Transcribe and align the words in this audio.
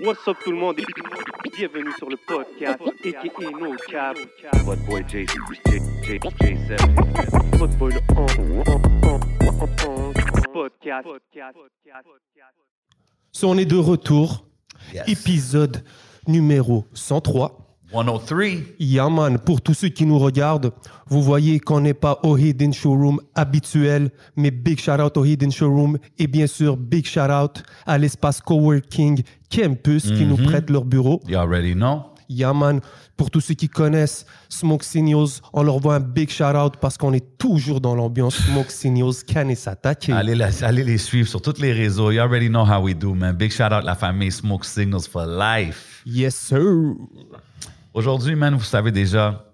What's 0.00 0.26
up 0.28 0.36
tout 0.42 0.50
le 0.50 0.56
monde? 0.56 0.78
Et 0.78 0.84
bienvenue 1.56 1.92
sur 1.98 2.08
le 2.08 2.16
podcast 2.16 2.80
aka 3.04 3.50
No 3.60 3.76
Cap. 3.88 4.16
What 4.64 4.76
boy 4.88 5.04
J, 5.08 5.26
J, 5.66 5.80
J, 6.02 6.18
J7. 6.18 7.58
Votre 7.58 7.76
boy 7.76 7.92
le 7.92 8.00
podcast. 10.52 11.08
So, 13.32 13.48
on 13.48 13.58
est 13.58 13.66
de 13.66 13.76
retour. 13.76 14.46
Yes. 14.94 15.08
Épisode 15.08 15.84
numéro 16.26 16.86
103. 16.94 17.75
103. 17.92 18.46
Yaman, 18.78 19.38
pour 19.38 19.60
tous 19.60 19.74
ceux 19.74 19.88
qui 19.88 20.04
nous 20.06 20.18
regardent, 20.18 20.72
vous 21.08 21.22
voyez 21.22 21.60
qu'on 21.60 21.80
n'est 21.80 21.94
pas 21.94 22.18
au 22.24 22.36
Hidden 22.36 22.72
Showroom 22.74 23.20
habituel, 23.34 24.10
mais 24.36 24.50
big 24.50 24.78
shout 24.80 25.00
out 25.00 25.16
au 25.16 25.24
Hidden 25.24 25.52
Showroom 25.52 25.98
et 26.18 26.26
bien 26.26 26.46
sûr 26.46 26.76
big 26.76 27.06
shout 27.06 27.30
out 27.30 27.62
à 27.86 27.96
l'espace 27.98 28.40
Coworking 28.40 29.22
Campus 29.54 30.10
qui 30.10 30.24
nous 30.24 30.36
prête 30.36 30.68
leur 30.70 30.84
bureau. 30.84 31.20
You 31.28 31.38
already 31.38 31.74
know. 31.74 32.02
Yaman, 32.28 32.80
pour 33.16 33.30
tous 33.30 33.40
ceux 33.40 33.54
qui 33.54 33.68
connaissent 33.68 34.26
Smoke 34.48 34.82
Signals, 34.82 35.40
on 35.52 35.62
leur 35.62 35.78
voit 35.78 35.94
un 35.94 36.00
big 36.00 36.28
shout 36.28 36.56
out 36.56 36.74
parce 36.80 36.98
qu'on 36.98 37.12
est 37.12 37.38
toujours 37.38 37.80
dans 37.80 37.94
l'ambiance 37.94 38.34
Smoke 38.38 38.68
Signals, 38.72 39.14
can 39.32 39.48
et 39.48 39.54
s'attaquer. 39.54 40.12
Allez, 40.12 40.34
la- 40.34 40.50
allez 40.62 40.82
les 40.82 40.98
suivre 40.98 41.28
sur 41.28 41.40
tous 41.40 41.60
les 41.60 41.72
réseaux. 41.72 42.10
You 42.10 42.18
already 42.20 42.48
know 42.48 42.64
how 42.64 42.80
we 42.82 42.96
do, 42.96 43.14
man. 43.14 43.36
Big 43.36 43.52
shout 43.52 43.72
out 43.72 43.84
la 43.84 43.94
famille 43.94 44.32
Smoke 44.32 44.64
Signals 44.64 45.06
for 45.08 45.24
life. 45.24 46.02
Yes 46.04 46.34
sir. 46.34 46.94
Aujourd'hui, 47.96 48.36
man, 48.36 48.54
vous 48.54 48.62
savez 48.62 48.92
déjà, 48.92 49.45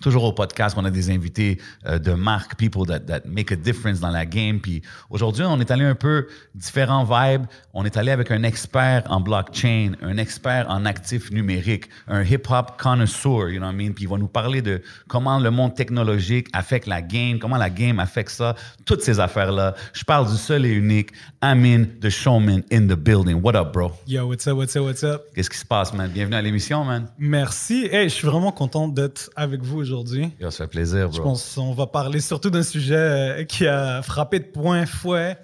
toujours 0.00 0.24
au 0.24 0.32
podcast, 0.32 0.76
on 0.78 0.84
a 0.84 0.90
des 0.90 1.10
invités 1.10 1.58
euh, 1.86 1.98
de 1.98 2.12
marque, 2.12 2.56
people 2.56 2.86
that, 2.86 3.00
that 3.00 3.20
make 3.26 3.52
a 3.52 3.56
difference 3.56 4.00
dans 4.00 4.10
la 4.10 4.26
game. 4.26 4.60
Puis 4.60 4.82
aujourd'hui, 5.10 5.44
on 5.44 5.60
est 5.60 5.70
allé 5.70 5.84
un 5.84 5.94
peu 5.94 6.26
différents 6.54 7.04
vibes. 7.04 7.46
On 7.74 7.84
est 7.84 7.96
allé 7.96 8.10
avec 8.10 8.30
un 8.30 8.42
expert 8.42 9.04
en 9.08 9.20
blockchain, 9.20 9.92
un 10.02 10.16
expert 10.18 10.66
en 10.68 10.84
actifs 10.84 11.30
numériques, 11.30 11.88
un 12.08 12.22
hip-hop 12.22 12.80
connoisseur, 12.80 13.48
you 13.48 13.58
know 13.58 13.66
what 13.66 13.72
I 13.72 13.76
mean? 13.76 13.92
Puis 13.92 14.04
il 14.04 14.08
va 14.08 14.16
nous 14.16 14.28
parler 14.28 14.62
de 14.62 14.82
comment 15.08 15.38
le 15.38 15.50
monde 15.50 15.74
technologique 15.74 16.48
affecte 16.52 16.86
la 16.86 17.02
game, 17.02 17.38
comment 17.38 17.56
la 17.56 17.70
game 17.70 17.98
affecte 17.98 18.30
ça, 18.30 18.54
toutes 18.84 19.02
ces 19.02 19.20
affaires-là. 19.20 19.74
Je 19.92 20.04
parle 20.04 20.28
du 20.30 20.36
seul 20.36 20.66
et 20.66 20.70
unique 20.70 21.10
Amin, 21.40 21.86
the 22.00 22.10
showman 22.10 22.64
in 22.72 22.88
the 22.88 22.96
building. 22.96 23.40
What 23.42 23.54
up, 23.54 23.72
bro? 23.72 23.92
Yo, 24.06 24.26
what's 24.26 24.46
up, 24.46 24.56
what's 24.56 24.74
up, 24.76 24.84
what's 24.84 25.04
up? 25.04 25.22
Qu'est-ce 25.34 25.50
qui 25.50 25.58
se 25.58 25.64
passe, 25.64 25.92
man? 25.94 26.10
Bienvenue 26.10 26.36
à 26.36 26.42
l'émission, 26.42 26.84
man. 26.84 27.06
Merci. 27.18 27.88
Hey, 27.92 28.08
je 28.08 28.14
suis 28.14 28.26
vraiment 28.26 28.50
content 28.50 28.88
d'être 28.88 29.30
avec 29.36 29.62
vous 29.62 29.78
aujourd'hui. 29.88 30.30
Ça 30.40 30.50
fait 30.50 30.66
plaisir, 30.68 31.08
bro. 31.08 31.16
Je 31.16 31.22
pense 31.22 31.54
qu'on 31.54 31.72
va 31.72 31.86
parler 31.86 32.20
surtout 32.20 32.50
d'un 32.50 32.62
sujet 32.62 32.94
euh, 32.96 33.44
qui 33.44 33.66
a 33.66 34.02
frappé 34.02 34.38
de 34.40 34.44
point 34.44 34.86
fouet 34.86 35.36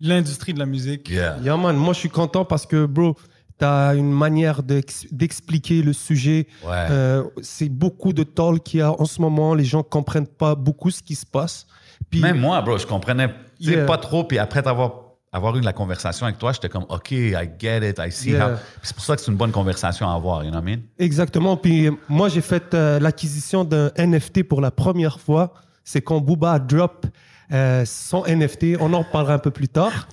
l'industrie 0.00 0.54
de 0.54 0.58
la 0.58 0.66
musique. 0.66 1.08
Yeah. 1.08 1.38
Yeah, 1.42 1.56
man, 1.56 1.76
moi 1.76 1.92
je 1.92 1.98
suis 2.00 2.08
content 2.08 2.44
parce 2.44 2.66
que, 2.66 2.86
bro, 2.86 3.16
t'as 3.58 3.94
une 3.96 4.12
manière 4.12 4.62
d'ex- 4.62 5.06
d'expliquer 5.10 5.82
le 5.82 5.92
sujet. 5.92 6.46
Ouais. 6.64 6.86
Euh, 6.90 7.24
c'est 7.42 7.68
beaucoup 7.68 8.12
de 8.12 8.22
talk 8.22 8.62
qu'il 8.62 8.80
y 8.80 8.82
a 8.82 8.92
en 8.92 9.04
ce 9.04 9.20
moment. 9.20 9.54
Les 9.54 9.64
gens 9.64 9.82
comprennent 9.82 10.26
pas 10.28 10.54
beaucoup 10.54 10.90
ce 10.90 11.02
qui 11.02 11.14
se 11.16 11.26
passe. 11.26 11.66
Puis, 12.10 12.20
Même 12.20 12.38
moi, 12.38 12.60
bro, 12.62 12.78
je 12.78 12.86
comprenais 12.86 13.28
Yeah. 13.60 13.86
pas 13.86 13.98
trop. 13.98 14.22
Puis 14.22 14.38
après 14.38 14.66
avoir, 14.68 15.07
avoir 15.32 15.56
eu 15.56 15.60
la 15.60 15.72
conversation 15.72 16.26
avec 16.26 16.38
toi, 16.38 16.52
j'étais 16.52 16.68
comme, 16.68 16.86
OK, 16.88 17.10
I 17.12 17.34
get 17.58 17.88
it, 17.88 17.98
I 17.98 18.10
see 18.10 18.30
Yeah. 18.30 18.54
how. 18.54 18.56
C'est 18.82 18.94
pour 18.94 19.04
ça 19.04 19.14
que 19.16 19.22
c'est 19.22 19.30
une 19.30 19.36
bonne 19.36 19.52
conversation 19.52 20.08
à 20.08 20.14
avoir, 20.14 20.42
you 20.44 20.50
know 20.50 20.58
what 20.58 20.64
I 20.68 20.76
mean? 20.76 20.82
Exactement. 20.98 21.56
Puis 21.56 21.90
moi, 22.08 22.28
j'ai 22.28 22.40
fait 22.40 22.72
euh, 22.74 22.98
l'acquisition 22.98 23.64
d'un 23.64 23.90
NFT 23.98 24.42
pour 24.44 24.60
la 24.60 24.70
première 24.70 25.20
fois. 25.20 25.52
C'est 25.84 26.00
quand 26.02 26.20
Booba 26.20 26.52
a 26.52 26.58
drop 26.58 27.06
euh, 27.50 27.82
son 27.86 28.24
NFT. 28.26 28.76
On 28.80 28.92
en 28.92 28.98
reparlera 29.00 29.34
un 29.34 29.38
peu 29.38 29.50
plus 29.50 29.68
tard. 29.68 30.08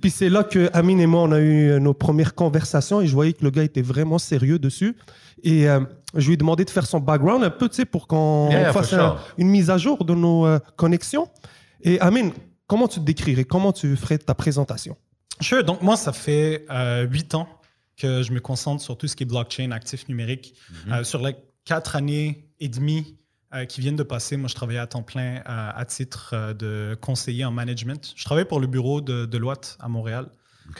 Puis 0.00 0.10
c'est 0.10 0.28
là 0.28 0.44
que 0.44 0.68
Amine 0.74 1.00
et 1.00 1.06
moi, 1.06 1.22
on 1.22 1.32
a 1.32 1.38
eu 1.40 1.70
euh, 1.70 1.78
nos 1.78 1.94
premières 1.94 2.34
conversations 2.34 3.00
et 3.00 3.06
je 3.06 3.14
voyais 3.14 3.32
que 3.32 3.42
le 3.44 3.50
gars 3.50 3.62
était 3.62 3.80
vraiment 3.82 4.18
sérieux 4.18 4.58
dessus. 4.58 4.96
Et 5.42 5.68
euh, 5.70 5.80
je 6.14 6.26
lui 6.26 6.34
ai 6.34 6.36
demandé 6.36 6.64
de 6.66 6.70
faire 6.70 6.86
son 6.86 6.98
background 7.00 7.42
un 7.44 7.50
peu, 7.50 7.68
tu 7.68 7.76
sais, 7.76 7.84
pour 7.86 8.06
qu'on 8.06 8.48
Yeah, 8.50 8.72
fasse 8.74 8.90
for 8.90 8.98
un- 8.98 9.02
sure. 9.16 9.20
une 9.38 9.48
mise 9.48 9.70
à 9.70 9.78
jour 9.78 10.04
de 10.04 10.14
nos 10.14 10.44
euh, 10.44 10.58
connexions. 10.76 11.28
Et 11.82 11.98
Amine, 12.00 12.32
comment 12.70 12.86
tu 12.86 13.00
te 13.00 13.04
décrirais 13.04 13.44
Comment 13.44 13.72
tu 13.72 13.96
ferais 13.96 14.18
ta 14.18 14.32
présentation? 14.36 14.96
Sure. 15.40 15.64
Donc, 15.64 15.82
moi, 15.82 15.96
ça 15.96 16.12
fait 16.12 16.66
euh, 16.70 17.02
huit 17.02 17.34
ans 17.34 17.48
que 17.96 18.22
je 18.22 18.30
me 18.30 18.38
concentre 18.38 18.80
sur 18.80 18.96
tout 18.96 19.08
ce 19.08 19.16
qui 19.16 19.24
est 19.24 19.26
blockchain, 19.26 19.72
actifs 19.72 20.08
numériques. 20.08 20.54
Euh, 20.88 21.02
sur 21.02 21.20
les 21.20 21.34
quatre 21.64 21.96
années 21.96 22.48
et 22.60 22.68
demie 22.68 23.18
euh, 23.54 23.64
qui 23.64 23.80
viennent 23.80 23.96
de 23.96 24.04
passer, 24.04 24.36
moi, 24.36 24.48
je 24.48 24.54
travaillais 24.54 24.78
à 24.78 24.86
temps 24.86 25.02
plein 25.02 25.38
euh, 25.38 25.42
à 25.46 25.84
titre 25.84 26.30
euh, 26.32 26.54
de 26.54 26.96
conseiller 27.00 27.44
en 27.44 27.50
management. 27.50 28.12
Je 28.14 28.24
travaillais 28.24 28.46
pour 28.46 28.60
le 28.60 28.68
bureau 28.68 29.00
de 29.00 29.26
Deloitte 29.26 29.76
à 29.80 29.88
Montréal. 29.88 30.30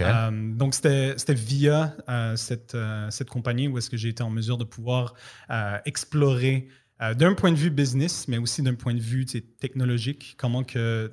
Euh, 0.01 0.31
donc, 0.55 0.75
c'était 0.75 1.17
via 1.35 1.97
euh, 2.09 2.37
cette, 2.37 2.77
euh, 2.77 3.11
cette 3.11 3.31
compagnie 3.31 3.67
où 3.67 3.79
est-ce 3.79 3.91
que 3.91 3.97
j'ai 3.97 4.11
été 4.11 4.23
en 4.23 4.31
mesure 4.31 4.59
de 4.59 4.65
pouvoir 4.65 5.15
euh, 5.51 5.77
explorer 5.87 6.69
euh, 7.03 7.15
d'un 7.15 7.35
point 7.35 7.51
de 7.51 7.57
vue 7.57 7.71
business, 7.71 8.29
mais 8.29 8.39
aussi 8.39 8.63
d'un 8.63 8.75
point 8.75 8.95
de 8.95 9.01
vue 9.01 9.27
technologique, 9.27 10.37
comment 10.39 10.63
que 10.63 11.11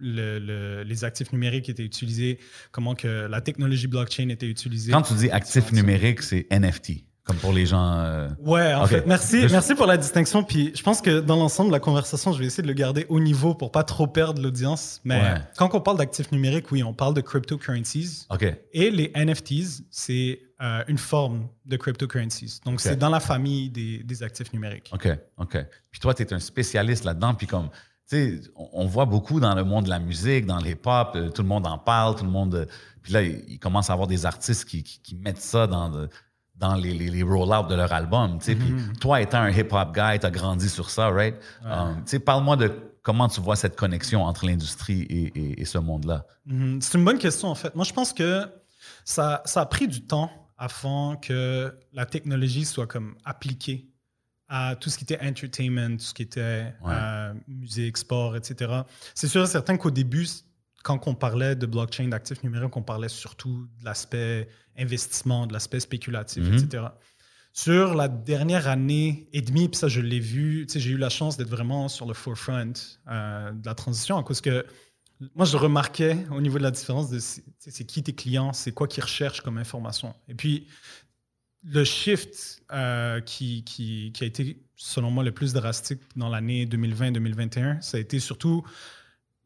le- 0.00 0.38
le- 0.38 0.82
les 0.82 1.04
actifs 1.04 1.32
numériques 1.32 1.68
étaient 1.68 1.84
utilisés, 1.84 2.38
comment 2.72 2.94
que 2.94 3.26
la 3.28 3.40
technologie 3.40 3.86
blockchain 3.86 4.28
était 4.28 4.46
utilisée. 4.46 4.92
Quand 4.92 5.02
tu 5.02 5.14
dis 5.14 5.30
actif 5.30 5.72
numérique, 5.72 6.22
c'est 6.22 6.46
NFT, 6.50 7.04
comme 7.24 7.36
pour 7.36 7.52
les 7.52 7.66
gens. 7.66 7.98
euh, 8.00 8.28
Ouais, 8.40 8.74
en 8.74 8.86
fait, 8.86 9.06
merci, 9.06 9.46
merci 9.50 9.74
pour 9.74 9.86
la 9.86 9.96
distinction. 9.96 10.42
Puis 10.42 10.72
je 10.74 10.82
pense 10.82 11.00
que 11.00 11.20
dans 11.20 11.36
l'ensemble 11.36 11.68
de 11.70 11.74
la 11.74 11.80
conversation, 11.80 12.32
je 12.32 12.38
vais 12.38 12.46
essayer 12.46 12.62
de 12.62 12.68
le 12.68 12.74
garder 12.74 13.06
au 13.08 13.20
niveau 13.20 13.54
pour 13.54 13.70
pas 13.70 13.84
trop 13.84 14.06
perdre 14.06 14.40
l'audience. 14.42 15.00
Mais 15.04 15.20
Ouais. 15.20 15.34
quand 15.56 15.74
on 15.74 15.80
parle 15.80 15.98
d'actifs 15.98 16.32
numériques, 16.32 16.70
oui, 16.72 16.82
on 16.82 16.94
parle 16.94 17.14
de 17.14 17.20
cryptocurrencies. 17.20 18.26
OK. 18.30 18.44
Et 18.72 18.90
les 18.90 19.12
NFTs, 19.14 19.82
c'est 19.90 20.40
euh, 20.62 20.84
une 20.88 20.98
forme 20.98 21.48
de 21.64 21.76
cryptocurrencies. 21.78 22.60
Donc, 22.66 22.82
c'est 22.82 22.96
dans 22.96 23.08
la 23.08 23.20
famille 23.20 23.70
des, 23.70 24.02
des 24.02 24.22
actifs 24.22 24.52
numériques. 24.52 24.90
OK, 24.92 25.08
OK. 25.38 25.56
Puis 25.90 26.00
toi, 26.00 26.12
tu 26.12 26.22
es 26.22 26.32
un 26.34 26.38
spécialiste 26.38 27.04
là-dedans. 27.04 27.32
Puis 27.34 27.46
comme, 27.46 27.70
on, 28.56 28.86
voit 28.86 29.04
beaucoup 29.06 29.40
dans 29.40 29.54
le 29.54 29.64
monde 29.64 29.84
de 29.84 29.90
la 29.90 29.98
musique, 29.98 30.46
dans 30.46 30.58
le 30.60 30.70
hip-hop, 30.70 31.12
euh, 31.14 31.28
tout 31.30 31.42
le 31.42 31.48
monde 31.48 31.66
en 31.66 31.78
parle, 31.78 32.16
tout 32.16 32.24
le 32.24 32.30
monde. 32.30 32.54
euh, 32.54 32.66
puis 33.02 33.12
là, 33.12 33.22
il, 33.22 33.58
commence 33.58 33.88
à 33.90 33.92
avoir 33.94 34.08
des 34.08 34.26
artistes 34.26 34.64
qui, 34.66 34.82
qui- 34.82 35.00
qui 35.00 35.14
mettent 35.16 35.40
ça 35.40 35.66
dans, 35.66 36.08
les, 36.76 36.92
les, 36.92 37.08
les 37.08 37.22
roll-outs 37.22 37.68
de 37.68 37.74
leur 37.74 37.92
album. 37.92 38.38
Puis 38.38 38.56
toi, 39.00 39.20
étant 39.22 39.38
un 39.38 39.50
hip-hop 39.50 39.94
guy, 39.94 40.18
tu 40.18 40.26
as 40.26 40.30
grandi 40.30 40.68
sur 40.68 40.90
ça, 40.90 41.08
right? 41.08 41.36
Um, 41.64 41.96
tu 42.04 42.10
sais, 42.10 42.18
parle-moi 42.18 42.56
de 42.56 42.70
comment 43.02 43.28
tu 43.28 43.40
vois 43.40 43.56
cette 43.56 43.76
connexion 43.76 44.24
entre 44.24 44.44
l'industrie 44.44 45.00
et, 45.02 45.32
et- 45.38 45.60
et 45.62 45.64
ce 45.64 45.78
monde-là. 45.78 46.26
Mhm. 46.46 46.80
C'est 46.82 46.98
une 46.98 47.04
bonne 47.04 47.18
question, 47.18 47.48
en 47.48 47.54
fait. 47.54 47.74
Moi, 47.74 47.84
je 47.84 47.92
pense 47.94 48.12
que 48.12 48.44
ça, 49.04 49.40
ça 49.46 49.62
a 49.62 49.66
pris 49.66 49.88
du 49.88 50.02
temps 50.04 50.30
avant 50.58 51.16
que 51.16 51.74
la 51.94 52.04
technologie 52.04 52.66
soit 52.66 52.86
comme 52.86 53.14
appliquée 53.24 53.86
à 54.52 54.74
tout 54.76 54.90
ce 54.90 54.98
qui 54.98 55.04
était 55.04 55.20
entertainment, 55.24 55.96
tout 55.96 56.04
ce 56.04 56.12
qui 56.12 56.22
était 56.22 56.74
euh, 56.86 57.32
musique, 57.46 57.96
sport, 57.96 58.36
etc. 58.36 58.82
C'est 59.14 59.28
sûr 59.28 59.44
et 59.44 59.46
certain 59.46 59.76
qu'au 59.76 59.92
début, 59.92 60.26
quand 60.82 61.06
on 61.06 61.14
parlait 61.14 61.54
de 61.54 61.66
blockchain, 61.66 62.08
d'actifs 62.08 62.42
numériques, 62.42 62.76
on 62.76 62.82
parlait 62.82 63.08
surtout 63.08 63.68
de 63.78 63.84
l'aspect 63.84 64.48
investissement, 64.76 65.46
de 65.46 65.52
l'aspect 65.52 65.78
spéculatif, 65.80 66.42
Mhm. 66.42 66.54
etc. 66.54 66.84
Sur 67.52 67.94
la 67.94 68.08
dernière 68.08 68.66
année 68.68 69.28
et 69.32 69.40
demie, 69.42 69.68
puis 69.68 69.78
ça, 69.78 69.88
je 69.88 70.00
l'ai 70.00 70.20
vu, 70.20 70.66
j'ai 70.72 70.90
eu 70.90 70.96
la 70.96 71.10
chance 71.10 71.36
d'être 71.36 71.48
vraiment 71.50 71.88
sur 71.88 72.06
le 72.06 72.14
forefront 72.14 72.72
euh, 73.08 73.52
de 73.52 73.66
la 73.66 73.74
transition 73.74 74.16
à 74.18 74.22
cause 74.22 74.40
que 74.40 74.64
moi, 75.34 75.44
je 75.44 75.58
remarquais 75.58 76.16
au 76.30 76.40
niveau 76.40 76.56
de 76.56 76.62
la 76.62 76.70
différence 76.70 77.10
de 77.10 77.18
c'est 77.18 77.84
qui 77.84 78.02
tes 78.02 78.14
clients, 78.14 78.54
c'est 78.54 78.72
quoi 78.72 78.88
qu'ils 78.88 79.02
recherchent 79.02 79.42
comme 79.42 79.58
information. 79.58 80.14
Et 80.28 80.34
puis, 80.34 80.66
le 81.62 81.84
shift 81.84 82.62
euh, 82.72 83.20
qui, 83.20 83.64
qui, 83.64 84.12
qui 84.12 84.24
a 84.24 84.26
été, 84.26 84.62
selon 84.76 85.10
moi, 85.10 85.24
le 85.24 85.32
plus 85.32 85.52
drastique 85.52 86.00
dans 86.16 86.28
l'année 86.28 86.66
2020-2021, 86.66 87.82
ça 87.82 87.96
a 87.96 88.00
été 88.00 88.18
surtout 88.18 88.64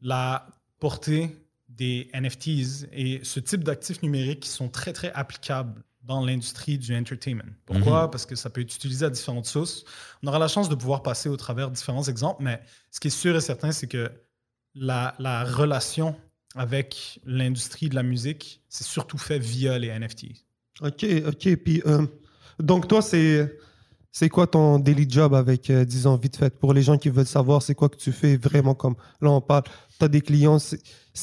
la 0.01 0.47
portée 0.79 1.35
des 1.69 2.09
NFTs 2.13 2.87
et 2.93 3.19
ce 3.23 3.39
type 3.39 3.63
d'actifs 3.63 4.01
numériques 4.01 4.41
qui 4.41 4.49
sont 4.49 4.69
très, 4.69 4.93
très 4.93 5.11
applicables 5.13 5.83
dans 6.03 6.23
l'industrie 6.23 6.77
du 6.77 6.95
entertainment. 6.95 7.51
Pourquoi? 7.65 8.11
Parce 8.11 8.25
que 8.25 8.35
ça 8.35 8.49
peut 8.49 8.61
être 8.61 8.73
utilisé 8.73 9.05
à 9.05 9.09
différentes 9.09 9.47
sources. 9.47 9.83
On 10.21 10.27
aura 10.27 10.37
la 10.37 10.47
chance 10.47 10.69
de 10.69 10.75
pouvoir 10.75 11.01
passer 11.01 11.29
au 11.29 11.35
travers 11.35 11.69
de 11.69 11.75
différents 11.75 12.03
exemples, 12.03 12.43
mais 12.43 12.61
ce 12.91 12.99
qui 12.99 13.07
est 13.07 13.11
sûr 13.11 13.35
et 13.35 13.41
certain, 13.41 13.71
c'est 13.71 13.87
que 13.87 14.11
la, 14.75 15.15
la 15.17 15.43
relation 15.43 16.15
avec 16.55 17.19
l'industrie 17.25 17.89
de 17.89 17.95
la 17.95 18.03
musique, 18.03 18.61
c'est 18.69 18.85
surtout 18.85 19.17
fait 19.17 19.39
via 19.39 19.79
les 19.79 19.89
NFT. 19.89 20.44
Ok, 20.81 21.05
ok. 21.27 21.55
Puis, 21.57 21.81
euh, 21.85 22.05
donc, 22.59 22.87
toi, 22.87 23.01
c'est, 23.01 23.57
c'est 24.11 24.29
quoi 24.29 24.47
ton 24.47 24.79
daily 24.79 25.05
job 25.09 25.33
avec, 25.33 25.69
euh, 25.69 25.85
disons, 25.85 26.15
vite 26.17 26.37
fait, 26.37 26.57
pour 26.57 26.73
les 26.73 26.81
gens 26.81 26.97
qui 26.97 27.09
veulent 27.09 27.25
savoir, 27.25 27.61
c'est 27.61 27.75
quoi 27.75 27.89
que 27.89 27.97
tu 27.97 28.11
fais 28.11 28.37
vraiment 28.37 28.73
comme. 28.73 28.95
Là, 29.21 29.31
on 29.31 29.41
parle. 29.41 29.63
Tu 29.99 30.05
as 30.05 30.07
des 30.07 30.21
clients. 30.21 30.59
C'est 30.59 30.79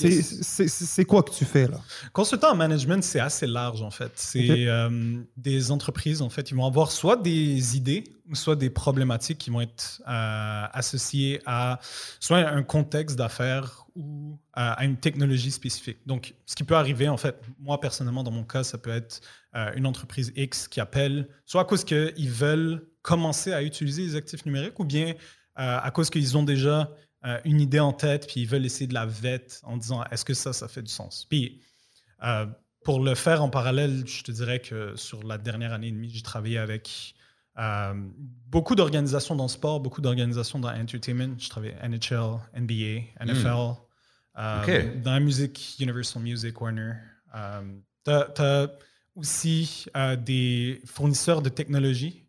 Yes. 0.08 1.00
quoi 1.06 1.22
que 1.22 1.30
tu 1.32 1.44
fais 1.44 1.68
là? 1.68 1.78
Consultant 2.12 2.52
en 2.52 2.56
management, 2.56 3.02
c'est 3.04 3.20
assez 3.20 3.46
large 3.46 3.82
en 3.82 3.90
fait. 3.90 4.12
C'est 4.16 4.66
euh, 4.66 5.18
des 5.36 5.70
entreprises 5.70 6.22
en 6.22 6.30
fait, 6.30 6.50
ils 6.50 6.56
vont 6.56 6.66
avoir 6.66 6.90
soit 6.90 7.16
des 7.16 7.76
idées 7.76 8.04
soit 8.34 8.56
des 8.56 8.70
problématiques 8.70 9.38
qui 9.38 9.50
vont 9.50 9.60
être 9.60 10.00
euh, 10.08 10.64
associées 10.72 11.40
à 11.44 11.78
soit 12.20 12.38
un 12.38 12.62
contexte 12.62 13.16
d'affaires 13.18 13.84
ou 13.94 14.38
à, 14.54 14.72
à 14.72 14.84
une 14.84 14.96
technologie 14.96 15.50
spécifique. 15.50 15.98
Donc, 16.06 16.34
ce 16.46 16.54
qui 16.54 16.64
peut 16.64 16.76
arriver 16.76 17.08
en 17.08 17.16
fait, 17.18 17.36
moi 17.58 17.78
personnellement 17.80 18.22
dans 18.22 18.30
mon 18.30 18.44
cas, 18.44 18.64
ça 18.64 18.78
peut 18.78 18.90
être 18.90 19.20
euh, 19.54 19.70
une 19.74 19.86
entreprise 19.86 20.32
X 20.34 20.66
qui 20.68 20.80
appelle, 20.80 21.28
soit 21.44 21.60
à 21.60 21.64
cause 21.64 21.84
qu'ils 21.84 22.30
veulent 22.30 22.86
commencer 23.02 23.52
à 23.52 23.62
utiliser 23.62 24.02
les 24.02 24.16
actifs 24.16 24.46
numériques 24.46 24.78
ou 24.80 24.84
bien 24.84 25.08
euh, 25.10 25.14
à 25.82 25.90
cause 25.90 26.08
qu'ils 26.08 26.36
ont 26.38 26.44
déjà 26.44 26.90
euh, 27.24 27.38
une 27.44 27.60
idée 27.60 27.80
en 27.80 27.92
tête, 27.92 28.26
puis 28.26 28.40
ils 28.40 28.48
veulent 28.48 28.66
essayer 28.66 28.86
de 28.86 28.94
la 28.94 29.06
vette 29.06 29.60
en 29.64 29.76
disant 29.76 30.04
est-ce 30.10 30.24
que 30.24 30.34
ça, 30.34 30.52
ça 30.52 30.68
fait 30.68 30.82
du 30.82 30.90
sens. 30.90 31.26
Puis, 31.28 31.60
euh, 32.24 32.46
pour 32.84 33.00
le 33.00 33.14
faire 33.14 33.42
en 33.42 33.48
parallèle, 33.48 34.04
je 34.06 34.22
te 34.22 34.32
dirais 34.32 34.60
que 34.60 34.96
sur 34.96 35.22
la 35.22 35.38
dernière 35.38 35.72
année 35.72 35.88
et 35.88 35.92
demie, 35.92 36.10
j'ai 36.10 36.22
travaillé 36.22 36.58
avec 36.58 37.14
euh, 37.58 37.94
beaucoup 38.46 38.74
d'organisations 38.74 39.36
dans 39.36 39.44
le 39.44 39.48
sport, 39.48 39.80
beaucoup 39.80 40.00
d'organisations 40.00 40.58
dans 40.58 40.72
l'entertainment. 40.72 41.38
Je 41.38 41.48
travaillais 41.48 41.76
NHL, 41.86 42.38
NBA, 42.54 43.24
NFL, 43.24 43.76
euh, 44.38 44.62
Ok. 44.62 45.02
dans 45.02 45.12
la 45.12 45.20
musique, 45.20 45.76
Universal 45.78 46.22
Music, 46.22 46.60
Warner. 46.60 46.94
Tu 48.04 48.10
as, 48.10 48.68
aussi 49.14 49.84
euh, 49.94 50.16
des 50.16 50.80
fournisseurs 50.86 51.42
de 51.42 51.50
technologie 51.50 52.26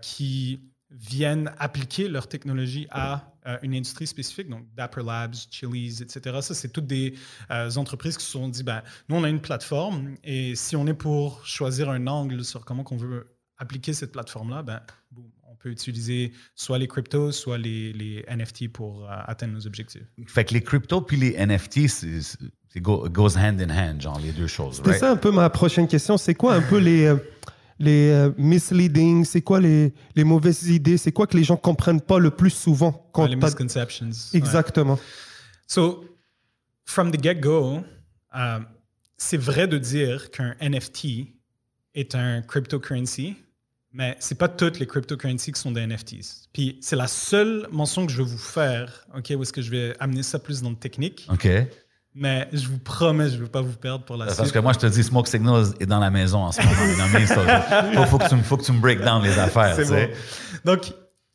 qui 0.00 0.60
viennent 0.90 1.52
appliquer 1.58 2.08
leur 2.08 2.28
technologie 2.28 2.86
à 2.90 3.32
euh, 3.46 3.58
une 3.62 3.74
industrie 3.74 4.06
spécifique, 4.06 4.48
donc 4.48 4.66
Dapper 4.76 5.02
Labs, 5.04 5.34
Chili's, 5.50 6.00
etc. 6.00 6.38
Ça, 6.40 6.54
c'est 6.54 6.68
toutes 6.68 6.86
des 6.86 7.14
euh, 7.50 7.70
entreprises 7.76 8.16
qui 8.16 8.24
se 8.24 8.30
sont 8.30 8.48
dit, 8.48 8.62
ben, 8.62 8.82
nous, 9.08 9.16
on 9.16 9.24
a 9.24 9.28
une 9.28 9.40
plateforme 9.40 10.14
et 10.24 10.54
si 10.54 10.76
on 10.76 10.86
est 10.86 10.94
pour 10.94 11.44
choisir 11.46 11.90
un 11.90 12.06
angle 12.06 12.44
sur 12.44 12.64
comment 12.64 12.84
on 12.90 12.96
veut 12.96 13.36
appliquer 13.58 13.92
cette 13.94 14.12
plateforme-là, 14.12 14.62
ben, 14.62 14.80
boum, 15.10 15.30
on 15.50 15.56
peut 15.56 15.70
utiliser 15.70 16.32
soit 16.54 16.78
les 16.78 16.86
cryptos, 16.86 17.32
soit 17.32 17.58
les, 17.58 17.92
les 17.92 18.24
NFT 18.28 18.68
pour 18.68 19.04
euh, 19.04 19.08
atteindre 19.26 19.54
nos 19.54 19.66
objectifs. 19.66 20.02
Fait 20.28 20.44
que 20.44 20.54
les 20.54 20.62
cryptos 20.62 21.00
puis 21.00 21.16
les 21.16 21.32
NFT, 21.44 21.88
c'est, 21.88 22.20
go- 22.76 23.08
goes 23.08 23.36
hand 23.36 23.60
in 23.60 23.70
hand, 23.70 24.00
genre 24.00 24.20
les 24.20 24.32
deux 24.32 24.46
choses. 24.46 24.76
C'est 24.76 24.88
right? 24.90 25.00
ça 25.00 25.10
un 25.10 25.16
peu 25.16 25.30
ma 25.32 25.50
prochaine 25.50 25.88
question. 25.88 26.16
C'est 26.18 26.34
quoi 26.34 26.54
un 26.54 26.62
peu 26.62 26.78
les, 26.78 27.06
euh, 27.06 27.16
les 27.78 28.10
euh, 28.10 28.30
misleading 28.36 29.24
C'est 29.24 29.42
quoi 29.42 29.60
les, 29.60 29.92
les 30.14 30.24
mauvaises 30.24 30.68
idées? 30.68 30.96
C'est 30.96 31.12
quoi 31.12 31.26
que 31.26 31.36
les 31.36 31.44
gens 31.44 31.56
comprennent 31.56 32.00
pas 32.00 32.18
le 32.18 32.30
plus 32.30 32.50
souvent 32.50 33.08
quand 33.12 33.26
les 33.26 33.36
misconceptions. 33.36 34.06
Ouais. 34.06 34.38
Exactement. 34.38 34.98
So, 35.66 36.04
from 36.84 37.10
the 37.10 37.22
get-go, 37.22 37.82
euh, 38.36 38.58
c'est 39.16 39.36
vrai 39.36 39.66
de 39.66 39.78
dire 39.78 40.30
qu'un 40.30 40.54
NFT 40.60 41.28
est 41.94 42.14
un 42.14 42.42
cryptocurrency, 42.42 43.34
mais 43.92 44.16
c'est 44.20 44.36
pas 44.36 44.48
toutes 44.48 44.78
les 44.78 44.86
cryptocurrencies 44.86 45.52
qui 45.52 45.60
sont 45.60 45.72
des 45.72 45.86
NFTs. 45.86 46.48
Puis 46.52 46.78
c'est 46.82 46.96
la 46.96 47.08
seule 47.08 47.66
mention 47.72 48.06
que 48.06 48.12
je 48.12 48.18
vais 48.18 48.28
vous 48.28 48.38
faire, 48.38 49.06
ok, 49.16 49.32
où 49.36 49.42
est-ce 49.42 49.52
que 49.52 49.62
je 49.62 49.70
vais 49.70 49.96
amener 49.98 50.22
ça 50.22 50.38
plus 50.38 50.62
dans 50.62 50.70
le 50.70 50.76
technique, 50.76 51.26
OK. 51.30 51.48
Mais 52.18 52.48
je 52.52 52.66
vous 52.66 52.78
promets, 52.78 53.28
je 53.28 53.36
ne 53.36 53.42
vais 53.42 53.48
pas 53.50 53.60
vous 53.60 53.76
perdre 53.76 54.04
pour 54.04 54.16
la 54.16 54.24
Parce 54.26 54.38
suite. 54.40 54.52
que 54.52 54.58
moi, 54.58 54.72
je 54.72 54.78
te 54.78 54.86
dis, 54.86 55.04
Smoke 55.04 55.28
Signals 55.28 55.74
est 55.78 55.86
dans 55.86 56.00
la 56.00 56.10
maison 56.10 56.38
en 56.44 56.50
ce 56.52 56.60
moment. 56.62 57.26
ça, 57.26 57.92
faut, 57.92 58.04
faut 58.06 58.18
que 58.18 58.28
tu, 58.28 58.34
me- 58.34 58.42
faut 58.42 58.56
que 58.56 58.64
tu 58.64 58.72
me 58.72 58.80
break 58.80 59.00
down 59.02 59.22
les 59.22 59.38
affaires. 59.38 59.76
Bon. 59.76 60.08
Donc, 60.64 60.92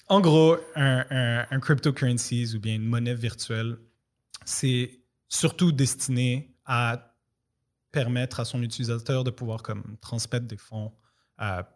en 0.10 0.20
gros, 0.20 0.58
un, 0.76 1.06
un, 1.10 1.46
un 1.50 1.60
cryptocurrencies 1.60 2.56
ou 2.56 2.60
bien 2.60 2.76
une 2.76 2.86
monnaie 2.86 3.14
virtuelle, 3.16 3.78
c'est 4.44 5.00
surtout 5.30 5.72
destiné 5.72 6.56
à 6.66 7.14
permettre 7.92 8.40
à 8.40 8.46
son 8.46 8.62
utilisateur 8.64 9.24
de 9.24 9.30
pouvoir 9.32 9.62
comme 9.64 9.84
transmettre 10.02 10.48
des 10.48 10.58
fonds 10.58 10.92
à 11.38 11.68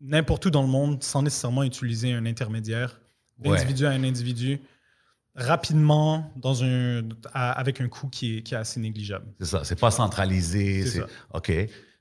n'importe 0.00 0.46
où 0.46 0.50
dans 0.50 0.62
le 0.62 0.68
monde 0.68 1.02
sans 1.02 1.22
nécessairement 1.22 1.62
utiliser 1.64 2.12
un 2.12 2.26
intermédiaire 2.26 3.00
d'individu 3.38 3.84
à 3.86 3.90
un 3.90 4.04
individu 4.04 4.60
rapidement 5.34 6.32
dans 6.36 6.62
un, 6.64 7.02
à- 7.32 7.52
avec 7.52 7.80
un 7.80 7.88
coût 7.88 8.08
qui 8.08 8.38
est, 8.38 8.42
qui 8.42 8.54
est 8.54 8.58
assez 8.58 8.80
négligeable. 8.80 9.26
C'est 9.40 9.46
ça. 9.46 9.64
C'est 9.64 9.78
pas 9.78 9.90
centralisé. 9.90 10.86
C'est. 10.86 11.02
OK. 11.32 11.52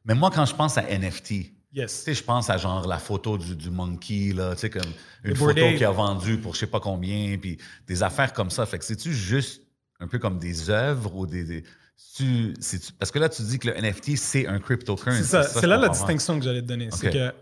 Mais 0.05 0.15
moi, 0.15 0.29
quand 0.31 0.45
je 0.45 0.55
pense 0.55 0.77
à 0.77 0.83
NFT, 0.83 1.27
tu 1.27 1.53
Yes. 1.79 2.03
sais, 2.03 2.13
je 2.13 2.23
pense 2.23 2.51
à 2.51 2.57
genre 2.57 2.87
la 2.87 2.99
photo 2.99 3.35
du, 3.37 3.55
du 3.55 3.71
monkey, 3.71 4.31
là, 4.35 4.53
tu 4.53 4.59
sais, 4.61 4.69
comme 4.69 4.83
une 5.23 5.35
photo 5.35 5.61
qui 5.75 5.83
a 5.83 5.89
vendu 5.89 6.37
pour 6.37 6.53
je 6.53 6.59
sais 6.59 6.67
pas 6.67 6.79
combien, 6.79 7.35
puis 7.39 7.57
des 7.87 8.03
affaires 8.03 8.31
comme 8.33 8.51
ça. 8.51 8.65
Fait 8.67 8.77
que 8.77 8.85
c'est-tu 8.85 9.11
juste 9.11 9.63
un 9.99 10.07
peu 10.07 10.19
comme 10.19 10.37
des 10.37 10.69
œuvres 10.69 11.15
ou 11.15 11.25
des. 11.25 11.43
des- 11.43 11.63
tu- 12.15 12.53
parce 12.99 13.09
que 13.11 13.17
là, 13.17 13.27
tu 13.29 13.41
dis 13.41 13.57
que 13.57 13.69
le 13.69 13.75
NFT, 13.81 14.15
c'est 14.17 14.45
un 14.45 14.59
cryptocurrency. 14.59 15.23
C'est 15.23 15.29
ça, 15.29 15.43
c'est 15.43 15.61
là 15.65 15.77
la 15.77 15.87
comprends 15.87 15.93
distinction 15.93 16.37
que 16.37 16.45
j'allais 16.45 16.61
te 16.61 16.67
donner. 16.67 16.89
C'est 16.91 17.09
que 17.09 17.33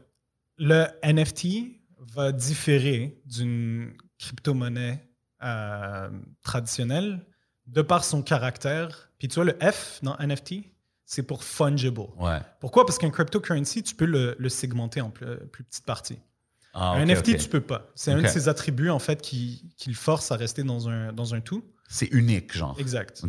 le 0.58 0.86
NFT 1.04 1.82
va 2.14 2.32
différer 2.32 3.20
d'une 3.26 3.92
crypto-monnaie 4.18 5.02
euh, 5.44 6.10
traditionnelle 6.44 7.26
de 7.68 7.82
par 7.82 8.04
son 8.04 8.22
caractère. 8.22 9.10
Puis 9.18 9.28
tu 9.28 9.36
vois, 9.36 9.46
le 9.46 9.58
F 9.62 10.00
dans 10.04 10.16
NFT, 10.18 10.56
c'est 11.06 11.24
pour 11.24 11.44
fungible. 11.44 12.02
Ouais. 12.18 12.40
Pourquoi? 12.60 12.86
Parce 12.86 12.98
qu'un 12.98 13.10
cryptocurrency, 13.12 13.84
tu 13.84 13.96
peux 13.96 14.06
le, 14.06 14.36
le 14.38 14.50
segmenter 14.50 15.02
en 15.02 15.10
plus, 15.10 15.26
plus 15.52 15.64
petites 15.64 15.86
parties. 15.86 16.20
Ah, 16.74 16.92
un 16.92 17.06
NFT, 17.06 17.30
ok. 17.30 17.38
tu 17.38 17.50
peux 17.50 17.62
pas. 17.62 17.88
C'est 17.96 18.12
un 18.12 18.22
de 18.22 18.28
ses 18.28 18.48
attributs, 18.48 18.90
en 18.90 19.00
fait, 19.00 19.22
qui, 19.22 19.74
qui 19.78 19.90
le 19.90 19.96
force 19.96 20.32
à 20.32 20.38
rester 20.38 20.64
dans 20.64 20.88
un, 20.88 21.12
dans 21.12 21.34
un 21.36 21.42
tout. 21.42 21.64
C'est 21.90 22.06
unique, 22.08 22.56
genre. 22.56 22.78
Exact. 22.80 23.22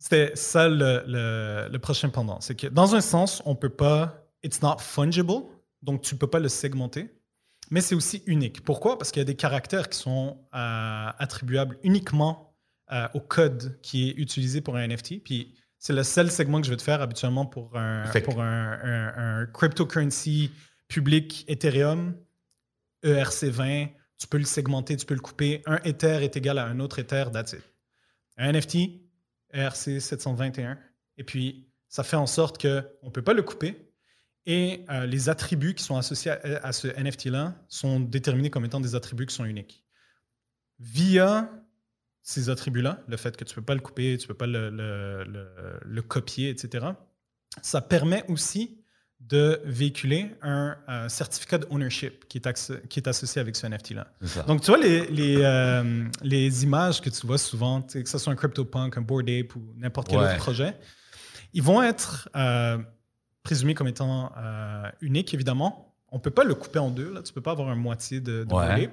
C'était 0.00 0.32
ça 0.34 0.68
le, 0.68 1.02
le- 1.06 1.68
le 1.70 1.78
prochain 1.78 2.08
pendant. 2.08 2.40
C'est 2.40 2.54
que 2.54 2.66
dans 2.66 2.94
un 2.94 3.00
sens, 3.00 3.42
on 3.44 3.54
peut 3.54 3.68
pas. 3.70 4.24
It's 4.44 4.62
not 4.62 4.78
fungible, 4.78 5.42
donc 5.82 6.02
tu 6.02 6.14
peux 6.16 6.26
pas 6.28 6.38
le 6.38 6.48
segmenter. 6.48 7.10
Mais 7.70 7.80
c'est 7.80 7.94
aussi 7.94 8.22
unique. 8.26 8.64
Pourquoi? 8.64 8.96
Parce 8.98 9.10
qu'il 9.10 9.20
y 9.20 9.22
a 9.22 9.24
des 9.26 9.36
caractères 9.36 9.88
qui 9.88 9.98
sont 9.98 10.38
euh, 10.54 11.06
attribuables 11.18 11.78
uniquement 11.82 12.54
euh, 12.92 13.06
au 13.14 13.20
code 13.20 13.78
qui 13.82 14.08
est 14.08 14.12
utilisé 14.16 14.60
pour 14.60 14.76
un 14.76 14.86
NFT. 14.86 15.22
Puis 15.22 15.54
c'est 15.78 15.92
le 15.92 16.02
seul 16.02 16.30
segment 16.30 16.60
que 16.60 16.66
je 16.66 16.70
vais 16.72 16.76
te 16.78 16.82
faire 16.82 17.02
habituellement 17.02 17.44
pour 17.46 17.76
un, 17.76 18.04
pour 18.22 18.40
un, 18.42 18.72
un- 18.82 19.40
un 19.42 19.46
cryptocurrency 19.46 20.50
public 20.88 21.44
Ethereum, 21.48 22.14
ERC20. 23.04 23.90
Tu 24.18 24.26
peux 24.26 24.38
le 24.38 24.44
segmenter, 24.44 24.96
tu 24.96 25.06
peux 25.06 25.14
le 25.14 25.20
couper. 25.20 25.62
Un 25.66 25.78
Ether 25.84 26.18
est 26.24 26.36
égal 26.36 26.58
à 26.58 26.64
un 26.66 26.80
autre 26.80 26.98
Ether, 26.98 27.26
that's 27.32 27.52
it. 27.52 27.62
Un 28.36 28.52
NFT, 28.52 29.00
ERC 29.52 30.00
721. 30.00 30.78
Et 31.18 31.24
puis, 31.24 31.68
ça 31.88 32.02
fait 32.02 32.16
en 32.16 32.26
sorte 32.26 32.60
qu'on 32.60 33.06
ne 33.06 33.10
peut 33.10 33.22
pas 33.22 33.34
le 33.34 33.42
couper. 33.42 33.87
Et 34.50 34.84
euh, 34.88 35.04
les 35.04 35.28
attributs 35.28 35.74
qui 35.74 35.84
sont 35.84 35.96
associés 35.98 36.30
à, 36.30 36.66
à 36.66 36.72
ce 36.72 36.88
NFT-là 36.88 37.54
sont 37.68 38.00
déterminés 38.00 38.48
comme 38.48 38.64
étant 38.64 38.80
des 38.80 38.94
attributs 38.94 39.26
qui 39.26 39.34
sont 39.34 39.44
uniques. 39.44 39.84
Via 40.80 41.50
ces 42.22 42.48
attributs-là, 42.50 43.02
le 43.08 43.16
fait 43.16 43.36
que 43.36 43.44
tu 43.44 43.52
ne 43.52 43.54
peux 43.56 43.62
pas 43.62 43.74
le 43.74 43.80
couper, 43.80 44.16
tu 44.16 44.24
ne 44.24 44.28
peux 44.28 44.34
pas 44.34 44.46
le, 44.46 44.70
le- 44.70 45.24
le- 45.24 45.80
le 45.84 46.02
copier, 46.02 46.50
etc., 46.50 46.86
ça 47.62 47.80
permet 47.80 48.24
aussi 48.28 48.78
de 49.20 49.60
véhiculer 49.64 50.30
un 50.42 50.76
euh, 50.88 51.08
certificat 51.08 51.58
d'ownership 51.58 52.28
qui, 52.28 52.38
est 52.38 52.86
qui 52.88 53.00
est 53.00 53.08
associé 53.08 53.40
avec 53.40 53.56
ce 53.56 53.66
NFT-là. 53.66 54.06
Donc, 54.46 54.60
tu 54.62 54.68
vois, 54.70 54.78
les, 54.78 55.08
les, 55.08 55.38
euh, 55.42 56.04
les 56.22 56.62
images 56.62 57.00
que 57.00 57.10
tu 57.10 57.26
vois 57.26 57.38
souvent, 57.38 57.82
que 57.82 58.08
ce 58.08 58.16
soit 58.18 58.32
un 58.32 58.36
CryptoPunk, 58.36 58.96
un 58.96 59.00
Bored 59.02 59.28
Ape 59.28 59.56
ou 59.56 59.74
n'importe 59.76 60.08
quel 60.08 60.18
Ouais. 60.20 60.26
autre 60.26 60.36
projet, 60.36 60.74
ils 61.52 61.62
vont 61.62 61.82
être 61.82 62.28
euh, 62.36 62.78
présumés 63.48 63.72
comme 63.72 63.88
étant 63.88 64.30
euh, 64.36 64.90
uniques, 65.00 65.32
évidemment. 65.32 65.94
On 66.12 66.16
ne 66.16 66.20
peut 66.20 66.30
pas 66.30 66.44
le 66.44 66.54
couper 66.54 66.80
en 66.80 66.90
deux. 66.90 67.10
Là. 67.10 67.22
Tu 67.22 67.30
ne 67.30 67.34
peux 67.34 67.40
pas 67.40 67.52
avoir 67.52 67.70
un 67.70 67.76
moitié 67.76 68.20
de, 68.20 68.44
de 68.44 68.54
Ouais. 68.54 68.92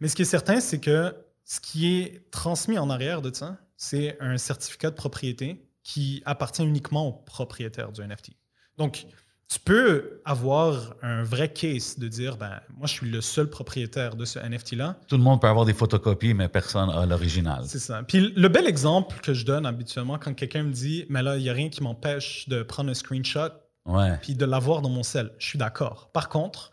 Mais 0.00 0.08
ce 0.08 0.14
qui 0.14 0.20
est 0.20 0.26
certain, 0.26 0.60
c'est 0.60 0.80
que 0.80 1.14
ce 1.44 1.60
qui 1.60 1.94
est 1.94 2.30
transmis 2.30 2.76
en 2.76 2.90
arrière 2.90 3.22
de 3.22 3.34
ça, 3.34 3.56
c'est 3.78 4.18
un 4.20 4.36
certificat 4.36 4.90
de 4.90 4.96
propriété 4.96 5.66
qui 5.82 6.22
appartient 6.26 6.62
uniquement 6.62 7.08
au 7.08 7.12
propriétaire 7.12 7.90
du 7.90 8.02
NFT. 8.02 8.32
Donc, 8.76 9.06
tu 9.48 9.60
peux 9.60 10.20
avoir 10.26 10.94
un 11.00 11.22
vrai 11.22 11.50
case 11.50 11.98
de 11.98 12.06
dire, 12.08 12.36
ben, 12.36 12.60
moi, 12.76 12.86
je 12.86 12.92
suis 12.92 13.10
le 13.10 13.22
seul 13.22 13.48
propriétaire 13.48 14.14
de 14.14 14.26
ce 14.26 14.38
NFT-là. 14.38 14.98
Tout 15.08 15.16
le 15.16 15.22
monde 15.22 15.40
peut 15.40 15.46
avoir 15.46 15.64
des 15.64 15.72
photocopies, 15.72 16.34
mais 16.34 16.48
personne 16.48 16.88
n'a 16.90 17.06
l'original. 17.06 17.62
C'est 17.64 17.78
ça. 17.78 18.02
Puis 18.02 18.34
le 18.36 18.48
bel 18.48 18.66
exemple 18.66 19.20
que 19.22 19.32
je 19.32 19.46
donne 19.46 19.64
habituellement 19.64 20.18
quand 20.18 20.34
quelqu'un 20.34 20.64
me 20.64 20.72
dit, 20.72 21.06
mais 21.08 21.22
là, 21.22 21.38
il 21.38 21.44
n'y 21.44 21.48
a 21.48 21.54
rien 21.54 21.70
qui 21.70 21.82
m'empêche 21.82 22.46
de 22.50 22.62
prendre 22.62 22.90
un 22.90 22.94
screenshot 22.94 23.52
Ouais. 23.86 24.18
puis 24.22 24.34
de 24.34 24.44
l'avoir 24.44 24.82
dans 24.82 24.88
mon 24.88 25.02
cell. 25.02 25.32
Je 25.38 25.46
suis 25.46 25.58
d'accord. 25.58 26.10
Par 26.12 26.28
contre, 26.28 26.70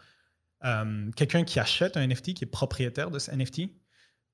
euh, 0.65 1.10
quelqu'un 1.15 1.43
qui 1.43 1.60
achète 1.60 1.98
un 1.98 2.01
NFT, 2.08 2.34
qui 2.34 2.43
est 2.43 2.48
propriétaire 2.51 3.12
de 3.12 3.20
ce 3.20 3.32
NFT, 3.32 3.70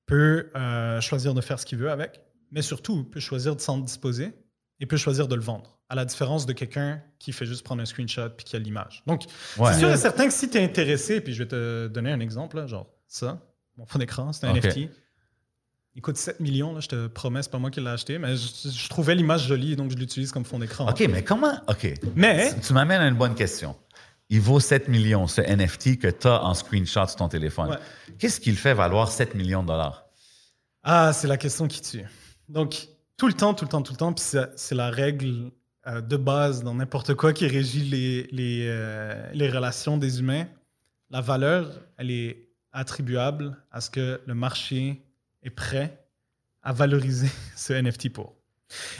peut 0.06 0.50
euh, 0.56 1.00
choisir 1.00 1.34
de 1.34 1.40
faire 1.40 1.58
ce 1.58 1.66
qu'il 1.66 1.78
veut 1.78 1.90
avec, 1.90 2.20
mais 2.50 2.62
surtout 2.62 3.04
peut 3.04 3.20
choisir 3.20 3.54
de 3.54 3.60
s'en 3.60 3.78
disposer 3.78 4.32
et 4.80 4.86
peut 4.86 4.96
choisir 4.96 5.28
de 5.28 5.34
le 5.34 5.42
vendre. 5.42 5.78
À 5.88 5.94
la 5.94 6.04
différence 6.04 6.46
de 6.46 6.52
quelqu'un 6.52 7.02
qui 7.18 7.32
fait 7.32 7.46
juste 7.46 7.64
prendre 7.64 7.82
un 7.82 7.84
screenshot 7.84 8.30
puis 8.30 8.44
qui 8.44 8.56
a 8.56 8.58
l'image. 8.58 9.02
Donc, 9.06 9.24
Ouais. 9.58 9.72
c'est 9.72 9.80
sûr 9.80 9.90
et 9.90 9.96
certain 9.96 10.26
que 10.26 10.32
si 10.32 10.48
tu 10.48 10.56
es 10.58 10.64
intéressé, 10.64 11.20
puis 11.20 11.32
je 11.34 11.42
vais 11.42 11.48
te 11.48 11.88
donner 11.88 12.12
un 12.12 12.20
exemple, 12.20 12.56
là, 12.56 12.66
genre 12.66 12.86
ça, 13.08 13.40
mon 13.76 13.86
fond 13.86 13.98
d'écran, 13.98 14.32
c'est 14.32 14.46
un. 14.46 14.52
NFT. 14.54 14.88
Il 16.00 16.02
coûte 16.02 16.16
7 16.16 16.40
millions, 16.40 16.72
là, 16.72 16.80
je 16.80 16.88
te 16.88 17.08
promets, 17.08 17.42
c'est 17.42 17.50
pas 17.50 17.58
moi 17.58 17.70
qui 17.70 17.78
l'ai 17.78 17.90
acheté, 17.90 18.16
mais 18.18 18.34
je, 18.34 18.70
je 18.70 18.88
trouvais 18.88 19.14
l'image 19.14 19.46
jolie, 19.46 19.76
donc 19.76 19.90
je 19.90 19.96
l'utilise 19.96 20.32
comme 20.32 20.46
fond 20.46 20.58
d'écran. 20.58 20.88
OK, 20.88 21.06
mais 21.10 21.22
comment. 21.22 21.60
OK. 21.68 21.92
Mais, 22.16 22.54
Tu 22.66 22.72
m'amènes 22.72 23.02
à 23.02 23.06
une 23.06 23.16
bonne 23.16 23.34
question. 23.34 23.76
Il 24.30 24.40
vaut 24.40 24.60
7 24.60 24.88
millions, 24.88 25.26
ce 25.26 25.42
NFT 25.42 25.98
que 25.98 26.08
tu 26.08 26.26
as 26.26 26.42
en 26.42 26.54
screenshot 26.54 27.06
sur 27.06 27.16
ton 27.16 27.28
téléphone. 27.28 27.68
Ouais. 27.68 27.76
Qu'est-ce 28.18 28.40
qui 28.40 28.50
le 28.50 28.56
fait 28.56 28.72
valoir 28.72 29.10
7 29.10 29.34
millions 29.34 29.60
de 29.62 29.68
dollars? 29.68 30.06
ah, 30.82 31.12
c'est 31.12 31.28
la 31.28 31.36
question 31.36 31.68
qui 31.68 31.82
tue. 31.82 32.06
Donc, 32.48 32.88
tout 33.18 33.26
le 33.26 33.34
temps, 33.34 33.52
tout 33.52 33.66
le 33.66 33.68
temps, 33.70 33.82
tout 33.82 33.92
le 33.92 33.98
temps, 33.98 34.14
puis 34.14 34.24
c'est 34.26 34.48
c'est 34.56 34.74
la 34.74 34.88
règle 34.88 35.50
euh, 35.86 36.00
de 36.00 36.16
base 36.16 36.62
dans 36.62 36.72
n'importe 36.72 37.12
quoi 37.12 37.34
qui 37.34 37.46
régit 37.46 37.84
les, 37.84 38.26
les, 38.32 38.66
euh, 38.70 39.30
les 39.34 39.50
relations 39.50 39.98
des 39.98 40.20
humains. 40.20 40.46
La 41.10 41.20
valeur, 41.20 41.78
elle 41.98 42.10
est 42.10 42.48
attribuable 42.72 43.54
à 43.70 43.82
ce 43.82 43.90
que 43.90 44.22
le 44.24 44.34
marché 44.34 45.02
est 45.42 45.50
prêt 45.50 46.04
à 46.62 46.72
valoriser 46.72 47.30
ce 47.56 47.72
NFT 47.72 48.12
pour. 48.12 48.34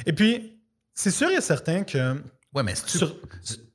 Et 0.07 0.13
puis, 0.13 0.59
c'est 0.95 1.11
sûr 1.11 1.31
et 1.31 1.41
certain 1.41 1.85
que 1.85 2.23
Ouais, 2.53 2.63
mais 2.65 2.75
c'est 2.75 2.89
sur, 2.99 3.15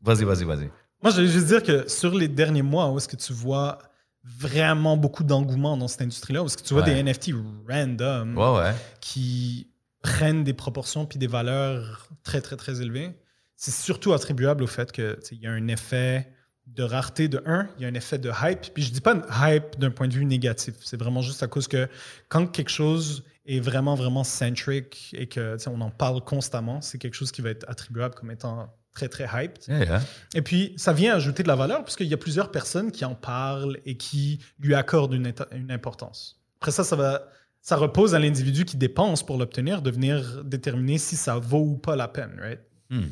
Vas-y, 0.02 0.24
vas-y, 0.26 0.44
vas-y. 0.44 0.70
Moi, 1.02 1.12
je 1.12 1.22
vais 1.22 1.28
juste 1.28 1.48
dire 1.48 1.64
que 1.64 1.88
sur 1.88 2.14
les 2.14 2.28
derniers 2.28 2.62
mois, 2.62 2.92
où 2.92 2.98
est-ce 2.98 3.08
que 3.08 3.16
tu 3.16 3.32
vois 3.32 3.80
vraiment 4.24 4.98
beaucoup 4.98 5.24
d'engouement 5.24 5.78
dans 5.78 5.88
cette 5.88 6.02
industrie-là, 6.02 6.42
où 6.44 6.48
est-ce 6.48 6.58
que 6.58 6.64
tu 6.64 6.74
vois 6.74 6.84
Ouais. 6.84 6.94
des 6.96 7.04
NFT 7.04 7.32
random 7.70 8.38
Ouais, 8.38 8.58
ouais. 8.60 8.74
qui 9.00 9.70
prennent 10.02 10.44
des 10.44 10.54
proportions 10.54 11.06
puis 11.06 11.18
des 11.20 11.28
valeurs 11.28 12.10
très, 12.24 12.42
très, 12.42 12.56
très 12.58 12.82
élevées, 12.82 13.12
c'est 13.56 13.72
surtout 13.72 14.14
attribuable 14.14 14.64
au 14.64 14.68
fait 14.68 14.92
que 14.92 15.14
tu 15.22 15.28
sais, 15.28 15.36
il 15.36 15.42
y 15.42 15.48
a 15.48 15.52
un 15.52 15.68
effet 15.68 16.28
de 16.76 16.84
rareté 16.84 17.28
de 17.28 17.42
un, 17.46 17.68
il 17.78 17.84
y 17.84 17.86
a 17.86 17.88
un 17.90 17.94
effet 17.94 18.18
de 18.18 18.32
hype. 18.42 18.74
Puis 18.74 18.84
je 18.84 18.92
dis 18.92 19.02
pas 19.02 19.16
hype 19.32 19.80
d'un 19.80 19.92
point 19.92 20.08
de 20.08 20.14
vue 20.14 20.26
négatif. 20.26 20.76
C'est 20.82 20.98
vraiment 20.98 21.22
juste 21.22 21.42
à 21.44 21.48
cause 21.48 21.68
que 21.68 21.88
quand 22.30 22.48
quelque 22.48 22.70
chose 22.70 23.24
est 23.46 23.60
vraiment, 23.60 23.96
vraiment 23.96 24.24
centric 24.24 25.14
et 25.18 25.28
que 25.28 25.58
on 25.70 25.82
en 25.82 25.92
parle 25.92 26.22
constamment, 26.22 26.82
c'est 26.82 26.98
quelque 26.98 27.14
chose 27.14 27.32
qui 27.32 27.42
va 27.42 27.52
être 27.52 27.66
attribuable 27.70 28.16
comme 28.16 28.32
étant 28.32 28.74
très, 28.94 29.08
très 29.08 29.26
hyped. 29.26 29.60
Yeah, 29.68 29.84
yeah. 29.84 30.02
Et 30.34 30.42
puis, 30.42 30.74
ça 30.78 30.94
vient 30.94 31.16
ajouter 31.16 31.44
de 31.44 31.48
la 31.48 31.56
valeur 31.56 31.84
puisqu'il 31.84 32.08
y 32.08 32.14
a 32.14 32.18
plusieurs 32.18 32.52
personnes 32.52 32.92
qui 32.92 33.06
en 33.06 33.16
parlent 33.16 33.78
et 33.86 33.98
qui 33.98 34.40
lui 34.60 34.74
accordent 34.74 35.14
une, 35.14 35.32
une 35.52 35.72
importance. 35.72 36.42
Après 36.60 36.72
ça, 36.72 36.84
ça, 36.84 36.96
va, 36.96 37.30
ça 37.62 37.76
repose 37.76 38.16
à 38.16 38.20
l'individu 38.20 38.66
qui 38.66 38.78
dépense 38.78 39.24
pour 39.24 39.38
l'obtenir 39.38 39.82
de 39.82 39.92
venir 39.92 40.44
déterminer 40.44 40.98
si 40.98 41.16
ça 41.16 41.38
vaut 41.38 41.64
ou 41.64 41.78
pas 41.78 41.96
la 41.96 42.08
peine, 42.08 42.36
right? 42.40 42.62
Hmm. 42.90 43.08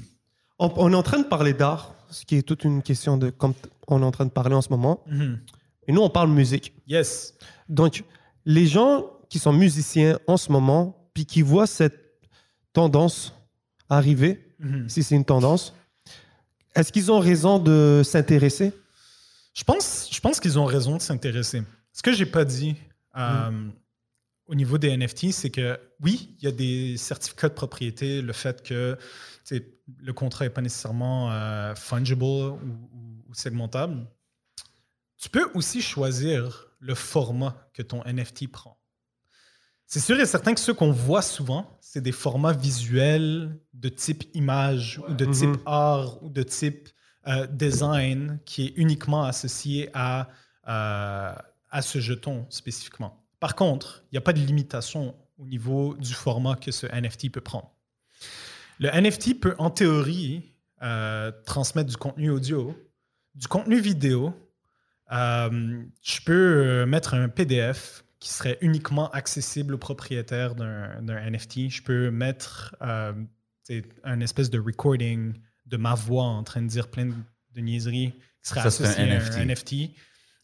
On, 0.60 0.72
on 0.78 0.92
est 0.94 0.96
en 0.96 1.04
train 1.04 1.20
de 1.20 1.28
parler 1.28 1.54
d'art, 1.54 1.96
ce 2.14 2.26
qui 2.26 2.38
est 2.38 2.44
toute 2.44 2.64
une 2.64 2.82
question 2.82 3.18
de 3.18 3.30
comme 3.30 3.54
on 3.88 4.02
est 4.02 4.06
en 4.06 4.12
train 4.12 4.26
de 4.26 4.32
parler 4.32 4.56
en 4.56 4.62
ce 4.62 4.70
moment. 4.70 5.04
Mhm. 5.08 5.40
Et 5.88 5.92
nous, 5.92 6.02
on 6.02 6.10
parle 6.10 6.30
musique. 6.30 6.74
Yes. 6.88 7.36
Donc, 7.68 8.04
les 8.46 8.66
gens 8.68 9.06
qui 9.30 9.40
sont 9.40 9.52
musiciens 9.52 10.18
en 10.28 10.38
ce 10.38 10.52
moment, 10.52 11.10
puis 11.14 11.26
qui 11.26 11.42
voient 11.42 11.68
cette 11.68 12.00
tendance 12.72 13.34
arriver, 13.90 14.48
Mhm. 14.60 14.88
si 14.88 15.04
c'est 15.04 15.16
une 15.16 15.26
tendance, 15.26 15.74
est-ce 16.76 16.92
qu'ils 16.92 17.12
ont 17.12 17.20
raison 17.20 17.60
de 17.60 18.02
s'intéresser? 18.06 18.72
Je 19.54 19.64
pense, 19.64 20.08
je 20.12 20.20
pense 20.20 20.40
qu'ils 20.40 20.58
ont 20.58 20.66
raison 20.66 20.96
de 20.98 21.02
s'intéresser. 21.02 21.62
Ce 21.92 22.02
que 22.02 22.14
j'ai 22.14 22.26
pas 22.26 22.46
dit 22.46 22.76
euh, 23.16 23.70
au 24.48 24.56
niveau 24.56 24.78
des 24.80 24.90
NFT, 24.98 25.32
c'est 25.32 25.52
que 25.52 25.80
oui, 26.02 26.36
il 26.40 26.46
y 26.46 26.48
a 26.48 26.52
des 26.52 26.98
certificats 26.98 27.50
de 27.50 27.54
propriété, 27.54 28.22
le 28.24 28.34
fait 28.34 28.64
que 28.64 28.98
le 29.98 30.14
contrat 30.14 30.46
n'est 30.46 30.50
pas 30.50 30.62
nécessairement 30.62 31.32
euh, 31.32 31.76
fungible 31.76 32.24
ou, 32.24 32.54
ou- 32.56 33.24
ou 33.30 33.34
segmentable. 33.34 34.08
Tu 35.18 35.30
peux 35.30 35.50
aussi 35.54 35.82
choisir 35.82 36.68
le 36.80 36.96
format 36.96 37.70
que 37.74 37.82
ton 37.82 38.04
NFT 38.06 38.48
prend. 38.52 38.78
C'est 39.86 40.00
sûr 40.00 40.20
et 40.20 40.26
certain 40.26 40.54
que 40.54 40.60
ceux 40.60 40.74
qu'on 40.74 40.92
voit 40.92 41.22
souvent, 41.22 41.78
c'est 41.82 42.02
des 42.02 42.12
formats 42.12 42.54
visuels 42.54 43.60
de 43.74 43.90
type 43.90 44.24
image 44.34 45.00
ou 45.08 45.14
de 45.14 45.26
type 45.26 45.50
Mhm. 45.50 45.62
art 45.66 46.24
ou 46.24 46.30
de 46.30 46.44
type 46.44 46.90
euh, 47.28 47.48
design 47.48 48.40
qui 48.46 48.66
est 48.66 48.74
uniquement 48.76 49.24
associé 49.24 49.90
à, 49.94 50.28
euh, 50.68 51.34
à 51.72 51.82
ce 51.82 52.00
jeton 52.00 52.46
spécifiquement. 52.50 53.24
Par 53.40 53.56
contre, 53.56 54.04
il 54.06 54.16
n'y 54.16 54.18
a 54.18 54.22
pas 54.22 54.34
de 54.34 54.40
limitation 54.40 55.16
au 55.38 55.46
niveau 55.46 55.94
du 55.96 56.14
format 56.14 56.56
que 56.56 56.72
ce 56.72 56.86
NFT 56.88 57.30
peut 57.30 57.40
prendre. 57.42 57.73
Le 58.80 58.90
NFT 58.90 59.40
peut, 59.40 59.56
en 59.58 59.70
théorie, 59.70 60.54
euh, 60.82 61.32
transmettre 61.46 61.90
du 61.90 61.98
contenu 61.98 62.30
audio, 62.30 62.76
du 63.36 63.48
contenu 63.48 63.80
vidéo. 63.80 64.34
Euh, 65.12 65.84
je 66.02 66.22
peux 66.26 66.34
euh, 66.34 66.86
mettre 66.86 67.14
un 67.14 67.30
PDF 67.30 68.04
qui 68.24 68.30
serait 68.30 68.58
uniquement 68.62 69.12
accessible 69.12 69.74
aux 69.74 69.78
propriétaires 69.78 70.56
d'un 70.56 71.30
NFT. 71.30 71.70
Je 71.70 71.84
peux 71.84 72.10
mettre 72.10 72.74
euh, 72.82 73.12
un 74.06 74.20
espèce 74.22 74.50
de 74.50 74.60
recording 74.60 75.34
de 75.66 75.78
ma 75.78 75.94
voix 75.94 76.24
en 76.24 76.42
train 76.44 76.62
de 76.62 76.68
dire 76.68 76.88
plein 76.90 77.08
de, 77.08 77.62
niaiseries 77.62 78.14
qui 78.42 78.50
serait 78.50 78.62
Ça, 78.62 78.68
associé 78.68 79.04
un 79.04 79.10
à 79.10 79.20
NFT. 79.20 79.36
un 79.36 79.46
NFT 79.46 79.74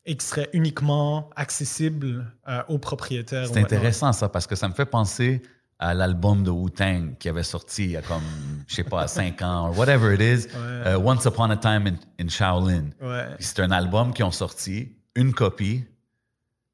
et 0.06 0.18
qui 0.18 0.26
serait 0.26 0.50
uniquement 0.52 1.30
accessible 1.38 2.26
euh, 2.50 2.64
aux 2.68 2.80
propriétaires. 2.80 3.48
C'est 3.48 3.60
intéressant 3.60 4.12
ça 4.12 4.28
parce 4.28 4.46
que 4.46 4.56
ça 4.56 4.68
me 4.68 4.74
fait 4.74 4.86
penser 4.86 5.42
à 5.80 5.94
l'album 5.94 6.44
de 6.44 6.50
Wu-Tang 6.52 7.16
qui 7.20 7.30
avait 7.30 7.44
sorti 7.44 7.86
il 7.86 7.92
y 7.92 7.98
a 7.98 8.02
comme, 8.02 8.22
je 8.68 8.76
sais 8.76 8.84
pas, 8.84 9.08
5 9.08 9.42
ans, 9.42 9.70
or 9.70 9.78
whatever 9.78 10.14
it 10.14 10.20
is, 10.22 10.48
euh, 10.56 10.98
Once 10.98 11.24
Upon 11.26 11.50
a 11.52 11.58
Time 11.58 11.88
in, 11.88 11.96
in 12.24 12.28
Shaolin. 12.28 12.90
Ouais. 13.02 13.28
C'est 13.40 13.60
un 13.62 13.72
album 13.72 14.14
qu'ils 14.14 14.26
ont 14.26 14.32
sorti, 14.32 14.90
une 15.16 15.34
copie. 15.34 15.86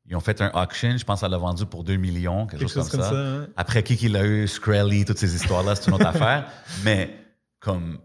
Ils 0.07 0.15
ont 0.15 0.19
fait 0.19 0.39
un 0.41 0.49
auction, 0.53 0.97
je 0.97 1.03
pense 1.03 1.21
qu'elle 1.21 1.31
l'a 1.31 1.37
vendu 1.37 1.65
pour 1.65 1.83
2 1.83 1.95
millions, 1.97 2.45
quelque, 2.47 2.61
Quelque 2.61 2.73
chose 2.73 2.89
comme 2.89 3.01
ça. 3.01 3.11
hein. 3.13 3.47
Après 3.55 3.81
qui 3.83 3.95
qu'il 3.97 4.15
a 4.15 4.23
eu, 4.25 4.47
Skrelly, 4.47 5.05
toutes 5.05 5.17
ces 5.17 5.35
histoires-là, 5.35 5.75
c'est 5.75 5.87
une 5.87 5.93
autre 5.95 6.05
affaire. 6.15 6.47
Mais 6.83 7.15
comme 7.59 7.99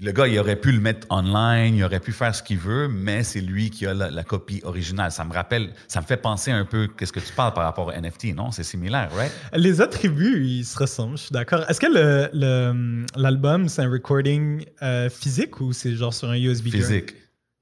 le 0.00 0.10
gars, 0.12 0.26
il 0.26 0.38
aurait 0.38 0.56
pu 0.56 0.72
le 0.72 0.80
mettre 0.80 1.06
online, 1.10 1.76
il 1.76 1.84
aurait 1.84 2.00
pu 2.00 2.12
faire 2.12 2.34
ce 2.34 2.42
qu'il 2.42 2.58
veut, 2.58 2.88
mais 2.88 3.22
c'est 3.22 3.40
lui 3.40 3.70
qui 3.70 3.86
a 3.86 3.94
la, 3.94 4.10
la 4.10 4.24
copie 4.24 4.60
originale. 4.64 5.12
Ça 5.12 5.24
me 5.24 5.32
rappelle, 5.32 5.70
ça 5.86 6.00
me 6.00 6.06
fait 6.06 6.16
penser 6.16 6.50
un 6.50 6.64
peu 6.64 6.88
qu'est-ce 6.88 7.12
que 7.12 7.20
tu 7.20 7.32
parles 7.32 7.54
par 7.54 7.64
rapport 7.64 7.86
au 7.86 7.92
NFT, 7.92 8.34
non? 8.34 8.50
C'est 8.50 8.64
similaire, 8.64 9.08
right? 9.14 9.32
Les 9.54 9.80
attributs, 9.80 10.44
ils 10.44 10.64
se 10.64 10.76
ressemblent, 10.78 11.16
je 11.16 11.22
suis 11.24 11.32
d'accord. 11.32 11.64
Est-ce 11.68 11.80
que 11.80 11.86
le- 11.86 12.28
le- 12.32 13.06
l'album, 13.16 13.68
c'est 13.68 13.82
un 13.82 13.90
recording 13.90 14.64
euh, 14.82 15.08
physique 15.08 15.60
ou 15.60 15.72
c'est 15.72 15.94
genre 15.94 16.12
sur 16.12 16.28
un 16.30 16.36
USB? 16.36 16.68
Physique. 16.68 17.14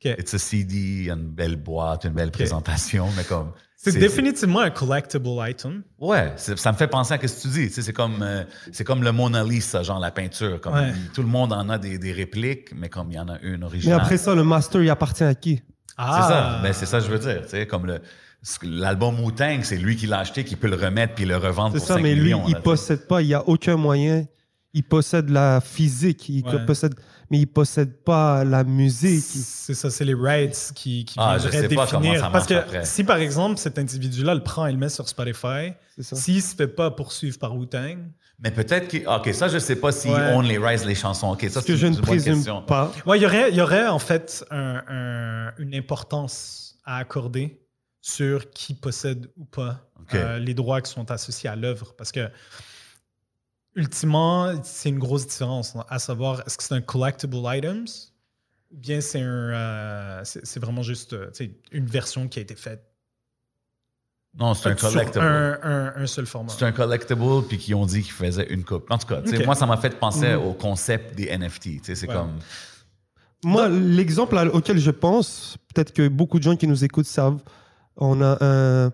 Ok. 0.04 0.14
It's 0.18 0.34
a 0.34 0.38
CD, 0.38 1.08
une 1.10 1.28
belle 1.30 1.56
boîte, 1.56 2.04
une 2.04 2.12
belle 2.12 2.30
présentation, 2.30 3.08
mais 3.16 3.24
comme. 3.24 3.52
C'est 3.76 3.98
définitivement 3.98 4.60
un 4.60 4.70
collectible 4.70 5.28
item. 5.40 5.82
Ouais, 5.98 6.32
c'est- 6.36 6.56
ça 6.56 6.70
me 6.70 6.76
fait 6.76 6.86
penser 6.86 7.14
à 7.14 7.16
ce 7.16 7.22
que 7.22 7.40
tu 7.42 7.48
dis. 7.48 7.66
Tu 7.66 7.72
sais, 7.74 7.82
c'est 7.82 7.92
comme, 7.92 8.22
euh, 8.22 8.44
c'est 8.70 8.84
comme 8.84 9.02
le 9.02 9.10
Mona 9.10 9.42
Lisa, 9.42 9.82
genre 9.82 9.98
la 9.98 10.12
peinture. 10.12 10.60
Comme 10.60 10.74
Ouais. 10.74 10.92
Tout 11.12 11.22
le 11.22 11.26
monde 11.28 11.52
en 11.52 11.68
a 11.68 11.78
des, 11.78 11.98
des 11.98 12.12
répliques, 12.12 12.68
mais 12.76 12.88
comme 12.88 13.10
il 13.10 13.14
y 13.16 13.18
en 13.18 13.28
a 13.28 13.40
une 13.42 13.58
Mais 13.58 13.64
originale. 13.66 14.00
après 14.00 14.18
ça, 14.18 14.36
le 14.36 14.44
master, 14.44 14.82
il 14.82 14.88
appartient 14.90 15.24
à 15.24 15.34
qui? 15.34 15.62
Ah. 15.96 16.20
C'est 16.22 16.32
ça. 16.32 16.60
Ben, 16.62 16.72
c'est 16.72 16.86
ça 16.86 16.98
que 17.00 17.06
je 17.06 17.10
veux 17.10 17.18
dire. 17.18 17.42
Tu 17.42 17.48
sais, 17.48 17.66
comme 17.66 17.86
le, 17.86 18.00
l'album 18.62 19.18
Wu-Tang, 19.20 19.60
c'est 19.62 19.76
lui 19.78 19.96
qui 19.96 20.06
l'a 20.06 20.20
acheté, 20.20 20.44
qui 20.44 20.54
peut 20.56 20.68
le 20.68 20.76
remettre 20.76 21.14
puis 21.14 21.24
le 21.24 21.36
revendre 21.36 21.72
C'est 21.72 21.78
pour 21.78 21.88
ça, 21.88 21.94
5 21.94 22.02
mais 22.02 22.14
lui, 22.14 22.22
millions. 22.34 22.44
il 22.46 22.54
possède 22.56 23.06
pas, 23.08 23.20
il 23.22 23.28
n'y 23.28 23.34
a 23.34 23.46
aucun 23.48 23.76
moyen. 23.76 24.26
Il 24.74 24.84
possède 24.84 25.28
la 25.28 25.60
physique, 25.60 26.28
il 26.28 26.44
Ouais. 26.46 26.64
possède, 26.64 26.94
mais 27.30 27.38
il 27.38 27.46
possède 27.46 28.02
pas 28.04 28.44
la 28.44 28.64
musique. 28.64 29.22
C'est 29.24 29.74
ça, 29.74 29.90
c'est 29.90 30.04
les 30.04 30.14
rights 30.14 30.72
qui, 30.74 31.04
qui 31.04 31.14
Ah, 31.18 31.38
je 31.38 31.48
viendraient 31.48 31.68
définir. 31.68 32.20
ça 32.20 32.30
Parce 32.30 32.46
que 32.46 32.54
après. 32.54 32.84
si, 32.84 33.04
par 33.04 33.16
exemple, 33.18 33.58
cet 33.58 33.78
individu-là 33.78 34.34
le 34.34 34.42
prend 34.42 34.66
et 34.66 34.72
le 34.72 34.78
met 34.78 34.88
sur 34.88 35.08
Spotify, 35.08 35.72
s'il 36.00 36.42
se 36.42 36.54
fait 36.54 36.68
pas 36.68 36.90
poursuivre 36.90 37.38
par 37.38 37.54
Wu-Tang, 37.56 37.98
Mais 38.44 38.50
peut-être 38.50 38.88
que. 38.88 38.98
OK, 39.16 39.32
ça, 39.34 39.46
je 39.48 39.58
sais 39.58 39.76
pas 39.76 39.92
s'ils 39.92 40.10
Ouais. 40.10 40.32
own 40.34 40.44
les 40.44 40.58
rights, 40.58 40.84
les 40.84 40.94
chansons. 40.96 41.30
OK, 41.32 41.46
ça, 41.48 41.60
que 41.60 41.66
c'est 41.68 41.76
je 41.76 41.86
une 41.86 41.92
ne 41.92 41.96
bonne 41.98 42.06
présume 42.06 42.34
question. 42.34 42.62
pas. 42.62 42.92
Ouais, 43.06 43.18
il 43.18 43.22
y 43.22 43.26
aurait, 43.26 43.50
il 43.50 43.56
y 43.56 43.60
aurait 43.60 43.86
en 43.86 43.98
fait 44.00 44.44
un- 44.50 44.82
un- 44.88 45.52
une 45.58 45.74
importance 45.74 46.76
à 46.84 46.96
accorder 46.98 47.60
sur 48.00 48.50
qui 48.50 48.74
possède 48.74 49.30
ou 49.36 49.44
pas 49.44 49.88
euh, 50.14 50.38
les 50.40 50.54
droits 50.54 50.80
qui 50.80 50.90
sont 50.90 51.08
associés 51.12 51.48
à 51.48 51.54
l'œuvre. 51.54 51.94
Parce 51.96 52.10
que, 52.10 52.28
ultimement, 53.74 54.52
c'est 54.62 54.88
une 54.90 54.98
grosse 54.98 55.26
différence 55.26 55.74
à 55.88 55.98
savoir 55.98 56.40
est-ce 56.46 56.56
que 56.58 56.64
c'est 56.64 56.74
un 56.74 56.80
collectible 56.80 57.36
items 57.44 58.12
ou 58.70 58.76
bien 58.76 59.00
c'est 59.00 59.20
un, 59.20 59.24
euh, 59.26 60.20
c'est 60.24 60.60
vraiment 60.60 60.82
juste 60.82 61.12
euh, 61.12 61.30
une 61.72 61.86
version 61.86 62.28
qui 62.28 62.38
a 62.38 62.42
été 62.42 62.54
faite? 62.54 62.82
Non, 64.38 64.54
c'est 64.54 64.70
un 64.70 64.74
collectible. 64.74 65.22
un, 65.22 65.58
un- 65.62 65.92
un 65.94 66.06
seul 66.06 66.24
format. 66.24 66.50
C'est 66.56 66.64
un 66.64 66.72
collectible, 66.72 67.42
puis 67.48 67.58
qui 67.58 67.74
ont 67.74 67.84
dit 67.84 68.00
qu'ils 68.02 68.12
faisaient 68.12 68.46
une 68.50 68.64
coupe. 68.64 68.90
En 68.90 68.96
tout 68.96 69.06
cas, 69.06 69.20
tu 69.20 69.28
sais, 69.28 69.38
Ok. 69.38 69.44
moi, 69.44 69.54
ça 69.54 69.66
m'a 69.66 69.76
fait 69.76 69.98
penser 69.98 70.32
Mhm. 70.34 70.42
au 70.46 70.52
concept 70.54 71.14
des 71.14 71.26
NFT. 71.26 71.62
Tu 71.62 71.80
sais, 71.84 71.94
c'est 71.94 72.08
Ouais. 72.08 72.14
comme. 72.14 72.38
Moi, 73.44 73.68
l'exemple 73.68 74.36
auquel 74.54 74.78
je 74.78 74.90
pense, 74.90 75.58
peut-être 75.74 75.92
que 75.92 76.08
beaucoup 76.08 76.38
de 76.38 76.44
gens 76.44 76.56
qui 76.56 76.66
nous 76.66 76.82
écoutent 76.84 77.06
savent, 77.06 77.42
on 77.96 78.22
a 78.22 78.38
un 78.40 78.92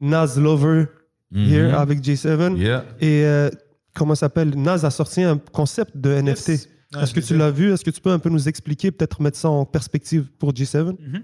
Nas 0.00 0.36
Lover 0.36 0.86
here 1.34 1.68
Mhm. 1.68 1.74
avec 1.74 2.00
J7. 2.00 2.56
Yeah. 2.56 2.84
Et 3.00 3.24
euh, 3.26 3.50
comment 3.94 4.14
ça 4.14 4.20
s'appelle 4.26 4.50
Nas 4.56 4.84
a 4.84 4.90
sorti 4.90 5.22
un 5.22 5.38
concept 5.38 5.96
de 5.96 6.10
NFT. 6.20 6.48
Yes. 6.48 6.68
Ouais, 6.94 7.02
Est-ce 7.02 7.14
que 7.14 7.20
tu 7.20 7.36
l'as 7.36 7.50
vu? 7.50 7.72
Est-ce 7.72 7.84
que 7.84 7.90
tu 7.90 8.00
peux 8.00 8.10
un 8.10 8.18
peu 8.18 8.28
nous 8.28 8.48
expliquer, 8.48 8.90
peut-être 8.90 9.22
mettre 9.22 9.38
ça 9.38 9.48
en 9.48 9.64
perspective 9.64 10.26
pour 10.38 10.52
J7 10.52 10.96
Mhm. 11.00 11.22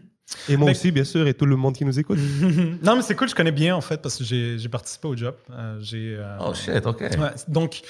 Et 0.51 0.57
moi 0.59 0.67
Mais- 0.67 0.73
aussi, 0.73 0.93
bien 0.93 1.05
sûr, 1.05 1.27
et 1.27 1.33
tout 1.33 1.47
le 1.47 1.57
monde 1.57 1.75
qui 1.75 1.85
nous 1.87 1.99
écoute. 1.99 2.19
non, 2.83 2.97
mais 2.97 3.03
c'est 3.03 3.15
cool, 3.15 3.29
je 3.31 3.35
connais 3.35 3.53
bien 3.53 3.75
en 3.75 3.81
fait 3.81 4.01
parce 4.03 4.17
que 4.19 4.25
j'ai 4.25 4.69
participé 4.69 5.09
au 5.09 5.17
job. 5.17 5.35
Euh, 5.51 5.81
euh, 5.95 6.39
Oh 6.41 6.53
shit, 6.53 6.85
OK. 6.85 7.01
Ouais, 7.01 7.31
donc, 7.49 7.81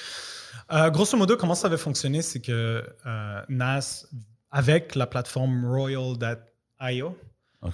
euh, 0.71 0.89
grosso 0.89 1.17
modo, 1.17 1.35
comment 1.35 1.55
ça 1.55 1.67
avait 1.67 1.77
fonctionné, 1.77 2.21
c'est 2.21 2.39
que 2.39 2.83
euh, 3.05 3.41
NAS, 3.49 4.07
avec 4.51 4.95
la 4.95 5.05
plateforme 5.05 5.65
Royal.io, 5.65 7.17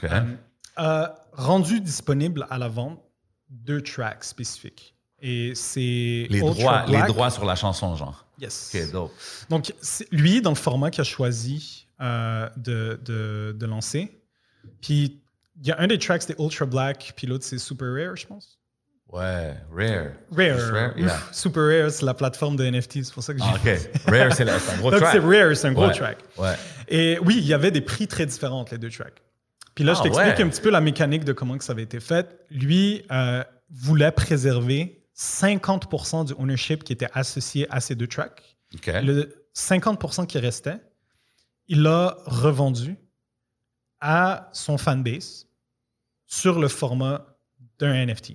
euh, 0.03 0.21
a 0.77 1.15
rendu 1.33 1.79
disponible 1.79 2.47
à 2.49 2.57
la 2.57 2.67
vente 2.67 2.99
deux 3.49 3.81
tracks 3.81 4.23
spécifiques. 4.23 4.94
Et 5.27 5.53
c'est 5.55 6.27
les, 6.29 6.39
droits, 6.39 6.83
les 6.85 6.91
Black- 6.97 7.07
droits 7.07 7.31
sur 7.31 7.45
la 7.45 7.55
chanson, 7.55 7.95
genre. 7.95 8.25
Yes. 8.39 8.75
Dope. 8.91 9.11
Donc, 9.49 9.73
lui, 10.11 10.41
dans 10.41 10.51
le 10.51 10.55
format 10.55 10.91
qu'il 10.91 11.01
a 11.01 11.03
choisi 11.05 11.87
euh, 12.01 12.47
de, 12.57 12.99
de, 13.03 13.55
de 13.57 13.65
lancer. 13.65 14.21
Puis, 14.81 15.19
il 15.61 15.67
y 15.67 15.71
a 15.71 15.79
un 15.79 15.87
des 15.87 15.97
tracks, 15.97 16.21
c'est 16.21 16.37
Ultra 16.39 16.65
Black, 16.67 17.13
puis 17.15 17.25
l'autre, 17.25 17.43
c'est 17.45 17.57
Super 17.57 17.87
Rare, 17.93 18.15
je 18.15 18.27
pense. 18.27 18.59
Ouais, 19.11 19.55
rare. 19.73 20.09
Rare. 20.31 20.97
Yeah. 20.97 21.17
Super 21.31 21.63
Rare, 21.63 21.91
c'est 21.91 22.05
la 22.05 22.13
plateforme 22.13 22.55
de 22.57 22.65
NFT, 22.65 23.03
c'est 23.03 23.13
pour 23.13 23.23
ça 23.23 23.33
que 23.33 23.39
j'ai 23.39 23.45
Ah, 23.47 23.55
OK. 23.55 24.13
Rare, 24.13 24.33
c'est 24.33 24.47
un 24.49 24.77
gros 24.77 24.91
Donc, 24.91 24.99
track. 24.99 25.11
c'est 25.13 25.19
Rare, 25.19 25.55
c'est 25.55 25.67
un 25.67 25.71
gros 25.73 25.87
Ouais. 25.87 25.93
track. 25.93 26.17
Ouais. 26.37 26.53
Et 26.89 27.17
oui, 27.23 27.35
il 27.37 27.45
y 27.45 27.53
avait 27.53 27.71
des 27.71 27.81
prix 27.81 28.07
très 28.07 28.25
différents 28.25 28.59
entre 28.59 28.73
les 28.73 28.77
deux 28.79 28.89
tracks. 28.91 29.23
Puis 29.73 29.83
là, 29.85 29.93
Ah, 29.93 29.97
je 29.97 30.03
t'explique 30.03 30.37
ouais. 30.37 30.43
un 30.43 30.49
petit 30.49 30.61
peu 30.61 30.69
la 30.69 30.81
mécanique 30.81 31.23
de 31.23 31.33
comment 31.33 31.57
que 31.57 31.63
ça 31.63 31.71
avait 31.71 31.83
été 31.83 31.99
fait. 31.99 32.37
Lui 32.51 33.03
euh, 33.11 33.43
voulait 33.71 34.11
préserver 34.11 35.01
50% 35.15 36.25
du 36.25 36.33
ownership 36.33 36.83
qui 36.83 36.93
était 36.93 37.09
associé 37.13 37.67
à 37.71 37.79
ces 37.79 37.95
deux 37.95 38.07
tracks. 38.07 38.57
Le 38.87 39.47
50% 39.55 40.27
qui 40.27 40.37
restait, 40.39 40.79
il 41.67 41.81
l'a 41.81 42.17
revendu 42.25 42.97
à 44.01 44.49
son 44.53 44.77
fanbase 44.77 45.47
sur 46.25 46.59
le 46.59 46.67
format 46.67 47.25
d'un 47.79 48.05
NFT. 48.05 48.33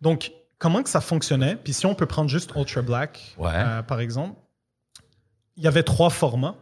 Donc, 0.00 0.32
comment 0.58 0.82
que 0.82 0.88
ça 0.88 1.00
fonctionnait? 1.00 1.56
Puis 1.56 1.74
si 1.74 1.86
on 1.86 1.94
peut 1.94 2.06
prendre 2.06 2.30
juste 2.30 2.52
Ultra 2.56 2.82
Black, 2.82 3.34
Ouais. 3.36 3.50
euh, 3.54 3.82
par 3.82 4.00
exemple, 4.00 4.40
il 5.56 5.64
y 5.64 5.68
avait 5.68 5.82
trois 5.82 6.10
formats 6.10 6.56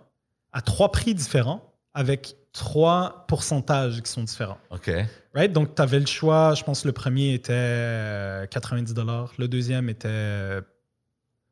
à 0.53 0.61
trois 0.63 0.91
prix 0.91 1.15
différents 1.15 1.73
avec 1.95 2.37
trois 2.59 3.25
pourcentages 3.29 4.03
qui 4.03 4.11
sont 4.11 4.23
différents. 4.25 4.59
OK. 4.71 4.91
Right? 5.35 5.53
Donc, 5.53 5.75
tu 5.75 5.83
avais 5.83 6.01
le 6.01 6.07
choix, 6.07 6.55
je 6.55 6.65
pense 6.65 6.83
que 6.83 6.89
le 6.89 6.93
premier 6.93 7.35
était 7.35 7.53
euh, 7.55 8.47
90 8.47 8.95
le 9.39 9.47
deuxième 9.49 9.89
était 9.89 10.09
euh, 10.11 10.61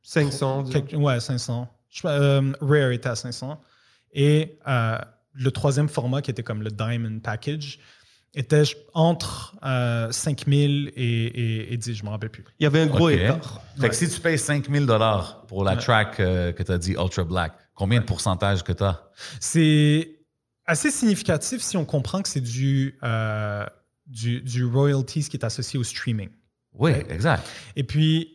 500. 0.02 0.62
disons. 0.62 0.72
Quelque- 0.72 0.96
ouais, 0.96 1.20
500. 1.20 1.68
Je- 1.90 2.02
euh, 2.06 2.52
Rare 2.60 2.90
était 2.90 3.08
à 3.08 3.16
500. 3.16 3.60
Et 4.12 4.58
euh, 4.68 4.98
le 5.34 5.50
troisième 5.50 5.88
format, 5.88 6.22
qui 6.22 6.30
était 6.30 6.42
comme 6.42 6.62
le 6.62 6.70
Diamond 6.70 7.20
Package, 7.20 7.78
était 8.34 8.64
je- 8.64 8.76
entre 8.94 9.56
euh, 9.64 10.10
5000 10.10 10.92
et, 10.96 11.02
et, 11.04 11.72
et 11.72 11.76
10, 11.76 11.94
je 11.94 12.02
ne 12.02 12.06
me 12.06 12.10
rappelle 12.12 12.30
plus. 12.30 12.44
Il 12.58 12.64
y 12.64 12.66
avait 12.66 12.80
un 12.80 12.86
gros 12.86 13.08
écart. 13.08 13.60
Fait 13.76 13.82
Ouais. 13.82 13.88
que 13.88 13.94
si 13.94 14.08
tu 14.08 14.20
payes 14.20 14.38
5000 14.38 14.84
dollars 14.86 15.42
pour 15.46 15.64
la 15.64 15.72
Ouais. 15.72 15.78
track 15.78 16.20
euh, 16.20 16.52
que 16.52 16.62
tu 16.62 16.72
as 16.72 16.78
dit 16.78 16.92
Ultra 16.92 17.24
Black, 17.24 17.52
combien 17.74 18.00
de 18.00 18.04
pourcentage 18.04 18.62
que 18.62 18.72
tu 18.72 18.82
as? 18.84 19.02
C'est 19.40 20.15
assez 20.66 20.90
significatif 20.90 21.62
si 21.62 21.76
on 21.76 21.84
comprend 21.84 22.22
que 22.22 22.28
c'est 22.28 22.40
du, 22.40 22.98
euh, 23.02 23.66
du, 24.06 24.40
du 24.40 24.64
royalties 24.64 25.28
qui 25.28 25.36
est 25.36 25.44
associé 25.44 25.78
au 25.78 25.84
streaming. 25.84 26.28
Oui, 26.74 26.92
Ouais. 26.92 27.06
exact. 27.10 27.46
Et 27.76 27.84
puis, 27.84 28.32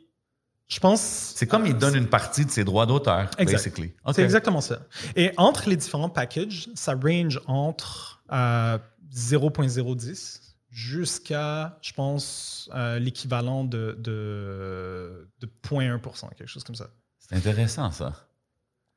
je 0.68 0.80
pense. 0.80 1.02
C'est 1.36 1.48
comme 1.48 1.66
il 1.66 1.76
donne 1.78 1.96
une 1.96 2.08
partie 2.08 2.46
de 2.46 2.52
ses 2.52 2.64
droits 2.64 2.86
d'auteur, 2.86 3.30
basically. 3.38 3.94
C'est 4.14 4.24
exactement 4.24 4.62
ça. 4.62 4.80
Et 5.16 5.32
entre 5.38 5.70
les 5.70 5.76
différents 5.76 6.10
packages, 6.10 6.70
ça 6.76 6.94
range 6.96 7.40
entre 7.46 8.24
euh, 8.32 8.78
0.010 9.14 10.40
jusqu'à, 10.70 11.78
je 11.82 11.92
pense, 11.92 12.70
euh, 12.74 12.98
l'équivalent 13.00 13.66
de, 13.66 13.98
de, 14.00 15.30
de 15.42 15.48
0.1%, 15.68 16.30
quelque 16.36 16.48
chose 16.48 16.64
comme 16.64 16.76
ça. 16.76 16.88
C'est 17.20 17.36
intéressant, 17.36 17.92
ça. 17.92 18.14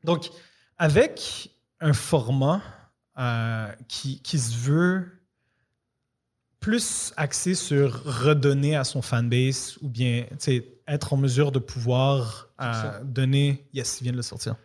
Donc, 0.04 0.30
avec 0.78 1.50
un 1.80 1.92
format 1.92 2.62
euh, 3.18 3.68
qui, 3.88 4.20
qui 4.20 4.38
se 4.38 4.56
veut 4.56 5.06
plus 6.60 7.12
axé 7.16 7.54
sur 7.54 8.02
redonner 8.04 8.74
à 8.74 8.84
son 8.84 9.02
fanbase 9.02 9.76
ou 9.82 9.88
bien 9.88 10.24
être 10.88 11.12
en 11.12 11.16
mesure 11.16 11.52
de 11.52 11.58
pouvoir 11.58 12.48
euh, 12.60 13.02
donner. 13.04 13.66
Yes, 13.74 14.00
il 14.00 14.04
vient 14.04 14.12
de 14.12 14.16
le 14.16 14.22
sortir. 14.22 14.56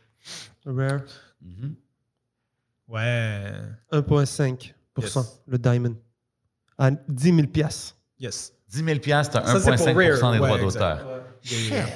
Rare. 0.66 1.02
Mhm. 1.42 1.76
Ouais. 2.88 3.54
1,5% 3.92 4.74
Yes. 4.98 5.18
le 5.48 5.58
Diamond. 5.58 5.96
À 6.78 6.92
10 6.92 7.36
000 7.36 7.48
piastres. 7.48 7.96
Yes. 8.20 8.54
10 8.70 8.84
000 8.84 9.00
tu 9.00 9.12
as 9.14 9.24
Ça, 9.24 9.42
c'est 9.60 9.76
pour 9.76 9.88
1,5 9.88 10.20
Rare. 10.22 10.32
des 10.34 10.40
Ouais, 10.40 10.48
droits 10.48 10.58
d'auteur. 10.60 11.24
Yeah, 11.44 11.60
yeah. 11.60 11.88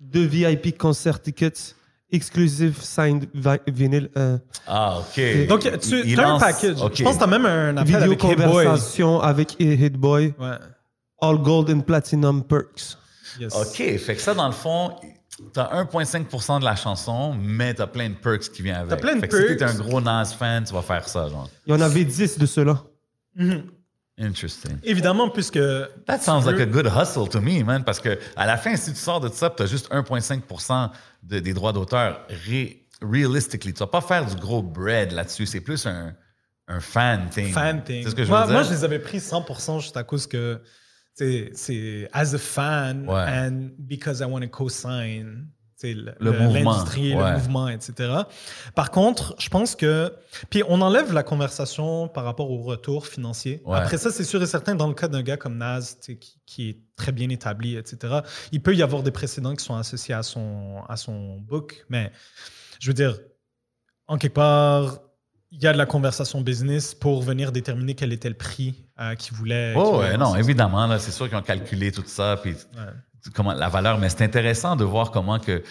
Deux 0.00 0.26
VIP 0.26 0.76
concert 0.78 1.20
tickets, 1.20 1.74
exclusive 2.10 2.80
signed 2.82 3.28
vi- 3.34 3.60
vinyl, 3.66 4.10
euh, 4.16 4.38
Ah, 4.66 4.98
OK. 5.00 5.46
Donc, 5.48 5.60
tu 5.80 6.20
as 6.20 6.28
un 6.28 6.38
package. 6.38 6.80
OK. 6.82 6.94
Je 6.96 7.02
pense 7.04 7.14
que 7.14 7.18
tu 7.18 7.24
as 7.24 7.26
même 7.26 7.46
un 7.46 7.76
appel 7.76 7.86
vidéo 7.86 8.02
avec 8.04 8.18
conversation 8.18 9.20
avec 9.20 9.56
Hit 9.60 9.94
Boy, 9.94 10.34
Ouais. 10.38 10.56
all 11.20 11.38
gold 11.38 11.70
and 11.70 11.80
platinum 11.80 12.42
perks. 12.44 12.96
Yes. 13.40 13.54
OK, 13.54 13.76
fait 13.98 14.14
que 14.16 14.20
ça, 14.20 14.34
dans 14.34 14.46
le 14.46 14.52
fond, 14.52 14.92
tu 15.54 15.60
as 15.60 15.70
1,5% 15.84 16.58
de 16.60 16.64
la 16.64 16.74
chanson, 16.74 17.34
mais 17.40 17.72
tu 17.74 17.82
as 17.82 17.86
plein 17.86 18.08
de 18.08 18.14
perks 18.14 18.50
qui 18.50 18.62
viennent 18.62 18.76
avec. 18.76 18.90
T'as 18.90 18.96
plein 18.96 19.14
de 19.16 19.20
fait 19.20 19.28
que 19.28 19.36
si 19.40 19.46
perks. 19.46 19.58
t'es 19.58 19.64
un 19.64 19.74
gros 19.74 20.00
Nas 20.00 20.24
fan, 20.36 20.64
tu 20.64 20.72
vas 20.72 20.82
faire 20.82 21.08
ça, 21.08 21.28
genre. 21.28 21.48
Il 21.66 21.72
y 21.72 21.76
en 21.76 21.80
avait 21.80 22.04
10 22.04 22.38
de 22.38 22.46
ceux-là. 22.46 22.82
Mhm. 23.36 23.62
Interesting. 24.18 24.78
Évidemment, 24.82 25.28
puisque. 25.30 25.58
That 26.06 26.18
sounds 26.20 26.42
tu 26.44 26.50
like 26.50 26.60
a 26.60 26.66
veux- 26.66 26.72
good 26.82 26.86
hustle 26.86 27.28
to 27.28 27.40
me, 27.40 27.62
man, 27.64 27.84
parce 27.84 28.00
que 28.00 28.18
à 28.36 28.46
la 28.46 28.56
fin, 28.56 28.74
si 28.76 28.92
tu 28.92 28.98
sors 28.98 29.20
de 29.20 29.28
ça, 29.28 29.50
tu 29.50 29.62
as 29.62 29.66
juste 29.66 29.88
1,5 29.92 30.90
de, 31.22 31.38
des 31.38 31.54
droits 31.54 31.72
d'auteur, 31.72 32.26
ré- 32.46 32.86
realistically, 33.00 33.72
tu 33.72 33.78
vas 33.80 33.86
pas 33.86 34.00
faire 34.00 34.26
du 34.26 34.34
gros 34.36 34.62
bread 34.62 35.12
là-dessus. 35.12 35.46
C'est 35.46 35.60
plus 35.60 35.86
un, 35.86 36.14
un 36.66 36.80
fan 36.80 37.28
thing. 37.30 37.52
fan 37.52 37.82
thing. 37.84 38.02
C'est 38.02 38.10
ce 38.10 38.14
que 38.16 38.24
je 38.24 38.28
moi, 38.28 38.40
veux 38.40 38.46
dire? 38.46 38.54
moi, 38.54 38.62
je 38.64 38.70
les 38.70 38.84
avais 38.84 38.98
pris 38.98 39.18
100% 39.20 39.80
juste 39.80 39.96
à 39.96 40.02
cause 40.04 40.26
que 40.26 40.60
c'est- 41.14 42.08
as 42.12 42.34
a 42.34 42.38
fan 42.38 43.08
Ouais. 43.08 43.14
and 43.28 43.70
because 43.78 44.20
I 44.20 44.24
want 44.24 44.40
to 44.42 44.48
co-sign 44.48 45.46
le- 45.84 46.14
Le 46.18 46.32
mouvement, 46.32 46.72
l'industrie, 46.72 47.14
ouais. 47.14 47.30
le 47.30 47.36
mouvement, 47.38 47.68
etc. 47.68 48.12
Par 48.74 48.90
contre, 48.90 49.34
je 49.38 49.48
pense 49.48 49.76
que. 49.76 50.12
Puis 50.50 50.62
on 50.68 50.80
enlève 50.80 51.12
la 51.12 51.22
conversation 51.22 52.08
par 52.08 52.24
rapport 52.24 52.50
au 52.50 52.62
retour 52.62 53.06
financier. 53.06 53.62
Ouais. 53.64 53.78
Après 53.78 53.96
ça, 53.98 54.10
c'est 54.10 54.24
sûr 54.24 54.42
et 54.42 54.46
certain, 54.46 54.74
dans 54.74 54.88
le 54.88 54.94
cas 54.94 55.08
d'un 55.08 55.22
gars 55.22 55.36
comme 55.36 55.56
Naz, 55.56 55.96
qui, 56.00 56.40
qui 56.46 56.68
est 56.70 56.78
très 56.96 57.12
bien 57.12 57.28
établi, 57.28 57.76
etc., 57.76 58.20
il 58.52 58.62
peut 58.62 58.74
y 58.74 58.82
avoir 58.82 59.02
des 59.02 59.12
précédents 59.12 59.54
qui 59.54 59.64
sont 59.64 59.76
associés 59.76 60.14
à 60.14 60.22
son, 60.22 60.82
à 60.88 60.96
son 60.96 61.36
book, 61.38 61.84
mais 61.88 62.10
je 62.80 62.88
veux 62.90 62.94
dire, 62.94 63.18
en 64.08 64.18
quelque 64.18 64.34
part, 64.34 64.98
il 65.50 65.62
y 65.62 65.66
a 65.66 65.72
de 65.72 65.78
la 65.78 65.86
conversation 65.86 66.40
business 66.42 66.94
pour 66.94 67.22
venir 67.22 67.52
déterminer 67.52 67.94
quel 67.94 68.12
était 68.12 68.28
le 68.28 68.34
prix 68.36 68.84
euh, 69.00 69.14
qu'il 69.14 69.34
voulait. 69.34 69.72
qu'il 69.74 69.82
Oh, 69.82 69.92
voulait 69.96 70.10
ouais, 70.10 70.16
non, 70.18 70.34
évidemment, 70.36 70.86
là, 70.86 70.98
c'est 70.98 71.10
sûr 71.12 71.28
qu'ils 71.28 71.38
ont 71.38 71.42
calculé 71.42 71.90
tout 71.92 72.02
ça, 72.06 72.36
puis. 72.42 72.54
Comment, 73.34 73.52
la 73.52 73.68
valeur, 73.68 73.98
mais 73.98 74.08
c'est 74.08 74.22
intéressant 74.22 74.76
de 74.76 74.84
voir 74.84 75.10
comment 75.10 75.38
que 75.38 75.62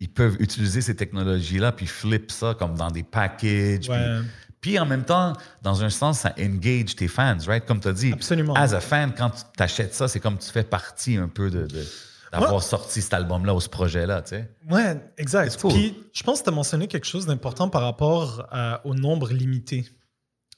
ils 0.00 0.08
peuvent 0.12 0.36
utiliser 0.40 0.80
ces 0.80 0.96
technologies-là, 0.96 1.72
puis 1.72 1.86
flip 1.86 2.30
ça 2.30 2.54
comme 2.58 2.74
dans 2.74 2.90
des 2.90 3.02
packages. 3.04 3.88
Ouais. 3.88 4.18
Puis, 4.60 4.72
puis 4.72 4.78
en 4.78 4.86
même 4.86 5.04
temps, 5.04 5.34
dans 5.62 5.84
un 5.84 5.90
sens, 5.90 6.20
ça 6.20 6.34
engage 6.38 6.96
tes 6.96 7.06
fans, 7.08 7.36
right? 7.46 7.64
Comme 7.64 7.80
tu 7.80 7.88
as 7.88 7.92
dit, 7.92 8.12
Absolument. 8.12 8.54
as 8.54 8.74
a 8.74 8.80
fan, 8.80 9.12
quand 9.16 9.30
tu 9.30 9.62
achètes 9.62 9.94
ça, 9.94 10.08
c'est 10.08 10.20
comme 10.20 10.38
tu 10.38 10.50
fais 10.50 10.64
partie 10.64 11.16
un 11.16 11.28
peu 11.28 11.50
de, 11.50 11.66
de- 11.66 11.84
d'avoir 12.32 12.54
Ouais. 12.54 12.60
sorti 12.60 13.00
cet 13.00 13.14
album-là 13.14 13.54
ou 13.54 13.60
ce 13.60 13.68
projet-là, 13.68 14.22
tu 14.22 14.30
sais. 14.30 14.50
Ouais, 14.68 14.96
exact. 15.18 15.56
Cool. 15.60 15.72
Puis, 15.72 15.94
je 16.12 16.22
pense 16.24 16.40
que 16.40 16.44
tu 16.44 16.50
as 16.50 16.52
mentionné 16.54 16.88
quelque 16.88 17.06
chose 17.06 17.26
d'important 17.26 17.68
par 17.68 17.82
rapport 17.82 18.48
euh, 18.52 18.76
au 18.84 18.94
nombre 18.94 19.30
limité 19.32 19.88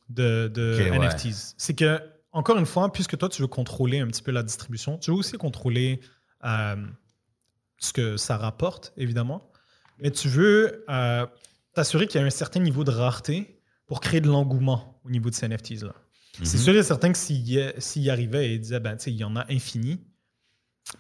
de, 0.08 0.48
de 0.48 0.78
Ok, 0.80 0.90
ouais. 0.98 0.98
NFTs. 1.08 1.54
C'est 1.58 1.74
que, 1.74 2.00
encore 2.32 2.56
une 2.58 2.66
fois, 2.66 2.90
puisque 2.92 3.18
toi, 3.18 3.28
tu 3.28 3.42
veux 3.42 3.48
contrôler 3.48 4.00
un 4.00 4.06
petit 4.06 4.22
peu 4.22 4.30
la 4.30 4.42
distribution, 4.42 4.96
tu 4.98 5.10
veux 5.10 5.16
aussi 5.18 5.36
contrôler 5.36 6.00
euh, 6.46 6.76
ce 7.78 7.92
que 7.92 8.16
ça 8.16 8.36
rapporte, 8.36 8.92
évidemment, 8.96 9.50
mais 9.98 10.10
tu 10.10 10.28
veux 10.28 10.84
euh, 10.88 11.26
t'assurer 11.74 12.06
qu'il 12.06 12.20
y 12.20 12.24
a 12.24 12.26
un 12.26 12.30
certain 12.30 12.60
niveau 12.60 12.84
de 12.84 12.90
rareté 12.90 13.60
pour 13.86 14.00
créer 14.00 14.20
de 14.20 14.28
l'engouement 14.28 15.00
au 15.04 15.10
niveau 15.10 15.30
de 15.30 15.34
ces 15.34 15.46
NFTs-là. 15.48 15.92
C'est 16.42 16.58
Mhm. 16.58 16.62
sûr 16.64 16.76
et 16.76 16.82
certain 16.82 17.12
que 17.12 17.18
s'il 17.18 17.48
y, 17.48 17.60
y 18.00 18.10
arrivait 18.10 18.52
et 18.52 18.58
disait, 18.58 18.80
ben, 18.80 18.96
tu 18.96 19.04
sais, 19.04 19.10
il 19.12 19.16
y 19.16 19.24
en 19.24 19.36
a 19.36 19.44
infini, 19.50 20.04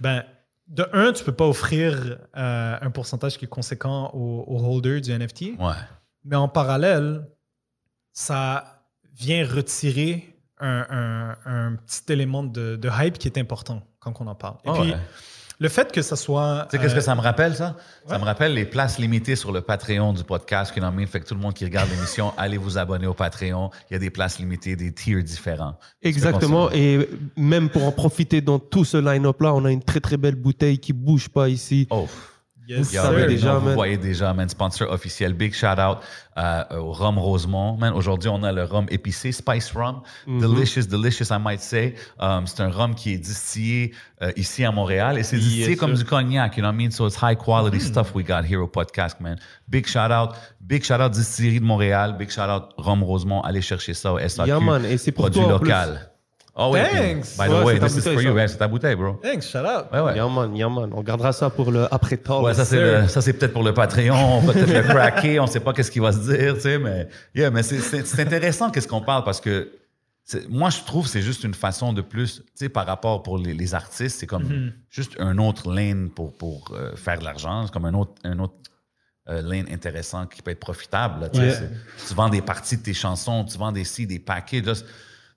ben, 0.00 0.24
de 0.68 0.86
un, 0.92 1.12
tu 1.12 1.22
peux 1.24 1.32
pas 1.34 1.46
offrir 1.46 2.18
euh, 2.36 2.78
un 2.80 2.90
pourcentage 2.90 3.36
qui 3.38 3.44
est 3.44 3.48
conséquent 3.48 4.10
au, 4.14 4.44
au 4.46 4.64
holder 4.74 5.00
du 5.00 5.12
NFT, 5.12 5.56
Ouais. 5.58 5.74
mais 6.24 6.36
en 6.36 6.48
parallèle, 6.48 7.26
ça 8.12 8.82
vient 9.14 9.46
retirer 9.46 10.38
un, 10.58 10.86
un- 10.90 11.36
un 11.44 11.76
petit 11.76 12.12
élément 12.12 12.42
de, 12.42 12.76
de 12.76 12.90
hype 12.90 13.18
qui 13.18 13.28
est 13.28 13.38
important 13.38 13.82
quand 13.98 14.20
on 14.20 14.26
en 14.26 14.34
parle. 14.34 14.56
Et 14.64 14.68
Ah 14.68 14.72
puis, 14.80 14.90
ouais. 14.92 14.98
Le 15.58 15.68
fait 15.68 15.90
que 15.90 16.02
ça 16.02 16.16
soit. 16.16 16.66
Tu 16.70 16.76
sais, 16.76 16.82
qu'est-ce 16.82 16.94
euh, 16.94 16.96
que 16.96 17.02
ça 17.02 17.14
me 17.14 17.20
rappelle, 17.20 17.54
ça? 17.54 17.76
Ça 18.06 18.18
me 18.18 18.24
rappelle 18.24 18.54
les 18.54 18.64
places 18.64 18.98
limitées 18.98 19.36
sur 19.36 19.52
le 19.52 19.62
Patreon 19.62 20.12
du 20.12 20.22
podcast, 20.24 20.72
qui 20.72 20.80
nomme 20.80 21.06
Fait 21.06 21.20
que 21.20 21.26
tout 21.26 21.34
le 21.34 21.40
monde 21.40 21.54
qui 21.54 21.64
regarde 21.64 21.88
l'émission, 21.90 22.32
allez 22.38 22.58
vous 22.58 22.78
abonner 22.78 23.06
au 23.06 23.14
Patreon. 23.14 23.70
Il 23.90 23.94
y 23.94 23.96
a 23.96 23.98
des 23.98 24.10
places 24.10 24.38
limitées, 24.38 24.76
des 24.76 24.92
tiers 24.92 25.22
différents. 25.22 25.78
Exactement. 26.02 26.70
Et 26.72 27.08
même 27.36 27.68
pour 27.70 27.84
en 27.84 27.92
profiter 27.92 28.40
dans 28.40 28.58
tout 28.58 28.84
ce 28.84 28.96
line-up-là, 28.96 29.54
on 29.54 29.64
a 29.64 29.70
une 29.70 29.82
très 29.82 30.00
très 30.00 30.16
belle 30.16 30.36
bouteille 30.36 30.78
qui 30.78 30.92
bouge 30.92 31.28
pas 31.28 31.48
ici. 31.48 31.86
Oh. 31.90 32.06
Yes, 32.68 32.78
Vous 32.88 32.94
savez 32.96 33.26
déjà, 33.26 33.58
vous 33.58 33.72
voyez 33.72 33.96
déjà, 33.96 34.32
man. 34.34 34.48
Sponsor 34.48 34.90
officiel. 34.90 35.34
Big 35.34 35.54
shout 35.54 35.78
out 35.78 35.98
euh, 36.36 36.64
au 36.78 36.92
rhum 36.92 37.18
Rosemont. 37.18 37.76
Man, 37.76 37.92
aujourd'hui, 37.94 38.28
on 38.28 38.42
a 38.42 38.50
le 38.52 38.64
rhum 38.64 38.86
épicé, 38.90 39.30
Spice 39.32 39.72
Rum. 39.72 40.00
Mhm. 40.26 40.40
Delicious, 40.40 40.86
delicious, 40.86 41.26
I 41.30 41.38
might 41.40 41.60
say. 41.60 41.94
Um, 42.18 42.46
c'est 42.46 42.60
un 42.62 42.70
rhum 42.70 42.94
qui 42.94 43.12
est 43.12 43.18
distillé 43.18 43.94
euh, 44.22 44.32
ici 44.36 44.64
à 44.64 44.72
Montréal 44.72 45.18
et 45.18 45.22
c'est 45.22 45.36
distillé 45.36 45.68
Yes, 45.70 45.78
comme 45.78 45.94
sir. 45.94 46.04
du 46.04 46.10
cognac, 46.10 46.56
you 46.56 46.62
know 46.62 46.68
what 46.70 46.74
I 46.74 46.76
mean? 46.76 46.90
So 46.90 47.06
it's 47.06 47.16
high 47.16 47.36
quality 47.36 47.80
stuff 47.80 48.14
we 48.14 48.24
got 48.24 48.42
here 48.44 48.58
au 48.60 48.66
podcast, 48.68 49.20
man. 49.20 49.38
Big 49.68 49.86
shout 49.86 50.10
out. 50.10 50.30
Big 50.60 50.82
shout 50.84 51.00
out 51.00 51.12
Distillerie 51.12 51.60
de 51.60 51.64
Montréal. 51.64 52.16
Big 52.18 52.30
shout 52.30 52.48
out 52.50 52.72
Rhum 52.78 53.02
Rosemont. 53.02 53.42
Allez 53.42 53.62
chercher 53.62 53.94
ça 53.94 54.12
au 54.12 54.18
SAQ. 54.18 54.48
Yeah, 54.48 54.60
man. 54.60 54.84
Et 54.84 54.98
c'est 54.98 55.12
pour 55.12 55.26
Produit 55.30 55.42
toi, 55.42 55.60
plus. 55.60 55.70
Oh, 56.58 56.70
ouais. 56.72 56.88
Thanks. 56.88 57.36
By 57.36 57.44
the 57.48 57.50
Ouais, 57.50 57.62
way, 57.64 57.74
c'est 57.74 57.80
ta 57.80 57.86
this 57.86 57.92
is 57.92 57.98
bouteille, 57.98 58.14
for 58.14 58.22
you. 58.22 58.32
Ouais, 58.32 58.48
c'est 58.48 58.56
ta 58.56 58.66
bouteille, 58.68 58.96
bro. 58.96 59.20
Thanks, 59.22 59.42
shout 59.46 59.58
out. 59.58 59.86
Ouais, 59.92 60.00
ouais. 60.00 60.14
Yeah, 60.16 60.26
man, 60.28 60.56
yeah, 60.56 60.68
man. 60.70 60.90
On 60.94 61.02
gardera 61.02 61.32
ça 61.32 61.50
pour 61.50 61.70
le 61.70 61.86
après-talk. 61.92 62.42
Ouais, 62.42 62.54
ça 62.54 62.64
c'est 62.64 62.80
le- 62.80 63.08
ça 63.08 63.20
c'est 63.20 63.34
peut-être 63.34 63.52
pour 63.52 63.62
le 63.62 63.74
Patreon, 63.74 64.38
on 64.38 64.40
va 64.40 64.52
peut-être 64.54 64.72
le 64.72 64.82
craquer, 64.94 65.38
on 65.38 65.46
sait 65.46 65.60
pas 65.60 65.74
qu'est-ce 65.74 65.90
qu'il 65.90 66.00
va 66.02 66.12
se 66.12 66.18
dire, 66.20 66.54
tu 66.54 66.60
sais, 66.62 66.78
mais 66.78 67.08
yeah, 67.34 67.50
mais 67.50 67.62
c'est- 67.62 67.80
c'est 67.80 68.06
c'est 68.06 68.22
intéressant 68.22 68.70
qu'est-ce 68.70 68.88
qu'on 68.88 69.02
parle 69.02 69.22
parce 69.22 69.40
que 69.40 69.70
moi 70.48 70.70
je 70.70 70.80
trouve 70.80 71.04
que 71.04 71.10
c'est 71.10 71.22
juste 71.22 71.44
une 71.44 71.54
façon 71.54 71.92
de 71.92 72.00
plus, 72.00 72.38
tu 72.38 72.44
sais, 72.54 72.68
par 72.70 72.86
rapport 72.86 73.22
pour 73.22 73.36
les, 73.38 73.52
les 73.54 73.74
artistes, 73.74 74.18
c'est 74.20 74.26
comme 74.26 74.72
juste 74.88 75.12
un 75.20 75.36
autre 75.38 75.70
lane 75.72 76.08
pour 76.08 76.32
pour 76.38 76.72
euh, 76.72 76.96
faire 76.96 77.18
de 77.18 77.24
l'argent, 77.24 77.66
c'est 77.66 77.72
comme 77.72 77.84
un 77.84 77.94
autre 77.94 78.14
un 78.24 78.38
autre 78.38 78.54
euh, 79.28 79.42
lane 79.42 79.66
intéressant 79.70 80.24
qui 80.26 80.40
peut 80.40 80.52
être 80.52 80.60
profitable. 80.60 81.20
là, 81.20 81.28
tu. 81.28 81.40
Yeah. 81.40 81.54
Vends 82.14 82.28
des 82.30 82.40
parties 82.42 82.76
de 82.78 82.82
tes 82.82 82.94
chansons, 82.94 83.44
tu 83.44 83.58
vends 83.58 83.72
des 83.72 83.84
si 83.84 84.06
des 84.06 84.18
packages, 84.20 84.64
là, 84.64 84.72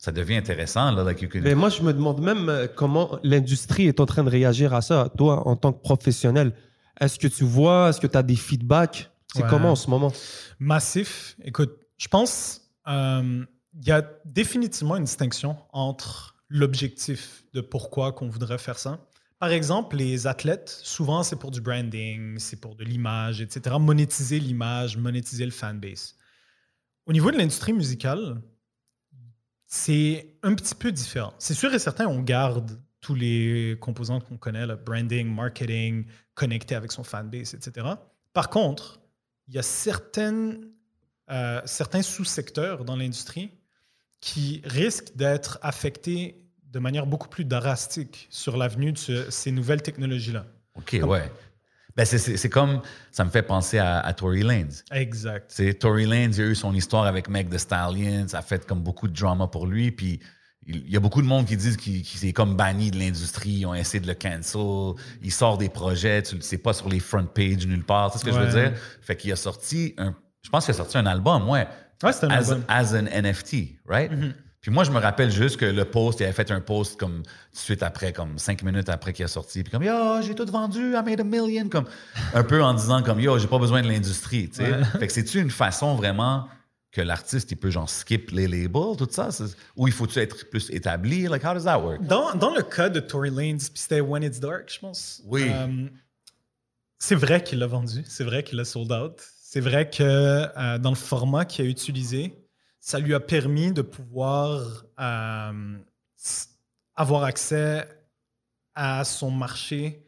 ça 0.02 0.12
devient 0.14 0.38
intéressant 0.38 0.92
là, 0.92 1.04
like 1.04 1.30
can- 1.30 1.40
Mais 1.44 1.54
moi, 1.56 1.68
je 1.70 1.82
me 1.84 1.92
demande 1.94 2.22
même 2.22 2.48
euh, 2.50 2.68
comment 2.74 3.20
l'industrie 3.22 3.86
est 3.88 4.00
en 4.00 4.06
train 4.06 4.24
de 4.24 4.30
réagir 4.30 4.74
à 4.74 4.82
ça. 4.82 5.10
Toi, 5.18 5.46
en 5.48 5.56
tant 5.58 5.74
que 5.74 5.82
professionnel, 5.82 6.54
est-ce 7.02 7.20
que 7.20 7.28
tu 7.28 7.44
vois, 7.44 7.90
est-ce 7.90 8.00
que 8.00 8.08
tu 8.08 8.18
as 8.18 8.24
des 8.24 8.36
feedbacks? 8.38 9.12
C'est 9.34 9.44
Ouais. 9.44 9.50
comment 9.50 9.72
en 9.74 9.76
ce 9.76 9.90
moment? 9.90 10.12
Massif. 10.60 11.36
Écoute, 11.44 11.78
je 11.98 12.08
pense 12.08 12.62
euh, 12.88 13.44
il 13.80 13.88
y 13.88 13.92
a 13.92 14.02
définitivement 14.26 14.96
une 14.96 15.04
distinction 15.04 15.56
entre 15.74 16.36
l'objectif 16.48 17.44
de 17.54 17.62
pourquoi 17.62 18.12
qu'on 18.14 18.28
voudrait 18.30 18.58
faire 18.58 18.80
ça. 18.80 18.98
Par 19.38 19.52
exemple, 19.52 19.96
les 19.98 20.26
athlètes, 20.28 20.80
souvent 20.84 21.24
c'est 21.24 21.36
pour 21.38 21.52
du 21.52 21.62
branding, 21.62 22.40
c'est 22.40 22.60
pour 22.60 22.76
de 22.76 22.84
l'image, 22.84 23.42
etc. 23.42 23.76
Monétiser 23.80 24.40
l'image, 24.40 24.98
monétiser 24.98 25.46
le 25.46 25.52
fanbase. 25.52 26.16
Au 27.06 27.14
niveau 27.14 27.32
de 27.32 27.38
l'industrie 27.38 27.74
musicale, 27.74 28.42
c'est 29.72 30.34
un 30.42 30.56
petit 30.56 30.74
peu 30.74 30.92
différent. 30.92 31.32
C'est 31.38 31.54
sûr 31.54 31.72
et 31.74 31.80
certain, 31.80 32.08
on 32.08 32.20
garde 32.22 32.80
tous 33.02 33.14
les 33.14 33.78
composants 33.80 34.20
qu'on 34.20 34.36
connaît, 34.36 34.66
le 34.66 34.76
branding, 34.76 35.28
marketing, 35.34 36.06
connecté 36.34 36.74
avec 36.76 36.92
son 36.92 37.04
fanbase, 37.04 37.54
etc. 37.54 37.88
Par 38.34 38.50
contre, 38.50 39.00
il 39.48 39.54
y 39.54 39.60
a 39.60 39.62
certaines, 39.62 40.68
euh, 41.30 41.62
certains 41.66 42.02
sous-secteurs 42.02 42.84
dans 42.84 42.96
l'industrie 42.96 43.52
qui 44.22 44.62
risquent 44.66 45.16
d'être 45.16 45.60
affectés 45.62 46.44
de 46.64 46.80
manière 46.80 47.06
beaucoup 47.06 47.30
plus 47.30 47.46
drastique 47.46 48.28
sur 48.32 48.58
l'avenue 48.58 48.92
de 48.92 48.98
ce- 48.98 49.30
ces 49.30 49.52
nouvelles 49.52 49.82
technologies-là. 49.84 50.46
OK, 50.76 50.98
ouais. 51.04 51.32
Ben 52.00 52.06
c'est- 52.06 52.18
c'est 52.18 52.38
c'est 52.38 52.50
comme 52.50 52.82
ça 53.12 53.26
me 53.26 53.30
fait 53.30 53.42
penser 53.44 53.78
à, 53.78 54.00
à 54.00 54.14
Tory 54.14 54.42
Lanez. 54.44 54.70
Exact. 54.92 55.46
C'est 55.50 55.74
Tory 55.74 56.06
Lanez, 56.06 56.36
il 56.38 56.42
a 56.42 56.46
eu 56.46 56.56
son 56.56 56.74
histoire 56.74 57.06
avec 57.06 57.30
Meg 57.30 57.50
Thee 57.50 57.60
Stallion, 57.60 58.26
ça 58.28 58.38
a 58.40 58.42
fait 58.42 58.66
comme 58.66 58.82
beaucoup 58.82 59.08
de 59.10 59.14
drama 59.14 59.48
pour 59.48 59.68
lui, 59.68 59.92
puis 59.92 60.20
il 60.66 60.90
y 60.90 60.96
a 60.96 61.00
beaucoup 61.00 61.22
de 61.22 61.28
monde 61.28 61.46
qui 61.46 61.58
disent 61.58 61.76
qu'il 61.78 62.02
qu'il 62.04 62.20
s'est 62.20 62.32
comme 62.32 62.56
banni 62.56 62.90
de 62.92 62.98
l'industrie, 63.00 63.50
ils 63.50 63.66
ont 63.66 63.74
essayé 63.74 64.00
de 64.00 64.08
le 64.08 64.14
cancel, 64.14 64.94
il 65.22 65.32
sort 65.32 65.58
des 65.58 65.68
projets, 65.70 66.22
tu 66.24 66.36
le 66.36 66.42
sais 66.42 66.58
pas 66.60 66.72
sur 66.74 66.88
les 66.90 67.00
front 67.02 67.26
pages 67.26 67.68
nulle 67.68 67.84
part, 67.84 68.14
sais 68.14 68.20
ce 68.20 68.24
que 68.26 68.32
je 68.32 68.40
veux 68.40 68.52
dire? 68.62 68.74
Fait 69.02 69.18
qu'il 69.18 69.32
a 69.34 69.36
sorti 69.36 69.94
un, 69.98 70.16
je 70.42 70.50
pense 70.50 70.66
qu'il 70.66 70.74
a 70.74 70.78
sorti 70.78 70.98
un 70.98 71.06
album, 71.06 71.50
ouais, 71.50 71.68
Ouais, 72.02 72.14
c'est 72.14 72.24
un 72.26 72.30
as, 72.30 72.50
album. 72.50 72.64
as 72.70 72.94
an 72.96 73.08
NFT, 73.08 73.78
right? 73.86 74.10
Puis 74.62 74.72
moi, 74.72 74.84
je 74.84 74.92
me 74.92 75.00
rappelle 75.00 75.32
juste 75.32 75.58
que 75.58 75.66
le 75.66 75.86
post, 75.86 76.20
il 76.20 76.24
avait 76.24 76.34
fait 76.34 76.52
un 76.52 76.60
post 76.60 77.00
comme 77.00 77.24
tout 77.24 77.30
de 77.54 77.58
suite 77.58 77.82
après, 77.82 78.12
comme 78.12 78.38
cinq 78.38 78.62
minutes 78.62 78.90
après 78.90 79.14
qu'il 79.14 79.24
a 79.24 79.30
sorti. 79.30 79.64
Puis 79.64 79.72
comme, 79.72 79.84
yo, 79.84 80.22
j'ai 80.22 80.36
tout 80.36 80.46
vendu, 80.46 80.92
I 80.96 81.02
made 81.04 81.22
a 81.22 81.24
million. 81.24 81.70
Comme, 81.70 81.86
un 82.34 82.44
peu 82.44 82.62
en 82.62 82.74
disant 82.74 83.02
comme, 83.02 83.22
yo, 83.22 83.38
j'ai 83.40 83.48
pas 83.48 83.58
besoin 83.60 83.82
de 83.82 83.88
l'industrie. 83.88 84.50
tu 84.50 84.58
sais. 84.58 84.72
Ouais. 84.72 84.84
Fait 85.00 85.08
que 85.08 85.14
c'est-tu 85.14 85.40
une 85.40 85.50
façon 85.52 85.96
vraiment 85.96 86.48
que 86.92 87.02
l'artiste, 87.02 87.52
il 87.52 87.56
peut 87.56 87.70
genre 87.70 87.90
skip 87.90 88.32
les 88.32 88.48
labels, 88.48 88.98
tout 88.98 89.08
ça? 89.10 89.30
Ou 89.78 89.88
il 89.88 89.94
faut-tu 89.94 90.20
être 90.20 90.50
plus 90.50 90.70
établi? 90.72 91.28
Like, 91.28 91.46
how 91.46 91.54
does 91.54 91.64
that 91.64 91.80
work? 91.80 92.02
Dans, 92.04 92.34
dans 92.34 92.54
le 92.54 92.64
cas 92.64 92.90
de 92.90 93.00
Tory 93.00 93.30
Lanez, 93.30 93.58
puis 93.60 93.70
c'était 93.76 94.02
When 94.02 94.24
It's 94.24 94.40
Dark, 94.40 94.74
je 94.74 94.80
pense. 94.80 95.22
Oui. 95.26 95.44
euh, 95.54 95.88
c'est 96.98 97.16
vrai 97.16 97.42
qu'il 97.44 97.60
l'a 97.60 97.68
vendu, 97.68 98.04
c'est 98.06 98.26
vrai 98.26 98.44
qu'il 98.44 98.58
l'a 98.58 98.66
sold 98.66 98.92
out. 98.92 99.22
C'est 99.42 99.62
vrai 99.62 99.90
que 99.90 100.04
euh, 100.04 100.78
dans 100.80 100.90
le 100.90 100.96
format 100.96 101.46
qu'il 101.46 101.66
a 101.66 101.70
utilisé, 101.70 102.39
ça 102.80 103.00
lui 103.00 103.14
a 103.14 103.20
permis 103.20 103.72
de 103.72 103.82
pouvoir 103.82 104.86
euh, 105.00 105.78
avoir 106.96 107.24
accès 107.24 107.88
à 108.76 109.04
son 109.04 109.32
marché 109.32 110.06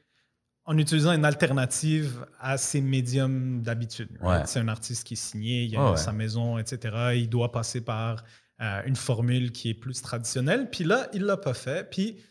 en 0.65 0.77
utilisant 0.77 1.11
une 1.11 1.25
alternative 1.25 2.25
à 2.39 2.57
ses 2.57 2.81
médiums 2.81 3.61
d'habitude. 3.61 4.09
Ouais. 4.21 4.45
C'est 4.45 4.59
un 4.59 4.67
artiste 4.67 5.05
qui 5.05 5.15
est 5.15 5.17
signé, 5.17 5.63
il 5.63 5.75
a 5.75 5.91
ouais. 5.91 5.97
sa 5.97 6.13
maison, 6.13 6.57
etc. 6.57 7.13
Il 7.15 7.29
doit 7.29 7.51
passer 7.51 7.81
par 7.81 8.23
euh, 8.61 8.81
une 8.85 8.95
formule 8.95 9.51
qui 9.51 9.69
est 9.71 9.73
plus 9.73 10.01
traditionnelle. 10.01 10.69
Puis 10.69 10.83
là, 10.83 11.09
il 11.13 11.23
l'a 11.23 11.37
pas 11.37 11.53
fait. 11.53 11.89
Puis 11.89 12.23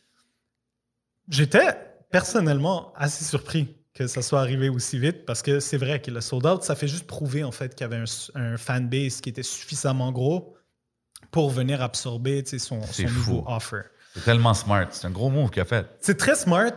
j'étais 1.29 1.76
personnellement 2.11 2.92
assez 2.94 3.24
surpris 3.24 3.79
que 3.94 4.07
ça 4.07 4.22
soit 4.22 4.40
arrivé 4.40 4.68
aussi 4.68 4.98
vite 4.98 5.24
parce 5.26 5.42
que 5.42 5.59
c'est 5.61 5.76
vrai 5.76 6.00
qu'il 6.00 6.16
a 6.16 6.20
sold 6.20 6.46
out. 6.46 6.62
Ça 6.62 6.74
fait 6.74 6.88
juste 6.88 7.07
prouver 7.07 7.42
en 7.44 7.53
fait 7.53 7.74
qu'il 7.74 7.85
y 7.85 7.92
avait 7.92 7.96
un, 7.96 8.05
un 8.40 8.57
fanbase 8.57 9.20
qui 9.20 9.31
était 9.31 9.42
suffisamment 9.42 10.12
gros 10.12 10.55
pour 11.31 11.50
venir 11.50 11.83
absorber 11.83 12.44
son, 12.59 12.81
nouveau 13.03 13.44
offer. 13.46 13.83
C'est 14.14 14.24
tellement 14.24 14.55
smart. 14.55 14.87
C'est 14.90 15.07
un 15.07 15.11
gros 15.11 15.31
move 15.31 15.50
qu'il 15.50 15.62
a 15.62 15.64
fait. 15.64 15.87
C'est 16.00 16.16
très 16.16 16.35
smart 16.35 16.72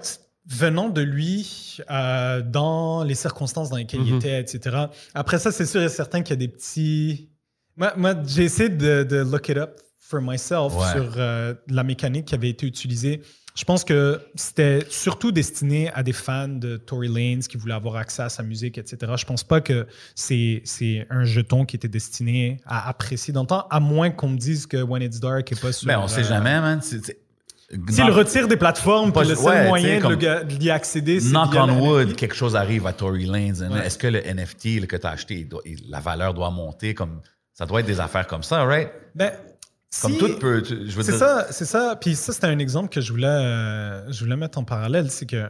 venant 0.46 0.90
de 0.90 1.02
lui 1.02 1.78
euh, 1.90 2.42
dans 2.42 3.04
les 3.04 3.16
circonstances 3.16 3.70
dans 3.70 3.78
lesquelles 3.78 4.02
il 4.06 4.14
Mhm. 4.14 4.18
était, 4.20 4.40
etc. 4.42 4.78
Après 5.14 5.40
ça, 5.40 5.52
c'est 5.52 5.66
sûr 5.66 5.82
et 5.82 5.90
certain 5.90 6.22
qu'il 6.22 6.32
y 6.32 6.34
a 6.34 6.48
des 6.48 6.50
petits. 6.50 7.30
Moi, 7.78 7.94
moi, 7.96 8.14
j'ai 8.26 8.44
essayé 8.44 8.70
de, 8.70 9.04
de 9.04 9.18
look 9.18 9.50
it 9.50 9.58
up 9.58 9.80
for 10.00 10.22
myself 10.22 10.74
Ouais. 10.76 10.92
sur 10.92 11.14
euh, 11.18 11.54
la 11.70 11.84
mécanique 11.84 12.26
qui 12.26 12.36
avait 12.36 12.50
été 12.50 12.68
utilisée. 12.68 13.22
Je 13.56 13.66
pense 13.66 13.84
que 13.84 14.20
c'était 14.34 14.84
surtout 14.90 15.32
destiné 15.32 15.92
à 15.94 16.02
des 16.02 16.12
fans 16.14 16.48
de 16.48 16.78
Tory 16.78 17.08
Lanez 17.08 17.42
qui 17.48 17.58
voulaient 17.58 17.76
avoir 17.76 17.98
accès 17.98 18.24
à 18.24 18.30
sa 18.30 18.42
musique, 18.42 18.80
etc. 18.80 19.12
Je 19.16 19.26
pense 19.26 19.44
pas 19.44 19.62
que 19.62 19.86
c'est 20.16 20.62
c'est 20.66 21.06
un 21.12 21.24
jeton 21.24 21.64
qui 21.66 21.76
était 21.76 21.88
destiné 21.88 22.60
à 22.66 22.90
apprécier 22.90 23.32
dans 23.32 23.42
le 23.42 23.48
temps, 23.48 23.68
à 23.70 23.80
moins 23.80 24.10
qu'on 24.10 24.30
me 24.30 24.38
dise 24.38 24.66
que 24.66 24.78
When 24.82 25.04
It's 25.04 25.20
Dark 25.20 25.52
est 25.52 25.62
pas 25.62 25.72
sur. 25.72 25.88
Mais 25.88 25.94
Ben, 25.94 26.02
on 26.02 26.08
sait 26.08 26.22
euh, 26.22 26.30
jamais, 26.30 26.60
man. 26.62 26.82
S'il 26.82 28.04
retire 28.12 28.48
des 28.48 28.58
plateformes, 28.58 29.12
Pas 29.12 29.24
le 29.24 29.36
seul 29.36 29.46
ouais, 29.46 29.68
moyen 29.68 30.00
le 30.10 30.44
d'y 30.46 30.70
accéder, 30.70 31.20
c'est 31.20 31.30
Knock 31.32 31.54
on 31.56 31.80
wood, 31.80 32.16
quelque 32.16 32.36
chose 32.36 32.56
arrive 32.56 32.86
à 32.88 32.94
Tory 32.94 33.26
Lanez. 33.26 33.62
hein. 33.62 33.72
Ouais. 33.72 33.86
Est-ce 33.88 33.98
que 33.98 34.08
le 34.08 34.20
NFT 34.22 34.80
là, 34.80 34.86
que 34.88 34.96
tu 34.96 35.08
as 35.08 35.12
acheté, 35.12 35.36
il 35.40 35.48
doit- 35.48 35.62
il- 35.66 35.90
la 35.90 36.00
valeur 36.00 36.34
doit 36.34 36.50
monter? 36.52 36.94
comme 36.94 37.22
Ça 37.56 37.68
doit 37.68 37.82
être 37.82 37.86
des 37.86 38.00
affaires 38.00 38.26
comme 38.26 38.42
ça, 38.42 38.64
right? 38.66 38.90
Ben, 39.14 39.32
Comme 40.02 40.12
si- 40.14 40.18
tout 40.18 40.40
peut. 40.40 40.62
tu- 40.62 40.88
Je 40.90 40.96
veux 40.96 41.04
C'est 41.04 41.12
dire, 41.12 41.20
ça, 41.20 41.48
c'est 41.52 41.66
ça. 41.66 41.96
Puis 42.00 42.16
ça, 42.16 42.34
c'était 42.34 42.48
un 42.48 42.60
exemple 42.60 42.90
que 42.90 43.02
je 43.02 43.12
voulais, 43.12 43.28
euh, 43.28 44.12
je 44.12 44.24
voulais 44.24 44.36
mettre 44.36 44.58
en 44.58 44.64
parallèle. 44.64 45.10
C'est 45.12 45.26
que 45.26 45.50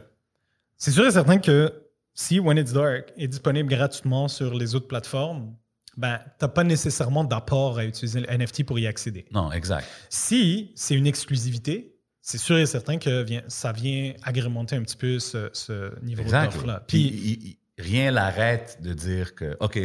c'est 0.76 0.90
sûr 0.90 1.06
et 1.06 1.10
certain 1.10 1.38
que 1.38 1.72
si 2.14 2.38
When 2.40 2.58
It's 2.58 2.72
Dark 2.72 3.12
est 3.16 3.28
disponible 3.28 3.68
gratuitement 3.68 4.28
sur 4.28 4.54
les 4.54 4.74
autres 4.74 4.86
plateformes, 4.88 5.54
ben, 5.96 6.18
tu 6.38 6.44
n'as 6.44 6.48
pas 6.48 6.64
nécessairement 6.64 7.24
d'apport 7.24 7.78
à 7.78 7.84
utiliser 7.84 8.20
le 8.20 8.26
NFT 8.30 8.64
pour 8.64 8.78
y 8.78 8.86
accéder. 8.86 9.24
Non, 9.32 9.50
exact. 9.52 9.86
Si 10.10 10.72
c'est 10.74 10.94
une 10.94 11.06
exclusivité, 11.06 11.94
c'est 12.20 12.38
sûr 12.38 12.58
et 12.58 12.66
certain 12.66 12.98
que 12.98 13.22
vient- 13.22 13.44
ça 13.48 13.72
vient 13.72 14.12
agrémenter 14.24 14.76
un 14.76 14.82
petit 14.82 14.96
peu 14.96 15.18
ce, 15.20 15.50
ce 15.52 15.92
niveau 16.04 16.22
d'offre-là. 16.24 16.82
Puis 16.86 17.08
Puis, 17.10 17.18
il- 17.18 17.46
il- 17.48 17.82
rien 17.82 18.10
l'arrête 18.10 18.78
de 18.82 18.92
dire 18.92 19.34
que, 19.34 19.56
OK, 19.60 19.78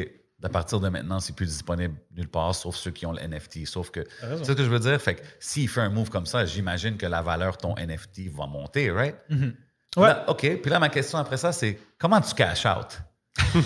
à 0.44 0.50
partir 0.50 0.80
de 0.80 0.90
maintenant, 0.90 1.20
c'est 1.20 1.36
plus 1.36 1.48
disponible 1.48 1.96
nulle 2.16 2.30
part, 2.30 2.56
sauf 2.56 2.76
ceux 2.76 2.92
qui 2.92 3.06
ont 3.06 3.12
le 3.12 3.22
NFT. 3.22 3.66
Sauf 3.66 3.92
que, 3.92 4.02
sais 4.02 4.44
ce 4.44 4.52
que 4.54 4.64
je 4.64 4.70
veux 4.70 4.80
dire? 4.80 5.00
Fait 5.02 5.16
que 5.16 5.22
s'il 5.40 5.68
fait 5.68 5.82
un 5.82 5.90
move 5.90 6.10
comme 6.10 6.26
ça, 6.26 6.46
j'imagine 6.46 6.98
que 6.98 7.06
la 7.06 7.22
valeur 7.22 7.58
de 7.58 7.62
ton 7.62 7.76
NFT 7.76 8.32
va 8.34 8.48
monter, 8.48 8.92
right? 8.92 9.16
Mhm. 9.30 9.54
Ouais. 9.98 10.08
là, 10.08 10.26
OK. 10.30 10.62
Puis 10.62 10.72
là, 10.72 10.80
ma 10.80 10.90
question 10.90 11.18
après 11.18 11.38
ça, 11.38 11.52
c'est 11.52 11.80
comment 11.98 12.22
tu 12.22 12.34
cash 12.34 12.66
out? 12.66 13.00
tu 13.52 13.62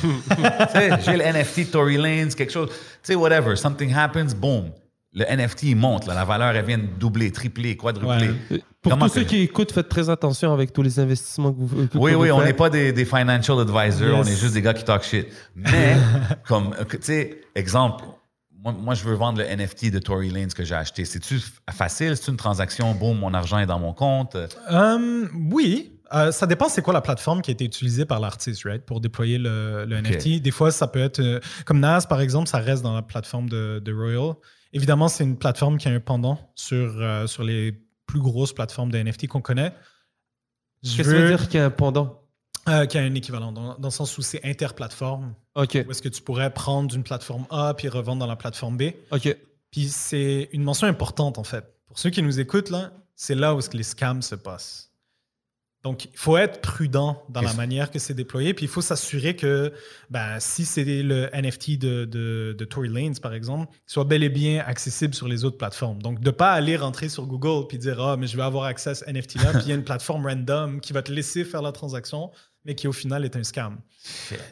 sais, 0.71 1.01
j'ai 1.01 1.17
le 1.17 1.23
NFT 1.23 1.71
Tory 1.71 1.97
Lanez, 1.97 2.29
quelque 2.29 2.51
chose. 2.51 2.69
Tu 2.69 2.75
sais, 3.03 3.15
whatever, 3.15 3.55
something 3.55 3.93
happens, 3.93 4.33
boom. 4.33 4.71
Le 5.15 5.25
NFT 5.25 5.63
il 5.63 5.75
monte, 5.75 6.07
là, 6.07 6.13
la 6.13 6.25
valeur 6.25 6.55
elle 6.55 6.65
vient 6.65 6.77
de 6.79 6.85
doubler, 6.87 7.31
tripler, 7.31 7.77
quadrupler. 7.77 8.29
Ouais. 8.51 8.63
Pour 8.81 8.91
Comment 8.93 9.07
tous 9.07 9.13
ceux 9.15 9.23
que- 9.23 9.29
qui 9.29 9.37
écoutent, 9.41 9.71
faites 9.71 9.87
très 9.89 10.09
attention 10.09 10.51
avec 10.53 10.73
tous 10.73 10.81
les 10.81 10.99
investissements 10.99 11.53
que 11.53 11.59
vous 11.59 11.87
que 11.87 11.97
Oui, 11.97 12.13
vous 12.13 12.21
oui, 12.21 12.31
on 12.31 12.43
n'est 12.43 12.53
pas 12.53 12.69
des, 12.69 12.91
des 12.91 13.05
financial 13.05 13.59
advisors, 13.59 14.19
on 14.19 14.23
est 14.23 14.35
juste 14.35 14.53
des 14.55 14.61
gars 14.61 14.73
qui 14.73 14.83
talk 14.83 15.03
shit. 15.03 15.27
Mais, 15.55 15.95
comme, 16.47 16.73
euh, 16.79 16.83
tu 16.89 16.97
sais, 17.01 17.41
exemple, 17.55 18.03
moi, 18.63 18.73
moi, 18.73 18.93
je 18.93 19.03
veux 19.03 19.13
vendre 19.13 19.39
le 19.39 19.45
NFT 19.45 19.91
de 19.91 19.99
Tory 19.99 20.29
Lanez 20.29 20.47
que 20.55 20.63
j'ai 20.63 20.75
acheté. 20.75 21.05
C'est-tu 21.05 21.39
facile? 21.71 22.15
C'est 22.17 22.31
une 22.31 22.37
transaction? 22.37 22.93
Boum, 22.93 23.19
mon 23.19 23.33
argent 23.33 23.59
est 23.59 23.65
dans 23.65 23.79
mon 23.79 23.93
compte? 23.93 24.35
Euh, 24.71 25.27
oui. 25.51 25.99
Euh, 26.13 26.31
ça 26.31 26.45
dépend 26.45 26.69
c'est 26.69 26.81
quoi 26.81 26.93
la 26.93 27.01
plateforme 27.01 27.41
qui 27.41 27.51
a 27.51 27.53
été 27.53 27.65
utilisée 27.65 28.05
par 28.05 28.19
l'artiste, 28.19 28.63
right, 28.65 28.85
pour 28.85 29.01
déployer 29.01 29.37
le. 29.37 29.85
NFT. 29.89 30.41
Des 30.41 30.51
fois, 30.51 30.71
ça 30.71 30.87
peut 30.87 31.01
être... 31.01 31.19
euh, 31.19 31.39
comme 31.65 31.79
Nas, 31.79 32.01
par 32.07 32.21
exemple, 32.21 32.47
ça 32.47 32.59
reste 32.59 32.83
dans 32.83 32.93
la 32.95 33.01
plateforme 33.01 33.49
de, 33.49 33.79
de 33.83 33.93
Royal. 33.93 34.33
Évidemment, 34.73 35.07
c'est 35.07 35.23
une 35.23 35.37
plateforme 35.37 35.77
qui 35.77 35.87
a 35.87 35.91
un 35.91 35.99
pendant 35.99 36.51
sur, 36.55 36.99
euh, 36.99 37.27
sur 37.27 37.43
les 37.43 37.71
plus 38.05 38.19
grosses 38.19 38.53
plateformes 38.53 38.91
de 38.91 38.97
NFT 38.97 39.27
qu'on 39.27 39.41
connaît. 39.41 39.73
Je 40.83 40.97
Qu'est-ce 40.97 41.09
que 41.09 41.15
ça 41.15 41.21
veut 41.21 41.27
dire 41.27 41.47
qu'il 41.47 41.59
y 41.59 41.63
a 41.63 41.65
un 41.65 41.69
pendant? 41.69 42.19
Euh, 42.69 42.85
qui 42.85 42.97
a 42.97 43.01
un 43.01 43.13
équivalent, 43.13 43.51
dans, 43.51 43.77
dans 43.77 43.87
le 43.87 43.91
sens 43.91 44.17
où 44.17 44.21
c'est 44.21 44.43
interplateforme. 44.45 45.35
Ok, 45.55 45.77
Où 45.85 45.91
est-ce 45.91 46.01
que 46.01 46.09
tu 46.09 46.21
pourrais 46.21 46.51
prendre 46.53 46.89
d'une 46.89 47.03
plateforme 47.03 47.45
A 47.49 47.73
puis 47.73 47.89
revendre 47.89 48.19
dans 48.19 48.27
la 48.27 48.35
plateforme 48.35 48.77
B. 48.77 48.83
ok. 49.11 49.35
Puis 49.69 49.89
c'est 49.89 50.49
une 50.53 50.63
mention 50.63 50.87
importante, 50.87 51.39
en 51.39 51.43
fait. 51.43 51.65
Pour 51.87 51.97
ceux 51.97 52.11
qui 52.11 52.21
nous 52.21 52.39
écoutent, 52.39 52.69
là, 52.69 52.91
c'est 53.15 53.35
là 53.35 53.55
où 53.55 53.59
est-ce 53.59 53.69
que 53.69 53.77
les 53.77 53.83
scams 53.83 54.21
se 54.21 54.35
passent. 54.35 54.92
Donc, 55.83 56.05
il 56.05 56.11
faut 56.15 56.37
être 56.37 56.61
prudent 56.61 57.21
dans 57.27 57.41
la 57.41 57.53
manière 57.53 57.91
que 57.91 57.99
c'est 57.99 58.13
déployé. 58.13 58.53
Puis 58.53 58.65
il 58.65 58.69
faut 58.69 58.81
s'assurer 58.81 59.35
que 59.35 59.73
ben, 60.09 60.39
si 60.39 60.63
c'est 60.63 60.85
le 60.85 61.29
NFT 61.33 61.77
de, 61.77 62.05
de, 62.05 62.55
de 62.57 62.65
Tory 62.65 62.87
Lanez, 62.87 63.19
par 63.21 63.33
exemple, 63.33 63.69
soit 63.85 64.05
bel 64.05 64.23
et 64.23 64.29
bien 64.29 64.63
accessible 64.65 65.13
sur 65.13 65.27
les 65.27 65.43
autres 65.43 65.57
plateformes. 65.57 66.01
Donc, 66.01 66.21
de 66.21 66.25
ne 66.25 66.31
pas 66.31 66.53
aller 66.53 66.77
rentrer 66.77 67.09
sur 67.09 67.25
Google 67.27 67.67
puis 67.67 67.77
dire 67.77 67.99
Ah, 68.01 68.15
mais 68.17 68.27
je 68.27 68.37
vais 68.37 68.43
avoir 68.43 68.63
accès 68.63 68.91
à 68.91 68.95
ce 68.95 69.03
NFT-là. 69.11 69.51
puis 69.53 69.61
il 69.63 69.69
y 69.69 69.71
a 69.73 69.75
une 69.75 69.83
plateforme 69.93 70.25
random 70.25 70.79
qui 70.79 70.93
va 70.93 71.01
te 71.01 71.11
laisser 71.11 71.43
faire 71.43 71.61
la 71.61 71.73
transaction, 71.73 72.31
mais 72.63 72.75
qui 72.75 72.87
au 72.87 72.93
final 72.93 73.25
est 73.25 73.35
un 73.35 73.43
scam. 73.43 73.77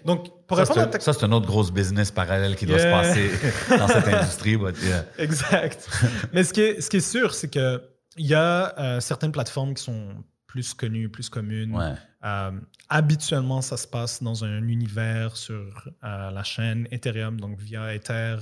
Donc, 0.04 0.28
pour 0.48 0.58
Ça, 0.58 0.64
répondre 0.64 0.82
à 0.82 0.88
ta 0.88 1.00
ça, 1.00 1.14
c'est 1.14 1.24
un 1.24 1.32
autre 1.32 1.46
gros 1.48 1.64
business 1.72 2.12
parallèle 2.12 2.58
qui 2.58 2.66
doit 2.66 2.78
Yeah. 2.78 3.04
se 3.04 3.08
passer 3.08 3.30
dans 3.78 3.88
cette 3.88 4.08
industrie. 4.10 4.58
yeah. 4.84 5.06
Exact. 5.18 5.88
Mais 6.34 6.44
ce 6.44 6.52
qui 6.54 6.60
est, 6.60 6.82
ce 6.82 6.90
qui 6.90 6.98
est 6.98 7.00
sûr, 7.00 7.34
c'est 7.34 7.50
qu'il 7.50 7.80
y 8.18 8.34
a 8.34 8.78
euh, 8.78 9.00
certaines 9.00 9.32
plateformes 9.32 9.74
qui 9.76 9.84
sont 9.84 10.10
plus 10.52 10.74
connues, 10.74 11.08
plus 11.08 11.30
communes. 11.30 11.74
Ouais. 11.74 11.94
Euh, 12.26 12.52
habituellement, 12.90 13.62
ça 13.62 13.78
se 13.78 13.88
passe 13.88 14.22
dans 14.22 14.44
un 14.44 14.68
univers 14.68 15.38
sur 15.38 15.88
euh, 16.04 16.30
la 16.30 16.44
chaîne 16.44 16.90
Ethereum, 16.92 17.40
donc 17.40 17.58
via 17.58 17.96
Ether. 17.96 18.36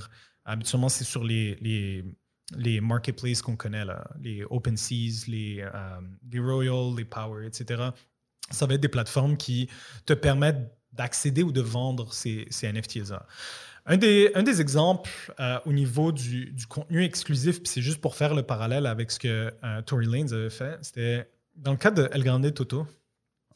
Habituellement, 0.44 0.88
c'est 0.88 1.04
sur 1.04 1.22
les, 1.22 1.56
les, 1.60 2.04
les 2.56 2.80
marketplaces 2.80 3.42
qu'on 3.42 3.54
connaît, 3.54 3.84
là, 3.84 4.10
les 4.20 4.42
OpenSeas, 4.50 5.26
les, 5.28 5.60
euh, 5.60 6.00
les 6.32 6.40
Royal, 6.40 6.96
les 6.96 7.04
Power, 7.04 7.46
etc. 7.46 7.90
Ça 8.50 8.66
va 8.66 8.74
être 8.74 8.80
des 8.80 8.88
plateformes 8.88 9.36
qui 9.36 9.70
te 10.04 10.14
permettent 10.14 10.76
d'accéder 10.92 11.44
ou 11.44 11.52
de 11.52 11.60
vendre 11.60 12.12
ces, 12.12 12.48
ces 12.50 12.72
NFTs-là. 12.72 13.24
Un 13.86 13.98
des, 13.98 14.32
un 14.34 14.42
des 14.42 14.60
exemples 14.60 15.10
euh, 15.38 15.60
au 15.64 15.72
niveau 15.72 16.10
du, 16.10 16.46
du 16.50 16.66
contenu 16.66 17.04
exclusif, 17.04 17.62
puis 17.62 17.68
c'est 17.68 17.82
juste 17.82 18.00
pour 18.00 18.16
faire 18.16 18.34
le 18.34 18.42
parallèle 18.42 18.86
avec 18.86 19.12
ce 19.12 19.20
que 19.20 19.54
euh, 19.62 19.82
Tory 19.82 20.06
Lanez 20.06 20.32
avait 20.32 20.50
fait, 20.50 20.76
c'était 20.82 21.30
dans 21.60 21.70
le 21.70 21.76
cas 21.76 21.90
de 21.90 22.08
El 22.12 22.24
Grande 22.24 22.52
Toto, 22.52 22.86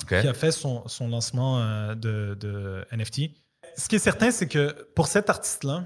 qui 0.07 0.15
a 0.15 0.35
fait 0.35 0.53
son, 0.53 0.87
son 0.87 1.09
lancement 1.09 1.61
euh, 1.61 1.95
de, 1.95 2.37
de 2.39 2.85
NFT. 2.93 3.31
Ce 3.77 3.89
qui 3.89 3.97
est 3.97 4.01
certain, 4.01 4.31
c'est 4.31 4.49
que 4.49 4.87
pour 4.95 5.09
cet 5.09 5.31
artiste-là, 5.31 5.85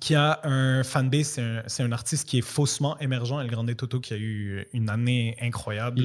qui 0.00 0.14
a 0.14 0.40
un 0.44 0.82
fanbase, 0.82 1.26
c'est 1.26 1.42
un, 1.42 1.62
c'est 1.66 1.82
un 1.82 1.92
artiste 1.92 2.28
qui 2.28 2.38
est 2.38 2.42
faussement 2.42 2.98
émergent, 2.98 3.40
El 3.40 3.48
Grande 3.48 3.74
Toto, 3.76 4.00
qui 4.00 4.14
a 4.14 4.16
eu 4.16 4.66
une 4.72 4.90
année 4.90 5.36
incroyable 5.40 6.02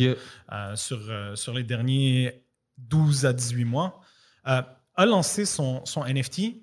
euh, 0.51 0.75
sur, 0.75 0.99
euh, 1.09 1.35
sur 1.35 1.53
les 1.53 1.63
derniers 1.63 2.43
12 2.77 3.25
à 3.25 3.33
18 3.33 3.65
mois, 3.65 3.99
euh, 4.47 4.61
a 4.95 5.05
lancé 5.05 5.45
son, 5.45 5.83
son 5.85 6.05
NFT 6.05 6.57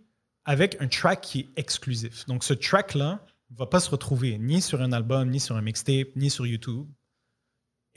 avec 0.45 0.81
un 0.81 0.89
track 0.89 1.21
qui 1.21 1.41
est 1.41 1.49
exclusif. 1.57 2.27
Donc, 2.27 2.45
ce 2.45 2.55
track-là 2.55 3.25
ne 3.51 3.57
va 3.57 3.67
pas 3.67 3.81
se 3.81 3.91
retrouver 3.91 4.39
ni 4.39 4.61
sur 4.61 4.81
un 4.81 4.93
album, 4.93 5.31
ni 5.31 5.41
sur 5.41 5.57
un 5.57 5.63
mixtape, 5.63 6.09
ni 6.15 6.31
sur 6.31 6.47
YouTube. 6.47 6.87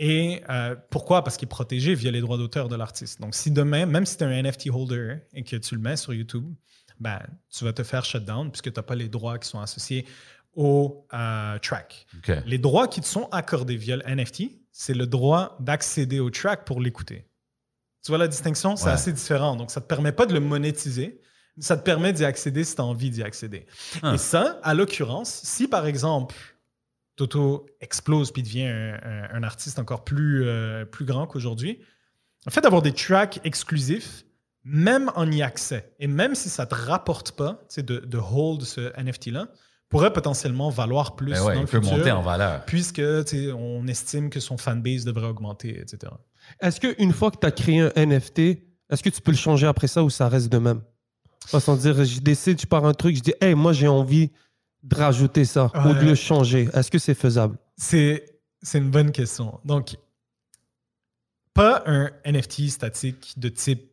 Et 0.01 0.41
euh, 0.49 0.75
pourquoi? 0.89 1.23
Parce 1.25 1.35
qu'il 1.37 1.45
est 1.45 1.49
protégé 1.49 1.93
via 1.93 2.09
les 2.09 2.21
droits 2.21 2.37
d'auteur 2.37 2.69
de 2.69 2.75
l'artiste. 2.77 3.19
Donc, 3.19 3.35
si 3.35 3.51
demain, 3.51 3.85
même 3.85 4.05
si 4.05 4.15
tu 4.17 4.23
es 4.23 4.27
un 4.27 4.41
NFT 4.41 4.69
holder 4.71 5.17
et 5.33 5.43
que 5.43 5.57
tu 5.57 5.75
le 5.75 5.81
mets 5.81 5.97
sur 5.97 6.13
YouTube, 6.13 6.45
ben, 7.01 7.19
tu 7.49 7.65
vas 7.65 7.73
te 7.73 7.83
faire 7.83 8.05
shut 8.05 8.23
down 8.23 8.49
puisque 8.49 8.71
tu 8.71 8.79
n'as 8.79 8.83
pas 8.83 8.95
les 8.95 9.09
droits 9.09 9.37
qui 9.37 9.47
sont 9.49 9.59
associés 9.59 10.05
au 10.55 11.05
euh, 11.13 11.59
track. 11.59 12.07
Les 12.45 12.57
droits 12.57 12.87
qui 12.87 13.01
te 13.01 13.05
sont 13.05 13.27
accordés 13.31 13.75
via 13.75 13.97
le 13.97 14.03
NFT, 14.15 14.43
c'est 14.71 14.93
le 14.93 15.05
droit 15.05 15.57
d'accéder 15.59 16.19
au 16.21 16.29
track 16.29 16.65
pour 16.65 16.79
l'écouter. 16.81 17.25
Tu 18.03 18.11
vois 18.11 18.17
la 18.17 18.27
distinction? 18.29 18.77
C'est 18.77 18.85
Ouais. 18.85 18.91
assez 18.91 19.11
différent. 19.11 19.57
Donc, 19.57 19.69
ça 19.69 19.81
ne 19.81 19.83
te 19.83 19.87
permet 19.89 20.13
pas 20.13 20.25
de 20.25 20.33
le 20.33 20.39
monétiser. 20.39 21.19
Ça 21.59 21.75
te 21.75 21.83
permet 21.83 22.13
d'y 22.13 22.23
accéder 22.23 22.63
si 22.63 22.73
tu 22.75 22.81
as 22.81 22.85
envie 22.85 23.09
d'y 23.09 23.21
accéder. 23.21 23.65
Ah. 24.01 24.13
Et 24.13 24.17
ça, 24.17 24.59
à 24.63 24.73
l'occurrence, 24.73 25.41
si 25.43 25.67
par 25.67 25.85
exemple, 25.87 26.33
Toto 27.19 27.65
explose 27.81 28.31
puis 28.31 28.41
devient 28.43 28.65
un, 28.67 28.93
un- 29.03 29.29
un 29.33 29.43
artiste 29.43 29.77
encore 29.79 30.03
plus, 30.03 30.43
euh, 30.45 30.85
plus 30.85 31.05
grand 31.05 31.27
qu'aujourd'hui, 31.27 31.79
le 32.45 32.51
fait 32.51 32.61
d'avoir 32.61 32.81
des 32.81 32.93
tracks 32.93 33.39
exclusifs, 33.43 34.23
même 34.63 35.11
en 35.15 35.29
y 35.31 35.41
accès, 35.41 35.93
et 35.99 36.07
même 36.07 36.33
si 36.35 36.49
ça 36.49 36.63
ne 36.63 36.69
te 36.69 36.75
rapporte 36.75 37.33
pas 37.33 37.59
tu 37.69 37.75
sais, 37.75 37.83
de, 37.83 37.99
de 37.99 38.17
hold 38.17 38.61
ce 38.63 38.91
NFT-là, 39.01 39.47
pourrait 39.89 40.13
potentiellement 40.13 40.69
valoir 40.69 41.15
plus 41.15 41.31
Ben 41.31 41.41
ouais, 41.43 41.53
dans 41.55 41.59
il 41.61 41.63
le 41.63 41.67
peut 41.67 41.81
futur 41.81 41.97
monter 41.97 42.11
en 42.11 42.21
valeur. 42.21 42.63
puisque 42.65 43.01
on 43.57 43.87
estime 43.87 44.29
que 44.29 44.39
son 44.39 44.57
fanbase 44.57 45.03
devrait 45.03 45.27
augmenter, 45.27 45.79
etc. 45.81 46.13
Est-ce 46.61 46.79
qu'une 46.79 47.11
fois 47.11 47.31
que 47.31 47.37
tu 47.39 47.47
as 47.47 47.51
créé 47.51 47.79
un 47.81 47.91
NFT, 48.05 48.39
est-ce 48.89 49.01
que 49.03 49.09
tu 49.09 49.19
peux 49.21 49.31
le 49.31 49.37
changer 49.37 49.65
après 49.67 49.87
ça 49.87 50.03
ou 50.03 50.09
ça 50.09 50.29
reste 50.29 50.49
de 50.49 50.57
même? 50.59 50.81
Sans 51.47 51.75
dire, 51.77 52.03
je 52.05 52.19
décide, 52.19 52.61
je 52.61 52.67
pars 52.67 52.85
un 52.85 52.93
truc, 52.93 53.15
je 53.15 53.21
dis, 53.21 53.33
hey, 53.41 53.55
moi 53.55 53.73
j'ai 53.73 53.87
envie 53.87 54.31
de 54.83 54.95
rajouter 54.95 55.45
ça 55.45 55.65
ou 55.85 55.93
de 55.93 55.99
Ouais. 55.99 56.05
le 56.05 56.15
changer? 56.15 56.69
Est-ce 56.73 56.89
que 56.91 56.99
c'est 56.99 57.13
faisable? 57.15 57.57
C'est, 57.77 58.25
une 58.73 58.89
bonne 58.91 59.11
question. 59.11 59.59
Donc, 59.65 59.95
pas 61.53 61.83
un 61.85 62.11
NFT 62.25 62.69
statique 62.69 63.33
de 63.37 63.49
type 63.49 63.91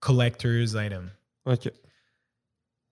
collector's 0.00 0.72
item. 0.74 1.10
Ok. 1.44 1.70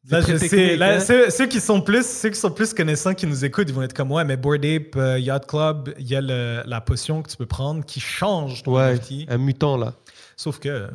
Là, 0.09 0.21
je 0.21 0.37
sais, 0.37 0.77
là, 0.77 0.95
hein? 0.97 1.01
ceux, 1.01 1.31
ceux 1.31 1.47
qui 1.49 1.61
sont 1.61 1.81
plus, 1.81 2.07
ceux 2.07 2.29
qui 2.31 2.39
sont 2.39 2.53
plus 2.53 2.73
connaissants, 2.73 3.13
qui 3.15 3.27
nous 3.27 3.45
écoutent, 3.45 3.69
ils 3.69 3.75
vont 3.75 3.83
être 3.83 3.93
comme 3.95 4.13
ouais, 4.13 4.25
mais 4.25 4.37
Board 4.37 4.65
Ape, 4.65 4.95
euh, 4.95 5.19
Yacht 5.19 5.47
Club, 5.47 5.93
il 5.99 6.07
y 6.07 6.15
a 6.15 6.21
le- 6.21 6.63
la 6.65 6.81
potion 6.81 7.23
que 7.23 7.31
tu 7.31 7.37
peux 7.37 7.47
prendre 7.47 7.85
qui 7.85 7.99
change 7.99 8.63
ton 8.63 8.77
Ouais, 8.77 8.93
NFT. 8.95 9.27
un 9.29 9.39
mutant 9.39 9.77
là. 9.77 9.95
Sauf 10.37 10.61
que 10.61 10.89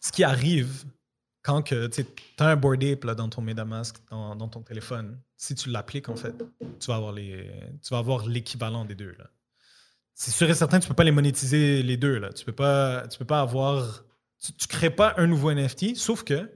ce 0.00 0.12
qui 0.12 0.24
arrive 0.24 0.84
quand 1.42 1.62
que 1.62 1.86
tu 1.88 2.04
as 2.38 2.46
un 2.48 2.56
Board 2.56 2.82
Ape 2.84 3.04
là, 3.04 3.14
dans 3.14 3.28
ton 3.28 3.42
MetaMask, 3.42 3.96
dans, 4.10 4.36
dans 4.36 4.48
ton 4.48 4.62
téléphone, 4.62 5.18
si 5.36 5.54
tu 5.54 5.70
l'appliques, 5.70 6.08
en 6.08 6.16
fait, 6.16 6.34
tu 6.78 6.86
vas 6.86 6.96
avoir 6.96 7.12
les, 7.12 7.50
tu 7.82 7.90
vas 7.90 7.98
avoir 7.98 8.26
l'équivalent 8.28 8.84
des 8.84 8.94
deux. 8.94 9.14
là. 9.18 9.28
C'est 10.14 10.30
sûr 10.30 10.48
et 10.48 10.54
certain, 10.54 10.78
tu 10.78 10.86
peux 10.88 10.94
pas 10.94 11.04
les 11.04 11.10
monétiser 11.10 11.82
les 11.82 11.96
deux. 11.96 12.18
Là. 12.18 12.32
Tu 12.32 12.44
peux 12.44 12.52
pas, 12.52 13.06
tu 13.08 13.18
peux 13.18 13.24
pas 13.24 13.40
avoir, 13.40 14.04
tu, 14.38 14.52
tu 14.52 14.68
crées 14.68 14.90
pas 14.90 15.14
un 15.16 15.26
nouveau 15.26 15.52
NFT, 15.52 15.96
sauf 15.96 16.22
que 16.22 16.50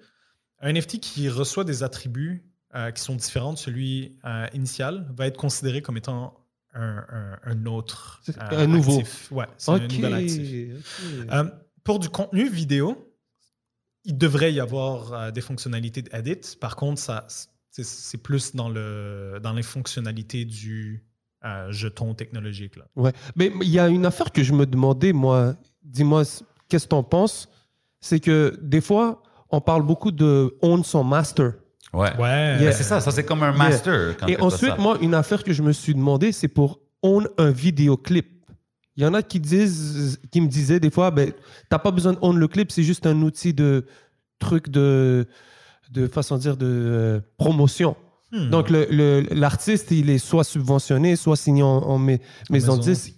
un 0.60 0.72
NFT 0.72 1.00
qui 1.00 1.28
reçoit 1.28 1.64
des 1.64 1.82
attributs 1.82 2.44
euh, 2.74 2.90
qui 2.92 3.02
sont 3.02 3.16
différents 3.16 3.54
de 3.54 3.58
celui 3.58 4.18
euh, 4.24 4.46
initial 4.54 5.06
va 5.16 5.26
être 5.26 5.36
considéré 5.36 5.82
comme 5.82 5.96
étant 5.96 6.46
un, 6.74 7.04
un- 7.08 7.38
un 7.42 7.66
autre 7.66 8.20
euh, 8.28 8.32
un 8.62 8.66
nouveau. 8.66 9.00
actif. 9.00 9.32
Ouais, 9.32 9.46
c'est 9.56 9.70
un 9.72 9.78
nouvel 9.88 10.14
actif. 10.14 10.84
ok. 11.22 11.32
Euh, 11.32 11.50
pour 11.82 11.98
du 11.98 12.08
contenu 12.08 12.48
vidéo, 12.48 13.12
il 14.06 14.16
devrait 14.16 14.52
y 14.52 14.60
avoir 14.60 15.12
euh, 15.12 15.30
des 15.30 15.40
fonctionnalités 15.40 16.02
d'edit. 16.02 16.56
Par 16.60 16.76
contre, 16.76 17.00
ça, 17.00 17.26
c'est, 17.70 17.84
c'est 17.84 18.18
plus 18.18 18.54
dans, 18.54 18.68
le, 18.68 19.38
dans 19.42 19.52
les 19.52 19.64
fonctionnalités 19.64 20.44
du 20.44 21.04
euh, 21.44 21.70
jeton 21.72 22.14
technologique. 22.14 22.76
Là. 22.76 22.84
Ouais. 22.94 23.12
Mais 23.34 23.52
il 23.60 23.68
y 23.68 23.78
a 23.78 23.88
une 23.88 24.06
affaire 24.06 24.32
que 24.32 24.42
je 24.42 24.52
me 24.52 24.64
demandais, 24.64 25.12
moi. 25.12 25.56
Dis-moi, 25.82 26.22
qu'est-ce 26.68 26.84
que 26.84 26.90
t'en 26.90 27.02
penses? 27.02 27.48
C'est 28.00 28.20
que 28.20 28.58
des 28.62 28.80
fois, 28.80 29.22
on 29.50 29.60
parle 29.60 29.82
beaucoup 29.82 30.12
de 30.12 30.56
own 30.62 30.84
son 30.84 31.04
master. 31.04 31.54
Ouais. 31.92 32.16
Ouais. 32.16 32.72
C'est 32.72 32.84
ça, 32.84 33.00
ça 33.00 33.10
c'est 33.10 33.24
comme 33.24 33.42
un 33.42 33.52
master. 33.52 34.16
Quand 34.16 34.26
Et 34.28 34.38
ensuite, 34.40 34.70
ça. 34.70 34.76
moi, 34.76 34.98
une 35.00 35.14
affaire 35.14 35.42
que 35.42 35.52
je 35.52 35.62
me 35.62 35.72
suis 35.72 35.94
demandé, 35.94 36.30
c'est 36.30 36.48
pour 36.48 36.80
own 37.02 37.28
un 37.38 37.50
vidéoclip. 37.50 38.35
Il 38.96 39.02
y 39.02 39.06
en 39.06 39.14
a 39.14 39.22
qui 39.22 39.40
disent, 39.40 40.18
qui 40.30 40.40
me 40.40 40.48
disaient 40.48 40.80
des 40.80 40.90
fois, 40.90 41.10
ben, 41.10 41.32
t'as 41.68 41.78
pas 41.78 41.90
besoin 41.90 42.14
de 42.14 42.18
own 42.22 42.38
le 42.38 42.48
clip, 42.48 42.70
c'est 42.72 42.82
juste 42.82 43.06
un 43.06 43.20
outil 43.22 43.52
de 43.52 43.84
truc 44.38 44.68
de, 44.70 45.26
de 45.90 46.06
façon 46.06 46.36
de 46.36 46.40
dire 46.40 46.56
de 46.56 46.66
euh, 46.66 47.20
promotion. 47.36 47.96
Hmm. 48.32 48.50
Donc 48.50 48.70
le- 48.70 48.86
le- 48.90 49.26
l'artiste, 49.34 49.90
il 49.90 50.08
est 50.10 50.18
soit 50.18 50.44
subventionné, 50.44 51.14
soit 51.16 51.36
signé 51.36 51.62
en, 51.62 51.68
en 51.68 51.98
mai- 51.98 52.20
maison 52.50 52.72
de 52.74 52.78
maison. 52.78 52.90
disque 52.90 53.14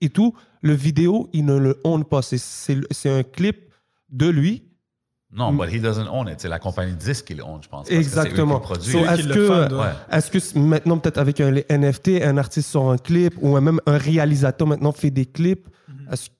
et 0.00 0.08
tout. 0.10 0.34
Le 0.60 0.74
vidéo, 0.74 1.28
il 1.32 1.44
ne 1.44 1.56
le 1.56 1.80
own 1.84 2.04
pas. 2.04 2.20
C'est 2.22 3.10
un 3.10 3.22
clip 3.22 3.56
de 4.10 4.28
lui. 4.28 4.64
Non, 5.34 5.52
but 5.52 5.68
he 5.72 5.80
doesn't 5.80 6.08
own 6.08 6.28
it. 6.28 6.40
C'est 6.40 6.48
la 6.48 6.58
compagnie 6.58 6.92
de 6.92 6.98
disques 6.98 7.26
qui 7.28 7.34
le 7.34 7.42
own, 7.42 7.62
je 7.62 7.68
pense. 7.68 7.88
parce 7.88 7.98
que 7.98 8.02
c'est 8.04 8.18
eux 8.20 8.22
qui 8.24 8.26
le 8.36 8.42
Exactement. 8.42 8.62
So, 8.80 8.98
est-ce 9.06 9.28
que, 9.28 9.74
ouais. 9.74 9.86
Est-ce 10.10 10.58
maintenant, 10.58 10.98
peut-être 10.98 11.18
avec 11.18 11.40
un 11.40 11.50
les 11.50 11.64
NFT, 11.70 12.22
un 12.22 12.36
artiste 12.36 12.68
sort 12.70 12.90
un 12.90 12.98
clip 12.98 13.34
ou 13.40 13.58
même 13.58 13.80
un 13.86 13.96
réalisateur 13.96 14.66
maintenant 14.68 14.92
fait 14.92 15.10
des 15.10 15.24
clips, 15.26 15.66
Mhm. 15.88 16.08
est-ce 16.12 16.28
que 16.28 16.34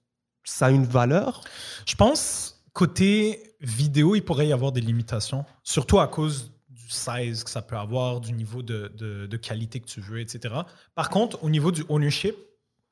ça 0.45 0.67
a 0.67 0.71
une 0.71 0.85
valeur? 0.85 1.43
Je 1.87 1.95
pense, 1.95 2.63
côté 2.75 3.55
vidéo, 3.61 4.15
il 4.15 4.23
pourrait 4.23 4.49
y 4.49 4.53
avoir 4.53 4.73
des 4.73 4.81
limitations, 4.83 5.45
surtout 5.63 5.99
à 6.01 6.07
cause 6.09 6.51
du 6.69 6.83
size 6.91 7.45
que 7.45 7.51
ça 7.51 7.63
peut 7.63 7.77
avoir, 7.77 8.21
du 8.21 8.33
niveau 8.33 8.61
de, 8.63 8.93
de- 8.99 9.27
de 9.27 9.37
qualité 9.39 9.81
que 9.81 9.87
tu 9.87 10.01
veux, 10.01 10.21
etc. 10.21 10.55
Par 10.95 11.09
contre, 11.11 11.43
au 11.43 11.49
niveau 11.49 11.71
du 11.73 11.85
ownership, 11.89 12.35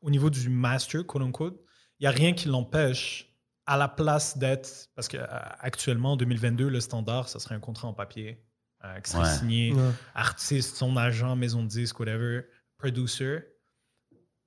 au 0.01 0.11
niveau 0.11 0.31
du 0.31 0.49
master, 0.49 1.05
quote 1.07 1.23
unquote, 1.23 1.61
il 1.99 2.05
n'y 2.05 2.07
a 2.07 2.11
rien 2.11 2.33
qui 2.33 2.49
l'empêche 2.49 3.30
à 3.71 3.77
la 3.77 3.87
place 3.89 4.37
d'être, 4.37 4.89
parce 4.97 5.07
qu'actuellement, 5.07 6.13
en 6.13 6.17
2022, 6.17 6.69
le 6.69 6.81
standard, 6.81 7.29
ça 7.29 7.39
serait 7.39 7.55
un 7.55 7.61
contrat 7.61 7.87
en 7.89 7.93
papier 7.95 8.43
euh, 8.85 8.99
qui 9.01 9.11
serait 9.13 9.23
Ouais. 9.23 9.29
signé 9.39 9.73
Ouais. 9.75 9.91
artiste, 10.15 10.77
son 10.77 10.97
agent, 10.97 11.37
maison 11.37 11.63
de 11.63 11.69
disque, 11.69 12.01
whatever, 12.01 12.43
producer, 12.79 13.41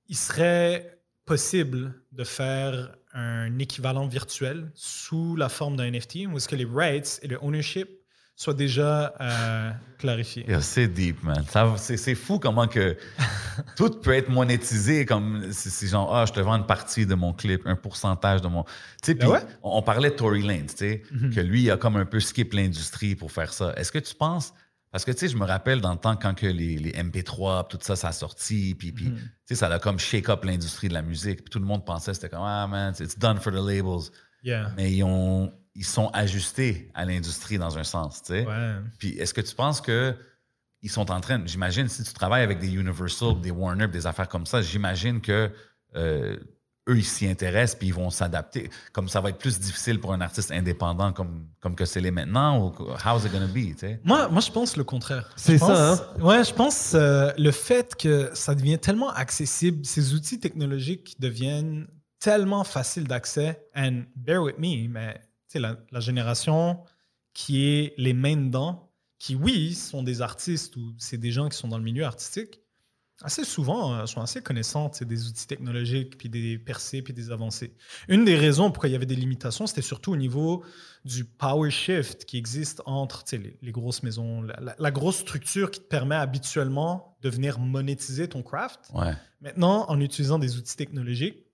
il 0.08 0.16
serait 0.16 1.00
possible 1.24 1.94
de 2.12 2.24
faire 2.24 2.96
un 3.14 3.58
équivalent 3.58 4.06
virtuel 4.06 4.70
sous 4.74 5.36
la 5.36 5.48
forme 5.48 5.76
d'un 5.76 5.90
NFT 5.90 6.26
où 6.26 6.36
est-ce 6.36 6.48
que 6.48 6.56
les 6.56 6.66
rights 6.66 7.20
et 7.22 7.28
le 7.28 7.38
ownership 7.42 7.88
soient 8.36 8.54
déjà 8.54 9.14
euh, 9.20 9.70
clarifiés. 9.98 10.44
Yeah, 10.48 10.60
c'est 10.60 10.88
deep, 10.88 11.22
man. 11.22 11.44
C'est 11.76 11.96
c'est 11.96 12.14
fou 12.14 12.38
comment 12.38 12.66
que 12.66 12.96
tout 13.76 13.90
peut 13.90 14.12
être 14.14 14.28
monétisé 14.28 15.06
comme 15.06 15.50
c'est 15.52 15.86
genre 15.86 16.14
ah 16.14 16.26
je 16.26 16.32
te 16.32 16.40
vends 16.40 16.56
une 16.56 16.66
partie 16.66 17.06
de 17.06 17.14
mon 17.14 17.32
clip, 17.32 17.62
un 17.66 17.76
pourcentage 17.76 18.40
de 18.42 18.48
mon. 18.48 18.64
Tu 18.64 18.70
sais, 19.04 19.14
Ben 19.14 19.20
puis 19.20 19.28
ouais. 19.28 19.40
on, 19.62 19.78
on 19.78 19.82
parlait 19.82 20.10
de 20.10 20.16
Tory 20.16 20.42
Lanez, 20.42 20.66
tu 20.66 20.76
sais, 20.76 21.02
Mhm. 21.12 21.34
que 21.34 21.40
lui 21.40 21.62
il 21.62 21.70
a 21.70 21.76
comme 21.76 21.96
un 21.96 22.04
peu 22.06 22.20
skip 22.20 22.52
l'industrie 22.52 23.14
pour 23.14 23.30
faire 23.32 23.52
ça. 23.52 23.72
Est-ce 23.76 23.92
que 23.92 23.98
tu 24.00 24.14
penses 24.14 24.52
parce 24.90 25.04
que 25.04 25.10
tu 25.10 25.18
sais, 25.18 25.28
je 25.28 25.36
me 25.36 25.44
rappelle 25.44 25.80
dans 25.80 25.90
le 25.92 25.98
temps 25.98 26.14
quand 26.14 26.34
que 26.34 26.46
les, 26.46 26.78
les 26.78 26.92
MP3, 26.92 27.66
tout 27.66 27.78
ça, 27.80 27.96
ça 27.96 28.08
a 28.08 28.12
sorti, 28.12 28.76
puis, 28.78 28.92
puis 28.92 29.06
Mhm. 29.06 29.16
tu 29.16 29.22
sais, 29.46 29.54
ça 29.56 29.66
a 29.66 29.78
comme 29.80 29.98
shake 29.98 30.28
up 30.28 30.44
l'industrie 30.44 30.86
de 30.88 30.94
la 30.94 31.02
musique, 31.02 31.38
puis 31.42 31.50
tout 31.50 31.58
le 31.58 31.64
monde 31.64 31.84
pensait 31.84 32.14
c'était 32.14 32.28
comme 32.28 32.44
ah 32.44 32.66
man, 32.68 32.94
it's 33.00 33.18
done 33.18 33.38
for 33.38 33.52
the 33.52 33.56
labels, 33.56 34.10
Yeah. 34.44 34.70
mais 34.76 34.92
ils 34.92 35.02
ont 35.02 35.52
ils 35.74 35.84
sont 35.84 36.08
ajustés 36.12 36.90
à 36.94 37.04
l'industrie 37.04 37.58
dans 37.58 37.76
un 37.78 37.84
sens, 37.84 38.22
tu 38.22 38.32
sais. 38.32 38.46
Ouais. 38.46 38.74
Puis 38.98 39.10
est-ce 39.18 39.34
que 39.34 39.40
tu 39.40 39.54
penses 39.54 39.80
que 39.80 40.14
ils 40.82 40.90
sont 40.90 41.10
en 41.10 41.20
train, 41.20 41.42
j'imagine, 41.46 41.88
si 41.88 42.02
tu 42.04 42.12
travailles 42.12 42.42
avec 42.42 42.58
des 42.58 42.74
Universal, 42.74 43.40
des 43.40 43.50
Warner, 43.50 43.88
des 43.88 44.06
affaires 44.06 44.28
comme 44.28 44.44
ça, 44.44 44.60
j'imagine 44.60 45.20
que 45.22 45.50
euh, 45.96 46.36
eux, 46.90 46.98
ils 46.98 47.04
s'y 47.04 47.26
intéressent 47.26 47.78
puis 47.78 47.88
ils 47.88 47.94
vont 47.94 48.10
s'adapter. 48.10 48.68
Comme 48.92 49.08
ça 49.08 49.22
va 49.22 49.30
être 49.30 49.38
plus 49.38 49.58
difficile 49.58 49.98
pour 49.98 50.12
un 50.12 50.20
artiste 50.20 50.50
indépendant 50.52 51.14
comme, 51.14 51.46
comme 51.60 51.74
que 51.74 51.86
c'est 51.86 52.02
l'est 52.02 52.10
maintenant 52.10 52.58
ou 52.66 52.74
how's 53.02 53.24
it 53.24 53.32
gonna 53.32 53.46
be, 53.46 53.72
tu 53.72 53.78
sais? 53.78 54.00
Moi, 54.04 54.28
moi, 54.28 54.42
je 54.42 54.50
pense 54.50 54.76
le 54.76 54.84
contraire. 54.84 55.32
C'est 55.36 55.56
ça, 55.56 55.66
pense- 56.16 56.22
Ouais, 56.22 56.44
je 56.44 56.52
pense 56.52 56.92
euh, 56.94 57.32
le 57.38 57.50
fait 57.50 57.96
que 57.96 58.30
ça 58.34 58.54
devient 58.54 58.78
tellement 58.78 59.08
accessible, 59.10 59.86
ces 59.86 60.12
outils 60.12 60.38
technologiques 60.38 61.16
deviennent 61.18 61.86
tellement 62.20 62.62
faciles 62.64 63.08
d'accès. 63.08 63.66
And 63.74 64.02
bear 64.16 64.42
with 64.42 64.58
me, 64.58 64.86
mais 64.88 65.18
la, 65.60 65.76
la 65.90 66.00
génération 66.00 66.82
qui 67.32 67.66
est 67.66 67.94
les 67.96 68.12
mains 68.12 68.36
dedans, 68.36 68.90
qui, 69.18 69.34
oui, 69.34 69.74
sont 69.74 70.02
des 70.02 70.22
artistes 70.22 70.76
ou 70.76 70.94
c'est 70.98 71.18
des 71.18 71.32
gens 71.32 71.48
qui 71.48 71.56
sont 71.56 71.68
dans 71.68 71.78
le 71.78 71.84
milieu 71.84 72.04
artistique, 72.04 72.60
assez 73.22 73.44
souvent 73.44 73.94
euh, 73.94 74.06
sont 74.06 74.20
assez 74.20 74.42
sais, 74.92 75.04
des 75.04 75.26
outils 75.28 75.46
technologiques, 75.46 76.18
puis 76.18 76.28
des 76.28 76.58
percées, 76.58 77.00
puis 77.00 77.14
des 77.14 77.30
avancées. 77.30 77.74
Une 78.08 78.24
des 78.24 78.36
raisons 78.36 78.70
pourquoi 78.70 78.88
il 78.88 78.92
y 78.92 78.96
avait 78.96 79.06
des 79.06 79.14
limitations, 79.16 79.66
c'était 79.66 79.82
surtout 79.82 80.12
au 80.12 80.16
niveau 80.16 80.64
du 81.04 81.24
power 81.24 81.70
shift 81.70 82.24
qui 82.24 82.36
existe 82.36 82.82
entre 82.86 83.24
les, 83.32 83.56
les 83.62 83.72
grosses 83.72 84.02
maisons, 84.02 84.42
la, 84.42 84.58
la- 84.60 84.76
la 84.78 84.90
grosse 84.90 85.18
structure 85.18 85.70
qui 85.70 85.80
te 85.80 85.86
permet 85.86 86.16
habituellement 86.16 87.16
de 87.22 87.30
venir 87.30 87.58
monétiser 87.60 88.28
ton 88.28 88.42
craft. 88.42 88.80
Ouais. 88.92 89.14
Maintenant, 89.40 89.86
en 89.88 90.00
utilisant 90.00 90.38
des 90.38 90.56
outils 90.56 90.76
technologiques, 90.76 91.46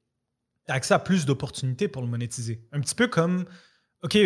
tu 0.67 0.73
as 0.73 0.75
accès 0.75 0.95
à 0.95 0.99
plus 0.99 1.27
d'opportunités 1.27 1.89
pour 1.89 2.03
le 2.03 2.09
monétiser. 2.09 2.67
Un 2.73 2.81
petit 2.81 2.95
peu 2.95 3.07
comme, 3.07 3.45
OK, 4.03 4.17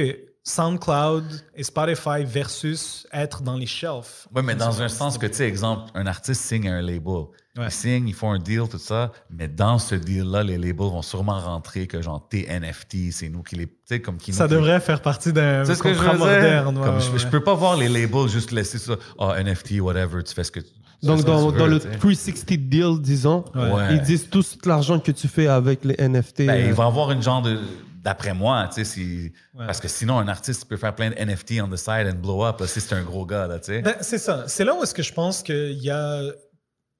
SoundCloud 0.46 1.24
et 1.56 1.62
Spotify 1.64 2.22
versus 2.24 3.06
être 3.12 3.42
dans 3.42 3.56
les 3.56 3.66
shelves. 3.66 4.26
Oui, 4.34 4.42
mais 4.44 4.54
dans 4.54 4.82
un 4.82 4.88
sens 4.88 5.16
que, 5.18 5.26
tu 5.26 5.34
sais, 5.34 5.48
exemple, 5.48 5.90
un 5.94 6.06
artiste 6.06 6.42
signe 6.42 6.68
à 6.68 6.74
un 6.74 6.82
label. 6.82 7.24
Ouais. 7.56 7.66
Ils 7.66 7.70
signent, 7.70 8.08
ils 8.08 8.14
font 8.14 8.30
un 8.32 8.38
deal, 8.38 8.62
tout 8.70 8.78
ça, 8.78 9.12
mais 9.30 9.48
dans 9.48 9.78
ce 9.78 9.94
deal-là, 9.94 10.42
les 10.42 10.58
labels 10.58 10.76
vont 10.90 11.02
sûrement 11.02 11.38
rentrer 11.38 11.86
que 11.86 12.02
genre 12.02 12.28
tes 12.28 12.46
NFT, 12.48 13.10
c'est 13.12 13.28
nous 13.28 13.42
qui 13.42 13.56
les. 13.56 13.66
Tu 13.66 13.72
sais, 13.86 14.00
comme 14.00 14.16
qui 14.18 14.32
Ça 14.32 14.44
nous 14.44 14.48
qui- 14.48 14.54
devrait 14.56 14.80
faire 14.80 15.00
partie 15.02 15.32
d'un 15.32 15.64
sais 15.64 15.74
ce 15.76 15.82
que 15.82 15.94
je 15.94 15.98
contrat 15.98 16.14
moderne. 16.14 16.78
ouais, 16.78 16.84
Comme 16.84 16.96
ouais, 16.96 17.00
je, 17.12 17.18
je 17.18 17.26
peux 17.28 17.42
pas 17.42 17.54
voir 17.54 17.76
les 17.76 17.88
labels 17.88 18.28
juste 18.28 18.50
laisser 18.50 18.78
ça. 18.78 18.94
Ah, 19.18 19.40
NFT, 19.42 19.80
whatever, 19.80 20.22
tu 20.24 20.34
fais 20.34 20.44
ce 20.44 20.50
que 20.50 20.60
tu 20.60 20.66
Donc, 21.02 21.22
dans, 21.24 21.50
tu 21.52 21.58
dans 21.58 21.64
veux, 21.64 21.70
le 21.70 21.80
tu 21.80 21.88
sais. 21.90 21.96
360 21.98 22.68
deal, 22.68 23.00
disons, 23.00 23.44
Ouais. 23.54 23.94
ils 23.94 24.00
disent 24.02 24.28
tout 24.30 24.44
l'argent 24.66 24.98
que 24.98 25.12
tu 25.12 25.28
fais 25.28 25.46
avec 25.46 25.84
les 25.84 25.94
NFT. 25.98 26.46
Ben, 26.46 26.50
euh, 26.50 26.66
il 26.66 26.72
va 26.72 26.84
avoir 26.86 27.12
une 27.12 27.22
genre 27.22 27.40
de. 27.42 27.58
D'après 28.04 28.34
moi, 28.34 28.68
tu 28.68 28.74
sais, 28.74 28.84
si. 28.84 29.32
Ouais. 29.54 29.66
Parce 29.66 29.80
que 29.80 29.88
sinon, 29.88 30.18
un 30.18 30.28
artiste 30.28 30.66
peut 30.66 30.76
faire 30.76 30.94
plein 30.94 31.10
de 31.10 31.14
NFT 31.16 31.54
on 31.62 31.68
the 31.68 31.76
side 31.76 32.06
and 32.06 32.18
blow 32.20 32.44
up, 32.44 32.60
là, 32.60 32.66
si 32.66 32.80
c'est 32.80 32.94
un 32.94 33.02
gros 33.02 33.24
gars, 33.24 33.46
là, 33.46 33.58
tu 33.58 33.66
sais. 33.66 33.82
Ben, 33.82 33.96
c'est 34.02 34.18
ça. 34.18 34.44
C'est 34.46 34.64
là 34.64 34.74
où 34.74 34.82
est-ce 34.82 34.92
que 34.92 35.02
je 35.02 35.12
pense 35.12 35.42
qu'il 35.42 35.78
y 35.82 35.90
a 35.90 36.20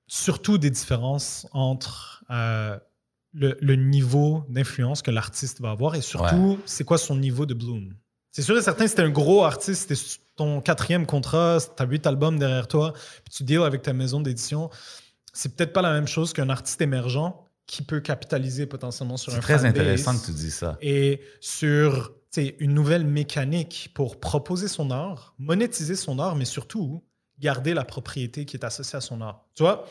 surtout 0.07 0.57
des 0.57 0.71
différences 0.71 1.47
entre 1.53 2.25
euh, 2.31 2.79
le, 3.35 3.57
le 3.61 3.77
niveau 3.77 4.45
d'influence 4.49 5.03
que 5.03 5.11
l'artiste 5.11 5.61
va 5.61 5.71
avoir 5.71 5.95
et 5.95 6.01
surtout, 6.01 6.59
c'est 6.65 6.85
quoi 6.85 6.99
son 6.99 7.17
niveau 7.17 7.45
de 7.47 7.55
bloom. 7.55 7.95
C'est 8.31 8.43
sûr 8.43 8.57
et 8.57 8.63
certain, 8.63 8.87
si 8.87 8.95
t'es 8.95 9.03
un 9.03 9.11
gros 9.11 9.45
artiste, 9.45 9.95
c'était 9.95 10.21
ton 10.37 10.61
quatrième 10.61 11.07
contrat, 11.07 11.59
t'as 11.77 11.87
huit 11.87 12.07
albums 12.07 12.39
derrière 12.39 12.67
toi, 12.67 12.93
puis 13.25 13.35
tu 13.35 13.45
deals 13.45 13.63
avec 13.63 13.83
ta 13.83 13.93
maison 13.93 14.21
d'édition, 14.21 14.71
c'est 15.33 15.55
peut-être 15.55 15.73
pas 15.73 15.83
la 15.83 15.93
même 15.93 16.09
chose 16.09 16.33
qu'un 16.33 16.49
artiste 16.49 16.81
émergent 16.81 17.44
qui 17.67 17.83
peut 17.83 18.01
capitaliser 18.01 18.67
potentiellement 18.67 19.17
sur 19.17 19.33
un 19.33 19.37
C'est 19.37 19.41
très 19.43 19.55
fanbase 19.59 19.71
intéressant 19.71 20.19
que 20.19 20.27
tu 20.27 20.33
dis 20.33 20.51
ça. 20.51 20.77
et 20.83 21.21
sur 21.41 22.13
une 22.59 22.75
nouvelle 22.75 23.05
mécanique 23.07 23.91
pour 23.95 24.19
proposer 24.19 24.67
son 24.69 24.91
art, 24.91 25.35
monétiser 25.39 25.95
son 25.97 26.19
art, 26.19 26.35
mais 26.37 26.45
surtout 26.45 27.05
garder 27.39 27.75
la 27.75 27.85
propriété 27.85 28.45
qui 28.45 28.57
est 28.57 28.65
associée 28.65 28.97
à 28.97 29.01
son 29.01 29.21
art. 29.21 29.47
Tu 29.55 29.63
vois, 29.63 29.87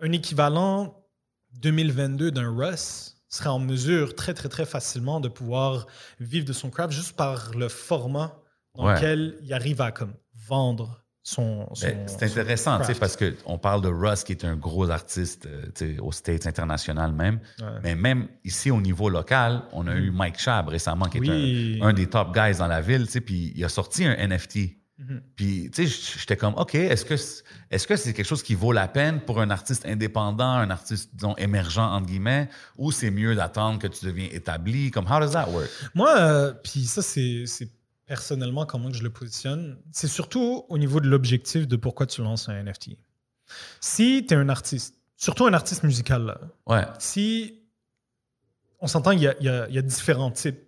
un 0.00 0.12
équivalent 0.12 1.04
2022 1.54 2.30
d'un 2.30 2.48
Russ 2.54 3.16
serait 3.28 3.48
en 3.48 3.58
mesure 3.58 4.14
très, 4.14 4.34
très, 4.34 4.48
très 4.48 4.64
facilement 4.66 5.20
de 5.20 5.28
pouvoir 5.28 5.86
vivre 6.20 6.46
de 6.46 6.52
son 6.52 6.70
craft 6.70 6.92
juste 6.92 7.16
par 7.16 7.52
le 7.56 7.68
format 7.68 8.40
dans 8.76 8.86
Ouais. 8.86 8.94
lequel 8.94 9.36
il 9.42 9.52
arrive 9.52 9.80
à 9.80 9.90
comme, 9.92 10.14
vendre 10.46 10.99
son, 11.22 11.68
son- 11.74 11.86
Ben, 11.86 11.98
c'est 12.06 12.28
son 12.28 12.38
intéressant, 12.40 12.78
sais, 12.78 12.94
craft. 12.94 13.00
parce 13.00 13.16
qu'on 13.16 13.58
parle 13.58 13.82
de 13.82 13.88
Russ, 13.88 14.24
qui 14.24 14.32
est 14.32 14.44
un 14.44 14.56
gros 14.56 14.88
artiste 14.90 15.46
euh, 15.46 15.96
aux 16.00 16.12
States 16.12 16.46
international 16.46 17.12
même. 17.12 17.40
Ouais. 17.60 17.66
Mais 17.82 17.94
même 17.94 18.28
ici, 18.44 18.70
au 18.70 18.80
niveau 18.80 19.08
local, 19.08 19.62
on 19.72 19.86
a 19.86 19.94
eu 19.94 20.10
Mike 20.10 20.38
Chab 20.38 20.68
récemment, 20.68 21.06
qui 21.06 21.18
est 21.18 21.80
un, 21.82 21.88
un 21.88 21.92
des 21.92 22.06
top 22.06 22.34
guys 22.34 22.56
dans 22.58 22.66
la 22.68 22.80
ville, 22.80 23.06
puis 23.24 23.52
il 23.54 23.64
a 23.64 23.68
sorti 23.68 24.04
un 24.06 24.14
NFT. 24.16 24.76
Mhm. 24.98 25.22
Puis, 25.34 25.70
tu 25.74 25.88
sais, 25.88 26.18
j'étais 26.18 26.36
comme, 26.36 26.52
OK, 26.58 26.74
est-ce 26.74 27.06
que 27.06 27.16
c'est 27.16 27.42
est-ce 27.70 27.86
que 27.86 27.96
c'est 27.96 28.12
quelque 28.12 28.26
chose 28.26 28.42
qui 28.42 28.54
vaut 28.54 28.72
la 28.72 28.86
peine 28.88 29.20
pour 29.20 29.40
un 29.40 29.48
artiste 29.48 29.86
indépendant, 29.86 30.44
un 30.50 30.68
artiste, 30.70 31.10
disons, 31.14 31.34
émergent, 31.36 31.78
entre 31.78 32.06
guillemets, 32.06 32.48
ou 32.76 32.92
c'est 32.92 33.10
mieux 33.10 33.34
d'attendre 33.34 33.78
que 33.78 33.86
tu 33.86 34.04
deviens 34.04 34.28
établi? 34.30 34.90
Comme, 34.90 35.06
how 35.10 35.20
does 35.20 35.30
that 35.32 35.48
work? 35.50 35.68
Moi, 35.94 36.14
euh, 36.18 36.52
puis 36.64 36.84
ça, 36.84 37.00
c'est 37.00 37.44
c'est 37.46 37.68
personnellement 38.14 38.66
comment 38.66 38.90
que 38.90 38.96
je 38.96 39.04
le 39.04 39.10
positionne. 39.10 39.76
C'est 39.92 40.08
surtout 40.08 40.64
au 40.68 40.78
niveau 40.78 40.98
de 40.98 41.06
l'objectif 41.06 41.68
de 41.68 41.76
pourquoi 41.76 42.06
tu 42.06 42.22
lances 42.22 42.48
un 42.48 42.54
NFT. 42.64 42.96
Si 43.80 44.26
tu 44.26 44.34
es 44.34 44.36
un 44.36 44.48
artiste, 44.48 44.96
surtout 45.16 45.46
un 45.46 45.52
artiste 45.54 45.84
musical, 45.84 46.24
là, 46.24 46.40
Ouais. 46.66 46.84
si 46.98 47.60
on 48.80 48.88
s'entend, 48.88 49.12
il 49.12 49.20
y 49.20 49.28
a, 49.28 49.34
il 49.38 49.46
y 49.46 49.48
a- 49.48 49.68
y 49.70 49.78
a 49.78 49.82
différents 49.82 50.32
types 50.32 50.58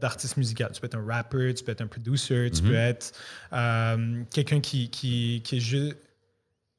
d'artistes 0.00 0.36
musicaux. 0.36 0.64
Tu 0.72 0.80
peux 0.80 0.86
être 0.86 0.96
un 0.96 1.06
rapper, 1.06 1.54
tu 1.54 1.62
peux 1.62 1.70
être 1.70 1.80
un 1.80 1.86
producer, 1.86 2.50
tu 2.52 2.62
Mhm. 2.62 2.68
peux 2.68 2.74
être 2.74 3.12
euh, 3.52 4.24
quelqu'un 4.32 4.58
qui, 4.60 4.90
qui, 4.90 5.42
qui 5.44 5.56
est 5.58 5.60
juste. 5.60 5.94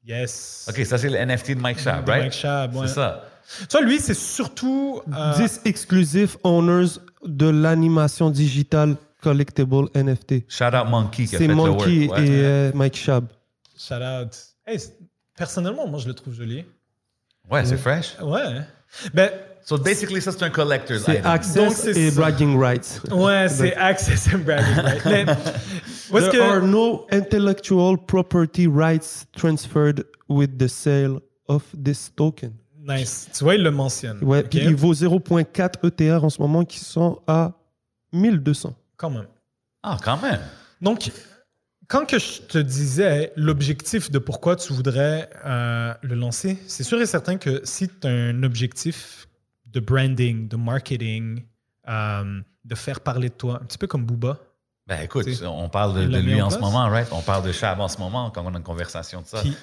Yes. 0.06 0.66
OK, 0.68 0.84
ça, 0.84 0.98
c'est 0.98 1.08
le 1.08 1.16
NFT 1.16 1.54
de 1.54 1.60
Mike 1.60 1.78
right? 1.80 2.06
Mike 2.06 2.20
ouais. 2.74 2.86
C'est 2.86 2.94
ça. 2.94 3.24
Tu 3.60 3.64
vois, 3.72 3.80
lui, 3.80 3.98
c'est 3.98 4.12
surtout. 4.14 5.00
euh, 5.10 5.34
10 5.38 5.62
exclusifs 5.64 6.36
owners 6.44 6.98
de 7.24 7.46
l'animation 7.48 8.28
digitale 8.30 8.96
collectible 9.30 9.88
NFT. 9.94 10.44
Shout 10.48 10.64
out 10.74 10.88
Monkey 10.88 11.24
qui 11.26 11.34
a 11.34 11.38
C'est 11.38 11.46
fait 11.46 11.54
Monkey 11.54 11.90
le 11.90 12.06
work. 12.08 12.18
ouais. 12.18 12.26
et 12.26 12.44
euh, 12.44 12.70
Mike 12.74 12.96
Shab. 12.96 13.26
Shout 13.76 13.94
out. 13.94 14.32
Hey, 14.66 14.78
personnellement, 15.36 15.86
moi, 15.88 15.98
je 16.00 16.08
le 16.08 16.14
trouve 16.14 16.34
joli. 16.34 16.64
Ouais, 17.50 17.64
c'est 17.64 17.76
fresh. 17.76 18.16
Ouais. 18.22 18.62
Ben, 19.14 19.30
So, 19.68 19.76
basically, 19.78 20.20
ça, 20.22 20.30
c'est 20.30 20.44
un 20.44 20.50
collector's 20.50 21.02
C'est 21.04 21.14
item. 21.18 21.24
Donc, 21.24 21.34
Access 21.34 21.74
c'est 21.80 21.96
et 22.00 22.10
ça. 22.12 22.20
Bragging 22.20 22.56
Rights. 22.56 23.00
ouais, 23.10 23.48
c'est 23.50 23.74
Access 23.74 24.28
and 24.32 24.38
Bragging 24.44 24.76
Right. 24.76 25.04
Mais, 25.04 25.24
où 26.12 26.18
est-ce 26.18 26.30
There 26.30 26.40
are 26.42 26.60
que. 26.60 26.66
no 26.66 27.04
intellectual 27.10 27.96
property 27.98 28.68
rights 28.68 29.26
transferred 29.36 30.04
with 30.28 30.56
the 30.56 30.68
sale 30.68 31.18
of 31.48 31.64
this 31.82 32.12
token. 32.14 32.52
Nice. 32.80 33.28
Tu 33.36 33.42
vois, 33.42 33.56
il 33.56 33.64
le 33.64 33.72
mentionne. 33.72 34.22
Ouais, 34.22 34.38
Ok? 34.44 34.50
puis 34.50 34.60
il 34.60 34.76
vaut 34.76 34.94
0.4 34.94 35.84
ETR 35.84 36.22
en 36.24 36.30
ce 36.30 36.40
moment 36.40 36.64
qui 36.64 36.78
sont 36.78 37.18
à 37.26 37.52
1200. 38.12 38.72
Quand 38.96 39.10
même. 39.10 39.26
Ah, 39.82 39.98
quand 40.02 40.20
même. 40.20 40.40
Donc, 40.80 41.10
quand 41.88 42.06
que 42.06 42.18
je 42.18 42.42
te 42.42 42.58
disais 42.58 43.32
l'objectif 43.36 44.10
de 44.10 44.18
pourquoi 44.18 44.56
tu 44.56 44.72
voudrais 44.72 45.30
euh, 45.44 45.94
le 46.02 46.14
lancer, 46.14 46.58
c'est 46.66 46.82
sûr 46.82 47.00
et 47.00 47.06
certain 47.06 47.36
que 47.36 47.60
si 47.64 47.88
tu 47.88 48.06
as 48.06 48.10
un 48.10 48.42
objectif 48.42 49.28
de 49.66 49.80
branding, 49.80 50.48
de 50.48 50.56
marketing, 50.56 51.44
euh, 51.88 52.40
de 52.64 52.74
faire 52.74 53.00
parler 53.00 53.28
de 53.28 53.34
toi, 53.34 53.60
un 53.62 53.64
petit 53.64 53.78
peu 53.78 53.86
comme 53.86 54.04
Booba. 54.04 54.38
Ben 54.86 55.00
écoute, 55.00 55.26
on 55.42 55.68
parle 55.68 55.94
de, 55.94 56.18
lui 56.18 56.40
en 56.40 56.46
en 56.46 56.50
ce 56.50 56.58
moment, 56.58 56.88
right? 56.88 57.08
On 57.12 57.22
parle 57.22 57.44
de 57.44 57.52
Chab 57.52 57.80
en 57.80 57.88
ce 57.88 57.98
moment 57.98 58.30
quand 58.30 58.44
on 58.44 58.54
a 58.54 58.58
une 58.58 58.62
conversation 58.62 59.22
de 59.22 59.26
ça. 59.26 59.40
Puis, 59.40 59.56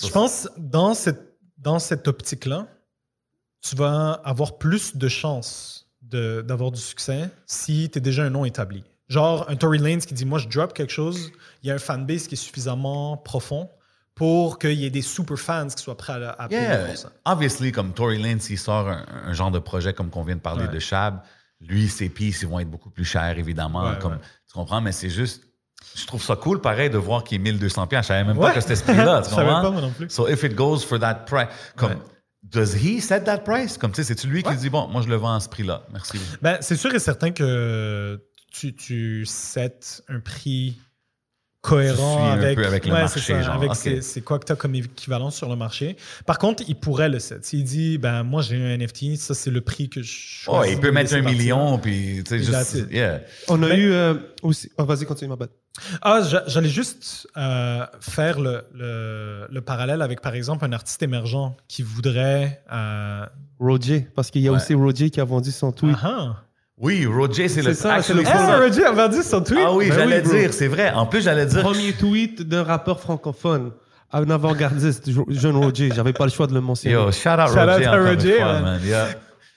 je 0.00 0.08
pense 0.08 0.48
dans 0.56 0.94
cette, 0.94 1.36
dans 1.56 1.78
cette 1.78 2.08
optique-là, 2.08 2.66
tu 3.62 3.76
vas 3.76 4.12
avoir 4.24 4.58
plus 4.58 4.96
de 4.96 5.08
chances 5.08 5.75
d'avoir 6.10 6.70
du 6.72 6.80
succès 6.80 7.30
si 7.46 7.90
tu 7.90 7.98
es 7.98 8.00
déjà 8.00 8.24
un 8.24 8.30
nom 8.30 8.44
établi. 8.44 8.84
Genre 9.08 9.46
un 9.48 9.56
Tory 9.56 9.78
Lanez 9.78 9.98
qui 10.00 10.14
dit 10.14 10.24
Moi, 10.24 10.38
je 10.38 10.48
drop 10.48 10.72
quelque 10.72 10.92
chose, 10.92 11.30
il 11.62 11.68
y 11.68 11.70
a 11.70 11.74
un 11.74 11.78
fanbase 11.78 12.26
qui 12.26 12.34
est 12.34 12.38
suffisamment 12.38 13.16
profond 13.16 13.70
pour 14.14 14.58
qu'il 14.58 14.72
y 14.72 14.84
ait 14.86 14.90
des 14.90 15.02
super 15.02 15.38
fans 15.38 15.68
qui 15.68 15.82
soient 15.82 15.96
prêts 15.96 16.14
à, 16.24 16.30
à 16.38 16.48
payer 16.48 16.86
pour 16.86 16.96
ça. 16.96 17.10
obviously, 17.26 17.70
comme 17.70 17.92
Tory 17.92 18.20
Lane, 18.20 18.40
s'il 18.40 18.58
sort 18.58 18.88
un, 18.88 19.04
un 19.26 19.32
genre 19.32 19.50
de 19.50 19.58
projet 19.58 19.92
comme 19.92 20.10
qu'on 20.10 20.22
vient 20.24 20.36
de 20.36 20.40
parler 20.40 20.64
Ouais. 20.66 20.72
de 20.72 20.78
Chab, 20.78 21.20
lui, 21.60 21.88
ses 21.88 22.08
pistes, 22.08 22.42
ils 22.42 22.48
vont 22.48 22.58
être 22.58 22.70
beaucoup 22.70 22.90
plus 22.90 23.04
chers, 23.04 23.38
évidemment. 23.38 23.84
Ouais, 23.90 23.98
comme, 24.00 24.12
ouais. 24.12 24.18
Tu 24.48 24.54
comprends? 24.54 24.80
Mais 24.80 24.92
c'est 24.92 25.10
juste, 25.10 25.44
je 25.94 26.06
trouve 26.06 26.22
ça 26.22 26.34
cool, 26.36 26.60
pareil, 26.60 26.88
de 26.90 26.98
voir 26.98 27.24
qu'il 27.24 27.36
est 27.36 27.44
1200 27.44 27.86
pièces. 27.86 28.02
Je 28.04 28.08
savais 28.08 28.24
même 28.24 28.38
pas 28.38 28.52
que 28.52 28.60
c'était 28.60 28.76
ce 28.76 28.82
prix-là, 28.84 29.22
tu 29.22 29.28
Je 29.30 29.34
savais 29.34 29.46
comprends? 29.48 29.62
pas, 29.62 29.70
moi 29.70 29.80
non 29.82 29.90
plus. 29.92 30.08
So 30.10 30.28
if 30.28 30.42
it 30.44 30.54
goes 30.54 30.80
for 30.80 30.98
that 30.98 31.24
price, 31.26 31.48
comme. 31.76 31.96
Does 32.50 32.74
he 32.74 33.00
set 33.00 33.24
that 33.24 33.38
price? 33.38 33.76
Comme, 33.78 33.92
tu 33.92 33.96
sais, 33.96 34.04
c'est-tu 34.04 34.26
lui 34.28 34.42
Ouais. 34.44 34.52
qui 34.54 34.60
dit, 34.60 34.70
bon, 34.70 34.86
moi, 34.88 35.02
je 35.02 35.08
le 35.08 35.16
vends 35.16 35.34
à 35.34 35.40
ce 35.40 35.48
prix-là. 35.48 35.82
Merci. 35.92 36.18
Ben, 36.42 36.58
c'est 36.60 36.76
sûr 36.76 36.94
et 36.94 36.98
certain 36.98 37.30
que 37.32 38.20
tu, 38.52 38.74
tu 38.74 39.24
sets 39.26 40.02
un 40.08 40.20
prix 40.20 40.78
cohérent 41.68 42.30
avec, 42.30 42.58
avec 42.58 42.86
le 42.86 42.92
Ouais, 42.92 43.00
marché, 43.00 43.20
c'est 43.20 43.32
ça, 43.34 43.42
genre, 43.42 43.54
avec 43.54 43.70
ok. 43.70 43.76
c'est, 43.76 44.00
c'est 44.02 44.20
quoi 44.20 44.38
que 44.38 44.44
tu 44.46 44.52
as 44.52 44.56
comme 44.56 44.74
équivalent 44.74 45.30
sur 45.30 45.48
le 45.48 45.56
marché. 45.56 45.96
Par 46.24 46.38
contre, 46.38 46.62
il 46.68 46.76
pourrait 46.76 47.08
le 47.08 47.18
set. 47.18 47.44
S'il 47.44 47.64
dit, 47.64 47.98
ben 47.98 48.22
moi 48.22 48.42
j'ai 48.42 48.56
un 48.56 48.76
NFT, 48.78 49.16
ça 49.16 49.34
c'est 49.34 49.50
le 49.50 49.60
prix 49.60 49.88
que 49.88 50.02
je 50.02 50.44
Oh, 50.48 50.62
il 50.68 50.78
peut 50.78 50.90
mettre 50.92 51.14
un 51.14 51.22
partir. 51.22 51.38
million, 51.38 51.78
puis, 51.78 52.22
tu 52.24 52.42
sais, 52.42 52.86
yeah. 52.90 53.20
On 53.48 53.62
a 53.62 53.74
eu 53.74 53.92
euh, 53.92 54.14
aussi. 54.42 54.70
oh, 54.78 54.84
Vas-y, 54.84 55.04
continue, 55.04 55.28
ma 55.30 55.36
bad. 55.36 55.50
Ah, 56.00 56.22
j'a- 56.26 56.44
j'allais 56.46 56.68
juste 56.70 57.28
euh, 57.36 57.84
faire 58.00 58.40
le, 58.40 58.64
le- 58.72 59.46
le 59.50 59.60
parallèle 59.60 60.00
avec, 60.00 60.22
par 60.22 60.34
exemple, 60.34 60.64
un 60.64 60.72
artiste 60.72 61.02
émergent 61.02 61.54
qui 61.68 61.82
voudrait. 61.82 62.62
euh, 62.72 63.26
Roger, 63.58 64.06
parce 64.14 64.30
qu'il 64.30 64.42
y 64.42 64.48
a 64.48 64.52
Ouais. 64.52 64.58
aussi 64.58 64.74
Roger 64.74 65.08
qui 65.10 65.18
a 65.20 65.24
vendu 65.24 65.50
son 65.50 65.72
tweet. 65.72 65.96
ah, 66.02 66.42
Oui, 66.78 67.06
Roger, 67.06 67.48
c'est 67.48 67.62
le, 67.62 67.72
C'est 67.72 67.82
ça, 67.82 68.02
c'est 68.02 68.12
le- 68.12 68.22
c'est 68.24 68.30
Ah, 68.34 68.46
ça. 68.48 68.58
Reggie 68.58 68.84
a 68.84 68.92
vendu 68.92 69.22
son 69.22 69.40
tweet. 69.40 69.58
Ah 69.64 69.72
oui, 69.72 69.88
Ben 69.88 69.94
j'allais 69.94 70.22
oui, 70.26 70.40
dire, 70.40 70.52
c'est 70.52 70.68
vrai. 70.68 70.90
En 70.92 71.06
plus, 71.06 71.22
j'allais 71.22 71.46
dire, 71.46 71.62
Premier 71.62 71.92
tweet 71.94 72.42
d'un 72.42 72.64
rappeur 72.64 73.00
francophone, 73.00 73.70
un 74.12 74.28
avant-gardiste, 74.30 75.08
jeune 75.28 75.56
Roger. 75.56 75.90
J'avais 75.94 76.12
pas 76.12 76.24
le 76.26 76.30
choix 76.30 76.46
de 76.46 76.52
le 76.52 76.60
mentionner. 76.60 76.94
Yo, 76.94 77.10
shout 77.12 77.30
out 77.30 77.48
Shout 77.48 77.58
out 77.58 77.68
Roger. 77.70 77.86
à 77.86 77.96
Roger, 77.96 78.34
fois, 78.38 78.60
man. 78.60 78.80
Yeah. 78.84 79.06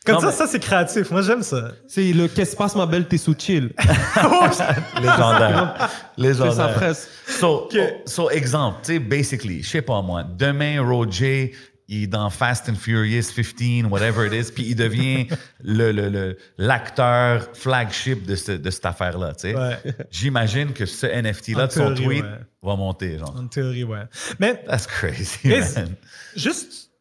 Comme 0.06 0.16
Non, 0.16 0.22
ça, 0.22 0.28
mais- 0.28 0.32
ça 0.34 0.48
c'est 0.48 0.60
créatif. 0.60 1.12
Moi 1.12 1.22
j'aime 1.22 1.44
ça. 1.44 1.72
C'est 1.88 2.14
le 2.14 2.30
Qu'est-ce 2.30 2.52
qui 2.52 2.52
se 2.52 2.56
passe, 2.56 2.74
ma 2.78 2.86
belle, 2.86 3.06
t'es 3.06 3.18
sous 3.18 3.36
chill. 3.38 3.74
Légendaire. 5.02 5.76
C'est 6.18 6.24
sa 6.24 6.44
Légendaire. 6.46 6.74
presse. 6.74 7.10
So, 7.28 7.70
so, 8.06 8.30
exemple, 8.30 8.78
tu 8.84 8.94
sais, 8.94 9.00
basically, 9.00 9.62
je 9.62 9.70
sais 9.70 9.82
pas 9.82 10.02
moi, 10.02 10.24
demain, 10.24 10.82
Roger, 10.82 11.52
il 11.92 12.04
est 12.04 12.08
dans 12.08 12.30
Fast 12.30 12.70
and 12.70 12.76
Furious 12.76 13.24
15, 13.36 13.86
whatever 13.92 14.28
it 14.28 14.34
is, 14.48 14.52
puis 14.52 14.64
il 14.68 14.76
devient 14.76 15.28
le, 15.62 15.92
le, 15.92 16.08
le- 16.10 16.38
l'acteur 16.58 17.50
flagship 17.56 18.26
de, 18.26 18.36
ce- 18.36 18.52
de 18.52 18.70
cette 18.70 18.86
affaire-là. 18.86 19.34
Ouais. 19.44 19.78
J'imagine 20.12 20.72
que 20.74 20.86
ce 20.86 21.06
NFT-là 21.08 21.68
de 21.68 21.72
son 21.72 21.94
tweet 21.96 22.24
ouais. 22.24 22.40
va 22.62 22.76
monter, 22.76 23.18
genre. 23.18 23.36
En 23.36 23.48
théorie, 23.48 23.84
ouais. 23.84 24.04
Mais 24.40 24.64
That's 24.66 24.86
crazy, 24.88 25.40
Mais 25.46 25.62
man. 25.76 25.96
juste 26.36 26.92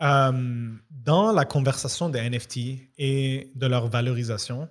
euh, 0.00 0.70
dans 0.90 1.32
la 1.32 1.44
conversation 1.44 2.08
des 2.08 2.20
NFT 2.30 2.56
et 2.98 3.50
de 3.54 3.66
leur 3.66 3.88
valorisation, 3.88 4.68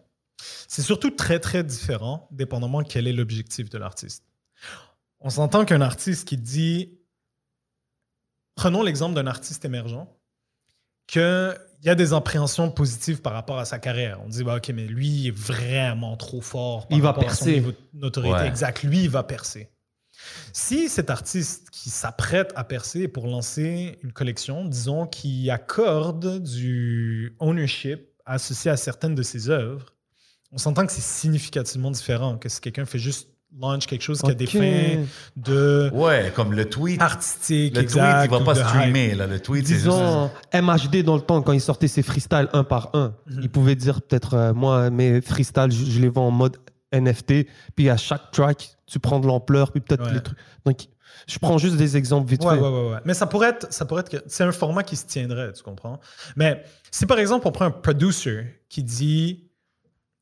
c'est 0.68 0.82
surtout 0.84 1.10
très, 1.12 1.40
très 1.40 1.64
différent, 1.64 2.28
dépendamment 2.32 2.84
quel 2.84 3.08
est 3.08 3.14
l'objectif 3.14 3.70
de 3.70 3.78
l'artiste. 3.78 4.24
On 5.20 5.30
s'entend 5.30 5.66
qu'un 5.66 5.82
artiste 5.82 6.28
qui 6.28 6.38
dit, 6.38 6.97
prenons 8.58 8.84
l'exemple 8.84 9.16
d'un 9.16 9.28
artiste 9.28 9.64
émergent, 9.64 10.06
qu'il 11.08 11.58
y 11.84 11.90
a 11.90 11.96
des 11.96 12.12
appréhensions 12.12 12.70
positives 12.70 13.22
par 13.22 13.32
rapport 13.32 13.58
à 13.60 13.64
sa 13.64 13.80
carrière. 13.80 14.20
On 14.26 14.28
dit, 14.28 14.44
bah, 14.44 14.58
OK, 14.58 14.68
mais 14.76 14.86
lui, 14.86 15.08
il 15.08 15.28
est 15.28 15.32
vraiment 15.32 16.18
trop 16.18 16.42
fort. 16.42 16.88
Par 16.90 16.98
Il 16.98 17.02
va 17.02 17.10
rapport 17.14 17.30
à 17.30 17.34
son 17.34 17.46
percer. 17.46 17.62
niveau. 17.62 17.72
Ouais. 18.34 18.48
Exact, 18.48 18.84
lui, 18.84 19.04
il 19.04 19.10
va 19.10 19.24
percer. 19.24 19.70
Si 20.52 20.90
cet 20.90 21.10
artiste 21.10 21.70
qui 21.70 21.90
s'apprête 21.90 22.52
à 22.56 22.64
percer 22.64 23.08
pour 23.08 23.28
lancer 23.28 24.00
une 24.04 24.12
collection, 24.12 24.66
disons, 24.66 25.06
qui 25.06 25.50
accorde 25.50 26.42
du 26.44 27.36
ownership 27.40 28.10
associé 28.26 28.72
à 28.72 28.76
certaines 28.78 29.16
de 29.16 29.24
ses 29.24 29.50
œuvres, 29.50 29.94
on 30.52 30.58
s'entend 30.58 30.86
que 30.86 30.92
c'est 30.92 31.02
significativement 31.02 31.92
différent 31.92 32.38
que 32.38 32.50
si 32.50 32.60
quelqu'un 32.60 32.86
fait 32.86 33.00
juste 33.00 33.30
launch 33.60 33.86
quelque 33.88 34.02
chose 34.04 34.22
qui 34.22 34.32
a 34.32 34.34
des 34.34 34.46
fins 34.46 35.04
de 35.36 35.90
Ouais, 35.94 36.32
comme 36.36 36.54
le 36.54 36.66
tweet. 36.70 37.02
artistique, 37.02 37.76
Le 37.76 37.82
exact, 37.82 38.28
tweet, 38.28 38.32
il 38.32 38.46
va 38.46 38.54
pas 38.54 38.60
hype. 38.60 38.68
streamer, 38.68 39.16
là. 39.16 39.28
Le 39.28 39.40
tweet, 39.40 39.66
c'est 39.68 39.74
juste. 39.76 39.86
Disons, 39.86 40.30
MHD 40.54 41.04
dans 41.04 41.16
le 41.16 41.22
temps, 41.22 41.42
quand 41.42 41.54
il 41.54 41.62
sortait 41.62 41.88
ses 41.88 42.04
freestyles 42.04 42.50
un 42.54 42.64
par 42.64 42.90
un, 42.94 43.14
Mhm. 43.28 43.40
il 43.44 43.50
pouvait 43.50 43.76
dire 43.76 44.02
peut-être, 44.02 44.34
euh, 44.36 44.54
moi, 44.54 44.90
mes 44.90 45.22
freestyles, 45.22 45.72
je, 45.72 45.86
je 45.86 46.00
les 46.00 46.10
vends 46.10 46.28
en 46.28 46.32
mode 46.32 46.58
NFT, 46.94 47.48
puis 47.76 47.90
à 47.90 47.98
chaque 47.98 48.32
track, 48.32 48.70
tu 48.86 49.00
prends 49.00 49.20
de 49.20 49.28
l'ampleur, 49.28 49.72
puis 49.72 49.82
peut-être 49.82 50.06
Ouais. 50.06 50.14
les 50.14 50.22
trucs. 50.22 50.38
Donc, 50.66 50.80
je 51.28 51.38
prends 51.40 51.58
juste 51.58 51.76
des 51.76 51.98
exemples 51.98 52.30
vite 52.30 52.44
Ouais, 52.46 52.56
fait. 52.56 52.62
ouais, 52.62 52.70
ouais, 52.70 52.90
ouais. 52.92 52.98
Mais 53.04 53.14
ça 53.14 53.26
pourrait 53.26 53.50
être, 53.50 53.72
ça 53.74 53.86
pourrait 53.86 54.02
être 54.02 54.10
que 54.10 54.18
c'est 54.28 54.44
un 54.44 54.52
format 54.54 54.84
qui 54.84 54.96
se 54.96 55.06
tiendrait, 55.06 55.52
tu 55.52 55.64
comprends? 55.64 56.00
Mais 56.38 56.64
si 56.92 57.06
par 57.06 57.20
exemple 57.20 57.46
on 57.48 57.52
prend 57.52 57.66
un 57.66 57.72
producer 57.72 58.62
qui 58.70 58.84
dit 58.84 59.47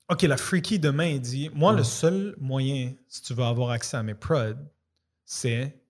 OK, 0.10 0.22
la 0.24 0.38
freaky 0.38 0.78
demain, 0.78 1.08
il 1.08 1.22
dit 1.22 1.50
Moi, 1.54 1.74
le 1.74 1.84
seul 1.84 2.36
moyen, 2.40 2.94
si 3.08 3.24
tu 3.24 3.34
veux 3.34 3.44
avoir 3.44 3.72
accès 3.72 3.98
à 3.98 4.04
mes 4.04 4.14
prods, 4.14 4.54
c'est 5.26 5.82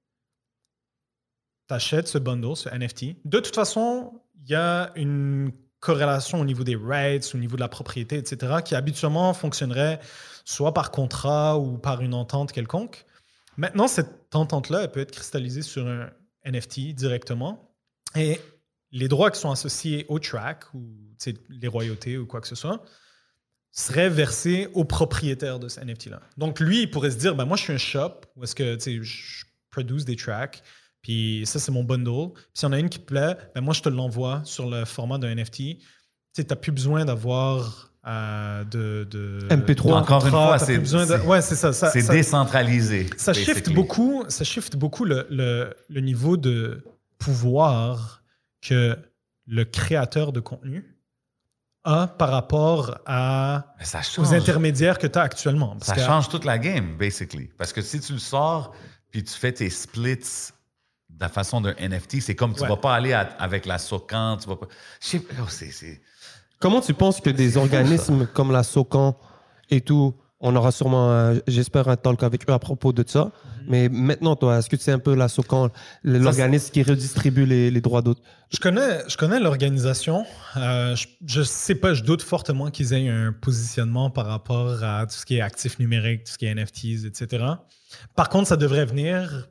t'achètes 1.68 2.08
ce 2.08 2.18
bundle, 2.18 2.56
ce 2.56 2.70
NFT. 2.70 3.18
De 3.26 3.40
toute 3.40 3.56
façon, 3.56 4.22
il 4.44 4.52
y 4.52 4.56
a 4.56 4.92
une 4.96 5.52
corrélation 5.80 6.40
au 6.40 6.46
niveau 6.46 6.64
des 6.64 6.76
rights, 6.76 7.32
au 7.36 7.38
niveau 7.38 7.56
de 7.56 7.62
la 7.62 7.68
propriété, 7.68 8.18
etc., 8.18 8.58
qui 8.64 8.76
habituellement 8.76 9.34
fonctionnerait 9.34 10.00
soit 10.46 10.74
par 10.74 10.92
contrat 10.92 11.60
ou 11.60 11.78
par 11.78 12.02
une 12.02 12.14
entente 12.14 12.52
quelconque. 12.52 13.06
Maintenant, 13.58 13.88
cette 13.88 14.34
entente-là, 14.34 14.84
elle 14.84 14.92
peut 14.92 15.00
être 15.00 15.12
cristallisée 15.12 15.62
sur 15.62 15.88
un 15.88 16.10
NFT 16.46 16.94
directement. 16.94 17.76
Et 18.16 18.40
les 18.92 19.08
droits 19.08 19.32
qui 19.32 19.40
sont 19.40 19.52
associés 19.52 20.06
au 20.08 20.20
track, 20.20 20.74
ou 20.74 20.88
les 21.50 21.68
royautés 21.68 22.18
ou 22.18 22.26
quoi 22.26 22.42
que 22.42 22.48
ce 22.48 22.56
soit, 22.56 22.84
seraient 23.78 24.10
versés 24.10 24.70
au 24.74 24.86
propriétaire 24.86 25.60
de 25.60 25.68
ce 25.68 25.80
NFT-là. 25.82 26.22
Donc, 26.38 26.60
lui, 26.62 26.82
il 26.84 26.90
pourrait 26.90 27.12
se 27.12 27.18
dire, 27.18 27.36
ben, 27.36 27.44
moi, 27.46 27.58
je 27.58 27.64
suis 27.64 27.74
un 27.74 27.78
shop 27.78 28.22
où 28.36 28.44
est-ce 28.44 28.56
que 28.56 28.76
tu 28.76 28.82
sais, 28.82 29.00
je 29.04 29.46
produce 29.70 30.06
des 30.06 30.16
tracks, 30.16 30.64
puis 31.02 31.44
ça, 31.46 31.60
c'est 31.60 31.72
mon 31.74 31.84
bundle. 31.84 32.32
Puis 32.34 32.44
s'il 32.54 32.68
y 32.68 32.70
en 32.70 32.72
a 32.72 32.80
une 32.80 32.90
qui 32.90 33.00
te 33.00 33.06
plaît, 33.06 33.36
ben, 33.54 33.60
moi, 33.62 33.74
je 33.74 33.82
te 33.82 33.90
l'envoie 33.90 34.42
sur 34.46 34.70
le 34.70 34.86
format 34.86 35.18
d'un 35.18 35.36
NFT. 35.36 35.78
Tu 36.34 36.42
n'as 36.50 36.56
plus 36.56 36.72
besoin 36.72 37.04
d'avoir 37.06 37.92
euh, 38.08 38.64
de, 38.66 39.04
de- 39.10 39.40
MP3. 39.50 39.88
de 39.88 39.92
Encore 39.94 40.24
une 40.26 40.32
fois, 40.32 40.60
c'est- 40.60 40.78
de- 40.78 41.26
Ouais, 41.28 41.42
ça. 41.42 41.56
ça 41.74 41.90
ça- 41.92 42.14
décentralisé. 42.14 43.10
ça 43.18 43.34
shift 43.34 43.72
beaucoup, 43.74 44.24
ça 44.30 44.44
shift 44.44 44.76
beaucoup 44.78 45.06
le, 45.06 45.26
le- 45.32 45.74
le 45.90 46.02
niveau 46.02 46.38
de 46.38 46.84
pouvoir 47.18 48.22
que 48.62 48.98
le 49.48 49.66
créateur 49.66 50.32
de 50.32 50.40
contenu 50.40 50.95
a 51.86 52.08
par 52.08 52.30
rapport 52.32 52.98
à, 53.06 53.64
aux 54.18 54.34
intermédiaires 54.34 54.98
que 54.98 55.08
tu 55.08 55.18
as 55.18 55.22
actuellement. 55.22 55.70
Parce 55.76 55.86
Ça 55.88 55.96
que- 55.96 56.02
change 56.02 56.28
toute 56.30 56.44
la 56.46 56.58
game, 56.58 56.98
basically. 56.98 57.50
Parce 57.58 57.72
que 57.72 57.82
si 57.82 58.00
tu 58.00 58.14
le 58.14 58.20
sors, 58.20 58.74
puis 59.12 59.24
tu 59.24 59.34
fais 59.34 59.52
tes 59.54 59.70
splits 59.70 60.18
de 61.10 61.22
la 61.22 61.30
façon 61.30 61.62
d'un 61.62 61.76
NFT, 61.80 62.20
c'est 62.22 62.36
comme 62.36 62.54
tu 62.54 62.62
Ouais. 62.64 62.68
vas 62.68 62.78
pas 62.78 62.94
aller 62.96 63.14
à- 63.14 63.30
avec 63.40 63.66
la 63.66 63.78
Socan, 63.78 64.38
tu 64.38 64.50
vas 64.50 64.56
pas... 64.58 64.68
Je 65.02 65.08
sais 65.08 65.22
oh, 65.40 65.46
c'est... 65.48 65.72
c'est- 65.72 66.02
Comment 66.60 66.82
tu 66.82 66.94
penses 66.94 67.22
que 67.22 67.30
des 67.30 67.58
organismes 67.58 68.26
comme 68.28 68.52
la 68.52 68.64
SOCAN 68.64 69.18
et 69.70 69.82
tout, 69.82 70.16
on 70.48 70.56
aura 70.56 70.72
sûrement, 70.72 71.12
euh, 71.12 71.36
j'espère, 71.48 71.88
un 71.88 71.96
talk 71.96 72.22
avec 72.22 72.48
eux 72.48 72.54
à 72.54 72.60
propos 72.60 72.94
de 72.94 73.04
ça. 73.06 73.24
Mhm. 73.24 73.32
Mais 73.68 73.90
maintenant, 73.90 74.36
toi, 74.36 74.60
est-ce 74.60 74.70
que 74.70 74.76
tu 74.76 74.84
sais 74.84 74.92
un 74.92 75.00
peu 75.00 75.16
la 75.16 75.28
SOCAN, 75.28 75.70
l'organisme 76.04 76.72
qui 76.72 76.84
redistribue 76.84 77.48
les, 77.48 77.72
les 77.72 77.82
droits 77.82 78.04
d'autres? 78.04 78.22
Je 78.52 78.60
connais, 78.60 79.00
je 79.08 79.18
connais 79.18 79.40
l'organisation. 79.40 80.24
Euh, 80.56 80.96
je, 80.96 81.08
je 81.26 81.42
sais 81.42 81.74
pas, 81.74 81.96
je 81.96 82.04
doute 82.04 82.22
fortement 82.22 82.70
qu'ils 82.70 82.94
aient 82.94 83.10
un 83.10 83.34
positionnement 83.34 84.12
par 84.12 84.28
rapport 84.28 84.84
à 84.84 85.08
tout 85.08 85.16
ce 85.16 85.26
qui 85.26 85.38
est 85.38 85.42
actifs 85.42 85.80
numériques, 85.80 86.26
tout 86.26 86.34
ce 86.34 86.38
qui 86.38 86.46
est 86.46 86.54
NFTs, 86.54 87.06
etc. 87.06 87.44
Par 88.16 88.30
contre, 88.30 88.48
ça 88.48 88.58
devrait 88.58 88.86
venir 88.86 89.48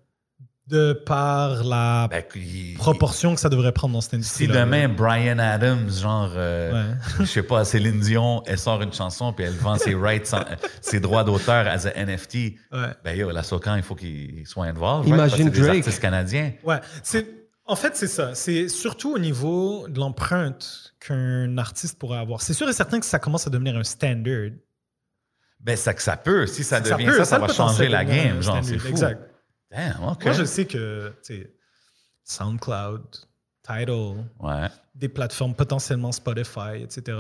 de 0.67 0.95
par 0.95 1.62
la 1.62 2.09
Ben, 2.11 2.23
il- 2.37 2.75
proportion 2.79 3.35
que 3.35 3.41
ça 3.41 3.51
devrait 3.51 3.73
prendre 3.73 3.93
dans 3.93 4.01
cette 4.01 4.15
industrie. 4.15 4.47
Si 4.47 4.51
demain, 4.51 4.89
Brian 4.89 5.39
Adams, 5.39 5.91
genre, 5.91 6.33
euh, 6.37 6.73
Ouais. 6.73 6.97
je 7.21 7.25
sais 7.27 7.43
pas, 7.43 7.67
Céline 7.67 8.01
Dion, 8.01 8.43
elle 8.47 8.59
sort 8.59 8.81
une 8.81 8.93
chanson 8.93 9.35
puis 9.35 9.45
elle 9.45 9.53
vend 9.53 9.77
ses 9.77 9.95
rights, 9.95 10.35
ses 10.81 11.01
droits 11.01 11.23
d'auteur 11.23 11.67
as 11.69 11.87
a 11.87 11.91
NFT, 11.97 12.57
Ouais. 12.73 12.89
ben 13.05 13.15
yo, 13.15 13.31
la 13.31 13.43
Socan, 13.43 13.77
il 13.77 13.83
faut 13.83 13.95
qu'il 13.95 14.47
soit 14.47 14.65
involved. 14.65 15.07
Imagine 15.07 15.21
right? 15.21 15.31
Parce 15.31 15.33
que 15.37 15.43
c'est 15.45 15.51
des 15.51 15.61
Drake. 15.67 15.79
artistes 15.81 16.01
canadiens. 16.01 16.53
Ouais, 16.65 16.81
c'est 17.03 17.27
en 17.67 17.77
fait 17.77 17.95
c'est 17.97 18.07
ça. 18.09 18.35
C'est 18.35 18.69
surtout 18.69 19.15
au 19.15 19.19
niveau 19.19 19.87
de 19.89 19.99
l'empreinte 19.99 20.95
qu'un 20.99 21.59
artiste 21.59 21.99
pourrait 21.99 22.19
avoir. 22.19 22.41
C'est 22.41 22.55
sûr 22.55 22.67
et 22.69 22.73
certain 22.73 23.01
que 23.01 23.07
ça 23.07 23.19
commence 23.19 23.47
à 23.47 23.51
devenir 23.51 23.77
un 23.77 23.85
standard. 23.85 24.49
Ben, 25.61 25.77
ça, 25.77 25.93
que 25.95 26.03
ça 26.03 26.17
peut. 26.17 26.47
Si 26.47 26.62
ça 26.65 26.81
devient 26.81 27.07
peut, 27.07 27.17
ça, 27.19 27.25
ça, 27.25 27.37
a 27.37 27.39
le 27.41 27.47
va 27.47 27.53
changer 27.53 27.89
la 27.89 28.05
game. 28.05 28.43
Genre, 28.43 28.61
c'est 28.62 28.79
fou. 28.79 28.89
Exact. 28.89 29.19
Damn, 29.75 30.09
OK. 30.09 30.25
Moi, 30.25 30.33
je 30.35 30.45
sais 30.45 30.66
que 30.66 31.12
SoundCloud, 32.25 33.03
Tidal, 33.62 34.25
Ouais. 34.41 34.68
des 34.95 35.09
plateformes 35.09 35.55
potentiellement 35.55 36.12
Spotify, 36.12 36.83
etc. 36.83 37.18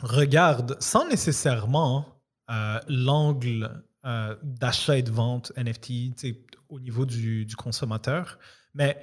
Regarde, 0.00 0.76
sans 0.80 1.08
nécessairement 1.08 2.06
euh, 2.50 2.78
l'angle 2.88 3.82
euh, 4.04 4.36
d'achat 4.42 4.98
et 4.98 5.02
de 5.02 5.10
vente 5.10 5.52
NFT 5.56 6.26
au 6.68 6.78
niveau 6.80 7.06
du, 7.06 7.46
du 7.46 7.56
consommateur, 7.56 8.38
mais 8.74 8.98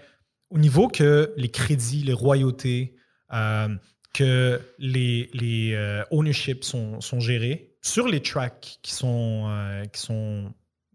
au 0.49 0.59
niveau 0.59 0.88
que 0.88 1.34
les 1.38 1.49
crédits, 1.49 2.03
les 2.03 2.13
royautés, 2.13 2.95
euh, 3.34 3.69
que 4.13 4.59
les, 4.78 5.30
les 5.34 6.03
ownerships 6.11 6.63
sont, 6.65 6.99
sont 6.99 7.19
gérés 7.22 7.78
sur 7.82 8.07
les 8.07 8.22
tracks 8.22 8.78
qui 8.82 8.93
sont, 8.93 9.49
qui 9.93 10.01
sont 10.01 10.53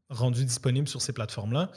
rendus 0.09 0.45
disponibles 0.45 0.89
sur 0.89 1.03
ces 1.03 1.13
plateformes-là, 1.13 1.71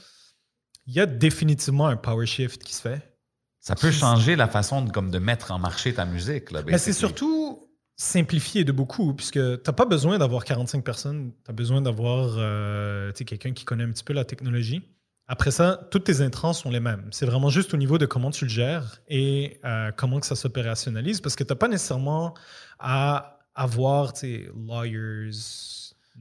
il 0.85 0.93
y 0.93 0.99
a 0.99 1.05
définitivement 1.05 1.87
un 1.87 1.97
power 1.97 2.25
shift 2.25 2.63
qui 2.63 2.73
se 2.73 2.81
fait. 2.81 3.17
Ça 3.59 3.75
peut 3.75 3.91
changer 3.91 4.35
la 4.35 4.47
façon 4.47 4.81
de, 4.81 4.91
comme 4.91 5.11
de 5.11 5.19
mettre 5.19 5.51
en 5.51 5.59
marché 5.59 5.93
ta 5.93 6.05
musique. 6.05 6.51
Là, 6.51 6.61
Mais 6.65 6.77
c'est 6.77 6.93
surtout 6.93 7.69
simplifié 7.95 8.63
de 8.63 8.71
beaucoup, 8.71 9.13
puisque 9.13 9.33
tu 9.33 9.39
n'as 9.39 9.73
pas 9.73 9.85
besoin 9.85 10.17
d'avoir 10.17 10.45
45 10.45 10.83
personnes, 10.83 11.33
tu 11.43 11.51
as 11.51 11.53
besoin 11.53 11.81
d'avoir 11.81 12.35
euh, 12.37 13.11
quelqu'un 13.11 13.51
qui 13.51 13.65
connaît 13.65 13.83
un 13.83 13.91
petit 13.91 14.05
peu 14.05 14.13
la 14.13 14.23
technologie. 14.23 14.81
Après 15.27 15.51
ça, 15.51 15.87
toutes 15.91 16.05
tes 16.05 16.21
intrants 16.21 16.53
sont 16.53 16.71
les 16.71 16.79
mêmes. 16.79 17.07
C'est 17.11 17.25
vraiment 17.25 17.49
juste 17.49 17.73
au 17.73 17.77
niveau 17.77 17.97
de 17.99 18.07
comment 18.07 18.31
tu 18.31 18.45
le 18.45 18.49
gères 18.49 19.01
et 19.09 19.59
euh, 19.65 19.91
comment 19.95 20.19
que 20.19 20.25
ça 20.25 20.35
s'opérationnalise, 20.35 21.21
parce 21.21 21.35
que 21.35 21.43
tu 21.43 21.51
n'as 21.51 21.57
pas 21.57 21.67
nécessairement 21.67 22.33
à 22.79 23.39
avoir 23.53 24.13
lawyers, 24.23 25.31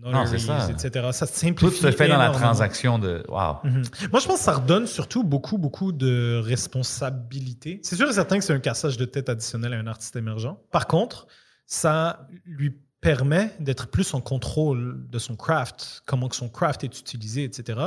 Non, 0.00 0.26
c'est 0.26 0.38
notaries, 0.38 0.78
ça. 0.78 0.86
etc. 0.86 1.08
Ça 1.12 1.26
Tout 1.54 1.70
se 1.70 1.90
fait 1.90 2.08
dans 2.08 2.18
la 2.18 2.30
transaction 2.30 2.98
de. 2.98 3.24
Wow. 3.28 3.56
Mhm. 3.64 3.82
Moi, 4.12 4.20
je 4.20 4.26
pense 4.26 4.38
que 4.38 4.44
ça 4.44 4.54
redonne 4.54 4.86
surtout 4.86 5.24
beaucoup, 5.24 5.58
beaucoup 5.58 5.92
de 5.92 6.40
responsabilité. 6.42 7.80
C'est 7.82 7.96
sûr 7.96 8.08
et 8.08 8.12
certain 8.12 8.38
que 8.38 8.44
c'est 8.44 8.52
un 8.52 8.60
cassage 8.60 8.96
de 8.96 9.04
tête 9.04 9.28
additionnel 9.28 9.74
à 9.74 9.76
un 9.78 9.86
artiste 9.86 10.14
émergent. 10.16 10.56
Par 10.70 10.86
contre, 10.86 11.26
ça 11.66 12.26
lui 12.44 12.76
permet 13.00 13.54
d'être 13.60 13.88
plus 13.88 14.14
en 14.14 14.20
contrôle 14.20 15.08
de 15.08 15.18
son 15.18 15.36
craft, 15.36 16.02
comment 16.06 16.28
que 16.28 16.36
son 16.36 16.48
craft 16.48 16.84
est 16.84 16.98
utilisé, 16.98 17.44
etc. 17.44 17.78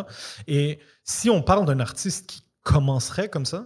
Et 0.47 0.79
si 1.03 1.29
on 1.29 1.41
parle 1.41 1.65
d'un 1.65 1.79
artiste 1.79 2.27
qui 2.27 2.43
commencerait 2.63 3.29
comme 3.29 3.45
ça, 3.45 3.65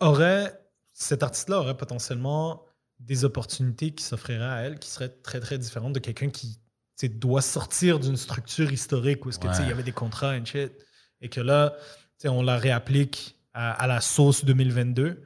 aurait 0.00 0.58
cet 0.92 1.22
artiste-là 1.22 1.60
aurait 1.60 1.76
potentiellement 1.76 2.64
des 2.98 3.24
opportunités 3.24 3.92
qui 3.92 4.02
s'offriraient 4.04 4.44
à 4.44 4.62
elle 4.62 4.78
qui 4.80 4.90
seraient 4.90 5.08
très, 5.08 5.38
très 5.38 5.56
différentes 5.56 5.92
de 5.92 6.00
quelqu'un 6.00 6.28
qui 6.28 6.58
doit 7.06 7.42
sortir 7.42 8.00
d'une 8.00 8.16
structure 8.16 8.72
historique 8.72 9.24
où 9.24 9.28
est-ce 9.30 9.38
tu 9.46 9.54
sais, 9.54 9.62
il 9.62 9.64
y 9.64 9.66
Ouais. 9.68 9.72
avait 9.74 9.82
des 9.84 9.92
contrats 9.92 10.36
et 10.36 10.44
shit, 10.44 10.72
et 11.20 11.28
que 11.28 11.40
là, 11.40 11.74
tu 12.20 12.28
on 12.28 12.42
la 12.42 12.56
réapplique 12.58 13.36
à, 13.54 13.70
à 13.72 13.86
la 13.86 14.00
sauce 14.00 14.44
2022. 14.44 15.22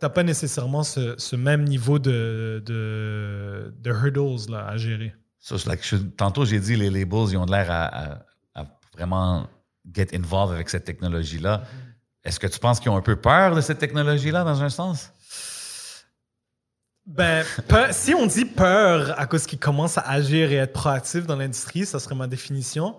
T'as 0.00 0.08
pas 0.08 0.24
nécessairement 0.24 0.82
ce, 0.82 1.14
ce 1.18 1.36
même 1.36 1.62
niveau 1.64 1.98
de, 2.00 2.60
de, 2.66 3.72
de 3.78 3.90
hurdles 3.90 4.50
là, 4.50 4.66
à 4.66 4.76
gérer. 4.76 5.14
Ça, 5.38 5.56
je- 5.56 5.96
tantôt, 5.96 6.44
j'ai 6.44 6.58
dit 6.58 6.74
les 6.74 6.90
labels, 6.90 7.28
ils 7.30 7.36
ont 7.36 7.44
l'air 7.46 7.70
à, 7.70 7.84
à- 7.84 8.26
à 8.54 8.66
vraiment 8.94 9.46
get 9.94 10.08
involved 10.14 10.54
avec 10.54 10.68
cette 10.68 10.84
technologie-là. 10.84 11.62
Est-ce 12.24 12.40
que 12.40 12.46
tu 12.48 12.58
penses 12.58 12.80
qu'ils 12.80 12.90
ont 12.90 12.96
un 12.96 13.02
peu 13.02 13.16
peur 13.16 13.54
de 13.54 13.60
cette 13.60 13.78
technologie-là, 13.78 14.42
dans 14.42 14.62
un 14.62 14.70
sens? 14.70 15.12
Ben, 17.06 17.44
peur- 17.68 17.92
si 17.92 18.14
on 18.14 18.26
dit 18.26 18.46
peur 18.46 19.18
à 19.18 19.26
cause 19.26 19.46
qu'ils 19.46 19.58
commencent 19.58 19.98
à 19.98 20.08
agir 20.08 20.50
et 20.52 20.56
être 20.56 20.72
proactifs 20.72 21.26
dans 21.26 21.36
l'industrie, 21.36 21.84
ça 21.84 21.98
serait 21.98 22.14
ma 22.14 22.26
définition. 22.26 22.96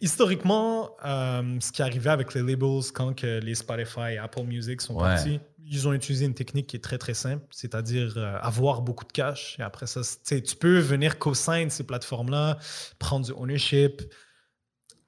Historiquement, 0.00 0.90
euh, 1.04 1.58
ce 1.60 1.70
qui 1.70 1.82
arrivait 1.82 2.10
avec 2.10 2.34
les 2.34 2.42
labels 2.42 2.82
quand 2.92 3.14
que 3.14 3.38
les 3.40 3.54
Spotify 3.54 4.12
et 4.14 4.18
Apple 4.18 4.42
Music 4.44 4.80
sont 4.80 4.94
Ouais. 4.96 5.02
partis, 5.02 5.40
ils 5.70 5.86
ont 5.86 5.92
utilisé 5.92 6.24
une 6.24 6.34
technique 6.34 6.66
qui 6.68 6.76
est 6.76 6.82
très 6.82 6.98
très 6.98 7.14
simple, 7.14 7.44
c'est-à-dire 7.50 8.14
euh, 8.16 8.38
avoir 8.40 8.80
beaucoup 8.80 9.04
de 9.04 9.12
cash. 9.12 9.56
Et 9.58 9.62
après 9.62 9.86
ça, 9.86 10.00
tu 10.26 10.56
peux 10.56 10.78
venir 10.78 11.18
co-sign 11.18 11.68
ces 11.70 11.84
plateformes-là, 11.84 12.58
prendre 12.98 13.26
du 13.26 13.32
ownership. 13.32 14.02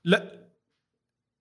La, 0.04 0.22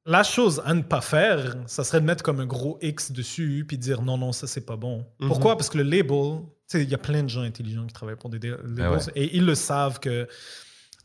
la 0.06 0.24
chose 0.24 0.62
à 0.66 0.74
ne 0.74 0.82
pas 0.82 1.02
faire, 1.02 1.58
ça 1.68 1.84
serait 1.84 2.00
de 2.02 2.06
mettre 2.06 2.24
comme 2.24 2.40
un 2.40 2.46
gros 2.46 2.80
X 2.82 3.12
dessus 3.12 3.64
puis 3.68 3.78
dire 3.78 4.02
non, 4.02 4.18
non, 4.18 4.32
ça 4.32 4.48
c'est 4.48 4.66
pas 4.66 4.78
bon. 4.78 5.06
Mhm. 5.20 5.28
Pourquoi? 5.28 5.58
Parce 5.58 5.70
que 5.70 5.78
le 5.78 5.84
label, 5.84 6.40
il 6.74 6.90
y 6.90 6.94
a 6.94 6.98
plein 7.00 7.24
de 7.24 7.30
gens 7.30 7.42
intelligents 7.42 7.86
qui 7.88 7.94
travaillent 7.94 8.16
pour 8.16 8.30
des 8.30 8.40
Ben 8.40 8.92
ouais. 8.92 8.98
et 9.16 9.36
ils 9.36 9.46
le 9.46 9.56
savent 9.56 10.00
que 10.00 10.28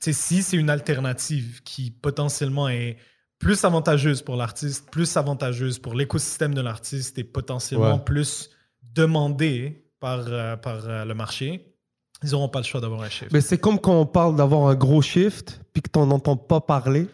tu 0.00 0.12
si 0.12 0.42
c'est 0.42 0.56
une 0.56 0.70
alternative 0.70 1.62
qui 1.64 1.90
potentiellement 1.90 2.68
est 2.68 2.96
plus 3.38 3.64
avantageuse 3.64 4.22
pour 4.22 4.36
l'artiste, 4.36 4.90
plus 4.90 5.16
avantageuse 5.16 5.78
pour 5.78 5.94
l'écosystème 5.94 6.54
de 6.54 6.60
l'artiste 6.60 7.18
et 7.18 7.24
potentiellement 7.24 7.94
Ouais. 7.96 8.04
plus 8.04 8.50
demandée 8.82 9.84
par, 10.00 10.24
euh, 10.28 10.56
par 10.56 10.88
euh, 10.88 11.04
le 11.04 11.14
marché, 11.14 11.74
ils 12.22 12.30
n'auront 12.30 12.48
pas 12.48 12.60
le 12.60 12.64
choix 12.64 12.80
d'avoir 12.80 13.02
un 13.02 13.08
chiffre. 13.08 13.30
Mais 13.32 13.40
c'est 13.40 13.58
comme 13.58 13.78
quand 13.78 13.98
on 14.00 14.06
parle 14.06 14.36
d'avoir 14.36 14.68
un 14.68 14.74
gros 14.74 15.02
shift, 15.02 15.60
puis 15.72 15.82
que 15.82 15.90
t'en 15.90 16.10
entends 16.10 16.36
pas 16.36 16.60
parler 16.60 17.06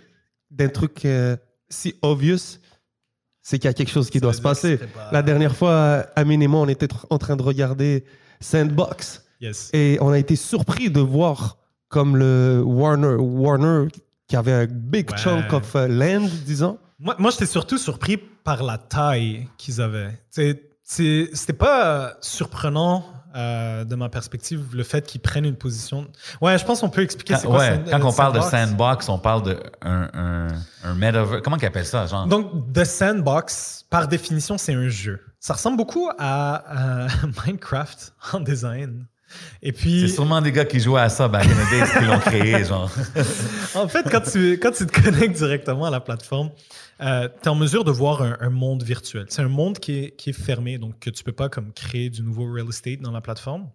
d'un 0.51 0.69
truc 0.69 1.05
euh, 1.05 1.37
si 1.69 1.95
obvious, 2.03 2.59
c'est 3.43 3.59
qu'il 3.59 3.69
y 3.69 3.71
a 3.71 3.75
quelque 3.75 3.91
chose 3.91 4.11
qui 4.11 4.19
Ça 4.19 4.23
doit 4.23 4.33
se 4.35 4.43
passer. 4.43 4.77
pas- 4.77 5.09
La 5.13 5.23
dernière 5.23 5.57
fois, 5.57 6.07
Amine 6.17 6.43
et 6.43 6.49
moi, 6.49 6.61
on 6.61 6.69
était 6.69 6.89
en 7.09 7.19
train 7.19 7.37
de 7.37 7.43
regarder 7.43 8.05
Sandbox 8.41 9.25
Yes. 9.41 9.71
et 9.73 9.97
on 10.03 10.11
a 10.11 10.19
été 10.19 10.37
surpris 10.37 10.91
de 10.91 11.01
voir 11.01 11.57
comme 11.89 12.17
le 12.17 12.63
Warner, 12.65 13.15
Warner 13.19 13.89
qui 14.29 14.37
avait 14.37 14.53
un 14.53 14.67
big 14.67 15.11
Ouais. 15.11 15.17
chunk 15.19 15.53
of 15.53 15.75
uh, 15.75 15.89
land, 15.89 16.29
disons. 16.45 16.79
Moi, 16.99 17.17
moi 17.19 17.31
j'étais 17.31 17.47
surtout 17.47 17.79
surpris 17.79 18.17
par 18.19 18.63
la 18.63 18.77
taille 18.79 19.49
qu'ils 19.57 19.81
avaient. 19.81 20.21
C'était 20.83 21.53
pas 21.53 22.15
surprenant 22.21 23.05
euh, 23.37 23.85
de 23.85 23.95
ma 23.95 24.09
perspective 24.09 24.75
le 24.75 24.83
fait 24.83 25.07
qu'ils 25.07 25.21
prennent 25.21 25.45
une 25.45 25.57
position. 25.57 26.07
Ouais, 26.41 26.59
je 26.59 26.65
pense 26.65 26.81
qu'on 26.81 26.91
peut 26.91 27.03
expliquer 27.03 27.37
c'est 27.37 27.43
Quand, 27.47 27.51
quoi 27.51 27.59
ouais, 27.61 27.75
Sand- 27.77 27.91
quand 27.91 28.01
euh, 28.01 28.05
on 28.09 28.13
parle 28.13 28.35
de 28.35 28.41
Sandbox. 28.41 28.69
sandbox, 28.71 29.09
on 29.09 29.19
parle 29.19 29.43
de 29.45 29.57
un, 29.83 30.11
un, 30.13 30.49
un 30.85 30.95
metaverse. 30.95 31.41
Comment 31.43 31.57
qu'ils 31.57 31.69
appellent 31.69 31.87
ça? 31.87 32.07
Genre? 32.07 32.27
Donc, 32.27 32.73
The 32.73 32.85
Sandbox, 32.85 33.87
par 33.89 34.09
définition, 34.09 34.59
c'est 34.59 34.75
un 34.75 34.89
jeu. 34.89 35.21
Ça 35.41 35.55
ressemble 35.55 35.77
beaucoup 35.77 36.09
à, 36.19 37.07
à 37.07 37.27
Minecraft 37.47 38.15
en 38.33 38.41
design. 38.41 39.07
Et 39.63 39.69
c'est 39.69 39.73
puis, 39.73 40.09
sûrement 40.09 40.41
des 40.41 40.53
gars 40.53 40.65
qui 40.65 40.81
jouaient 40.81 41.03
à 41.03 41.09
ça 41.09 41.29
back 41.29 41.47
in 41.47 41.51
the 41.51 41.71
days 41.71 41.99
qui 41.99 42.05
l'ont 42.05 42.19
créé, 42.19 42.65
genre. 42.67 42.91
en 43.75 43.89
fait, 43.89 44.11
quand 44.11 44.23
tu, 44.23 44.59
quand 44.59 44.73
tu 44.73 44.87
te 44.87 45.01
connectes 45.03 45.37
directement 45.37 45.87
à 45.87 45.91
la 45.91 46.01
plateforme, 46.01 46.51
tu 46.99 47.07
es 47.07 47.49
en 47.49 47.55
mesure 47.55 47.85
de 47.85 47.93
voir 47.93 48.23
un, 48.23 48.37
un 48.41 48.51
monde 48.51 48.83
virtuel. 48.83 49.27
C'est 49.29 49.43
un 49.43 49.49
monde 49.49 49.79
qui 49.79 49.99
est, 49.99 50.17
qui 50.17 50.31
est 50.31 50.35
fermé, 50.35 50.79
donc 50.79 50.99
que 50.99 51.11
tu 51.11 51.23
peux 51.23 51.33
pas 51.33 51.49
comme 51.49 51.73
créer 51.73 52.11
du 52.11 52.23
nouveau 52.23 52.53
real 52.53 52.69
estate 52.69 53.01
dans 53.01 53.13
la 53.13 53.21
plateforme. 53.21 53.71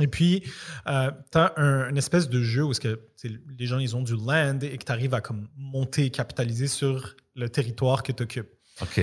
Et 0.00 0.06
puis, 0.06 0.42
tu 0.42 0.50
as 0.86 1.52
un, 1.56 1.88
une 1.88 1.96
espèce 1.96 2.28
de 2.28 2.42
jeu 2.42 2.64
où 2.64 2.72
que 2.72 3.00
les 3.24 3.66
gens 3.66 3.78
ils 3.78 3.96
ont 3.96 4.02
du 4.02 4.14
land 4.14 4.58
et 4.62 4.78
que 4.78 4.84
tu 4.84 4.92
arrives 4.92 5.14
à 5.14 5.20
comme 5.20 5.48
monter 5.56 6.06
et 6.06 6.10
capitaliser 6.10 6.68
sur 6.68 7.16
le 7.34 7.48
territoire 7.48 8.02
que 8.02 8.12
tu 8.12 8.22
occupes. 8.22 8.50
OK. 8.80 9.00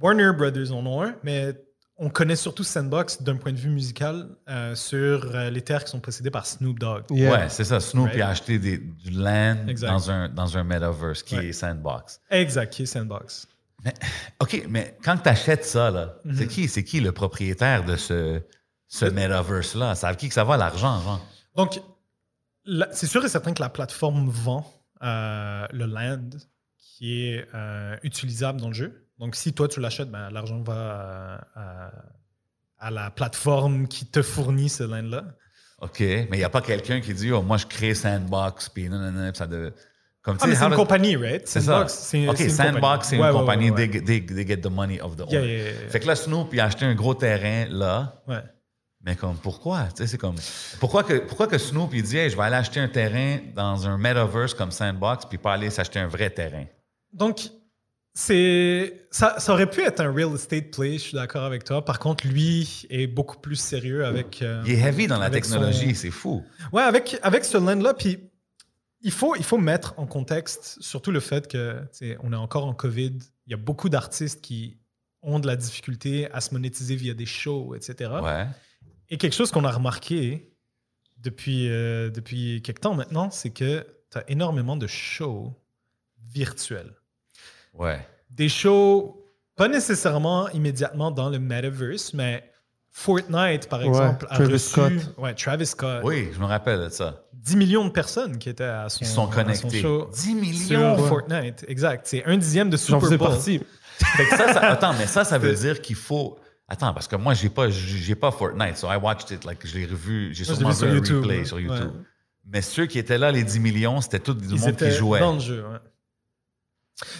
Warner 0.00 0.32
Brothers 0.36 0.72
en 0.72 0.84
ont 0.86 1.02
un, 1.02 1.14
mais 1.22 1.54
on 1.98 2.10
connaît 2.10 2.36
surtout 2.36 2.64
Sandbox 2.64 3.22
d'un 3.22 3.36
point 3.36 3.52
de 3.52 3.58
vue 3.58 3.70
musical 3.70 4.28
euh, 4.48 4.74
sur 4.74 5.34
euh, 5.34 5.48
les 5.50 5.62
terres 5.62 5.82
qui 5.84 5.90
sont 5.90 6.00
possédées 6.00 6.30
par 6.30 6.44
Snoop 6.46 6.78
Dogg. 6.78 7.04
Yeah. 7.10 7.32
Ouais, 7.32 7.48
c'est 7.48 7.64
ça. 7.64 7.80
Snoop 7.80 8.08
Right. 8.08 8.20
a 8.20 8.28
acheté 8.28 8.58
des, 8.58 8.76
du 8.78 9.10
land 9.10 9.66
Exact. 9.66 9.88
dans 9.88 10.10
un, 10.10 10.28
dans 10.28 10.58
un 10.58 10.64
metaverse 10.64 11.22
qui 11.22 11.36
Ouais. 11.36 11.46
est 11.48 11.52
sandbox. 11.52 12.20
Exact, 12.30 12.70
qui 12.72 12.82
est 12.82 12.86
Sandbox. 12.86 13.46
OK, 14.40 14.64
mais 14.68 14.96
quand 15.02 15.16
tu 15.16 15.28
achètes 15.28 15.64
ça, 15.64 15.90
là, 15.90 16.16
Mhm. 16.24 16.34
c'est 16.34 16.46
qui, 16.48 16.68
c'est 16.68 16.84
qui 16.84 17.00
le 17.00 17.12
propriétaire 17.12 17.84
de 17.84 17.96
ce, 17.96 18.42
ce 18.88 19.04
metaverse-là? 19.06 19.94
Ça 19.94 20.10
veut 20.10 20.16
qui 20.16 20.28
que 20.28 20.34
ça 20.34 20.44
va 20.44 20.56
l'argent, 20.56 21.00
genre? 21.02 21.24
Donc, 21.54 21.80
la- 22.64 22.88
c'est 22.92 23.06
sûr 23.06 23.24
et 23.24 23.28
certain 23.28 23.54
que 23.54 23.62
la 23.62 23.68
plateforme 23.70 24.28
vend 24.28 24.70
euh, 25.02 25.66
le 25.72 25.84
land 25.86 26.30
qui 26.78 27.28
est 27.28 27.46
euh, 27.54 27.96
utilisable 28.02 28.60
dans 28.60 28.68
le 28.68 28.74
jeu. 28.74 29.05
Donc, 29.18 29.34
si 29.34 29.52
toi, 29.52 29.66
tu 29.68 29.80
l'achètes, 29.80 30.10
ben, 30.10 30.30
l'argent 30.30 30.60
va 30.62 30.72
euh, 30.74 31.38
à, 31.54 31.90
à 32.78 32.90
la 32.90 33.10
plateforme 33.10 33.88
qui 33.88 34.06
te 34.06 34.22
fournit 34.22 34.68
ce 34.68 34.82
land-là. 34.84 35.24
OK, 35.80 36.00
mais 36.00 36.28
il 36.32 36.38
n'y 36.38 36.44
a 36.44 36.50
pas 36.50 36.62
quelqu'un 36.62 37.00
qui 37.00 37.12
dit, 37.14 37.32
oh, 37.32 37.42
moi, 37.42 37.56
je 37.56 37.66
crée 37.66 37.94
Sandbox, 37.94 38.68
puis 38.70 38.88
non, 38.88 38.98
non, 38.98 39.10
non, 39.12 39.30
ça 39.34 39.46
de... 39.46 39.72
Comme, 40.22 40.38
Ah, 40.40 40.46
mais 40.48 40.54
c'est 40.56 40.64
une 40.64 40.70
does- 40.70 40.76
compagnie, 40.76 41.16
right? 41.16 41.46
C'est 41.46 41.60
ça. 41.60 41.86
Sandbox, 41.86 41.92
c'est 41.94 42.28
OK, 42.28 42.50
Sandbox, 42.50 43.08
c'est 43.08 43.16
une 43.16 43.22
ouais, 43.22 43.30
compagnie, 43.30 43.70
ouais, 43.70 43.82
ouais. 43.82 43.88
They, 44.02 44.02
they- 44.04 44.26
they 44.26 44.46
get 44.46 44.56
the 44.58 44.66
money 44.70 45.00
of 45.00 45.16
the 45.16 45.20
owner. 45.20 45.32
yeah, 45.32 45.44
yeah, 45.44 45.64
yeah. 45.82 45.88
Fait 45.88 46.00
que 46.00 46.06
là, 46.06 46.16
Snoop, 46.16 46.48
il 46.52 46.60
a 46.60 46.64
acheté 46.64 46.84
un 46.84 46.94
gros 46.94 47.14
terrain 47.14 47.66
là. 47.70 48.22
Ouais. 48.26 48.42
Mais 49.04 49.14
comme, 49.14 49.36
pourquoi? 49.36 49.84
Tu 49.94 49.98
sais, 50.02 50.06
c'est 50.08 50.18
comme, 50.18 50.34
pourquoi 50.80 51.04
que, 51.04 51.18
pourquoi 51.20 51.46
que 51.46 51.58
Snoop, 51.58 51.90
il 51.94 52.02
dit, 52.02 52.16
Hey, 52.16 52.28
je 52.28 52.36
vais 52.36 52.42
aller 52.42 52.56
acheter 52.56 52.80
un 52.80 52.88
terrain 52.88 53.38
dans 53.54 53.86
un 53.86 53.96
metaverse 53.98 54.52
comme 54.54 54.72
Sandbox, 54.72 55.26
puis 55.26 55.38
pas 55.38 55.52
aller 55.52 55.70
s'acheter 55.70 56.00
un 56.00 56.08
vrai 56.08 56.28
terrain? 56.30 56.64
Donc, 57.12 57.48
c'est 58.18 59.06
ça, 59.10 59.38
ça 59.38 59.52
aurait 59.52 59.68
pu 59.68 59.82
être 59.82 60.00
un 60.00 60.10
real 60.10 60.32
estate 60.34 60.70
play, 60.70 60.94
je 60.94 61.02
suis 61.02 61.14
d'accord 61.16 61.44
avec 61.44 61.64
toi. 61.64 61.84
Par 61.84 61.98
contre, 61.98 62.26
lui 62.26 62.86
est 62.88 63.06
beaucoup 63.06 63.36
plus 63.36 63.56
sérieux 63.56 64.06
avec. 64.06 64.40
euh, 64.40 64.62
Il 64.64 64.72
est 64.72 64.78
heavy 64.80 65.06
dans 65.06 65.18
la 65.18 65.28
technologie, 65.28 65.94
son- 65.94 66.00
c'est 66.00 66.10
fou. 66.10 66.42
Ouais, 66.72 66.80
avec, 66.82 67.18
avec 67.22 67.44
ce 67.44 67.58
land-là, 67.58 67.92
puis 67.92 68.18
il 69.02 69.10
faut, 69.12 69.36
il 69.36 69.44
faut 69.44 69.58
mettre 69.58 69.92
en 69.98 70.06
contexte 70.06 70.78
surtout 70.80 71.10
le 71.10 71.20
fait 71.20 71.46
que 71.46 71.82
on 72.22 72.32
est 72.32 72.36
encore 72.36 72.64
en 72.64 72.72
COVID. 72.72 73.18
Il 73.46 73.50
y 73.50 73.54
a 73.54 73.58
beaucoup 73.58 73.90
d'artistes 73.90 74.40
qui 74.40 74.78
ont 75.20 75.38
de 75.38 75.46
la 75.46 75.56
difficulté 75.56 76.30
à 76.32 76.40
se 76.40 76.54
monétiser 76.54 76.96
via 76.96 77.12
des 77.12 77.26
shows, 77.26 77.74
etc. 77.74 78.10
Ouais. 78.22 78.46
Et 79.10 79.18
quelque 79.18 79.34
chose 79.34 79.50
qu'on 79.50 79.64
a 79.66 79.70
remarqué 79.70 80.54
depuis, 81.18 81.68
euh, 81.68 82.08
depuis 82.08 82.62
quelque 82.62 82.80
temps 82.80 82.94
maintenant, 82.94 83.30
c'est 83.30 83.50
que 83.50 83.86
tu 84.10 84.16
as 84.18 84.24
énormément 84.30 84.78
de 84.78 84.86
shows 84.86 85.54
virtuels. 86.32 86.94
Ouais. 87.78 87.98
Des 88.30 88.48
shows, 88.48 89.22
pas 89.56 89.68
nécessairement 89.68 90.48
immédiatement 90.50 91.10
dans 91.10 91.28
le 91.30 91.38
metaverse, 91.38 92.12
mais 92.14 92.44
Fortnite, 92.90 93.68
par 93.68 93.80
Ouais, 93.80 93.86
exemple, 93.88 94.26
a 94.30 94.36
Travis 94.36 94.52
reçu 94.54 94.68
Scott. 94.70 94.92
Ouais, 95.18 95.34
Travis 95.34 95.66
Scott. 95.66 96.00
Oui, 96.04 96.30
je 96.34 96.38
me 96.40 96.46
rappelle 96.46 96.80
de 96.84 96.88
ça. 96.88 97.24
10 97.34 97.56
millions 97.56 97.84
de 97.84 97.90
personnes 97.90 98.38
qui 98.38 98.48
étaient 98.48 98.64
à 98.64 98.88
son, 98.88 99.00
Ils 99.04 99.06
sont 99.06 99.22
à 99.22 99.26
son 99.26 99.32
connectés. 99.32 99.80
show 99.82 100.08
10 100.12 100.34
millions! 100.34 100.96
sur 100.96 101.06
Fortnite. 101.08 101.64
Exact. 101.68 102.06
C'est 102.06 102.24
un 102.24 102.36
dixième 102.38 102.70
de 102.70 102.76
Super 102.76 103.00
Bowl. 103.00 103.18
partie. 103.18 103.60
Fait 103.98 104.24
que 104.24 104.30
ça, 104.36 104.52
ça- 104.52 104.60
attends, 104.70 104.94
mais 104.94 105.06
ça, 105.06 105.24
ça 105.24 105.38
veut 105.38 105.54
dire 105.54 105.80
qu'il 105.82 105.96
faut. 105.96 106.38
Attends, 106.68 106.92
parce 106.92 107.06
que 107.06 107.16
moi, 107.16 107.32
j'ai 107.34 107.48
pas, 107.48 107.70
j'ai 107.70 108.14
pas 108.14 108.30
Fortnite, 108.30 108.76
so 108.76 108.88
I 108.90 108.96
watched 108.96 109.30
it, 109.30 109.44
like, 109.44 109.64
je 109.64 109.78
l'ai 109.78 109.86
revu, 109.86 110.34
j'ai 110.34 110.44
sûrement 110.44 110.70
vu 110.70 110.74
sur 110.74 110.86
un 110.88 110.94
YouTube, 110.94 111.16
replay 111.22 111.38
ouais. 111.38 111.44
sur 111.44 111.60
YouTube. 111.60 111.78
Ouais. 111.94 112.00
Mais 112.48 112.62
ceux 112.62 112.86
qui 112.86 112.98
étaient 112.98 113.18
là, 113.18 113.30
les 113.30 113.44
10 113.44 113.60
millions, 113.60 114.00
c'était 114.00 114.18
tout 114.20 114.34
du 114.34 114.46
Ils 114.48 114.60
monde 114.60 114.74
qui 114.76 114.90
jouait. 114.90 115.20
dans 115.20 115.34
le 115.34 115.40
jeu. 115.40 115.62
ouais. 115.62 115.78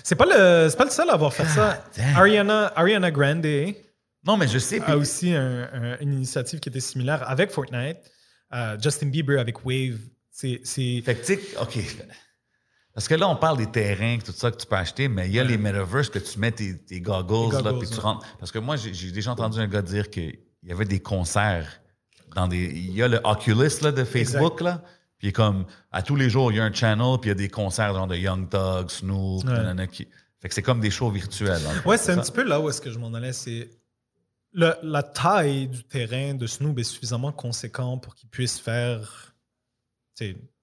C'est 0.03 0.14
pas 0.14 0.24
le, 0.27 0.68
c'est 0.70 0.77
pas 0.77 0.85
le 0.85 0.91
seul 0.91 1.11
à 1.11 1.14
avoir 1.14 1.33
fait 1.33 1.45
ça. 1.47 1.85
damn. 1.97 2.16
Ariana, 2.16 2.72
Ariana 2.77 3.11
Grande 3.11 3.47
Non, 4.27 4.37
mais 4.37 4.49
je 4.49 4.59
sais. 4.59 4.81
puis- 4.81 4.91
a 4.93 4.97
aussi 4.97 5.33
un- 5.35 5.68
un- 5.72 5.99
une 6.01 6.14
initiative 6.14 6.61
qui 6.61 6.68
était 6.68 6.81
similaire 6.81 7.29
avec 7.29 7.51
Fortnite. 7.51 7.99
Euh, 8.55 8.77
Justin 8.81 9.07
Bieber 9.09 9.39
avec 9.41 9.64
Wave. 9.66 9.99
C'est, 10.31 10.61
Fait 10.64 11.14
que, 11.14 11.27
tu 11.27 11.35
sais, 11.35 11.41
OK. 11.61 11.79
Parce 12.95 13.09
que 13.09 13.14
là, 13.14 13.29
on 13.29 13.37
parle 13.37 13.59
des 13.59 13.66
terrains, 13.70 14.18
tout 14.24 14.33
ça 14.33 14.51
que 14.51 14.57
tu 14.57 14.66
peux 14.66 14.77
acheter, 14.77 15.09
mais 15.09 15.27
il 15.29 15.35
y 15.35 15.39
a 15.39 15.43
Ouais. 15.43 15.49
les 15.49 15.59
metaverse 15.59 16.09
que 16.09 16.18
tu 16.18 16.39
mets 16.39 16.53
tes, 16.53 16.79
tes 16.79 17.01
goggles, 17.01 17.51
Les 17.57 17.62
là, 17.62 17.70
goggles, 17.72 17.87
puis 17.87 17.91
tu 17.95 18.01
rentres. 18.01 18.27
Parce 18.39 18.51
que 18.51 18.59
moi, 18.59 18.77
j'ai 18.77 18.95
j'ai 18.95 19.11
déjà 19.11 19.33
entendu 19.33 19.59
un 19.61 19.66
gars 19.66 19.83
dire 19.83 20.09
qu'il 20.09 20.39
y 20.62 20.72
avait 20.72 20.87
des 20.87 21.01
concerts 21.01 21.81
dans 22.35 22.49
des. 22.49 22.64
Il 22.64 22.93
y 22.95 23.03
a 23.03 23.09
le 23.09 23.20
Oculus 23.24 23.81
là, 23.83 23.93
de 23.93 24.05
Facebook, 24.05 24.62
là. 24.62 24.83
Puis 25.19 25.33
comme, 25.33 25.64
à 25.93 26.03
tous 26.03 26.17
les 26.17 26.29
jours, 26.29 26.53
il 26.53 26.59
y 26.59 26.61
a 26.61 26.64
un 26.64 26.73
channel, 26.73 27.17
puis 27.21 27.29
il 27.29 27.29
y 27.29 27.31
a 27.33 27.35
des 27.35 27.49
concerts 27.49 27.95
genre 27.95 28.07
de 28.07 28.17
Young 28.17 28.49
Thug, 28.51 28.91
Snoop, 28.91 29.45
Ouais. 29.45 29.53
nanana, 29.53 29.87
qui... 29.87 30.07
Fait 30.41 30.49
que 30.49 30.55
c'est 30.55 30.62
comme 30.62 30.81
des 30.81 30.91
shows 30.91 31.11
virtuels. 31.11 31.59
fond, 31.59 31.89
Ouais, 31.91 31.97
c'est 31.97 32.12
un 32.12 32.17
ça? 32.17 32.23
petit 32.23 32.33
peu 32.33 32.43
là 32.45 32.61
où 32.61 32.69
est-ce 32.69 32.81
que 32.83 32.91
je 32.91 32.99
m'en 32.99 33.14
allais. 33.14 33.33
C'est 33.33 33.71
le- 34.53 34.75
la 34.83 35.03
taille 35.03 35.69
du 35.69 35.83
terrain 35.85 36.35
de 36.35 36.47
Snoop 36.47 36.79
est 36.79 36.85
suffisamment 36.85 37.33
conséquent 37.33 37.97
pour 37.99 38.14
qu'il 38.14 38.29
puisse 38.29 38.59
faire 38.61 39.35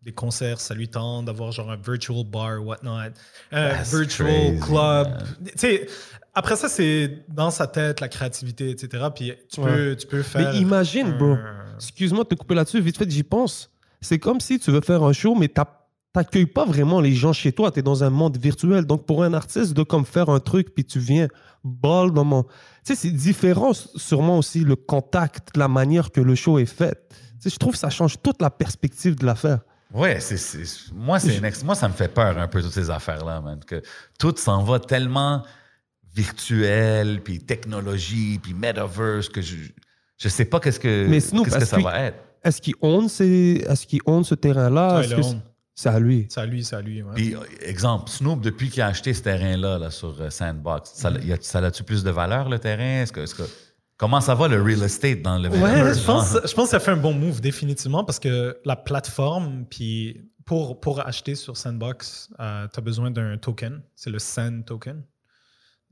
des 0.02 0.12
concerts, 0.14 0.60
ça 0.60 0.74
lui 0.74 0.88
tente 0.90 1.26
d'avoir 1.26 1.52
genre 1.52 1.70
un 1.72 1.78
virtual 1.78 2.24
bar, 2.26 2.64
whatnot, 2.66 2.92
un 3.52 3.70
That's 3.70 3.94
virtual 3.96 4.28
crazy, 4.28 4.60
club. 4.60 5.08
man. 5.08 5.28
Tu 5.46 5.52
sais, 5.58 5.88
après 6.34 6.56
ça, 6.56 6.68
c'est 6.70 7.24
dans 7.30 7.52
sa 7.52 7.68
tête 7.68 8.00
la 8.00 8.08
créativité, 8.10 8.72
etc. 8.72 9.06
Puis 9.14 9.32
tu 9.52 9.60
Ouais. 9.62 9.72
peux, 9.72 9.96
tu 9.96 10.08
peux 10.08 10.24
faire. 10.24 10.52
Mais 10.54 10.60
imagine, 10.60 11.12
bro. 11.18 11.38
Excuse-moi 11.76 12.24
de 12.24 12.30
te 12.30 12.36
couper 12.36 12.56
là-dessus. 12.56 12.82
Vite 12.82 12.98
fait, 12.98 13.10
j'y 13.10 13.24
pense. 13.24 13.70
C'est 14.04 14.20
comme 14.20 14.40
si 14.40 14.60
tu 14.60 14.72
veux 14.72 14.82
faire 14.82 15.04
un 15.04 15.14
show, 15.14 15.34
mais 15.36 15.48
t'as- 15.48 15.80
t'accueilles 16.14 16.46
pas 16.46 16.66
vraiment 16.66 17.02
les 17.02 17.14
gens 17.14 17.34
chez 17.34 17.52
toi. 17.52 17.72
Tu 17.72 17.80
es 17.80 17.82
dans 17.82 18.04
un 18.04 18.10
monde 18.12 18.38
virtuel. 18.38 18.86
Donc, 18.86 19.06
pour 19.08 19.24
un 19.24 19.34
artiste, 19.34 19.74
de 19.74 19.82
comme 19.84 20.06
faire 20.06 20.30
un 20.30 20.40
truc, 20.40 20.74
puis 20.76 20.86
tu 20.86 21.00
viens 21.00 21.28
ball 21.64 22.12
dans 22.12 22.24
mon. 22.26 22.44
Tu 22.44 22.50
sais, 22.84 22.96
c'est 22.96 23.10
différent, 23.12 23.72
sûrement 23.74 24.38
aussi, 24.38 24.60
le 24.60 24.76
contact, 24.76 25.56
la 25.58 25.68
manière 25.68 26.12
que 26.12 26.22
le 26.22 26.36
show 26.36 26.60
est 26.60 26.66
fait. 26.66 27.08
Tu 27.10 27.16
sais, 27.40 27.50
je 27.50 27.58
trouve 27.58 27.72
que 27.74 27.80
ça 27.80 27.90
change 27.90 28.22
toute 28.22 28.42
la 28.42 28.50
perspective 28.52 29.16
de 29.16 29.26
l'affaire. 29.26 29.62
Ouais, 29.94 30.20
c'est, 30.20 30.38
c'est- 30.38 30.92
moi, 30.94 31.20
c'est 31.20 31.64
moi, 31.64 31.76
ça 31.76 31.88
me 31.88 31.94
fait 31.94 32.08
peur 32.08 32.38
un 32.38 32.48
peu, 32.48 32.62
toutes 32.62 32.72
ces 32.74 32.90
affaires-là, 32.90 33.42
man. 33.42 33.60
Que 33.66 33.82
tout 34.20 34.34
s'en 34.38 34.64
va 34.64 34.80
tellement 34.80 35.44
virtuel, 36.16 37.22
puis 37.24 37.40
technologie, 37.40 38.40
puis 38.42 38.54
metaverse, 38.54 39.30
que 39.30 39.42
je, 39.42 39.56
je 40.18 40.30
sais 40.30 40.46
pas 40.46 40.60
qu'est-ce 40.60 40.80
que, 40.80 41.08
Mais 41.08 41.20
Snoop, 41.20 41.46
qu'est-ce 41.46 41.58
que 41.60 41.66
ça 41.66 41.80
va 41.80 42.00
être. 42.02 42.18
Est-ce 42.44 42.62
qu'il 42.62 42.76
own, 42.82 43.08
ces- 43.10 43.66
qu'il 43.88 44.00
own 44.06 44.24
ce 44.24 44.36
terrain-là? 44.36 45.00
Ouais, 45.00 45.14
own. 45.16 45.42
c'est 45.76 45.90
à 45.90 46.00
lui? 46.00 46.28
C'est 46.30 46.40
à 46.42 46.46
lui, 46.46 46.64
c'est 46.64 46.76
à 46.76 46.82
lui. 46.82 47.02
ouais. 47.02 47.14
Puis, 47.16 47.36
euh, 47.36 47.40
exemple, 47.62 48.10
Snoop, 48.10 48.42
depuis 48.42 48.70
qu'il 48.70 48.82
a 48.82 48.88
acheté 48.88 49.14
ce 49.14 49.22
terrain-là 49.22 49.78
là, 49.80 49.90
sur 49.92 50.20
euh, 50.22 50.30
Sandbox, 50.30 50.92
ça, 50.94 51.60
a-tu 51.60 51.84
plus 51.84 52.04
de 52.04 52.12
valeur, 52.12 52.50
le 52.50 52.60
terrain? 52.60 53.02
Est-ce 53.04 53.12
que, 53.14 53.22
est-ce 53.22 53.36
que- 53.36 53.44
comment 53.98 54.20
ça 54.22 54.36
va, 54.36 54.48
le 54.48 54.62
real 54.62 54.84
estate 54.84 55.22
dans 55.22 55.38
le 55.38 55.50
Ouais, 55.50 55.94
je 55.94 56.06
pense, 56.06 56.34
je 56.46 56.54
pense 56.54 56.66
que 56.66 56.72
ça 56.72 56.80
fait 56.80 56.92
un 56.92 56.98
bon 56.98 57.14
move, 57.14 57.40
définitivement, 57.42 58.04
parce 58.04 58.20
que 58.20 58.58
la 58.66 58.76
plateforme, 58.76 59.66
puis 59.70 60.22
pour, 60.46 60.80
pour 60.82 61.00
acheter 61.08 61.36
sur 61.36 61.56
Sandbox, 61.56 62.28
tu 62.38 62.42
as 62.42 62.82
besoin 62.82 63.10
d'un 63.12 63.38
token. 63.38 63.82
C'est 63.96 64.10
le 64.10 64.20
Sand 64.20 64.66
token. 64.66 65.02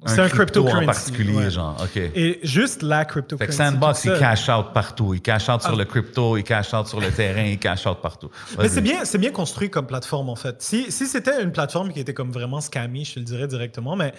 C'est 0.06 0.20
un, 0.20 0.30
crypto 0.30 0.64
cryptocurrency. 0.64 0.84
en 0.84 0.86
particulier, 0.88 1.36
ouais. 1.36 1.52
genre. 1.52 1.78
OK. 1.80 1.96
Et 1.96 2.40
juste 2.42 2.82
la 2.82 3.00
Fait 3.00 3.06
que 3.06 3.12
cryptocurrency. 3.12 3.58
Sandbox, 3.58 4.06
il 4.06 4.18
cash 4.18 4.50
out 4.50 4.74
partout. 4.74 5.14
Il 5.14 5.22
cash 5.22 5.48
out 5.48 5.62
sur 5.62 5.74
Ah. 5.74 5.76
le 5.76 5.86
crypto, 5.86 6.38
il 6.38 6.44
cash 6.44 6.74
out 6.74 6.88
sur 6.88 7.00
le 7.00 7.12
terrain, 7.12 7.44
il 7.44 7.60
cash 7.60 7.86
out 7.86 8.00
partout. 8.02 8.30
Mais 8.58 8.68
c'est 8.68 8.82
bien, 8.82 9.06
c'est 9.06 9.20
bien 9.20 9.32
construit 9.32 9.70
comme 9.70 9.86
plateforme, 9.86 10.30
en 10.30 10.36
fait. 10.36 10.60
Si, 10.62 10.92
si 10.92 11.06
c'était 11.06 11.44
une 11.44 11.52
plateforme 11.52 11.94
qui 11.94 12.00
était 12.00 12.16
comme 12.16 12.32
vraiment 12.32 12.62
scammy, 12.62 13.06
je 13.06 13.14
te 13.14 13.20
le 13.20 13.26
dirais 13.26 13.48
directement, 13.48 13.96
mais 13.96 14.14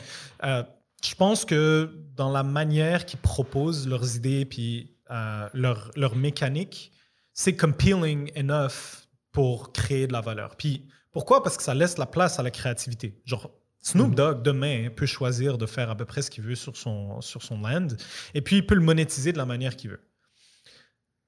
euh, 0.45 0.63
je 1.05 1.15
pense 1.17 1.45
que 1.45 1.91
dans 2.15 2.31
la 2.31 2.45
manière 2.45 3.05
qu'ils 3.05 3.19
proposent 3.19 3.89
leurs 3.89 4.15
idées 4.15 4.45
puis 4.45 4.95
euh, 5.11 5.49
leur, 5.53 5.91
leur 5.97 6.15
mécanique, 6.15 6.93
c'est 7.33 7.57
compelling 7.57 8.31
enough 8.39 9.09
pour 9.33 9.73
créer 9.73 10.07
de 10.07 10.13
la 10.13 10.21
valeur. 10.21 10.55
Puis 10.57 10.87
pourquoi? 11.11 11.43
Parce 11.43 11.57
que 11.57 11.63
ça 11.65 11.75
laisse 11.75 11.99
la 11.99 12.07
place 12.07 12.39
à 12.39 12.43
la 12.45 12.51
créativité. 12.53 13.21
Genre, 13.25 13.51
Snoop 13.83 14.15
Dogg, 14.15 14.43
demain, 14.43 14.89
peut 14.91 15.07
choisir 15.07 15.59
de 15.59 15.67
faire 15.67 15.91
à 15.91 15.97
peu 15.97 16.05
près 16.05 16.23
ce 16.23 16.31
qu'il 16.31 16.45
veut 16.45 16.55
sur 16.55 16.77
son, 16.77 17.21
sur 17.21 17.43
son 17.43 17.61
land, 17.61 17.89
et 18.33 18.41
puis 18.41 18.57
il 18.57 18.67
peut 18.67 18.77
le 18.77 18.81
monétiser 18.81 19.33
de 19.33 19.39
la 19.39 19.45
manière 19.45 19.77
qu'il 19.77 19.91
veut. 19.91 20.01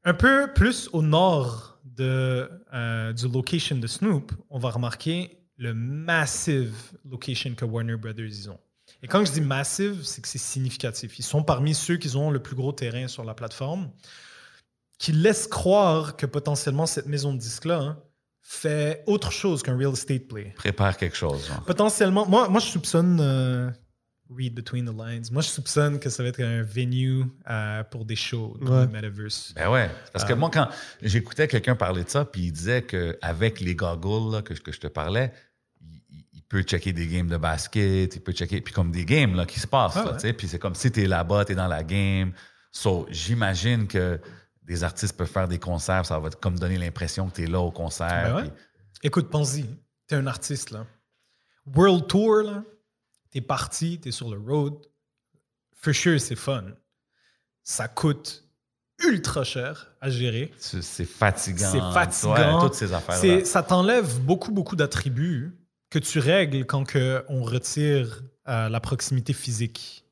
Un 0.05 0.15
peu 0.15 0.53
plus 0.55 0.89
au 0.93 1.03
nord 1.03 1.81
de, 1.85 2.49
euh, 2.73 3.13
du 3.13 3.29
location 3.29 3.77
de 3.77 3.87
Snoop, 3.87 4.33
on 4.51 4.59
va 4.59 4.71
remarquer 4.71 5.41
le 5.57 5.75
massive 5.75 6.75
location 7.05 7.55
que 7.55 7.65
Warner 7.65 7.97
Brothers 7.97 8.27
ils 8.27 8.51
ont. 8.51 8.61
Et 9.03 9.09
quand 9.09 9.25
je 9.25 9.33
dis 9.33 9.41
massive, 9.41 10.03
c'est 10.05 10.23
que 10.23 10.29
c'est 10.29 10.39
significatif. 10.39 11.19
Ils 11.19 11.23
sont 11.25 11.43
parmi 11.43 11.75
ceux 11.75 11.97
qui 11.97 12.15
ont 12.17 12.31
le 12.31 12.43
plus 12.43 12.57
gros 12.57 12.73
terrain 12.73 13.09
sur 13.09 13.25
la 13.25 13.35
plateforme, 13.35 13.91
qui 14.99 15.13
laissent 15.13 15.47
croire 15.47 16.17
que 16.17 16.27
potentiellement 16.27 16.87
cette 16.87 17.07
maison 17.07 17.33
de 17.33 17.39
disques-là 17.39 17.81
hein, 17.81 18.03
fait 18.47 19.03
autre 19.07 19.33
chose 19.33 19.63
qu'un 19.63 19.77
real 19.77 19.93
estate 19.95 20.29
play. 20.29 20.53
Prépare 20.57 20.97
quelque 20.99 21.17
chose, 21.17 21.47
genre. 21.49 21.65
Potentiellement, 21.65 22.29
moi, 22.29 22.49
moi 22.51 22.61
je 22.61 22.67
soupçonne, 22.67 23.19
euh, 23.21 23.71
read 24.31 24.55
between 24.55 24.85
the 24.85 24.95
lines, 24.95 25.23
moi 25.33 25.41
je 25.41 25.49
soupçonne 25.49 25.99
que 25.99 26.11
ça 26.11 26.23
va 26.23 26.29
être 26.29 26.43
un 26.43 26.63
venue 26.63 27.25
euh, 27.51 27.83
pour 27.85 28.05
des 28.05 28.17
shows 28.17 28.57
dans 28.61 28.73
Ouais. 28.81 28.87
le 28.87 28.89
metaverse. 28.89 29.55
Ben 29.57 29.71
ouais. 29.71 29.89
Parce 30.13 30.27
que 30.27 30.35
Ah. 30.35 30.37
moi, 30.37 30.51
quand 30.53 30.69
j'écoutais 31.01 31.49
quelqu'un 31.49 31.75
parler 31.75 32.05
de 32.05 32.11
ça, 32.11 32.27
puis 32.27 32.43
il 32.43 32.53
disait 32.53 32.83
qu'avec 32.83 33.61
les 33.61 33.75
goggles 33.75 34.35
là, 34.37 34.43
que, 34.43 34.53
que 34.53 34.73
je 34.73 34.81
te 34.81 34.89
parlais, 34.89 35.33
il, 36.11 36.43
peut 36.47 36.63
checker 36.63 36.93
des 36.93 37.07
games 37.07 37.27
de 37.29 37.39
basket, 37.39 38.15
il 38.15 38.21
peut 38.21 38.33
checker, 38.33 38.61
puis 38.61 38.75
comme 38.75 38.91
des 38.93 39.07
games 39.07 39.35
là, 39.35 39.47
qui 39.47 39.59
se 39.59 39.67
passent, 39.67 39.95
Ah 39.97 40.05
là, 40.05 40.11
ouais. 40.11 40.17
tu 40.19 40.21
sais, 40.21 40.33
puis 40.35 40.47
c'est 40.49 40.59
comme 40.59 40.75
si 40.75 40.93
tu 40.93 41.03
es 41.03 41.07
là-bas, 41.07 41.47
tu 41.47 41.53
es 41.53 41.55
dans 41.55 41.67
la 41.67 41.83
game. 41.83 42.33
So, 42.71 43.07
j'imagine 43.11 43.87
que 43.87 44.21
des 44.65 44.83
artistes 44.85 45.17
peuvent 45.17 45.29
faire 45.31 45.49
des 45.49 45.59
concerts, 45.59 46.07
ça 46.07 46.19
va 46.19 46.31
te 46.31 46.37
comme 46.37 46.59
donner 46.59 46.79
l'impression 46.79 47.29
que 47.29 47.37
tu 47.37 47.43
es 47.45 47.47
là 47.47 47.61
au 47.61 47.71
concert. 47.71 48.35
Ben 48.35 48.37
ouais. 48.45 48.51
Écoute, 49.03 49.29
pense-y, 49.31 49.67
t'es 50.07 50.17
un 50.17 50.27
artiste 50.27 50.71
là. 50.71 50.87
World 51.75 52.07
Tour, 52.07 52.43
là, 52.43 52.65
t'es 53.31 53.41
parti, 53.41 53.99
t'es 54.01 54.11
sur 54.11 54.31
le 54.31 54.39
road. 54.39 54.75
For 55.77 55.95
sure, 55.95 56.21
c'est 56.21 56.37
fun. 56.37 56.65
Ça 57.63 57.89
coûte 57.89 58.45
ultra 59.03 59.45
cher 59.45 59.93
à 60.01 60.09
gérer. 60.09 60.53
c'est 60.59 60.83
c'est 60.83 61.05
fatigant. 61.05 61.69
C'est 61.71 61.81
Ouais, 61.81 61.93
fatigant. 61.93 62.61
toutes 62.61 62.75
ces 62.75 62.93
affaires-là. 62.93 63.21
C'est- 63.21 63.45
Ça 63.45 63.63
t'enlève 63.63 64.21
beaucoup, 64.21 64.53
beaucoup 64.53 64.77
d'attributs 64.77 65.53
que 65.91 65.99
tu 65.99 66.19
règles 66.21 66.65
quand 66.65 66.85
que 66.85 67.25
on 67.29 67.43
retire 67.43 68.23
euh, 68.49 68.69
la 68.69 68.81
proximité 68.81 69.33
physique. 69.33 70.04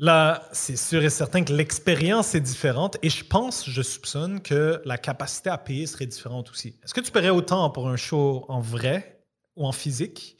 Là, 0.00 0.48
c'est 0.52 0.76
sûr 0.76 1.02
et 1.02 1.10
certain 1.10 1.42
que 1.42 1.52
l'expérience 1.52 2.36
est 2.36 2.40
différente 2.40 2.96
et 3.02 3.10
je 3.10 3.24
pense, 3.24 3.68
je 3.68 3.82
soupçonne 3.82 4.40
que 4.40 4.80
la 4.84 4.96
capacité 4.96 5.50
à 5.50 5.58
payer 5.58 5.86
serait 5.86 6.06
différente 6.06 6.50
aussi. 6.50 6.78
Est-ce 6.84 6.94
que 6.94 7.00
tu 7.00 7.10
paierais 7.10 7.30
autant 7.30 7.68
pour 7.70 7.88
un 7.88 7.96
show 7.96 8.44
en 8.48 8.60
vrai 8.60 9.24
ou 9.56 9.66
en 9.66 9.72
physique 9.72 10.36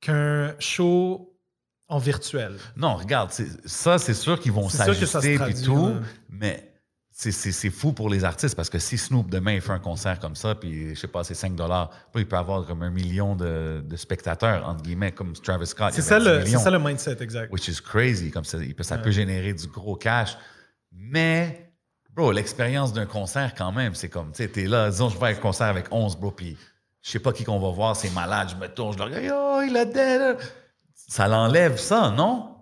qu'un 0.00 0.56
show 0.58 1.38
en 1.86 1.98
virtuel? 1.98 2.56
Non, 2.74 2.96
regarde, 2.96 3.30
ça, 3.64 3.98
c'est 3.98 4.14
sûr 4.14 4.40
qu'ils 4.40 4.50
vont 4.50 4.68
s'ajuster 4.68 5.34
et 5.34 5.62
tout, 5.62 5.94
mais 6.28 6.65
c'est- 7.18 7.70
fou 7.70 7.92
pour 7.94 8.10
les 8.10 8.24
artistes 8.24 8.54
parce 8.54 8.68
que 8.68 8.78
si 8.78 8.98
Snoop 8.98 9.30
demain 9.30 9.52
il 9.54 9.60
fait 9.62 9.72
un 9.72 9.78
concert 9.78 10.18
comme 10.20 10.36
ça, 10.36 10.54
puis 10.54 10.94
je 10.94 11.00
sais 11.00 11.06
pas, 11.08 11.24
c'est 11.24 11.34
5 11.34 11.56
dollars, 11.56 11.90
il 12.14 12.26
peut 12.28 12.36
avoir 12.36 12.66
comme 12.66 12.82
un 12.82 12.90
million 12.90 13.34
de, 13.34 13.82
de 13.84 13.96
spectateurs, 13.96 14.68
entre 14.68 14.82
guillemets, 14.82 15.12
comme 15.12 15.32
Travis 15.32 15.66
Scott. 15.68 15.92
C'est 15.94 16.02
ça, 16.02 16.16
avait 16.16 16.44
10 16.44 16.52
le, 16.52 16.58
ça 16.58 16.78
mindset, 16.78 17.16
exact. 17.22 17.50
Which 17.52 17.68
is 17.68 17.80
crazy, 17.82 18.30
comme 18.30 18.44
ça, 18.44 18.58
il 18.58 18.74
peut- 18.74 18.82
ça 18.82 18.98
peut 18.98 19.10
générer 19.10 19.54
du 19.54 19.66
gros 19.66 19.96
cash. 19.96 20.36
Mais, 20.92 21.72
bro, 22.10 22.32
l'expérience 22.32 22.92
d'un 22.92 23.06
concert, 23.06 23.54
quand 23.56 23.72
même, 23.72 23.94
c'est 23.94 24.08
comme, 24.10 24.32
tu 24.32 24.42
sais, 24.42 24.48
t'es 24.48 24.66
là, 24.66 24.90
disons, 24.90 25.08
je 25.08 25.18
vais 25.18 25.26
à 25.26 25.28
un 25.30 25.34
concert 25.34 25.68
avec 25.68 25.86
11, 25.90 26.16
bro, 26.18 26.30
puis 26.32 26.56
je 27.02 27.10
sais 27.10 27.18
pas 27.18 27.32
qui 27.32 27.44
qu'on 27.44 27.58
va 27.60 27.70
voir, 27.70 27.96
c'est 27.96 28.10
malade, 28.10 28.48
je 28.50 28.56
me 28.56 28.68
tourne, 28.68 28.92
je 28.92 28.98
le 28.98 29.04
regarde, 29.04 29.26
oh, 29.34 29.62
il 29.66 29.74
a 29.76 29.84
dead. 29.86 30.36
Ça 30.94 31.28
l'enlève, 31.28 31.78
ça, 31.78 32.10
non? 32.10 32.56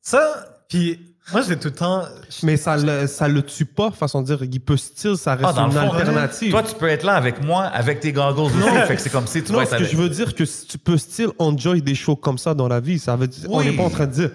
Ça, 0.00 0.62
puis 0.68 1.15
moi, 1.32 1.42
j'ai 1.42 1.58
tout 1.58 1.68
le 1.68 1.74
temps. 1.74 2.04
Mais 2.42 2.56
ça 2.56 2.76
le, 2.76 3.06
ça 3.06 3.26
le 3.28 3.42
tue 3.42 3.64
pas, 3.64 3.90
façon 3.90 4.22
de 4.22 4.26
dire. 4.26 4.42
Il 4.44 4.60
peut 4.60 4.76
still, 4.76 5.16
ça 5.16 5.34
reste 5.34 5.48
Ah, 5.50 5.52
dans 5.54 5.66
une 5.66 5.72
fond, 5.72 5.92
alternative. 5.92 6.50
Toi, 6.50 6.62
tu 6.62 6.74
peux 6.74 6.88
être 6.88 7.02
là 7.04 7.14
avec 7.14 7.42
moi, 7.42 7.64
avec 7.64 8.00
tes 8.00 8.12
goggles 8.12 8.40
aussi. 8.40 8.58
fait 8.86 8.96
que 8.96 9.02
c'est 9.02 9.10
comme 9.10 9.26
si 9.26 9.42
tu 9.42 9.48
vas 9.52 9.58
non, 9.58 9.60
être 9.62 9.66
ce 9.70 9.76
que 9.76 9.76
avec- 9.82 9.90
je 9.92 9.96
veux 9.96 10.08
dire, 10.08 10.34
que 10.34 10.44
si 10.44 10.66
tu 10.66 10.78
peux 10.78 10.96
still 10.98 11.30
enjoy 11.38 11.82
des 11.82 11.94
shows 11.94 12.16
comme 12.16 12.38
ça 12.38 12.54
dans 12.54 12.68
la 12.68 12.80
vie. 12.80 12.98
Ça 12.98 13.16
veut 13.16 13.26
dire, 13.28 13.50
on 13.50 13.58
Oui. 13.58 13.66
n'est 13.70 13.76
pas 13.76 13.82
en 13.84 13.90
train 13.90 14.06
de 14.06 14.12
dire. 14.12 14.30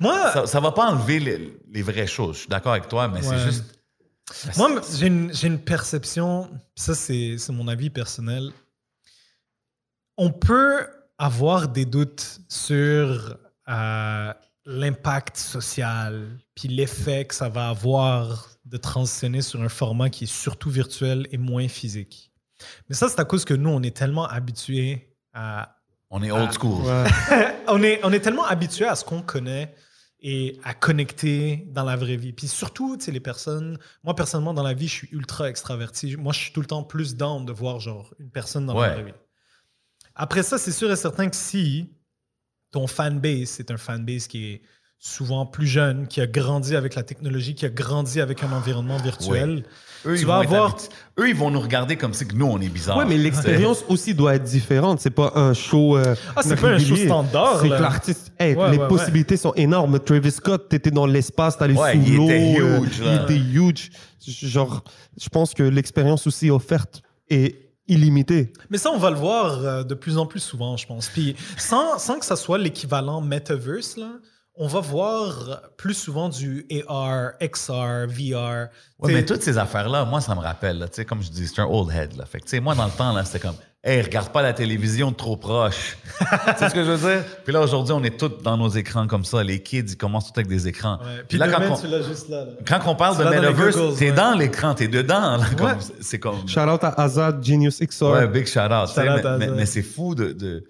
Moi, 0.00 0.32
Ça, 0.32 0.46
ça 0.46 0.60
va 0.60 0.72
pas 0.72 0.90
enlever 0.90 1.20
les, 1.20 1.58
les 1.70 1.82
vraies 1.82 2.06
choses. 2.06 2.36
Je 2.36 2.40
suis 2.40 2.48
d'accord 2.48 2.72
avec 2.72 2.88
toi, 2.88 3.06
mais 3.08 3.20
Ouais. 3.20 3.36
c'est 3.36 3.44
juste. 3.44 3.64
Moi, 4.56 4.70
j'ai 4.98 5.06
une, 5.06 5.32
j'ai 5.34 5.46
une 5.46 5.58
perception, 5.58 6.50
ça 6.74 6.94
c'est 6.94 7.36
c'est 7.38 7.52
mon 7.52 7.66
avis 7.68 7.88
personnel. 7.90 8.50
On 10.16 10.30
peut 10.30 10.86
avoir 11.18 11.68
des 11.68 11.84
doutes 11.84 12.40
sur 12.48 13.36
euh, 13.68 14.32
l'impact 14.70 15.38
social, 15.38 16.38
puis 16.54 16.68
l'effet 16.68 17.24
que 17.24 17.34
ça 17.34 17.48
va 17.48 17.70
avoir 17.70 18.50
de 18.66 18.76
transitionner 18.76 19.40
sur 19.40 19.62
un 19.62 19.70
format 19.70 20.10
qui 20.10 20.24
est 20.24 20.32
surtout 20.32 20.68
virtuel 20.68 21.26
et 21.32 21.38
moins 21.38 21.68
physique. 21.68 22.32
Mais 22.88 22.94
ça, 22.94 23.08
c'est 23.08 23.18
à 23.18 23.24
cause 23.24 23.46
que 23.46 23.54
nous, 23.54 23.70
on 23.70 23.82
est 23.82 23.96
tellement 23.96 24.26
habitués 24.26 25.16
à 25.32 25.74
On 26.10 26.22
est 26.22 26.30
old 26.30 26.52
school. 26.52 26.82
on 27.68 27.82
est, 27.82 28.00
on 28.04 28.12
est 28.12 28.20
tellement 28.20 28.44
habitué 28.44 28.84
à 28.84 28.94
ce 28.94 29.04
qu'on 29.06 29.22
connaît 29.22 29.74
et 30.20 30.58
à 30.64 30.74
connecter 30.74 31.64
dans 31.70 31.84
la 31.84 31.96
vraie 31.96 32.16
vie. 32.16 32.34
Puis 32.34 32.48
surtout, 32.48 32.98
tu 32.98 33.06
sais, 33.06 33.10
les 33.10 33.20
personnes, 33.20 33.78
moi 34.04 34.14
personnellement 34.14 34.52
dans 34.52 34.62
la 34.64 34.74
vie, 34.74 34.88
je 34.88 34.92
suis 34.94 35.08
ultra 35.12 35.48
extraverti. 35.48 36.16
Moi, 36.16 36.34
je 36.34 36.40
suis 36.40 36.52
tout 36.52 36.60
le 36.60 36.66
temps 36.66 36.82
plus 36.82 37.16
down 37.16 37.46
de 37.46 37.52
voir 37.52 37.80
genre 37.80 38.12
une 38.18 38.30
personne 38.30 38.66
dans 38.66 38.76
Ouais. 38.76 38.88
la 38.88 38.94
vraie 38.94 39.04
vie. 39.04 39.12
Après 40.14 40.42
ça, 40.42 40.58
c'est 40.58 40.72
sûr 40.72 40.90
et 40.92 40.96
certain 40.96 41.28
que 41.30 41.36
si 41.36 41.94
ton 42.70 42.86
fanbase, 42.86 43.48
c'est 43.48 43.70
un 43.70 43.76
fanbase 43.76 44.26
qui 44.26 44.46
est 44.52 44.60
souvent 45.00 45.46
plus 45.46 45.68
jeune, 45.68 46.08
qui 46.08 46.20
a 46.20 46.26
grandi 46.26 46.74
avec 46.74 46.96
la 46.96 47.04
technologie, 47.04 47.54
qui 47.54 47.64
a 47.64 47.68
grandi 47.68 48.20
avec 48.20 48.42
un 48.42 48.50
environnement 48.52 48.96
virtuel, 48.96 49.62
Eux, 50.06 50.14
Tu 50.14 50.20
ils 50.22 50.26
vas 50.26 50.38
avoir- 50.38 50.76
Eux, 51.20 51.28
ils 51.28 51.34
vont 51.36 51.50
nous 51.52 51.60
regarder 51.60 51.96
comme 51.96 52.14
si 52.14 52.26
que 52.26 52.34
nous, 52.34 52.46
on 52.46 52.60
est 52.60 52.68
bizarre. 52.68 52.98
Ouais, 52.98 53.04
mais 53.04 53.16
l'expérience 53.16 53.84
aussi 53.88 54.12
doit 54.14 54.34
être 54.34 54.42
différente. 54.44 55.00
C'est 55.00 55.10
pas 55.10 55.32
un 55.36 55.54
show. 55.54 55.96
euh, 55.96 56.14
Ah, 56.36 56.42
c'est 56.42 56.60
pas 56.60 56.70
un 56.70 56.78
show 56.78 56.96
standard, 56.96 57.60
C'est 57.62 57.68
que 57.68 57.74
l'artiste. 57.74 58.32
Hey, 58.40 58.54
Ouais, 58.56 58.72
les 58.72 58.78
ouais, 58.78 58.88
possibilités 58.88 59.36
sont 59.36 59.52
énormes. 59.54 59.98
Travis 60.00 60.32
Scott, 60.32 60.68
t'étais 60.68 60.90
dans 60.92 61.06
l'espace, 61.06 61.56
t'allais 61.58 61.74
Ouais, 61.78 61.92
sous 61.94 61.98
il 62.06 62.16
l'eau. 62.16 62.24
était 62.24 62.56
euh, 62.60 62.80
huge, 62.82 63.02
il 63.04 63.22
était 63.22 63.38
huge. 63.38 63.90
Genre, 64.26 64.82
je 65.20 65.28
pense 65.28 65.54
que 65.54 65.62
l'expérience 65.62 66.26
aussi 66.26 66.50
offerte 66.50 67.02
est 67.30 67.67
illimitée. 67.88 68.52
Mais 68.70 68.78
ça, 68.78 68.90
on 68.90 68.98
va 68.98 69.10
le 69.10 69.16
voir 69.16 69.64
euh, 69.64 69.82
de 69.82 69.94
plus 69.94 70.18
en 70.18 70.26
plus 70.26 70.40
souvent, 70.40 70.76
je 70.76 70.86
pense. 70.86 71.08
Puis 71.08 71.34
sans, 71.56 71.98
sans 71.98 72.18
que 72.18 72.24
ça 72.24 72.36
soit 72.36 72.58
l'équivalent 72.58 73.20
metaverse, 73.20 73.96
là, 73.96 74.12
on 74.60 74.66
va 74.66 74.80
voir 74.80 75.62
plus 75.76 75.94
souvent 75.94 76.28
du 76.28 76.66
AR, 76.88 77.32
XR, 77.40 78.06
VR. 78.08 78.68
Ouais, 78.98 79.12
mais 79.12 79.24
toutes 79.24 79.42
ces 79.42 79.56
affaires-là, 79.56 80.04
moi, 80.04 80.20
ça 80.20 80.34
me 80.34 80.40
rappelle, 80.40 80.78
là, 80.78 80.88
tu 80.88 80.96
sais, 80.96 81.04
comme 81.04 81.22
je 81.22 81.30
dis, 81.30 81.46
c'est 81.46 81.60
un 81.60 81.66
old 81.66 81.90
head. 81.92 82.16
Là. 82.16 82.26
Fait 82.26 82.40
que, 82.40 82.44
tu 82.44 82.50
sais, 82.50 82.60
moi, 82.60 82.74
dans 82.74 82.86
le 82.86 82.90
temps, 82.90 83.12
là, 83.12 83.24
c'était 83.24 83.38
comme, 83.38 83.54
hey, 83.84 84.02
regarde 84.02 84.30
pas 84.30 84.42
la 84.42 84.52
télévision 84.52 85.12
trop 85.12 85.36
proche. 85.36 85.96
tu 86.18 86.24
sais 86.58 86.68
ce 86.68 86.74
que 86.74 86.84
je 86.84 86.90
veux 86.90 87.10
dire? 87.10 87.24
Puis 87.44 87.52
là, 87.52 87.60
aujourd'hui, 87.60 87.92
on 87.92 88.02
est 88.04 88.18
tous 88.18 88.28
dans 88.42 88.56
nos 88.56 88.68
écrans 88.68 89.06
comme 89.06 89.24
ça. 89.24 89.42
Les 89.42 89.62
kids, 89.62 89.78
ils 89.88 89.96
commencent 89.96 90.32
tous 90.32 90.38
avec 90.40 90.48
des 90.48 90.68
écrans. 90.68 90.98
ouais. 90.98 91.16
Puis 91.18 91.24
Puis 91.28 91.38
là, 91.38 91.48
quand 91.48 91.62
on, 91.72 91.76
tu 91.76 91.86
l'as 91.86 92.02
juste 92.02 92.28
là. 92.28 92.44
là. 92.44 92.50
quand 92.66 92.80
on 92.86 92.94
parle 92.96 93.16
Tu 93.16 93.24
de 93.24 93.28
metaverse, 93.30 93.76
t'es 93.98 94.10
ouais. 94.10 94.12
dans 94.16 94.34
l'écran, 94.36 94.74
t'es 94.74 94.88
dedans. 94.88 95.36
là, 95.36 95.46
comme- 95.56 95.66
Ouais. 95.66 95.74
C'est 96.00 96.18
comme. 96.18 96.46
Shout 96.48 96.60
out 96.60 96.82
à 96.84 96.88
Azad, 97.00 97.42
Genius 97.44 97.80
XR. 97.80 98.04
Ouais, 98.10 98.28
big 98.28 98.46
shout 98.46 98.60
out. 98.60 98.88
Shout 98.88 99.00
mais, 99.54 99.66
c'est 99.66 99.82
fou 99.82 100.14
de, 100.14 100.32
de- 100.32 100.64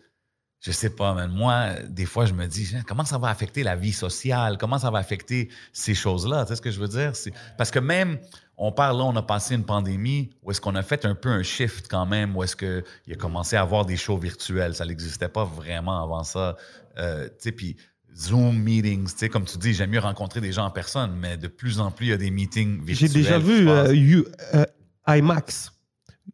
Je 0.61 0.71
sais 0.73 0.91
pas, 0.91 1.15
man. 1.15 1.31
Moi, 1.31 1.67
des 1.89 2.05
fois, 2.05 2.27
je 2.27 2.35
me 2.35 2.47
dis, 2.47 2.75
comment 2.87 3.05
ça 3.05 3.17
va 3.19 3.29
affecter 3.29 3.63
la 3.63 3.77
vie 3.77 3.93
sociale? 3.93 4.59
Comment 4.59 4.79
ça 4.79 4.91
va 4.91 4.99
affecter 4.99 5.49
ces 5.73 5.95
choses-là? 5.95 6.43
Tu 6.45 6.49
sais 6.51 6.57
ce 6.57 6.61
que 6.63 6.71
je 6.71 6.81
veux 6.81 6.89
dire? 6.89 7.15
C'est- 7.15 7.33
Parce 7.57 7.71
que 7.71 7.79
même, 7.79 8.19
on 8.61 8.73
parle 8.73 8.99
là, 8.99 9.05
on 9.05 9.15
a 9.17 9.23
passé 9.23 9.55
une 9.55 9.65
pandémie 9.65 10.31
où 10.43 10.51
est-ce 10.51 10.61
qu'on 10.61 10.75
a 10.75 10.83
fait 10.83 11.05
un 11.05 11.15
peu 11.15 11.29
un 11.29 11.43
shift 11.45 11.87
quand 11.89 12.07
même, 12.07 12.37
où 12.37 12.43
est-ce 12.43 12.57
qu'il 12.57 13.13
a 13.13 13.17
commencé 13.17 13.55
à 13.57 13.63
avoir 13.63 13.87
des 13.87 13.97
shows 13.97 14.19
virtuels. 14.19 14.75
Ça 14.75 14.85
n'existait 14.85 15.29
pas 15.29 15.45
vraiment 15.45 16.03
avant 16.03 16.25
ça. 16.25 16.57
Euh, 16.99 17.27
tu 17.29 17.35
sais, 17.39 17.53
puis 17.53 17.77
Zoom 18.17 18.59
meetings, 18.59 19.07
tu 19.07 19.17
sais, 19.17 19.29
comme 19.29 19.45
tu 19.45 19.59
dis, 19.59 19.75
j'aime 19.75 19.91
mieux 19.91 20.01
rencontrer 20.01 20.41
des 20.41 20.51
gens 20.51 20.65
en 20.65 20.71
personne, 20.73 21.13
mais 21.21 21.37
de 21.37 21.47
plus 21.47 21.79
en 21.79 21.93
plus, 21.93 22.07
il 22.07 22.09
y 22.11 22.13
a 22.13 22.17
des 22.17 22.33
meetings 22.33 22.81
J'ai 22.87 23.07
virtuels. 23.07 23.13
déjà 23.13 23.39
qui 23.39 23.47
vu 23.47 23.69
euh, 23.69 24.65
euh, 25.07 25.17
IMAX, 25.17 25.71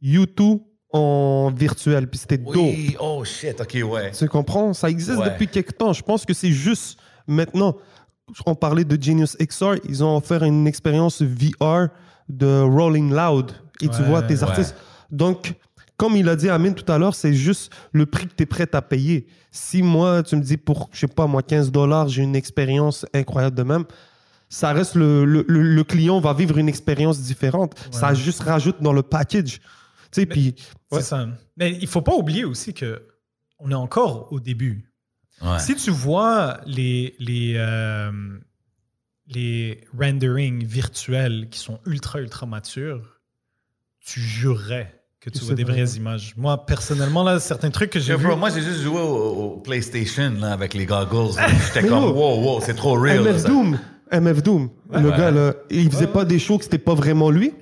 U2 0.02 0.62
en 0.92 1.50
virtuel, 1.54 2.08
puis 2.08 2.18
c'était 2.18 2.38
dope. 2.38 2.54
oui, 2.56 2.96
oh 3.00 3.22
shit, 3.24 3.60
ok, 3.60 3.78
ouais. 3.84 4.12
Tu 4.12 4.28
comprends? 4.28 4.72
Ça 4.72 4.88
existe 4.88 5.18
Ouais. 5.18 5.28
depuis 5.28 5.48
quelque 5.48 5.72
temps. 5.72 5.92
Je 5.92 6.02
pense 6.02 6.24
que 6.24 6.32
c'est 6.32 6.52
juste 6.52 6.98
maintenant. 7.26 7.76
On 8.46 8.54
parlait 8.54 8.84
de 8.84 9.00
Genius 9.00 9.36
XR, 9.36 9.74
ils 9.86 10.02
ont 10.02 10.16
offert 10.16 10.42
une 10.44 10.66
expérience 10.66 11.20
VR 11.20 11.88
de 12.28 12.60
Rolling 12.62 13.12
Loud. 13.14 13.52
Et 13.80 13.88
tu 13.88 13.96
Ouais, 13.96 14.02
vois 14.08 14.22
tes 14.22 14.34
ouais. 14.36 14.42
artistes. 14.44 14.74
Donc, 15.10 15.54
comme 15.96 16.16
il 16.16 16.28
a 16.28 16.36
dit 16.36 16.48
Amine 16.48 16.74
tout 16.74 16.90
à 16.90 16.98
l'heure, 16.98 17.14
c'est 17.14 17.34
juste 17.34 17.72
le 17.92 18.06
prix 18.06 18.26
que 18.26 18.34
tu 18.34 18.42
es 18.42 18.46
prêt 18.46 18.68
à 18.74 18.82
payer. 18.82 19.26
Si 19.50 19.82
moi, 19.82 20.22
tu 20.22 20.36
me 20.36 20.40
dis 20.42 20.56
pour, 20.56 20.88
je 20.92 21.00
sais 21.00 21.06
pas, 21.06 21.26
moi, 21.26 21.42
15 21.42 21.70
dollars, 21.70 22.08
j'ai 22.08 22.22
une 22.22 22.34
expérience 22.36 23.06
incroyable 23.14 23.56
de 23.56 23.62
même, 23.62 23.84
ça 24.48 24.72
reste 24.72 24.94
le, 24.94 25.24
le, 25.24 25.44
le- 25.48 25.62
le 25.62 25.84
client 25.84 26.20
va 26.20 26.32
vivre 26.32 26.58
une 26.58 26.68
expérience 26.68 27.20
différente. 27.20 27.74
Ça 27.90 28.14
juste 28.14 28.42
rajoute 28.42 28.80
dans 28.80 28.92
le 28.92 29.02
package. 29.02 29.58
Tu 30.12 30.20
sais, 30.20 30.26
puis. 30.26 30.54
C'est 30.92 31.02
ça. 31.02 31.26
Mais 31.56 31.76
il 31.80 31.86
faut 31.88 32.02
pas 32.02 32.14
oublier 32.14 32.44
aussi 32.44 32.72
que 32.74 33.02
on 33.58 33.70
est 33.70 33.74
encore 33.74 34.32
au 34.32 34.38
début. 34.40 34.92
Ouais. 35.42 35.58
Si 35.58 35.74
tu 35.74 35.90
vois 35.90 36.60
les, 36.66 37.14
les, 37.18 37.54
euh, 37.56 38.10
les 39.28 39.80
renderings 39.98 40.64
virtuels 40.64 41.48
qui 41.50 41.58
sont 41.58 41.78
ultra, 41.86 42.20
ultra 42.20 42.46
matures, 42.46 43.20
tu 44.00 44.20
jurerais 44.20 45.00
que 45.20 45.30
tu 45.30 45.38
vois 45.44 45.54
des 45.54 45.64
vrai. 45.64 45.82
vraies 45.84 45.96
images. 45.96 46.34
Moi, 46.36 46.66
personnellement, 46.66 47.22
là, 47.22 47.40
certains 47.40 47.70
trucs 47.70 47.90
que 47.90 47.98
j'ai 48.00 48.14
moi, 48.16 48.50
j'ai 48.50 48.60
juste 48.60 48.82
joué 48.82 49.00
au, 49.00 49.16
au 49.54 49.56
PlayStation 49.60 50.30
là, 50.38 50.52
avec 50.52 50.74
les 50.74 50.84
goggles. 50.84 51.34
là. 51.36 51.46
J'étais 51.74 51.88
comme, 51.88 52.04
wow, 52.04 52.42
wow, 52.42 52.60
c'est 52.60 52.74
trop 52.74 52.92
real. 53.00 53.24
là, 53.24 53.32
MF 53.32 53.40
ça. 53.40 53.48
Doom. 53.48 53.78
MF 54.12 54.42
Doom. 54.42 54.70
le 54.92 54.98
Ouais. 55.08 55.16
gars, 55.16 55.30
là, 55.30 55.54
il 55.70 55.90
faisait 55.90 56.06
pas 56.06 56.26
des 56.26 56.38
shows 56.38 56.58
que 56.58 56.64
c'était 56.64 56.76
pas 56.78 56.94
vraiment 56.94 57.30
lui? 57.30 57.52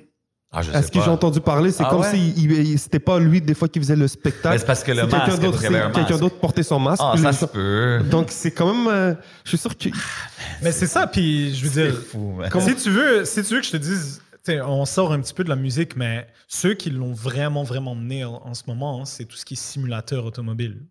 Ah, 0.55 0.61
je 0.61 0.71
sais 0.71 0.77
Est-ce 0.77 0.91
que 0.91 1.01
j'ai 1.01 1.09
entendu 1.09 1.41
parler? 1.41 1.71
C'est 1.71 1.83
Ah 1.83 1.89
comme 1.89 2.01
ouais? 2.01 2.11
si 2.11 2.29
il- 2.37 2.51
il- 2.51 2.77
c'était 2.79 2.99
pas 2.99 3.17
lui 3.19 3.41
des 3.41 3.55
fois 3.55 3.67
qui 3.67 3.79
faisait 3.79 3.95
le 3.95 4.07
spectacle. 4.07 4.59
C'est 4.59 4.65
parce 4.67 4.83
que 4.83 4.91
le 4.91 5.01
quelqu'un 5.01 5.17
masque, 5.17 5.41
d'autre, 5.41 5.59
c'est 5.59 5.67
quelqu'un 5.69 6.17
d'autre 6.19 6.39
portait 6.39 6.61
son 6.63 6.77
masque. 6.79 7.01
Ah, 7.03 7.15
ça 7.17 7.33
se 7.33 7.45
peut. 7.45 8.01
Donc 8.11 8.27
c'est 8.29 8.51
quand 8.51 8.71
même, 8.71 8.87
euh, 8.87 9.13
je 9.43 9.49
suis 9.49 9.57
sûr 9.57 9.75
que 9.75 9.89
Mais 10.61 10.71
c'est 10.71 10.85
ça, 10.87 11.07
puis 11.07 11.55
je 11.55 11.65
veux 11.65 11.71
C'est 11.71 11.91
dire... 11.91 11.99
fou. 11.99 12.39
Si 12.59 12.75
tu 12.75 12.89
veux, 12.91 13.25
si 13.25 13.43
tu 13.43 13.55
veux 13.55 13.61
que 13.61 13.65
je 13.65 13.71
te 13.71 13.77
dise, 13.77 14.21
t'sais, 14.43 14.61
on 14.61 14.85
sort 14.85 15.11
un 15.11 15.19
petit 15.21 15.33
peu 15.33 15.43
de 15.43 15.49
la 15.49 15.55
musique, 15.55 15.95
mais 15.95 16.27
ceux 16.47 16.75
qui 16.75 16.91
l'ont 16.91 17.13
vraiment, 17.13 17.63
vraiment 17.63 17.95
mené 17.95 18.23
en, 18.23 18.33
en 18.45 18.53
ce 18.53 18.63
moment, 18.67 19.01
hein, 19.01 19.05
c'est 19.05 19.25
tout 19.25 19.35
ce 19.37 19.45
qui 19.45 19.55
est 19.55 19.57
simulateur 19.57 20.23
automobile. 20.25 20.81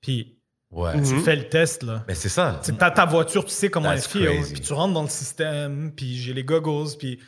Puis 0.00 0.32
Ouais. 0.72 0.96
Mhm. 0.96 1.04
tu 1.04 1.20
fais 1.20 1.36
le 1.36 1.48
test, 1.48 1.84
là. 1.84 2.02
Ben, 2.08 2.14
c'est 2.16 2.28
ça. 2.28 2.60
Tu 2.64 2.72
as 2.80 2.90
ta 2.90 3.04
voiture, 3.06 3.44
tu 3.44 3.52
sais 3.52 3.68
comment 3.70 3.92
elle 3.92 4.00
That's 4.00 4.08
feel, 4.10 4.26
crazy. 4.26 4.52
puis 4.52 4.60
tu 4.62 4.72
rentres 4.72 4.94
dans 4.94 5.04
le 5.04 5.08
système, 5.08 5.92
puis 5.94 6.16
j'ai 6.16 6.32
les 6.34 6.42
goggles, 6.42 6.90
puis 6.98 7.20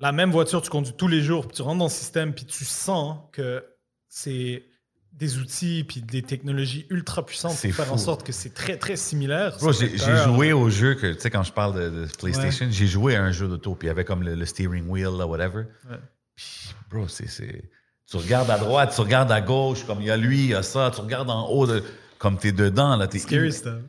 la 0.00 0.12
même 0.12 0.30
voiture, 0.30 0.62
tu 0.62 0.70
conduis 0.70 0.92
tous 0.96 1.08
les 1.08 1.20
jours, 1.22 1.46
puis 1.46 1.56
tu 1.56 1.62
rentres 1.62 1.78
dans 1.78 1.84
le 1.86 1.90
système, 1.90 2.32
puis 2.34 2.44
tu 2.44 2.64
sens 2.64 3.18
que 3.32 3.64
c'est 4.08 4.64
des 5.12 5.38
outils 5.38 5.82
puis 5.82 6.00
des 6.00 6.22
technologies 6.22 6.86
ultra 6.90 7.26
puissantes 7.26 7.56
pour 7.60 7.74
faire 7.74 7.92
en 7.92 7.96
sorte 7.98 8.24
que 8.24 8.30
c'est 8.30 8.54
très, 8.54 8.76
très 8.76 8.94
similaire. 8.96 9.56
J'ai 9.72 10.16
joué 10.24 10.52
au 10.52 10.70
jeu 10.70 10.94
que, 10.94 11.12
tu 11.12 11.20
sais, 11.20 11.30
quand 11.30 11.42
je 11.42 11.52
parle 11.52 11.74
de, 11.74 11.90
de 12.02 12.06
PlayStation, 12.18 12.66
j'ai 12.70 12.86
joué 12.86 13.16
à 13.16 13.22
un 13.24 13.32
jeu 13.32 13.48
d'auto, 13.48 13.74
puis 13.74 13.86
il 13.86 13.88
y 13.88 13.90
avait 13.90 14.04
comme 14.04 14.22
le, 14.22 14.36
le 14.36 14.46
steering 14.46 14.86
wheel, 14.88 15.08
là, 15.18 15.26
whatever. 15.26 15.64
Ouais. 15.90 15.96
Puis, 16.36 16.70
bro, 16.90 17.08
c'est. 17.08 17.28
c'est- 17.28 17.68
Tu 18.08 18.16
regardes 18.16 18.48
à 18.50 18.58
droite, 18.58 18.92
tu 18.94 19.00
regardes 19.00 19.32
à 19.32 19.40
gauche, 19.40 19.84
comme 19.84 20.00
il 20.00 20.06
y 20.06 20.10
a 20.10 20.16
lui, 20.16 20.38
il 20.44 20.46
y 20.50 20.54
a 20.54 20.62
ça, 20.62 20.90
tu 20.94 21.00
regardes 21.00 21.28
en 21.30 21.48
haut, 21.48 21.66
de, 21.66 21.82
comme 22.18 22.38
t'es 22.38 22.52
dedans, 22.52 22.94
là, 22.96 23.08
t'es. 23.08 23.18
Scary 23.18 23.52
stuff. 23.52 23.80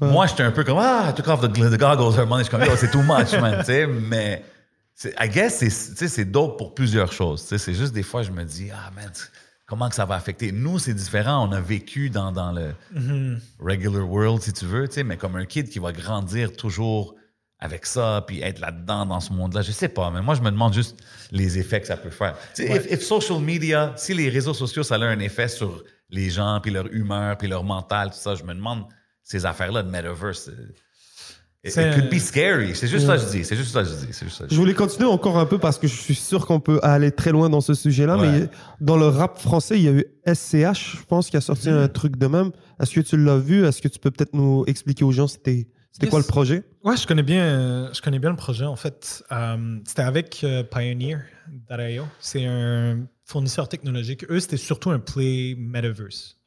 Moi, 0.00 0.26
j'étais 0.26 0.42
un 0.42 0.50
peu 0.52 0.62
comme, 0.64 0.78
ah, 0.78 1.06
I 1.10 1.14
took 1.14 1.28
off 1.28 1.40
the, 1.40 1.46
the 1.52 1.78
goggles, 1.78 2.18
un 2.18 2.24
moment 2.24 2.38
je 2.38 2.42
suis 2.44 2.50
comme, 2.50 2.64
yo, 2.64 2.74
c'est 2.76 2.90
too 2.90 3.02
much, 3.02 3.32
man, 3.40 3.60
tu 3.60 3.66
sais, 3.66 3.86
mais. 3.86 4.44
I 5.04 5.28
guess, 5.28 5.58
c'est 5.58 6.24
dope 6.24 6.58
pour 6.58 6.74
plusieurs 6.74 7.12
choses. 7.12 7.42
C'est 7.42 7.74
juste 7.74 7.92
des 7.92 8.02
fois, 8.02 8.22
je 8.22 8.32
me 8.32 8.44
dis, 8.44 8.70
ah, 8.70 8.90
man, 8.94 9.10
comment 9.66 9.88
que 9.88 9.94
ça 9.94 10.04
va 10.04 10.14
affecter? 10.14 10.52
Nous, 10.52 10.78
c'est 10.78 10.94
différent. 10.94 11.48
On 11.48 11.52
a 11.52 11.60
vécu 11.60 12.10
dans, 12.10 12.32
dans 12.32 12.52
le 12.52 12.74
regular 13.58 14.08
world, 14.08 14.42
si 14.42 14.52
tu 14.52 14.66
veux, 14.66 14.88
tu 14.88 14.96
sais, 14.96 15.04
mais 15.04 15.16
comme 15.16 15.36
un 15.36 15.46
kid 15.46 15.68
qui 15.68 15.78
va 15.78 15.92
grandir 15.92 16.52
toujours 16.52 17.14
avec 17.60 17.84
ça, 17.86 18.24
puis 18.26 18.40
être 18.40 18.58
là-dedans, 18.58 19.04
dans 19.06 19.20
ce 19.20 19.32
monde-là, 19.32 19.60
je 19.62 19.70
sais 19.70 19.88
pas, 19.88 20.10
mais 20.10 20.22
moi, 20.22 20.34
je 20.34 20.40
me 20.40 20.50
demande 20.50 20.72
juste 20.72 20.96
les 21.30 21.58
effets 21.58 21.80
que 21.80 21.86
ça 21.86 21.96
peut 21.96 22.10
faire. 22.10 22.34
If, 22.58 22.90
if 22.90 23.02
social 23.02 23.38
media, 23.38 23.92
si 23.96 24.14
les 24.14 24.30
réseaux 24.30 24.54
sociaux, 24.54 24.82
ça 24.82 24.94
a 24.94 25.04
un 25.04 25.18
effet 25.18 25.48
sur 25.48 25.84
les 26.08 26.30
gens, 26.30 26.58
puis 26.62 26.72
leur 26.72 26.86
humeur, 26.86 27.36
puis 27.36 27.48
leur 27.48 27.62
mental, 27.62 28.10
tout 28.10 28.18
ça, 28.18 28.34
je 28.34 28.44
me 28.44 28.54
demande 28.54 28.84
ces 29.22 29.44
affaires-là 29.44 29.82
de 29.82 29.90
metaverse. 29.90 30.50
It, 31.62 31.74
could 31.74 32.08
be 32.08 32.18
scary. 32.18 32.74
C'est 32.74 32.86
juste 32.88 33.06
ça 33.06 33.16
que 33.16 33.22
je 33.22 33.28
dis. 33.28 33.44
C'est 33.44 33.54
juste 33.56 33.72
ça 33.72 33.82
que 33.82 33.88
je 33.90 33.94
dis. 33.94 34.12
C'est 34.12 34.24
juste 34.24 34.38
ça 34.38 34.44
que 34.46 34.50
je 34.54 34.56
voulais 34.58 34.72
continuer 34.72 35.08
encore 35.08 35.38
un 35.38 35.44
peu 35.44 35.58
parce 35.58 35.78
que 35.78 35.86
je 35.88 35.94
suis 35.94 36.14
sûr 36.14 36.46
qu'on 36.46 36.58
peut 36.60 36.80
aller 36.82 37.12
très 37.12 37.32
loin 37.32 37.50
dans 37.50 37.60
ce 37.60 37.74
sujet-là, 37.74 38.16
Ouais. 38.16 38.30
mais 38.30 38.48
dans 38.80 38.96
le 38.96 39.06
rap 39.08 39.38
français, 39.38 39.76
il 39.78 39.82
y 39.82 39.88
a 39.88 39.92
eu 39.92 40.04
SCH, 40.26 40.96
je 41.00 41.04
pense, 41.06 41.28
qui 41.28 41.36
a 41.36 41.42
sorti 41.42 41.68
un 41.68 41.86
truc 41.88 42.16
de 42.16 42.26
même. 42.28 42.50
Est-ce 42.80 42.94
que 42.94 43.00
tu 43.00 43.16
l'as 43.18 43.36
vu? 43.36 43.66
Est-ce 43.66 43.82
que 43.82 43.88
tu 43.88 43.98
peux 43.98 44.10
peut-être 44.10 44.32
nous 44.32 44.64
expliquer 44.66 45.04
aux 45.04 45.12
gens 45.12 45.26
c'était 45.28 45.68
c'était 45.92 46.06
Yes. 46.06 46.10
quoi 46.10 46.20
le 46.20 46.24
projet? 46.26 46.62
Ouais, 46.84 46.96
je 46.96 47.06
connais 47.06 47.22
bien, 47.24 47.42
euh, 47.42 47.88
je 47.92 48.00
connais 48.00 48.20
bien 48.20 48.30
le 48.30 48.36
projet 48.36 48.64
en 48.64 48.76
fait. 48.76 49.22
Euh, 49.32 49.78
c'était 49.84 50.02
avec 50.02 50.40
euh, 50.44 50.62
Pioneer.io. 50.62 52.04
C'est 52.20 52.46
un 52.46 53.00
fournisseur 53.24 53.68
technologique. 53.68 54.24
Eux, 54.30 54.40
c'était 54.40 54.56
surtout 54.56 54.90
un 54.90 54.98
play 54.98 55.56
metaverse. 55.58 56.38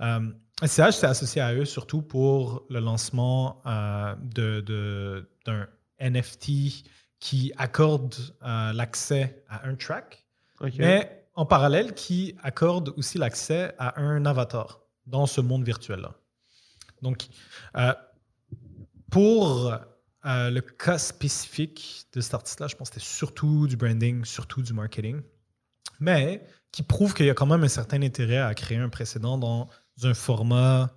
Euh, 0.00 0.20
SCH 0.62 0.92
s'est 0.92 1.06
associé 1.06 1.40
à 1.42 1.52
eux 1.54 1.64
surtout 1.64 2.00
pour 2.02 2.64
le 2.70 2.78
lancement 2.80 3.60
euh, 3.66 4.14
de- 4.22 4.60
de- 4.60 5.28
d'un 5.44 5.66
NFT 5.98 6.84
qui 7.18 7.52
accorde 7.56 8.14
euh, 8.42 8.72
l'accès 8.72 9.42
à 9.48 9.66
un 9.66 9.74
track, 9.74 10.24
mais 10.78 11.26
en 11.34 11.44
parallèle 11.46 11.94
qui 11.94 12.36
accorde 12.42 12.94
aussi 12.96 13.18
l'accès 13.18 13.74
à 13.78 14.00
un 14.00 14.24
avatar 14.26 14.80
dans 15.06 15.26
ce 15.26 15.40
monde 15.40 15.64
virtuel-là. 15.64 16.14
Donc, 17.02 17.26
euh, 17.76 17.92
pour 19.10 19.72
le 20.26 20.60
cas 20.60 20.96
spécifique 20.98 22.06
de 22.14 22.20
cet 22.22 22.32
artiste-là, 22.34 22.66
je 22.68 22.76
pense 22.76 22.88
que 22.88 22.94
c'était 22.94 23.06
surtout 23.06 23.66
du 23.66 23.76
branding, 23.76 24.24
surtout 24.24 24.62
du 24.62 24.72
marketing, 24.72 25.20
mais 26.00 26.46
qui 26.72 26.82
prouve 26.82 27.12
qu'il 27.14 27.26
y 27.26 27.30
a 27.30 27.34
quand 27.34 27.44
même 27.46 27.62
un 27.62 27.68
certain 27.68 28.00
intérêt 28.02 28.38
à 28.38 28.54
créer 28.54 28.78
un 28.78 28.88
précédent 28.88 29.36
dans 29.36 29.68
un 30.02 30.14
format 30.14 30.90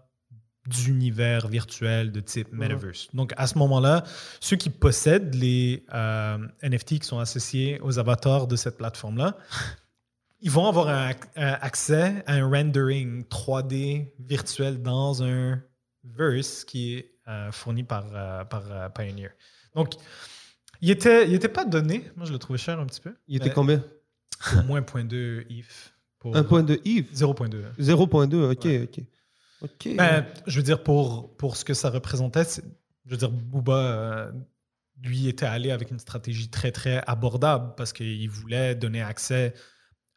d'univers 0.66 1.48
virtuel 1.48 2.12
de 2.12 2.20
type 2.20 2.52
metaverse. 2.52 3.08
Donc, 3.14 3.34
à 3.38 3.48
ce 3.48 3.58
moment-là, 3.58 4.04
ceux 4.42 4.58
qui 4.58 4.70
possèdent 4.70 5.34
les 5.34 5.86
euh, 5.94 6.38
NFT 6.62 7.00
qui 7.00 7.08
sont 7.08 7.20
associés 7.20 7.80
aux 7.82 8.00
avatars 8.00 8.48
de 8.48 8.56
cette 8.58 8.78
plateforme-là, 8.78 9.38
ils 10.42 10.52
vont 10.52 10.68
avoir 10.68 10.90
un, 10.90 11.12
un 11.38 11.54
accès 11.62 12.24
à 12.26 12.34
un 12.34 12.50
rendering 12.50 13.24
3D 13.24 14.12
virtuel 14.20 14.82
dans 14.82 15.24
un 15.24 15.62
verse 16.04 16.64
qui 16.66 16.96
est 16.96 17.18
euh, 17.28 17.52
fourni 17.52 17.84
par, 17.84 18.06
euh, 18.14 18.46
par 18.46 18.64
euh, 18.72 18.90
Pioneer. 18.90 19.32
Donc, 19.76 19.96
il 20.80 20.90
était, 20.90 21.28
il 21.28 21.34
était 21.34 21.50
pas 21.50 21.66
donné. 21.66 22.10
Moi, 22.16 22.26
je 22.26 22.32
le 22.32 22.40
trouvais 22.40 22.58
cher 22.58 22.80
un 22.80 22.86
petit 22.86 23.02
peu. 23.02 23.14
Il 23.28 23.38
était 23.38 23.52
combien? 23.52 23.84
moins 24.66 24.82
0.2 24.82 25.46
if. 25.50 25.94
Pour 26.20 26.36
Un 26.36 26.44
point 26.44 26.64
de 26.64 26.80
Yves? 26.86 27.12
0.2. 27.14 27.64
0.2, 27.80 28.52
ok, 28.52 28.66
Ouais. 28.66 28.82
ok. 28.84 29.04
Ok. 29.62 29.96
Ben, 29.96 30.26
je 30.46 30.58
veux 30.58 30.64
dire, 30.64 30.84
pour, 30.84 31.36
pour 31.38 31.58
ce 31.58 31.66
que 31.66 31.74
ça 31.74 31.90
représentait, 31.90 32.44
je 33.06 33.12
veux 33.12 33.18
dire, 33.18 33.32
Booba, 33.32 33.74
euh, 33.76 34.32
lui, 35.02 35.28
était 35.28 35.46
allé 35.48 35.72
avec 35.72 35.90
une 35.92 36.00
stratégie 36.00 36.50
très, 36.50 36.72
très 36.72 37.02
abordable 37.08 37.74
parce 37.76 37.92
qu'il 37.94 38.30
voulait 38.30 38.76
donner 38.76 39.02
accès 39.02 39.54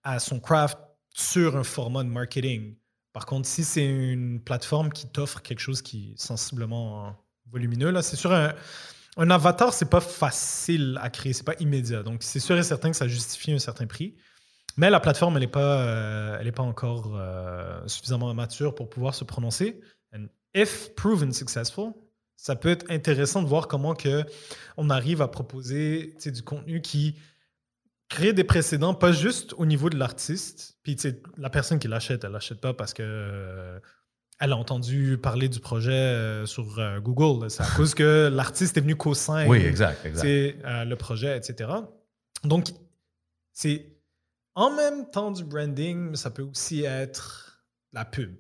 à 0.03 0.19
son 0.19 0.41
craft 0.41 0.79
sur 1.15 1.57
un 1.57 1.65
format 1.65 2.03
de 2.05 2.09
marketing. 2.09 2.77
Par 3.13 3.27
contre, 3.27 3.49
si 3.49 3.65
c'est 3.65 3.87
une 3.87 4.41
plateforme 4.41 4.91
qui 4.93 5.07
t'offre 5.09 5.43
quelque 5.43 5.61
chose 5.61 5.83
qui 5.83 6.13
est 6.13 6.21
sensiblement 6.21 7.17
volumineux, 7.51 7.91
là, 7.91 8.03
c'est 8.03 8.17
sûr, 8.17 8.33
un, 8.33 8.55
un 9.17 9.31
avatar, 9.31 9.73
c'est 9.73 9.89
pas 9.91 10.01
facile 10.01 10.99
à 11.03 11.09
créer, 11.11 11.33
c'est 11.33 11.45
pas 11.45 11.57
immédiat. 11.61 12.03
Donc, 12.03 12.23
c'est 12.23 12.41
sûr 12.41 12.57
et 12.59 12.63
certain 12.63 12.91
que 12.91 12.97
ça 12.97 13.09
justifie 13.09 13.53
un 13.53 13.59
certain 13.59 13.87
prix. 13.87 14.15
Mais 14.77 14.91
la 14.91 15.01
plateforme, 15.01 15.37
elle 15.37 15.43
n'est 15.43 15.49
pas, 15.49 15.83
euh, 15.83 16.39
elle 16.41 16.47
est 16.47 16.53
pas 16.53 16.63
encore 16.63 17.13
euh, 17.17 17.81
suffisamment 17.87 18.33
mature 18.35 18.75
pour 18.75 18.89
pouvoir 18.89 19.15
se 19.15 19.25
prononcer. 19.25 19.81
And 20.15 20.27
if 20.55 20.95
proven 20.95 21.33
successful, 21.33 21.93
ça 22.37 22.57
peut 22.57 22.71
être 22.71 22.91
intéressant 22.91 23.43
de 23.43 23.49
voir 23.49 23.69
comment 23.69 23.95
que 23.95 24.25
on 24.77 24.91
arrive 24.91 25.23
à 25.23 25.29
proposer 25.29 26.15
du 26.25 26.43
contenu 26.43 26.81
qui 26.81 27.17
crée 28.09 28.33
des 28.33 28.45
précédents, 28.45 28.95
pas 28.95 29.13
juste 29.13 29.55
au 29.59 29.67
niveau 29.67 29.91
de 29.91 29.97
l'artiste. 29.97 30.79
Puis 30.83 30.97
la 31.37 31.51
personne 31.51 31.79
qui 31.79 31.89
l'achète, 31.89 32.25
elle 32.25 32.33
l'achète 32.33 32.61
pas 32.61 32.73
parce 32.73 32.95
que 32.95 33.03
euh, 33.05 33.79
elle 34.41 34.53
a 34.53 34.57
entendu 34.57 35.19
parler 35.19 35.51
du 35.51 35.61
projet 35.61 36.47
sur 36.47 36.81
Google. 37.03 37.51
C'est 37.51 37.63
à 37.63 37.67
cause 37.77 37.95
que 37.95 38.31
l'artiste 38.33 38.79
est 38.79 38.81
venu 38.81 38.97
co-signer 38.97 39.47
Oui, 39.47 39.59
exact, 39.59 40.01
le 40.05 40.95
projet, 40.95 41.37
etc. 41.37 41.71
Donc, 42.45 42.71
c'est 43.53 44.00
en 44.61 44.71
même 44.71 45.09
temps 45.11 45.31
du 45.31 45.43
branding, 45.43 46.15
ça 46.17 46.31
peut 46.31 46.43
aussi 46.43 46.85
être 46.85 47.65
la 47.95 48.05
pub. 48.05 48.37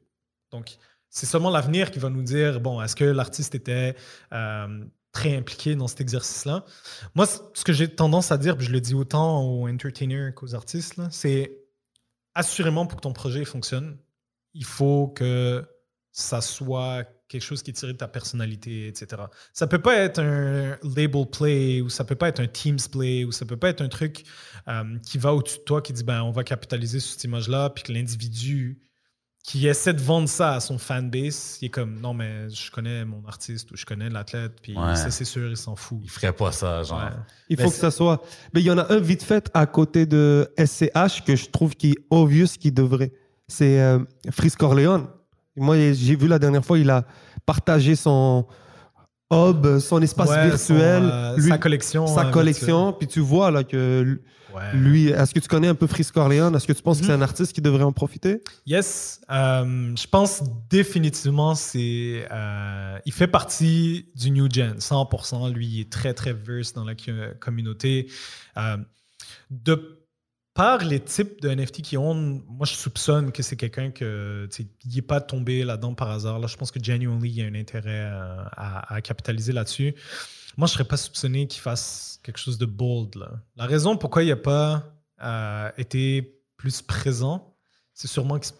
Donc, 0.51 0.77
c'est 1.09 1.25
seulement 1.25 1.49
l'avenir 1.49 1.91
qui 1.91 1.99
va 1.99 2.11
nous 2.11 2.23
dire, 2.23 2.61
bon, 2.61 2.83
est-ce 2.83 2.95
que 2.95 3.07
l'artiste 3.07 3.55
était 3.55 3.97
euh, 4.35 4.85
très 5.12 5.35
impliqué 5.35 5.77
dans 5.77 5.89
cet 5.89 6.03
exercice-là? 6.03 6.66
Moi, 7.14 7.25
ce 7.27 7.64
que 7.64 7.73
j'ai 7.73 7.89
tendance 7.89 8.33
à 8.33 8.37
dire, 8.37 8.59
puis 8.59 8.66
je 8.66 8.71
le 8.71 8.83
dis 8.83 8.95
autant 8.95 9.43
aux 9.43 9.66
entertainers 9.66 10.35
qu'aux 10.35 10.55
artistes, 10.55 11.01
c'est 11.11 11.64
assurément 12.35 12.85
pour 12.87 12.99
que 12.99 13.03
ton 13.03 13.14
projet 13.14 13.47
fonctionne, 13.47 13.97
il 14.53 14.66
faut 14.66 15.09
que 15.09 15.64
ça 16.12 16.43
soit 16.43 17.09
quelque 17.31 17.43
chose 17.43 17.62
qui 17.62 17.70
est 17.70 17.74
tiré 17.74 17.93
de 17.93 17.99
ta 17.99 18.09
personnalité, 18.09 18.89
etc. 18.89 19.22
Ça 19.55 19.66
peut 19.66 19.78
pas 19.78 19.97
être 19.97 20.18
un 20.18 20.76
label 20.83 21.24
play 21.31 21.81
ou 21.81 21.89
ça 21.89 22.05
peut 22.05 22.16
pas 22.16 22.28
être 22.28 22.41
un 22.41 22.49
Teams 22.49 22.78
play 22.91 23.24
ou 23.24 23.33
ça 23.33 23.47
peut 23.47 23.57
pas 23.57 23.68
être 23.68 23.81
un 23.81 23.89
truc 23.89 24.24
euh, 24.68 24.99
qui 25.07 25.16
va 25.16 25.33
au-dessus 25.33 25.59
de 25.59 25.62
toi 25.64 25.81
qui 25.81 25.93
dit 25.93 26.03
ben 26.05 26.22
on 26.22 26.33
va 26.33 26.43
capitaliser 26.45 26.99
sur 27.01 27.12
cette 27.12 27.24
image-là 27.24 27.70
puis 27.70 27.85
que 27.85 27.93
l'individu 27.93 28.81
qui 29.43 29.66
essaie 29.68 29.95
de 29.95 30.03
vendre 30.03 30.28
ça 30.28 30.55
à 30.55 30.61
son 30.61 30.76
fanbase, 30.76 31.59
il 31.62 31.66
est 31.66 31.70
comme 31.70 31.99
non 32.01 32.12
mais 32.12 32.51
je 32.51 32.70
connais 32.70 33.05
mon 33.07 33.24
artiste 33.26 33.70
ou 33.70 33.76
je 33.76 33.87
connais 33.87 34.11
l'athlète 34.11 34.61
puis 34.61 34.76
Ouais. 34.76 34.97
ça 34.97 35.11
c'est 35.11 35.24
sûr 35.24 35.49
il 35.49 35.57
s'en 35.57 35.76
fout. 35.76 35.99
Il 36.03 36.11
ferait 36.11 36.33
pas 36.33 36.51
ça, 36.53 36.83
genre. 36.83 36.99
Ouais. 36.99 37.11
Il 37.49 37.57
Mais 37.57 37.64
faut 37.64 37.70
que 37.70 37.76
ça 37.76 37.91
soit. 37.93 38.22
Mais 38.53 38.61
il 38.61 38.66
y 38.66 38.70
en 38.70 38.76
a 38.78 38.93
un 38.93 38.99
vite 38.99 39.22
fait 39.22 39.49
à 39.55 39.66
côté 39.66 40.05
de 40.05 40.53
SCH 40.59 41.24
que 41.24 41.37
je 41.37 41.49
trouve 41.49 41.74
qui 41.76 41.93
est 41.93 41.99
obvious 42.11 42.49
qui 42.59 42.72
devrait. 42.72 43.12
C'est 43.49 43.81
euh, 43.81 44.01
Frisk 44.31 44.59
Corleone. 44.59 45.09
Moi, 45.57 45.76
j'ai 45.92 46.16
vu 46.16 46.26
la 46.28 46.38
dernière 46.38 46.64
fois, 46.64 46.78
il 46.78 46.88
a 46.90 47.05
partagé 47.44 47.96
son 47.96 48.46
hub, 49.32 49.78
son 49.78 50.01
espace 50.03 50.28
Ouais, 50.30 50.48
virtuel, 50.48 51.03
son, 51.03 51.09
euh, 51.11 51.36
lui- 51.36 51.48
sa 51.48 51.59
collection. 51.59 52.07
sa 52.07 52.26
euh, 52.26 52.30
collection. 52.30 52.92
Puis 52.92 53.07
tu 53.09 53.20
vois 53.20 53.51
là 53.51 53.64
que. 53.64 54.20
Ouais. 54.53 54.74
lui, 54.74 55.07
est-ce 55.11 55.32
que 55.32 55.38
tu 55.38 55.46
connais 55.46 55.68
un 55.68 55.76
peu 55.76 55.86
Frisk 55.86 56.12
Corleone 56.14 56.57
Est-ce 56.57 56.66
que 56.66 56.72
tu 56.72 56.82
penses 56.82 56.98
que 56.98 57.05
Mhm. 57.05 57.09
c'est 57.11 57.14
un 57.14 57.22
artiste 57.22 57.53
qui 57.53 57.61
devrait 57.61 57.84
en 57.84 57.92
profiter? 57.92 58.42
Yes, 58.66 59.20
euh, 59.30 59.94
je 59.96 60.07
pense 60.09 60.42
définitivement 60.68 61.55
c'est 61.55 62.26
euh, 62.32 62.98
il 63.07 63.12
fait 63.12 63.28
partie 63.28 64.07
du 64.16 64.32
new 64.32 64.48
gen 64.53 64.74
100%. 64.80 65.48
Lui, 65.53 65.66
il 65.68 65.80
est 65.82 65.92
très 65.92 66.14
très 66.14 66.32
verse 66.32 66.72
dans 66.72 66.82
la 66.84 66.96
co- 66.96 67.12
communauté. 67.38 68.09
De 69.51 69.99
par 70.61 70.85
les 70.85 71.01
types 71.01 71.41
de 71.41 71.49
NFT 71.49 71.81
qu'ils 71.81 71.99
ont, 71.99 72.13
moi 72.15 72.67
je 72.67 72.75
soupçonne 72.75 73.33
que 73.33 73.43
c'est 73.43 73.57
quelqu'un 73.57 73.91
que 73.91 74.47
il 74.59 74.95
n'est 74.95 75.01
pas 75.01 75.23
tombé 75.23 75.65
là-dedans 75.65 75.95
par 75.95 76.11
hasard. 76.11 76.39
Là, 76.39 76.49
je 76.49 76.57
pense 76.59 76.71
que 76.71 76.79
genuinely 76.83 77.31
il 77.31 77.35
y 77.37 77.43
a 77.43 77.47
un 77.47 77.55
intérêt 77.55 78.05
à, 78.05 78.95
à 78.95 79.01
capitaliser 79.01 79.53
là-dessus. 79.55 79.95
Moi, 80.59 80.67
je 80.67 80.75
serais 80.75 80.85
pas 80.85 80.99
soupçonné 80.99 81.47
qu'il 81.47 81.63
fasse 81.63 82.21
quelque 82.23 82.37
chose 82.39 82.59
de 82.59 82.67
bold. 82.67 83.15
Là. 83.15 83.31
La 83.57 83.65
raison 83.65 83.97
pourquoi 83.97 84.23
il 84.23 84.29
n'a 84.29 84.37
pas 84.37 84.85
euh, 85.23 85.71
été 85.79 86.43
plus 86.59 86.83
présent, 86.83 87.57
c'est 87.95 88.09
sûrement 88.09 88.39
qu'il 88.39 88.53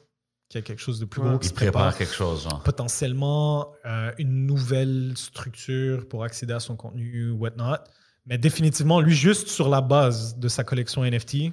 y 0.55 0.59
a 0.59 0.63
quelque 0.63 0.81
chose 0.81 1.01
de 1.01 1.05
plus 1.05 1.21
Ouais. 1.21 1.29
gros 1.29 1.39
qui 1.39 1.49
Il 1.49 1.51
se 1.51 1.55
prépare. 1.55 1.83
prépare 1.83 1.99
quelque 1.99 2.15
chose, 2.15 2.45
genre. 2.45 2.63
Potentiellement 2.63 3.73
euh, 3.85 4.11
une 4.17 4.47
nouvelle 4.47 5.13
structure 5.17 6.09
pour 6.09 6.25
accéder 6.25 6.55
à 6.55 6.61
son 6.61 6.77
contenu, 6.77 7.31
whatnot. 7.33 7.77
Mais 8.25 8.39
définitivement, 8.39 9.01
lui, 9.03 9.15
juste 9.15 9.49
sur 9.49 9.69
la 9.69 9.83
base 9.83 10.39
de 10.39 10.49
sa 10.49 10.65
collection 10.65 11.05
NFT, 11.05 11.53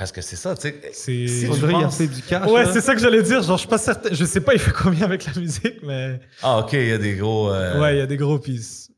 Parce 0.00 0.12
que 0.12 0.22
c'est 0.22 0.36
ça, 0.36 0.54
tu 0.54 0.62
sais. 0.62 0.80
c'est. 0.94 1.26
Si 1.28 1.46
On 1.46 1.52
tu 1.52 1.58
dirait 1.60 1.74
qu'il 1.74 1.82
a 1.82 1.84
penses- 1.84 1.98
fait 1.98 2.06
du 2.06 2.22
cash. 2.22 2.50
Ouais, 2.50 2.64
c'est 2.72 2.80
ça 2.80 2.94
que 2.94 3.00
j'allais 3.02 3.22
dire. 3.22 3.42
Genre, 3.42 3.58
je 3.58 3.60
suis 3.60 3.68
pas 3.68 3.76
certain. 3.76 4.08
Je 4.14 4.24
sais 4.24 4.40
pas, 4.40 4.54
il 4.54 4.58
fait 4.58 4.72
combien 4.72 5.02
avec 5.04 5.26
la 5.26 5.38
musique, 5.38 5.82
mais 5.82 6.18
Ah, 6.42 6.60
OK, 6.60 6.72
il 6.72 6.86
y 6.88 6.92
a 6.92 6.96
des 6.96 7.16
gros. 7.16 7.50
euh, 7.52 7.78
ouais, 7.78 7.96
il 7.96 7.98
y 7.98 8.00
a 8.00 8.06
des 8.06 8.16
gros 8.16 8.38
pieces. 8.38 8.90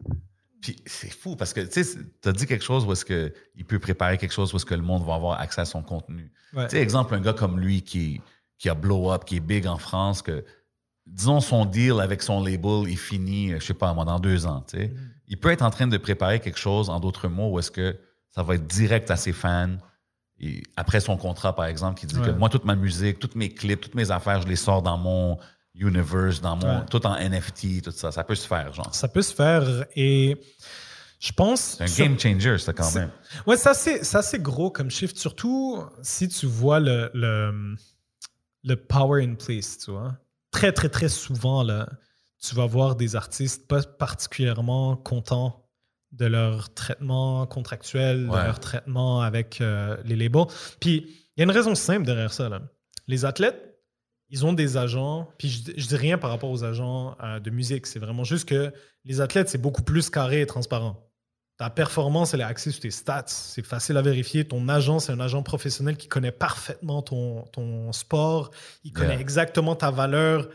Puis 0.60 0.76
c'est 0.86 1.12
fou 1.12 1.34
parce 1.34 1.52
que 1.52 1.60
tu 1.62 1.82
sais, 1.82 1.98
tu 2.22 2.28
as 2.28 2.32
dit 2.32 2.46
quelque 2.46 2.62
chose 2.62 2.84
où 2.86 2.92
est-ce 2.92 3.04
qu'il 3.04 3.64
peut 3.66 3.80
préparer 3.80 4.16
quelque 4.16 4.30
chose 4.32 4.54
où 4.54 4.56
est-ce 4.58 4.64
que 4.64 4.76
le 4.76 4.82
monde 4.82 5.04
va 5.04 5.14
avoir 5.14 5.40
accès 5.40 5.60
à 5.62 5.64
son 5.64 5.82
contenu. 5.82 6.30
Ouais. 6.54 6.68
Tu 6.68 6.76
sais, 6.76 6.82
exemple, 6.82 7.16
un 7.16 7.20
gars 7.20 7.32
comme 7.32 7.58
lui 7.58 7.82
qui, 7.82 8.20
qui 8.58 8.68
a 8.68 8.74
blow 8.74 9.10
up, 9.10 9.24
qui 9.24 9.38
est 9.38 9.40
big 9.40 9.66
en 9.66 9.78
France, 9.78 10.22
que 10.22 10.44
disons 11.04 11.40
son 11.40 11.64
deal 11.64 11.94
avec 12.00 12.22
son 12.22 12.44
label, 12.44 12.84
il 12.88 12.96
finit, 12.96 13.54
je 13.58 13.64
sais 13.66 13.74
pas, 13.74 13.92
moi, 13.92 14.04
dans 14.04 14.20
deux 14.20 14.46
ans. 14.46 14.64
tu 14.70 14.76
sais. 14.78 14.84
Mm-hmm. 14.86 14.96
Il 15.26 15.36
peut 15.40 15.50
être 15.50 15.62
en 15.62 15.70
train 15.70 15.88
de 15.88 15.96
préparer 15.96 16.38
quelque 16.38 16.60
chose, 16.60 16.88
en 16.90 17.00
d'autres 17.00 17.26
mots, 17.26 17.50
où 17.50 17.58
est-ce 17.58 17.72
que 17.72 17.96
ça 18.32 18.44
va 18.44 18.54
être 18.54 18.66
direct 18.68 19.10
à 19.10 19.16
ses 19.16 19.32
fans. 19.32 19.76
Il- 20.42 20.62
après 20.76 21.00
son 21.00 21.16
contrat, 21.16 21.54
par 21.54 21.66
exemple, 21.66 21.98
qui 22.00 22.06
dit 22.06 22.20
que 22.20 22.30
moi, 22.30 22.48
toute 22.48 22.64
ma 22.64 22.74
musique, 22.76 23.18
toutes 23.18 23.36
mes 23.36 23.48
clips, 23.48 23.80
toutes 23.80 23.94
mes 23.94 24.10
affaires, 24.10 24.42
je 24.42 24.48
les 24.48 24.56
sors 24.56 24.82
dans 24.82 24.98
mon 24.98 25.38
universe, 25.74 26.40
dans 26.40 26.56
mon, 26.56 26.80
Ouais. 26.80 26.86
tout 26.90 27.04
en 27.06 27.14
NFT, 27.16 27.80
tout 27.82 27.90
ça. 27.92 28.12
Ça 28.12 28.24
peut 28.24 28.34
se 28.34 28.46
faire, 28.46 28.72
genre. 28.74 28.94
Ça 28.94 29.08
peut 29.08 29.22
se 29.22 29.34
faire 29.34 29.86
et 29.96 30.36
je 31.18 31.32
pense. 31.32 31.76
C'est 31.78 31.84
un 31.84 31.86
sur- 31.86 32.04
game 32.06 32.18
changer, 32.18 32.58
ça, 32.58 32.72
quand 32.72 32.92
même. 32.94 33.10
Ouais, 33.46 33.56
c'est 33.56 33.70
assez, 33.70 34.02
c'est 34.04 34.42
gros 34.42 34.70
comme 34.70 34.90
shift, 34.90 35.16
surtout 35.16 35.82
si 36.02 36.28
tu 36.28 36.46
vois 36.46 36.80
le, 36.80 37.10
le, 37.14 37.76
le 38.64 38.76
power 38.76 39.24
in 39.24 39.34
place, 39.34 39.78
tu 39.78 39.92
vois. 39.92 40.14
Très, 40.50 40.72
très, 40.72 40.88
très 40.90 41.08
souvent, 41.08 41.62
là, 41.62 41.88
tu 42.42 42.54
vas 42.54 42.66
voir 42.66 42.96
des 42.96 43.16
artistes 43.16 43.66
pas 43.68 43.82
particulièrement 43.82 44.96
contents 44.96 45.61
de 46.12 46.26
leur 46.26 46.72
traitement 46.74 47.46
contractuel, 47.46 48.28
Ouais. 48.30 48.40
de 48.40 48.44
leur 48.46 48.60
traitement 48.60 49.22
avec 49.22 49.60
euh, 49.60 49.96
les 50.04 50.16
labels. 50.16 50.46
Puis, 50.80 51.06
il 51.36 51.40
y 51.40 51.42
a 51.42 51.44
une 51.44 51.50
raison 51.50 51.74
simple 51.74 52.04
derrière 52.04 52.32
ça. 52.32 52.48
Là. 52.48 52.60
Les 53.08 53.24
athlètes, 53.24 53.78
ils 54.28 54.44
ont 54.46 54.52
des 54.52 54.76
agents, 54.76 55.28
puis 55.38 55.48
je, 55.48 55.72
je 55.76 55.86
dis 55.86 55.96
rien 55.96 56.18
par 56.18 56.30
rapport 56.30 56.50
aux 56.50 56.64
agents 56.64 57.16
euh, 57.22 57.38
de 57.40 57.50
musique, 57.50 57.86
c'est 57.86 57.98
vraiment 57.98 58.24
juste 58.24 58.48
que 58.48 58.72
les 59.04 59.20
athlètes, 59.20 59.48
c'est 59.48 59.58
beaucoup 59.60 59.82
plus 59.82 60.08
carré 60.10 60.40
et 60.42 60.46
transparent. 60.46 61.08
Ta 61.58 61.68
performance, 61.70 62.32
elle 62.34 62.40
est 62.40 62.44
axée 62.44 62.70
sur 62.70 62.80
tes 62.80 62.90
stats. 62.90 63.24
C'est 63.26 63.64
facile 63.64 63.96
à 63.98 64.02
vérifier. 64.02 64.46
Ton 64.46 64.68
agent, 64.68 64.98
c'est 65.00 65.12
un 65.12 65.20
agent 65.20 65.42
professionnel 65.42 65.96
qui 65.96 66.08
connaît 66.08 66.32
parfaitement 66.32 67.02
ton, 67.02 67.42
ton 67.52 67.92
sport. 67.92 68.50
Il 68.84 68.92
connaît 68.92 69.08
Yeah. 69.14 69.20
exactement 69.20 69.76
ta 69.76 69.90
valeur 69.90 70.48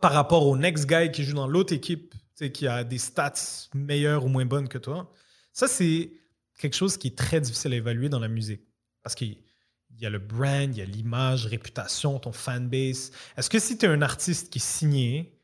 par 0.00 0.12
rapport 0.12 0.46
au 0.46 0.56
next 0.56 0.86
guy 0.86 1.10
qui 1.12 1.24
joue 1.24 1.34
dans 1.34 1.46
l'autre 1.46 1.72
équipe, 1.74 2.14
qui 2.52 2.66
a 2.66 2.84
des 2.84 2.98
stats 2.98 3.68
meilleures 3.74 4.24
ou 4.24 4.28
moins 4.28 4.44
bonnes 4.44 4.68
que 4.68 4.78
toi. 4.78 5.12
Ça, 5.52 5.68
c'est 5.68 6.12
quelque 6.58 6.74
chose 6.74 6.96
qui 6.96 7.08
est 7.08 7.18
très 7.18 7.40
difficile 7.40 7.72
à 7.72 7.76
évaluer 7.76 8.08
dans 8.08 8.18
la 8.18 8.28
musique. 8.28 8.62
Parce 9.02 9.14
qu'il 9.14 9.38
il 9.96 10.02
y 10.02 10.06
a 10.06 10.10
le 10.10 10.18
brand, 10.18 10.74
il 10.74 10.78
y 10.78 10.82
a 10.82 10.84
l'image, 10.84 11.46
réputation, 11.46 12.18
ton 12.18 12.32
fanbase. 12.32 13.12
Est-ce 13.36 13.48
que 13.48 13.58
si 13.58 13.78
tu 13.78 13.86
es 13.86 13.88
un 13.88 14.02
artiste 14.02 14.50
qui 14.50 14.58
est 14.58 14.62
signé, 14.62 15.38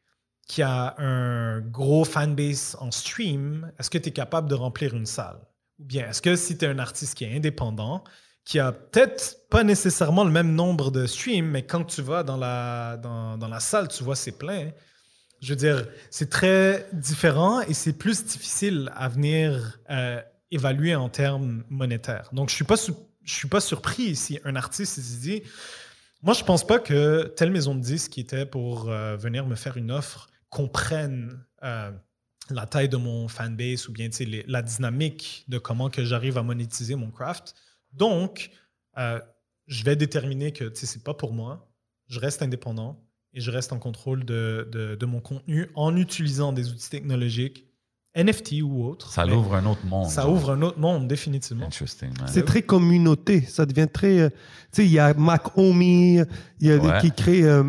qui 0.47 0.62
a 0.62 0.97
un 0.99 1.61
gros 1.61 2.05
fanbase 2.05 2.76
en 2.80 2.91
stream, 2.91 3.72
est-ce 3.78 3.91
que 3.91 3.99
tu 3.99 4.09
es 4.09 4.12
capable 4.12 4.49
de 4.49 4.55
remplir 4.57 4.95
une 4.95 5.07
salle? 5.07 5.41
Ou 5.78 5.84
bien 5.84 6.09
est-ce 6.09 6.20
que 6.20 6.34
si 6.34 6.59
tu 6.59 6.64
es 6.64 6.68
un 6.68 6.80
artiste 6.80 7.14
qui 7.14 7.24
est 7.24 7.36
indépendant, 7.36 8.03
qui 8.45 8.59
a 8.59 8.72
peut-être 8.72 9.47
pas 9.49 9.62
nécessairement 9.62 10.24
le 10.24 10.32
même 10.32 10.55
nombre 10.55 10.91
de 10.91 11.07
streams, 11.07 11.47
mais 11.47 11.64
quand 11.64 11.84
tu 11.84 12.03
vas 12.03 12.24
dans 12.24 12.36
la, 12.36 12.97
dans 12.97 13.49
la 13.49 13.61
salle, 13.61 13.86
tu 13.86 14.03
vois 14.03 14.16
c'est 14.16 14.36
plein. 14.36 14.72
Je 15.41 15.51
veux 15.53 15.57
dire, 15.57 15.86
c'est 16.11 16.28
très 16.28 16.86
différent 16.93 17.61
et 17.62 17.72
c'est 17.74 17.95
plus 17.95 18.24
difficile 18.24 18.91
à 18.95 19.09
venir 19.09 19.78
euh, 19.88 20.20
évaluer 20.51 20.95
en 20.95 21.09
termes 21.09 21.64
monétaires. 21.70 22.28
Donc, 22.32 22.51
je 22.51 22.55
suis 22.55 22.64
pas, 22.64 22.76
je 22.76 23.32
suis 23.34 23.49
pas 23.49 23.61
surpris 23.61 24.16
si 24.16 24.38
un 24.45 24.55
artiste 24.57 25.01
se 25.01 25.20
dit, 25.20 25.43
moi, 26.22 26.34
je 26.34 26.45
pense 26.45 26.66
pas 26.66 26.78
que 26.78 27.32
telle 27.36 27.51
maison 27.51 27.74
de 27.74 27.80
disques 27.80 28.12
qui 28.12 28.20
était 28.20 28.45
pour 28.45 28.91
euh, 28.91 29.16
venir 29.16 29.47
me 29.47 29.55
faire 29.55 29.78
une 29.78 29.91
offre 29.91 30.28
comprenne 30.51 31.43
euh, 31.62 31.91
la 32.51 32.66
taille 32.66 32.91
de 32.91 32.99
mon 32.99 33.26
fanbase 33.28 33.88
ou 33.88 33.93
bien 33.93 34.09
les- 34.18 34.45
la 34.47 34.61
dynamique 34.61 35.45
de 35.49 35.57
comment 35.57 35.88
que 35.88 36.05
j'arrive 36.05 36.36
à 36.36 36.43
monétiser 36.43 36.97
mon 36.97 37.11
craft. 37.11 37.55
Donc, 37.93 38.51
je 39.66 39.84
vais 39.84 39.97
déterminer 39.97 40.53
que 40.53 40.70
c'est 40.74 41.03
pas 41.03 41.14
pour 41.14 41.32
moi. 41.32 41.72
Je 42.09 42.18
reste 42.18 42.43
indépendant 42.43 43.03
et 43.35 43.41
je 43.41 43.51
reste 43.51 43.72
en 43.72 43.78
contrôle 43.78 44.24
de, 44.24 44.68
de- 44.72 44.95
de 44.97 45.07
mon 45.07 45.20
contenu 45.20 45.68
en 45.74 45.97
utilisant 45.97 46.53
des 46.53 46.70
outils 46.70 46.91
technologiques, 46.91 47.66
NFT 48.16 48.62
ou 48.62 48.85
autres. 48.85 49.12
Ça 49.12 49.24
l'ouvre 49.24 49.55
un 49.55 49.64
autre 49.66 49.85
monde. 49.87 50.09
Ça 50.11 50.22
genre. 50.22 50.33
ouvre 50.33 50.51
un 50.51 50.62
autre 50.62 50.81
monde, 50.81 51.07
définitivement. 51.07 51.66
Interesting, 51.66 52.09
man. 52.18 52.26
C'est 52.28 52.45
très 52.45 52.62
communauté. 52.62 53.43
Ça 53.43 53.66
devient 53.66 53.87
très. 53.93 54.18
euh, 54.18 54.28
tu 54.31 54.37
sais, 54.72 54.85
il 54.85 54.91
y 54.91 54.99
a 54.99 55.14
Mac 55.14 55.57
Omi, 55.57 56.18
il 56.59 56.66
y 56.66 56.72
a 56.72 56.78
des 56.78 56.89
Ouais. 56.89 56.99
qui 57.01 57.12
créent. 57.12 57.45
euh, 57.45 57.64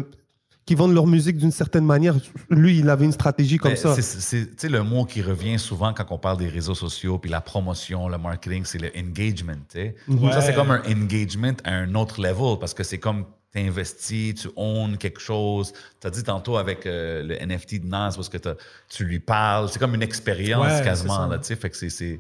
qui 0.64 0.76
vendent 0.76 0.94
leur 0.94 1.08
musique 1.08 1.38
d'une 1.38 1.52
certaine 1.52 1.84
manière. 1.86 2.16
Lui, 2.50 2.78
il 2.80 2.90
avait 2.90 3.04
une 3.04 3.12
stratégie 3.12 3.58
comme 3.58 3.72
Mais 3.72 3.76
ça. 3.78 3.94
c'est- 3.96 4.02
C'est 4.22 4.46
tu 4.46 4.54
sais, 4.58 4.70
le 4.70 4.84
mot 4.84 5.06
qui 5.06 5.22
revient 5.22 5.58
souvent 5.60 5.92
quand 5.92 6.06
on 6.12 6.18
parle 6.20 6.38
des 6.38 6.48
réseaux 6.48 6.76
sociaux, 6.76 7.18
puis 7.18 7.30
la 7.32 7.42
promotion, 7.42 8.08
le 8.08 8.18
marketing, 8.20 8.64
c'est 8.66 8.78
le 8.78 8.90
engagement. 8.98 9.54
tu 9.70 9.80
sais. 9.80 9.96
Ouais. 10.08 10.32
Ça, 10.32 10.40
c'est 10.42 10.54
comme 10.54 10.72
un 10.72 10.82
engagement 10.86 11.54
à 11.66 11.74
un 11.74 11.94
autre 11.96 12.22
level 12.22 12.58
parce 12.60 12.74
que 12.76 12.84
c'est 12.84 13.00
comme 13.00 13.26
tu 13.54 13.60
investis, 13.60 14.36
tu 14.36 14.50
owns 14.56 14.98
quelque 14.98 15.20
chose. 15.20 15.74
Tu 16.00 16.08
as 16.08 16.10
dit 16.10 16.24
tantôt 16.24 16.58
avec 16.58 16.86
euh, 16.86 17.22
le 17.24 17.36
NFT 17.46 17.82
de 17.82 17.88
Nas 17.88 18.14
parce 18.16 18.30
que 18.30 18.38
t'as- 18.38 18.56
tu 18.90 19.04
lui 19.06 19.20
parles. 19.20 19.70
C'est 19.70 19.80
comme 19.80 19.96
une 19.96 20.04
expérience 20.04 20.66
Ouais, 20.80 20.84
quasiment. 20.84 21.28
Là, 21.28 21.38
tu 21.38 21.46
sais. 21.46 21.56
fait 21.56 21.70
que 21.70 21.76
c'est- 21.78 21.90
c'est. 21.90 22.20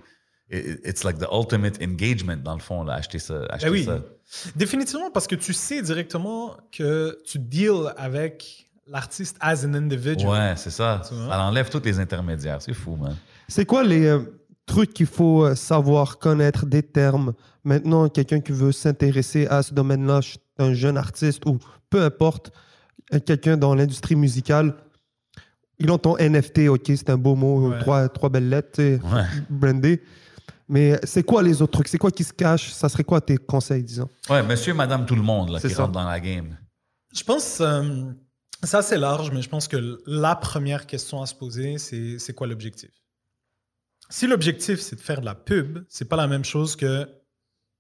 it- 0.51 0.79
It's 0.85 1.03
like 1.03 1.17
the 1.17 1.27
ultimate 1.31 1.81
engagement 1.81 2.35
dans 2.37 2.55
le 2.55 2.59
fond, 2.61 2.83
là, 2.83 2.95
acheter 2.95 3.19
ça. 3.19 3.45
Acheter 3.49 3.67
Ben 3.67 3.71
oui. 3.71 3.83
ça. 3.85 4.51
Définitivement, 4.55 5.11
parce 5.11 5.27
que 5.27 5.35
tu 5.35 5.53
sais 5.53 5.81
directement 5.81 6.57
que 6.71 7.17
tu 7.25 7.39
deals 7.39 7.93
avec 7.97 8.67
l'artiste 8.87 9.37
as 9.39 9.65
an 9.65 9.73
individual. 9.73 10.31
Ouais, 10.49 10.53
c'est 10.57 10.69
ça. 10.69 11.01
Ça 11.03 11.39
enlève 11.41 11.69
tous 11.69 11.81
les 11.85 11.99
intermédiaires. 11.99 12.61
C'est 12.61 12.73
fou, 12.73 12.95
man. 12.97 13.15
C'est 13.47 13.65
quoi 13.65 13.83
les 13.83 14.05
euh, 14.05 14.19
trucs 14.65 14.93
qu'il 14.93 15.05
faut 15.05 15.45
euh, 15.45 15.55
savoir, 15.55 16.17
connaître, 16.19 16.65
des 16.65 16.83
termes? 16.83 17.33
Maintenant, 17.63 18.09
quelqu'un 18.09 18.39
qui 18.41 18.51
veut 18.53 18.71
s'intéresser 18.71 19.45
à 19.47 19.61
ce 19.63 19.73
domaine-là, 19.73 20.19
je 20.21 20.29
suis 20.31 20.39
un 20.61 20.73
jeune 20.73 20.97
artiste 20.97 21.45
ou 21.45 21.57
peu 21.89 22.01
importe, 22.03 22.51
euh, 23.13 23.19
quelqu'un 23.19 23.57
dans 23.57 23.75
l'industrie 23.75 24.15
musicale, 24.15 24.75
ils 25.79 25.89
ont 25.91 25.97
ton 25.97 26.15
NFT, 26.17 26.67
ok, 26.69 26.83
c'est 26.87 27.09
un 27.09 27.17
beau 27.17 27.35
mot, 27.35 27.69
Ouais. 27.71 27.79
trois, 27.79 28.07
trois 28.09 28.29
belles 28.29 28.49
lettres, 28.49 28.79
Ouais. 28.81 29.25
brandé. 29.49 30.01
Mais 30.69 30.99
c'est 31.03 31.23
quoi 31.23 31.43
les 31.43 31.61
autres 31.61 31.73
trucs? 31.73 31.87
C'est 31.89 31.97
quoi 31.97 32.11
qui 32.11 32.23
se 32.23 32.31
cache? 32.31 32.71
Ça 32.71 32.87
serait 32.87 33.03
quoi 33.03 33.19
tes 33.19 33.37
conseils, 33.37 33.83
disons? 33.83 34.07
Ouais, 34.29 34.41
monsieur, 34.43 34.73
madame, 34.73 35.05
tout 35.05 35.15
le 35.15 35.21
monde 35.21 35.49
là, 35.49 35.59
C'est 35.59 35.67
qui 35.67 35.73
ça. 35.73 35.81
rentre 35.83 35.93
dans 35.93 36.05
la 36.07 36.19
game. 36.19 36.55
Je 37.13 37.23
pense, 37.23 37.59
euh, 37.59 38.03
c'est 38.63 38.77
assez 38.77 38.97
large, 38.97 39.31
mais 39.33 39.41
je 39.41 39.49
pense 39.49 39.67
que 39.67 40.01
la 40.05 40.35
première 40.35 40.85
question 40.87 41.21
à 41.21 41.25
se 41.25 41.35
poser, 41.35 41.77
c'est 41.77 42.19
c'est 42.19 42.33
quoi 42.33 42.47
l'objectif? 42.47 42.89
Si 44.09 44.27
l'objectif, 44.27 44.79
c'est 44.79 44.95
de 44.95 45.01
faire 45.01 45.19
de 45.21 45.25
la 45.25 45.35
pub, 45.35 45.79
c'est 45.89 46.07
pas 46.07 46.15
la 46.15 46.27
même 46.27 46.45
chose 46.45 46.75
que 46.77 47.07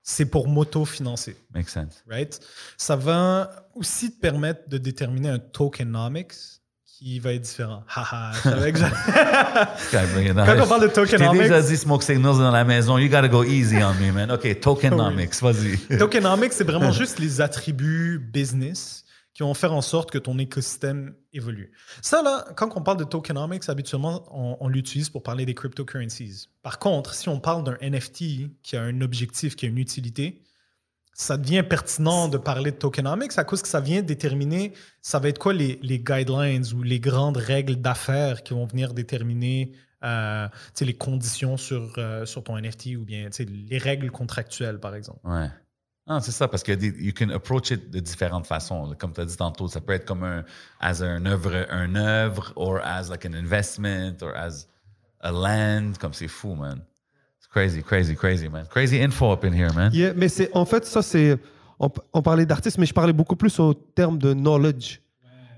c'est 0.03 0.25
pour 0.25 0.47
m'auto-financer. 0.47 1.35
Make 1.53 1.69
sense. 1.69 2.03
right? 2.09 2.39
Ça 2.77 2.95
va 2.95 3.67
aussi 3.75 4.11
te 4.11 4.19
permettre 4.19 4.69
de 4.69 4.77
déterminer 4.77 5.29
un 5.29 5.39
tokenomics 5.39 6.33
qui 6.85 7.19
va 7.19 7.33
être 7.33 7.41
différent. 7.41 7.83
Haha, 7.87 8.31
Quand 9.91 10.63
on 10.63 10.67
parle 10.67 10.83
de 10.83 10.87
tokenomics, 10.87 11.41
déjà 11.41 11.61
dit 11.61 11.77
smoke 11.77 12.03
signals 12.03 12.37
dans 12.37 12.51
la 12.51 12.63
maison. 12.63 12.97
You 12.99 13.09
gotta 13.09 13.27
go 13.27 13.43
easy 13.43 13.77
on 13.77 13.95
me, 13.95 14.11
man. 14.11 14.31
OK, 14.31 14.59
tokenomics, 14.61 15.41
vas-y. 15.41 15.97
tokenomics, 15.97 16.53
c'est 16.53 16.63
vraiment 16.63 16.91
juste 16.91 17.17
les 17.19 17.41
attributs 17.41 18.19
business 18.19 19.00
qui 19.41 19.47
vont 19.47 19.55
faire 19.55 19.73
en 19.73 19.81
sorte 19.81 20.11
que 20.11 20.19
ton 20.19 20.37
écosystème 20.37 21.15
évolue. 21.33 21.71
Ça, 22.03 22.21
là, 22.21 22.45
quand 22.55 22.69
on 22.75 22.83
parle 22.83 22.97
de 22.97 23.03
tokenomics, 23.03 23.67
habituellement, 23.69 24.23
on, 24.29 24.67
l'utilise 24.67 25.09
pour 25.09 25.23
parler 25.23 25.47
des 25.47 25.55
cryptocurrencies. 25.55 26.47
Par 26.61 26.77
contre, 26.77 27.15
si 27.15 27.27
on 27.27 27.39
parle 27.39 27.63
d'un 27.63 27.75
NFT 27.81 28.51
qui 28.61 28.77
a 28.77 28.83
un 28.83 29.01
objectif, 29.01 29.55
qui 29.55 29.65
a 29.65 29.69
une 29.69 29.79
utilité, 29.79 30.43
ça 31.13 31.37
devient 31.37 31.63
pertinent 31.67 32.27
de 32.27 32.37
parler 32.37 32.69
de 32.69 32.77
tokenomics 32.77 33.35
à 33.37 33.43
cause 33.43 33.63
que 33.63 33.67
ça 33.67 33.79
vient 33.79 34.03
déterminer, 34.03 34.73
ça 35.01 35.17
va 35.17 35.29
être 35.29 35.39
quoi 35.39 35.53
les, 35.53 35.79
guidelines 35.81 36.65
ou 36.75 36.83
les 36.83 36.99
grandes 36.99 37.37
règles 37.37 37.77
d'affaires 37.77 38.43
qui 38.43 38.53
vont 38.53 38.67
venir 38.67 38.93
déterminer 38.93 39.71
euh, 40.03 40.47
les 40.81 40.93
conditions 40.93 41.57
sur, 41.57 41.95
euh, 41.97 42.25
ton 42.25 42.59
NFT 42.59 42.95
ou 42.95 43.05
bien 43.05 43.27
les 43.39 43.77
règles 43.79 44.11
contractuelles, 44.11 44.79
par 44.79 44.93
exemple. 44.93 45.19
Ah, 46.07 46.19
c'est 46.21 46.31
ça, 46.31 46.47
parce 46.47 46.63
que 46.63 46.71
des- 46.73 46.93
you 46.99 47.13
can 47.17 47.29
approach 47.29 47.71
it 47.71 47.89
de 47.91 47.99
différentes 47.99 48.47
façons. 48.47 48.93
Comme 48.97 49.13
tu 49.13 49.21
as 49.21 49.25
dit 49.25 49.37
tantôt, 49.37 49.67
ça 49.67 49.79
peut 49.81 49.93
être 49.93 50.05
comme 50.05 50.23
un, 50.23 50.43
as 50.79 51.01
un 51.03 51.25
œuvre, 51.25 51.65
un 51.69 51.95
œuvre, 51.95 52.51
or 52.55 52.79
as 52.83 53.09
like 53.09 53.25
an 53.25 53.33
investment, 53.33 54.15
or 54.21 54.31
as 54.35 54.67
a 55.21 55.31
land. 55.31 55.93
Comme 55.99 56.13
c'est 56.13 56.27
fou, 56.27 56.55
man. 56.55 56.81
It's 57.39 57.47
crazy, 57.47 57.83
crazy, 57.83 58.15
crazy, 58.15 58.49
man. 58.49 58.65
Crazy 58.69 58.97
info 59.01 59.31
up 59.31 59.43
in 59.45 59.53
here, 59.53 59.71
man. 59.73 59.91
Yeah, 59.93 60.13
mais 60.15 60.27
c'est 60.27 60.49
en 60.55 60.65
fait 60.65 60.85
ça 60.85 61.01
c'est 61.01 61.37
on, 61.79 61.89
on 62.13 62.21
parlait 62.21 62.45
d'artistes 62.45 62.77
mais 62.77 62.85
je 62.87 62.93
parlais 62.93 63.13
beaucoup 63.13 63.35
plus 63.35 63.59
au 63.59 63.73
terme 63.73 64.17
de 64.17 64.33
knowledge. 64.33 65.01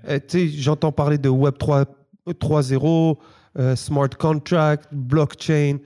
Euh, 0.08 0.18
tu 0.28 0.38
sais, 0.40 0.48
j'entends 0.48 0.92
parler 0.92 1.16
de 1.18 1.28
Web 1.30 1.56
3 1.58 1.84
3.0, 2.28 3.18
euh, 3.58 3.76
smart 3.76 4.08
contract, 4.18 4.88
blockchain. 4.92 5.78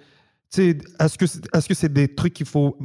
Tu 0.51 0.73
sais, 0.73 0.79
est-ce 1.01 1.17
que 1.19 1.27
c'est- 1.27 1.45
est-ce 1.55 1.69
que 1.69 1.75
c'est 1.75 1.93
des 1.93 2.13
trucs 2.15 2.35
qu'il 2.35 2.47
faut 2.47 2.77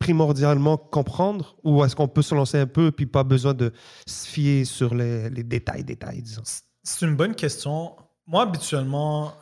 primordialement 0.00 0.78
comprendre 0.78 1.56
ou 1.62 1.84
est-ce 1.84 1.94
qu'on 1.94 2.08
peut 2.08 2.22
se 2.22 2.34
lancer 2.34 2.58
un 2.58 2.66
peu 2.66 2.90
puis 2.90 3.06
pas 3.06 3.22
besoin 3.22 3.54
de 3.54 3.72
se 4.08 4.26
fier 4.26 4.64
sur 4.64 4.94
les, 4.94 5.30
détails 5.30 5.84
détails 5.84 6.22
disons? 6.22 6.42
C'est 6.82 7.06
une 7.06 7.14
bonne 7.14 7.36
question. 7.36 7.94
Moi, 8.26 8.42
habituellement, 8.42 9.34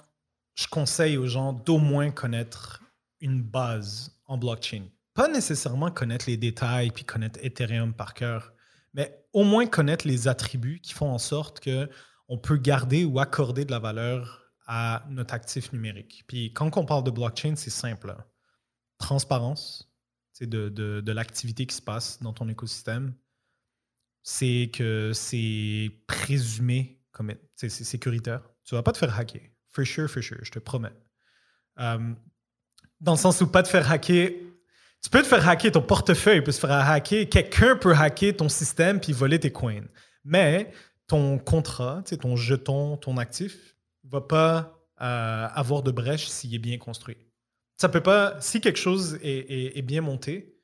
je 0.57 0.67
conseille 0.67 1.17
aux 1.17 1.27
gens 1.27 1.53
d'au 1.53 1.79
moins 1.79 2.11
connaître 2.11 2.83
une 3.21 3.41
base 3.41 4.21
en 4.27 4.37
blockchain. 4.37 4.83
Pas 5.15 5.29
nécessairement 5.29 5.91
connaître 5.91 6.27
les 6.29 6.37
détails 6.37 6.91
puis 6.91 7.05
connaître 7.05 7.39
Ethereum 7.43 7.95
par 7.95 8.13
cœur, 8.13 8.53
mais 8.95 9.25
au 9.33 9.45
moins 9.45 9.67
connaître 9.67 10.07
les 10.07 10.27
attributs 10.27 10.81
qui 10.81 10.93
font 10.93 11.11
en 11.11 11.19
sorte 11.19 11.61
que 11.61 11.89
on 12.29 12.37
peut 12.37 12.57
garder 12.57 13.05
ou 13.05 13.21
accorder 13.21 13.65
de 13.65 13.71
la 13.71 13.79
valeur 13.79 14.43
à 14.67 15.05
notre 15.09 15.35
actif 15.35 15.73
numérique. 15.73 16.25
Puis 16.27 16.53
quand 16.53 16.77
on 16.77 16.85
parle 16.85 17.05
de 17.05 17.11
blockchain, 17.11 17.55
c'est 17.57 17.71
simple. 17.71 18.11
hein. 18.11 18.25
Transparence. 18.99 19.88
De, 20.47 20.69
de, 20.69 21.01
de 21.01 21.13
l'activité 21.13 21.67
qui 21.67 21.75
se 21.75 21.83
passe 21.83 22.23
dans 22.23 22.33
ton 22.33 22.49
écosystème, 22.49 23.15
c'est 24.23 24.71
que 24.73 25.13
c'est 25.15 25.91
présumé 26.07 27.01
comme 27.13 27.35
c'est 27.57 27.69
sécuritaire. 27.69 28.43
Tu 28.65 28.75
vas 28.75 28.83
pas 28.83 28.93
te 28.93 28.99
faire 28.99 29.19
hacker. 29.19 29.43
For 29.71 29.85
sure, 29.85 30.09
for 30.09 30.23
sure, 30.23 30.39
je 30.43 30.51
te 30.51 30.59
promets. 30.59 30.93
Euh, 31.81 32.15
dans 33.01 33.13
le 33.13 33.19
sens 33.19 33.41
où 33.41 33.47
pas 33.47 33.63
te 33.63 33.69
faire 33.69 33.91
hacker. 33.91 34.31
Tu 35.03 35.11
peux 35.11 35.23
te 35.23 35.27
faire 35.27 35.49
hacker 35.49 35.73
ton 35.73 35.83
portefeuille, 35.83 36.43
peut 36.43 36.53
se 36.53 36.61
faire 36.61 36.71
hacker. 36.71 37.29
Quelqu'un 37.29 37.77
peut 37.77 37.95
hacker 37.95 38.37
ton 38.37 38.49
système 38.49 39.01
puis 39.01 39.13
voler 39.13 39.39
tes 39.39 39.53
coins. 39.53 39.85
Mais 40.25 40.73
ton 41.07 41.39
contrat, 41.39 42.03
ton 42.21 42.37
jeton, 42.37 42.97
ton 42.97 43.17
actif, 43.17 43.77
va 44.05 44.21
pas 44.21 44.79
euh, 45.01 45.49
avoir 45.55 45.83
de 45.83 45.91
brèche 45.91 46.29
s'il 46.29 46.55
est 46.55 46.59
bien 46.59 46.79
construit. 46.79 47.17
Ça 47.79 47.89
peut 47.89 48.03
pas. 48.03 48.39
Si 48.41 48.61
quelque 48.61 48.79
chose 48.79 49.19
est, 49.23 49.29
est- 49.39 49.79
est 49.79 49.83
bien 49.83 50.01
monté, 50.03 50.55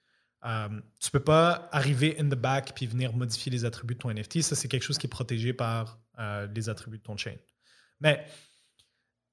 euh, 0.44 0.68
tu 1.00 1.10
peux 1.10 1.20
pas 1.24 1.68
arriver 1.72 2.16
in 2.20 2.24
the 2.28 2.34
back 2.34 2.72
puis 2.74 2.86
venir 2.86 3.14
modifier 3.14 3.50
les 3.50 3.64
attributs 3.64 3.94
de 3.94 4.00
ton 4.00 4.10
NFT. 4.10 4.42
Ça, 4.42 4.54
c'est 4.56 4.68
quelque 4.68 4.82
chose 4.82 4.98
qui 4.98 5.06
est 5.06 5.10
protégé 5.10 5.52
par 5.54 6.00
euh, 6.18 6.46
les 6.54 6.68
attributs 6.68 6.98
de 6.98 7.02
ton 7.02 7.16
chain. 7.16 7.34
Mais 8.00 8.24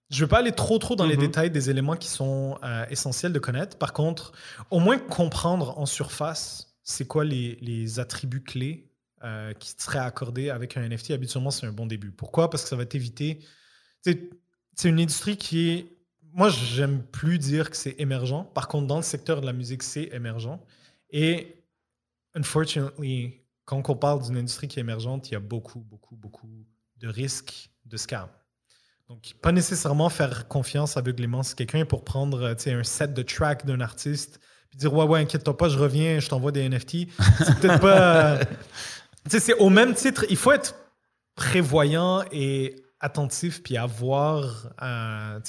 je 0.09 0.17
ne 0.17 0.21
veux 0.21 0.27
pas 0.27 0.39
aller 0.39 0.51
trop 0.51 0.77
trop 0.77 0.95
dans 0.95 1.05
les 1.05 1.15
Mhm. 1.15 1.21
détails 1.21 1.51
des 1.51 1.69
éléments 1.69 1.95
qui 1.97 2.07
sont 2.07 2.57
euh, 2.63 2.85
essentiels 2.89 3.33
de 3.33 3.39
connaître. 3.39 3.77
Par 3.77 3.93
contre, 3.93 4.31
au 4.69 4.79
moins 4.79 4.97
comprendre 4.97 5.77
en 5.77 5.85
surface 5.85 6.67
c'est 6.83 7.05
quoi 7.07 7.23
les, 7.25 7.57
les 7.61 7.99
attributs 7.99 8.43
clés 8.43 8.89
euh, 9.23 9.53
qui 9.53 9.73
seraient 9.77 9.99
accordés 9.99 10.49
avec 10.49 10.77
un 10.77 10.81
NFT, 10.81 11.11
habituellement, 11.11 11.51
c'est 11.51 11.67
un 11.67 11.71
bon 11.71 11.85
début. 11.85 12.11
Pourquoi? 12.11 12.49
Parce 12.49 12.63
que 12.63 12.69
ça 12.69 12.75
va 12.75 12.85
t'éviter. 12.85 13.39
C'est 14.01 14.29
une 14.85 14.99
industrie 14.99 15.37
qui 15.37 15.69
est. 15.69 15.97
Moi, 16.33 16.49
j'aime 16.49 17.03
plus 17.03 17.37
dire 17.37 17.69
que 17.69 17.77
c'est 17.77 17.95
émergent. 17.99 18.45
Par 18.53 18.67
contre, 18.67 18.87
dans 18.87 18.97
le 18.97 19.03
secteur 19.03 19.41
de 19.41 19.45
la 19.45 19.53
musique, 19.53 19.83
c'est 19.83 20.09
émergent. 20.13 20.59
Et, 21.09 21.63
unfortunately, 22.35 23.41
quand 23.65 23.89
on 23.89 23.95
parle 23.95 24.23
d'une 24.23 24.37
industrie 24.37 24.67
qui 24.67 24.79
est 24.79 24.81
émergente, 24.81 25.29
il 25.29 25.33
y 25.33 25.35
a 25.35 25.39
beaucoup, 25.39 25.79
beaucoup, 25.79 26.15
beaucoup 26.15 26.65
de 26.97 27.07
risques 27.07 27.69
de 27.85 27.97
scam. 27.97 28.29
Donc, 29.09 29.33
pas 29.41 29.51
nécessairement 29.51 30.09
faire 30.09 30.47
confiance 30.47 30.95
aveuglément 30.95 31.43
si 31.43 31.55
quelqu'un 31.55 31.79
est 31.79 31.85
pour 31.85 32.05
prendre 32.05 32.55
un 32.65 32.83
set 32.83 33.13
de 33.13 33.21
tracks 33.23 33.65
d'un 33.65 33.81
artiste 33.81 34.39
puis 34.71 34.77
dire 34.77 34.93
Ouais, 34.93 35.05
ouais, 35.05 35.19
inquiète-toi 35.19 35.55
pas, 35.55 35.69
je 35.69 35.77
reviens, 35.77 36.19
je 36.19 36.29
t'envoie 36.29 36.51
des 36.51 36.67
NFT. 36.67 37.07
C'est 37.37 37.59
peut-être 37.59 37.81
pas. 37.81 38.39
c'est 39.27 39.53
au 39.55 39.69
même 39.69 39.93
titre, 39.93 40.25
il 40.29 40.37
faut 40.37 40.53
être 40.53 40.75
prévoyant 41.35 42.23
et 42.31 42.75
attentif 42.99 43.61
puis 43.61 43.77
avoir 43.77 44.69
euh, 44.81 45.39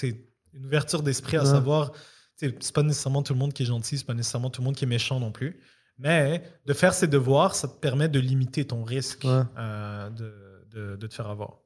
une 0.53 0.67
ouverture 0.67 1.03
d'esprit 1.03 1.37
à 1.37 1.43
Ouais. 1.43 1.51
savoir. 1.51 1.93
C'est 2.37 2.73
pas 2.73 2.83
nécessairement 2.83 3.23
tout 3.23 3.33
le 3.35 3.39
monde 3.39 3.53
qui 3.53 3.63
est 3.63 3.67
gentil, 3.67 3.99
c'est 3.99 4.05
pas 4.07 4.15
nécessairement 4.15 4.51
tout 4.51 4.61
le 4.61 4.65
monde 4.65 4.75
qui 4.77 4.85
est 4.85 4.89
méchant 4.89 5.21
non 5.21 5.31
plus. 5.33 5.61
Mais 5.99 6.43
de 6.67 6.73
faire 6.73 6.93
ses 6.95 7.07
devoirs, 7.07 7.55
ça 7.55 7.69
te 7.69 7.79
permet 7.79 8.09
de 8.09 8.19
limiter 8.19 8.67
ton 8.67 8.83
risque 8.83 9.25
Ouais. 9.25 9.43
euh, 9.59 10.11
de, 10.11 10.65
de- 10.71 10.97
de 10.97 11.07
te 11.07 11.15
faire 11.15 11.29
avoir. 11.29 11.59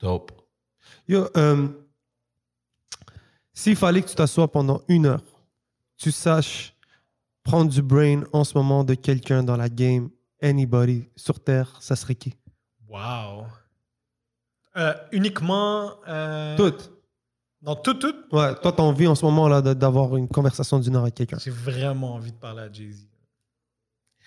Dope. 0.00 0.32
Yo, 1.06 1.28
euh, 1.36 1.68
s'il 3.52 3.76
fallait 3.76 4.02
que 4.02 4.08
tu 4.08 4.14
t'assoies 4.14 4.50
pendant 4.50 4.82
une 4.88 5.06
heure, 5.06 5.22
tu 5.96 6.10
saches 6.10 6.74
prendre 7.42 7.70
du 7.70 7.82
brain 7.82 8.22
en 8.32 8.44
ce 8.44 8.56
moment 8.56 8.84
de 8.84 8.94
quelqu'un 8.94 9.42
dans 9.42 9.56
la 9.56 9.68
game, 9.68 10.10
anybody 10.42 11.08
sur 11.16 11.40
Terre, 11.40 11.76
ça 11.80 11.96
serait 11.96 12.14
qui? 12.14 12.34
Wow. 12.88 13.46
Euh, 14.76 14.94
uniquement. 15.12 15.92
euh, 16.08 16.56
Tout. 16.56 16.76
Dans 17.60 17.74
tout, 17.74 17.94
tout? 17.94 18.14
Ouais, 18.30 18.54
toi, 18.56 18.72
t'as 18.72 18.82
envie 18.82 19.06
en 19.06 19.14
ce 19.14 19.24
moment 19.24 19.48
là 19.48 19.60
d'avoir 19.62 20.16
une 20.16 20.28
conversation 20.28 20.78
d'une 20.78 20.94
heure 20.94 21.02
avec 21.02 21.14
quelqu'un. 21.14 21.38
J'ai 21.38 21.50
vraiment 21.50 22.14
envie 22.14 22.32
de 22.32 22.36
parler 22.36 22.62
à 22.62 22.72
Jay-Z. 22.72 23.08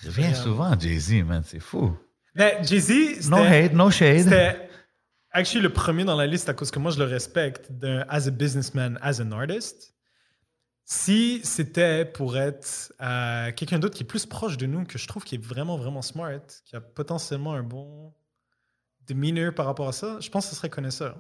Il 0.04 0.10
revient 0.10 0.36
souvent, 0.36 0.78
Jay-Z, 0.78 1.24
man. 1.24 1.42
C'est 1.46 1.60
fou. 1.60 1.96
Mais 2.36 2.60
Jay-Z, 2.64 3.30
No 3.30 3.38
hate, 3.38 3.74
no 3.74 3.90
shade. 3.90 4.24
c'était 4.24 4.70
actually 5.32 5.62
le 5.62 5.72
premier 5.72 6.04
dans 6.04 6.16
la 6.16 6.28
liste 6.28 6.50
à 6.50 6.54
cause 6.54 6.72
que 6.72 6.80
moi 6.80 6.92
je 6.92 7.00
le 7.00 7.06
respecte 7.06 7.72
d'un 7.72 8.06
as 8.10 8.28
a 8.28 8.32
businessman, 8.32 8.98
as 9.02 9.22
an 9.22 9.32
artist. 9.32 9.96
Si 10.84 11.40
c'était 11.44 12.04
pour 12.04 12.38
être 12.38 12.92
euh, 13.02 13.52
quelqu'un 13.54 13.80
d'autre 13.80 13.96
qui 13.96 14.04
est 14.04 14.06
plus 14.06 14.26
proche 14.26 14.58
de 14.58 14.66
nous, 14.66 14.84
que 14.84 14.98
je 14.98 15.08
trouve 15.08 15.24
qui 15.24 15.36
est 15.36 15.44
vraiment, 15.44 15.78
vraiment 15.78 16.02
smart, 16.02 16.42
qui 16.66 16.76
a 16.76 16.82
potentiellement 16.82 17.54
un 17.54 17.64
bon 17.64 18.14
demeanor 19.08 19.54
par 19.54 19.68
rapport 19.68 19.88
à 19.88 19.94
ça, 19.94 20.20
je 20.20 20.30
pense 20.30 20.46
que 20.46 20.50
ce 20.50 20.56
serait 20.56 20.70
connaisseur. 20.70 21.18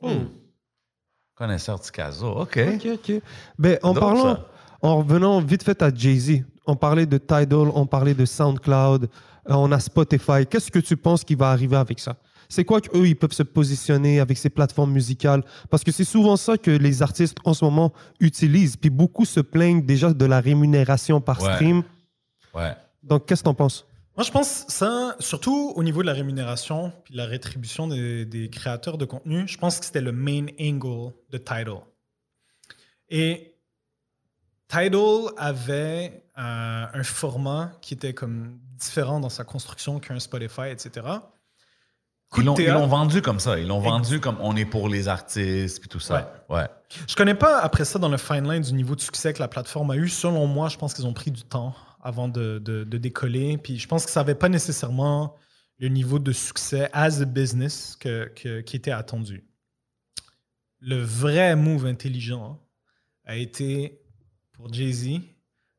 Hmm. 0.00 0.26
Connaisseur 1.34 1.78
du 1.80 1.90
caso. 1.90 2.28
OK. 2.28 2.58
Ok, 2.74 2.86
ok. 2.94 3.22
Ben, 3.58 3.78
en 3.82 3.92
parlant, 3.94 4.34
ça. 4.36 4.46
en 4.82 4.98
revenant 4.98 5.40
vite 5.40 5.62
fait 5.64 5.80
à 5.82 5.92
Jay-Z, 5.92 6.42
on 6.66 6.76
parlait 6.76 7.06
de 7.06 7.18
Tidal, 7.18 7.68
on 7.74 7.86
parlait 7.86 8.14
de 8.14 8.24
SoundCloud, 8.24 9.04
euh, 9.04 9.52
on 9.54 9.70
a 9.72 9.80
Spotify. 9.80 10.46
Qu'est-ce 10.48 10.70
que 10.70 10.78
tu 10.78 10.96
penses 10.96 11.24
qui 11.24 11.34
va 11.34 11.50
arriver 11.50 11.76
avec 11.76 11.98
ça? 11.98 12.16
C'est 12.48 12.64
quoi 12.64 12.80
qu'eux, 12.80 13.06
ils 13.08 13.16
peuvent 13.16 13.32
se 13.32 13.42
positionner 13.42 14.20
avec 14.20 14.38
ces 14.38 14.50
plateformes 14.50 14.92
musicales? 14.92 15.42
Parce 15.70 15.82
que 15.82 15.90
c'est 15.90 16.04
souvent 16.04 16.36
ça 16.36 16.56
que 16.56 16.70
les 16.70 17.02
artistes 17.02 17.38
en 17.44 17.52
ce 17.54 17.64
moment 17.64 17.92
utilisent. 18.20 18.76
Puis 18.76 18.90
beaucoup 18.90 19.24
se 19.24 19.40
plaignent 19.40 19.82
déjà 19.84 20.12
de 20.12 20.24
la 20.24 20.40
rémunération 20.40 21.20
par 21.20 21.42
Ouais. 21.42 21.52
stream. 21.54 21.82
Ouais. 22.54 22.74
Donc, 23.02 23.26
qu'est-ce 23.26 23.42
que 23.42 23.46
t'en 23.46 23.54
penses? 23.54 23.86
Moi, 24.16 24.24
je 24.24 24.30
pense 24.30 24.64
ça, 24.68 25.16
surtout 25.18 25.72
au 25.74 25.82
niveau 25.82 26.02
de 26.02 26.06
la 26.06 26.12
rémunération 26.12 26.92
puis 27.04 27.14
la 27.14 27.24
rétribution 27.26 27.88
des, 27.88 28.24
des 28.24 28.48
créateurs 28.48 28.96
de 28.96 29.04
contenu, 29.04 29.48
je 29.48 29.58
pense 29.58 29.78
que 29.80 29.86
c'était 29.86 30.00
le 30.00 30.12
main 30.12 30.46
angle 30.60 31.12
de 31.30 31.38
Tidal. 31.38 31.78
Et 33.08 33.56
Tidal 34.68 35.30
avait 35.36 36.24
euh, 36.38 36.86
un 36.92 37.02
format 37.02 37.72
qui 37.82 37.94
était 37.94 38.14
comme 38.14 38.58
différent 38.78 39.20
dans 39.20 39.28
sa 39.28 39.44
construction 39.44 39.98
qu'un 40.00 40.18
Spotify, 40.20 40.68
etc. 40.70 41.06
Ils 42.36 42.44
l'ont, 42.44 42.54
ils 42.54 42.64
théâtre- 42.64 42.80
l'ont 42.80 42.86
vendu 42.86 43.22
comme 43.22 43.38
ça. 43.38 43.58
Ils 43.58 43.66
l'ont 43.68 43.78
vendu 43.80 44.20
comme 44.20 44.36
on 44.40 44.56
est 44.56 44.64
pour 44.64 44.88
les 44.88 45.06
artistes 45.08 45.80
puis 45.80 45.88
tout 45.88 46.00
ça. 46.00 46.44
Ouais. 46.48 46.66
Je 47.06 47.14
connais 47.14 47.34
pas 47.34 47.60
après 47.60 47.84
ça 47.84 47.98
dans 47.98 48.08
le 48.08 48.16
fine 48.16 48.50
line 48.50 48.62
du 48.62 48.72
niveau 48.72 48.94
de 48.96 49.00
succès 49.00 49.32
que 49.32 49.38
la 49.40 49.48
plateforme 49.48 49.90
a 49.92 49.96
eu. 49.96 50.08
Selon 50.08 50.46
moi, 50.46 50.68
je 50.68 50.76
pense 50.76 50.94
qu'ils 50.94 51.06
ont 51.06 51.12
pris 51.12 51.30
du 51.30 51.42
temps 51.42 51.74
avant 52.04 52.28
de, 52.28 52.58
de- 52.60 52.84
de 52.84 52.98
décoller. 52.98 53.58
Puis 53.58 53.78
je 53.78 53.88
pense 53.88 54.04
que 54.06 54.12
ça 54.12 54.20
n'avait 54.20 54.34
pas 54.36 54.48
nécessairement 54.48 55.34
le 55.78 55.88
niveau 55.88 56.20
de 56.20 56.30
succès 56.30 56.88
as 56.92 57.20
a 57.20 57.24
business 57.24 57.96
que- 57.98 58.28
que- 58.36 58.60
qui 58.60 58.76
était 58.76 58.92
attendu. 58.92 59.44
Le 60.80 61.00
vrai 61.02 61.56
move 61.56 61.86
intelligent 61.86 62.62
a 63.24 63.36
été 63.36 64.00
pour 64.52 64.72
Jay-Z 64.72 65.20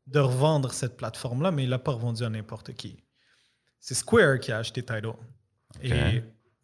de 0.08 0.20
revendre 0.20 0.74
cette 0.74 0.98
plateforme-là, 0.98 1.52
mais 1.52 1.64
il 1.64 1.70
l'a 1.70 1.80
pas 1.80 1.92
revendu 1.94 2.24
à 2.24 2.30
n'importe 2.30 2.74
qui. 2.74 2.98
C'est 3.80 3.94
Square 3.96 4.40
qui 4.40 4.52
a 4.52 4.58
acheté 4.58 4.82
Tidal. 4.82 5.14
Et 5.82 5.92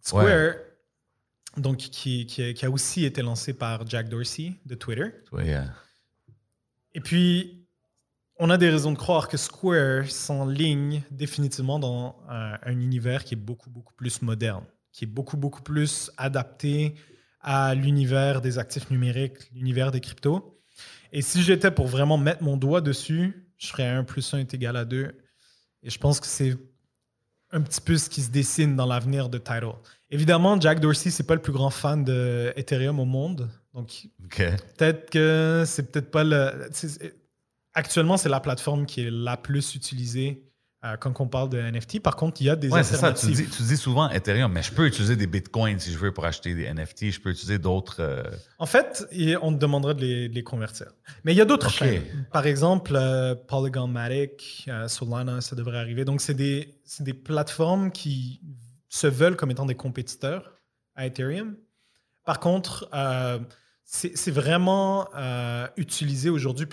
Square, 0.02 0.56
donc, 1.58 1.78
qui, 1.78 2.26
qui 2.26 2.44
a, 2.44 2.54
qui 2.54 2.66
a 2.66 2.72
aussi 2.72 3.06
été 3.06 3.22
lancé 3.22 3.54
par 3.54 3.86
Jack 3.88 4.10
Dorsey 4.10 4.54
de 4.66 4.74
Twitter. 4.76 5.12
Ouais, 5.32 5.46
yeah. 5.48 5.74
Et 6.94 7.00
puis, 7.02 7.61
on 8.44 8.50
a 8.50 8.58
des 8.58 8.72
raisons 8.72 8.92
de 8.92 8.98
croire 8.98 9.28
que 9.28 9.38
Square 9.38 10.10
s'enligne 10.10 11.04
définitivement 11.12 11.78
dans 11.78 12.16
un, 12.28 12.58
un 12.64 12.80
univers 12.80 13.24
qui 13.24 13.36
est 13.36 13.38
beaucoup, 13.38 13.70
beaucoup 13.70 13.94
plus 13.94 14.24
moderne, 14.24 14.64
qui 14.92 15.06
est 15.06 15.08
beaucoup, 15.08 15.38
beaucoup 15.38 15.62
plus 15.62 16.10
adapté 16.18 16.96
à 17.40 17.76
l'univers 17.76 18.42
des 18.42 18.58
actifs 18.58 18.90
numériques, 18.90 19.52
l'univers 19.54 19.92
des 19.92 20.00
cryptos. 20.00 20.60
Et 21.12 21.22
si 21.22 21.44
j'étais 21.44 21.70
pour 21.70 21.86
vraiment 21.86 22.18
mettre 22.18 22.42
mon 22.42 22.58
doigt 22.58 22.82
dessus, 22.82 23.48
je 23.58 23.68
ferais 23.68 23.88
1 23.88 24.06
plus 24.06 24.34
1 24.34 24.40
est 24.40 24.54
égal 24.56 24.76
à 24.76 24.86
2. 24.86 25.16
Et 25.84 25.90
je 25.92 26.00
pense 26.00 26.20
que 26.20 26.26
c'est 26.26 26.58
un 27.52 27.62
petit 27.62 27.82
peu 27.82 27.96
ce 27.96 28.10
qui 28.10 28.22
se 28.22 28.32
dessine 28.32 28.76
dans 28.76 28.88
l'avenir 28.88 29.30
de 29.30 29.38
Tidal. 29.38 29.74
Évidemment, 30.10 30.60
Jack 30.60 30.80
Dorsey, 30.80 31.12
c'est 31.12 31.28
pas 31.28 31.36
le 31.36 31.42
plus 31.44 31.54
grand 31.54 31.70
fan 31.70 32.04
de 32.04 32.52
Ethereum 32.56 33.00
au 33.00 33.06
monde. 33.06 33.52
Donc, 33.76 34.08
peut-être 34.78 35.12
que 35.12 35.64
c'est 35.68 35.92
peut-être 35.92 36.10
pas 36.10 36.24
le. 36.24 36.70
Actuellement, 37.74 38.18
c'est 38.18 38.30
la 38.30 38.40
plateforme 38.40 38.86
qui 38.86 39.02
est 39.02 39.12
la 39.12 39.38
plus 39.38 39.76
utilisée 39.76 40.44
euh, 40.84 40.98
quand 40.98 41.22
on 41.22 41.28
parle 41.28 41.48
de 41.50 41.60
NFT. 41.60 42.00
Par 42.02 42.16
contre, 42.16 42.42
il 42.42 42.46
y 42.46 42.50
a 42.50 42.56
des 42.56 42.70
Ouais, 42.70 42.84
c'est 42.84 42.96
ça. 42.96 43.12
Tu 43.14 43.26
alternatives. 43.28 43.50
dis, 43.50 43.56
tu 43.56 43.64
dis 43.64 43.78
souvent 43.78 44.10
Ethereum, 44.10 44.52
mais 44.52 44.64
je 44.64 44.72
peux 44.72 44.86
utiliser 44.88 45.16
des 45.16 45.28
bitcoins 45.28 45.80
si 45.80 45.92
je 45.92 45.98
veux 46.00 46.12
pour 46.12 46.26
acheter 46.26 46.56
des 46.56 46.66
NFT. 46.74 47.12
Je 47.12 47.20
peux 47.22 47.30
utiliser 47.30 47.60
d'autres. 47.60 47.98
euh, 48.00 48.24
En 48.58 48.66
fait, 48.66 49.06
on 49.42 49.54
te 49.54 49.58
demanderait 49.60 49.94
de 49.96 50.02
les, 50.02 50.28
de 50.28 50.34
les 50.34 50.44
convertir. 50.44 50.88
Mais 51.24 51.34
il 51.34 51.38
y 51.38 51.42
a 51.42 51.46
d'autres 51.46 51.68
Ok. 51.68 51.74
chaînes. 51.74 52.04
Par 52.34 52.46
exemple, 52.48 52.94
euh, 52.96 53.36
Polygon 53.36 53.88
Matic, 53.88 54.66
euh, 54.68 54.88
Solana, 54.88 55.40
ça 55.40 55.56
devrait 55.56 55.78
arriver. 55.78 56.04
Donc, 56.04 56.20
c'est 56.20 56.34
des, 56.34 56.82
des 57.00 57.14
plateformes 57.14 57.92
qui 57.92 58.42
se 58.90 59.08
veulent 59.08 59.36
comme 59.38 59.52
étant 59.52 59.66
des 59.68 59.76
compétiteurs 59.76 60.52
à 60.96 61.06
Ethereum. 61.06 61.56
Par 62.26 62.40
contre, 62.40 62.90
c'est 63.86 64.32
vraiment 64.32 65.08
utilisé 65.78 66.30
aujourd'hui 66.30 66.66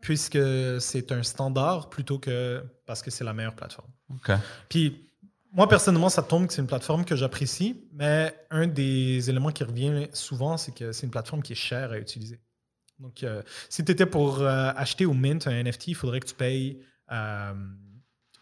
puisque 0.00 0.38
c'est 0.80 1.12
un 1.12 1.22
standard 1.22 1.90
plutôt 1.90 2.18
que 2.18 2.64
parce 2.86 3.02
que 3.02 3.10
c'est 3.10 3.24
la 3.24 3.32
meilleure 3.32 3.54
plateforme. 3.54 3.90
OK. 4.10 4.32
Puis, 4.68 5.06
moi, 5.52 5.68
personnellement, 5.68 6.08
ça 6.08 6.22
tombe 6.22 6.46
que 6.46 6.52
c'est 6.52 6.60
une 6.60 6.68
plateforme 6.68 7.04
que 7.04 7.16
j'apprécie, 7.16 7.88
mais 7.92 8.34
un 8.50 8.66
des 8.66 9.28
éléments 9.30 9.50
qui 9.50 9.64
revient 9.64 10.08
souvent, 10.12 10.56
c'est 10.56 10.72
que 10.72 10.92
c'est 10.92 11.06
une 11.06 11.10
plateforme 11.10 11.42
qui 11.42 11.52
est 11.52 11.56
chère 11.56 11.90
à 11.90 11.98
utiliser. 11.98 12.40
Donc, 13.00 13.22
euh, 13.22 13.42
si 13.68 13.84
tu 13.84 13.92
étais 13.92 14.06
pour 14.06 14.40
euh, 14.40 14.72
acheter 14.76 15.06
ou 15.06 15.14
mint 15.14 15.46
un 15.46 15.62
NFT, 15.62 15.88
il 15.88 15.94
faudrait 15.94 16.20
que 16.20 16.26
tu 16.26 16.34
payes 16.34 16.82
euh, 17.10 17.54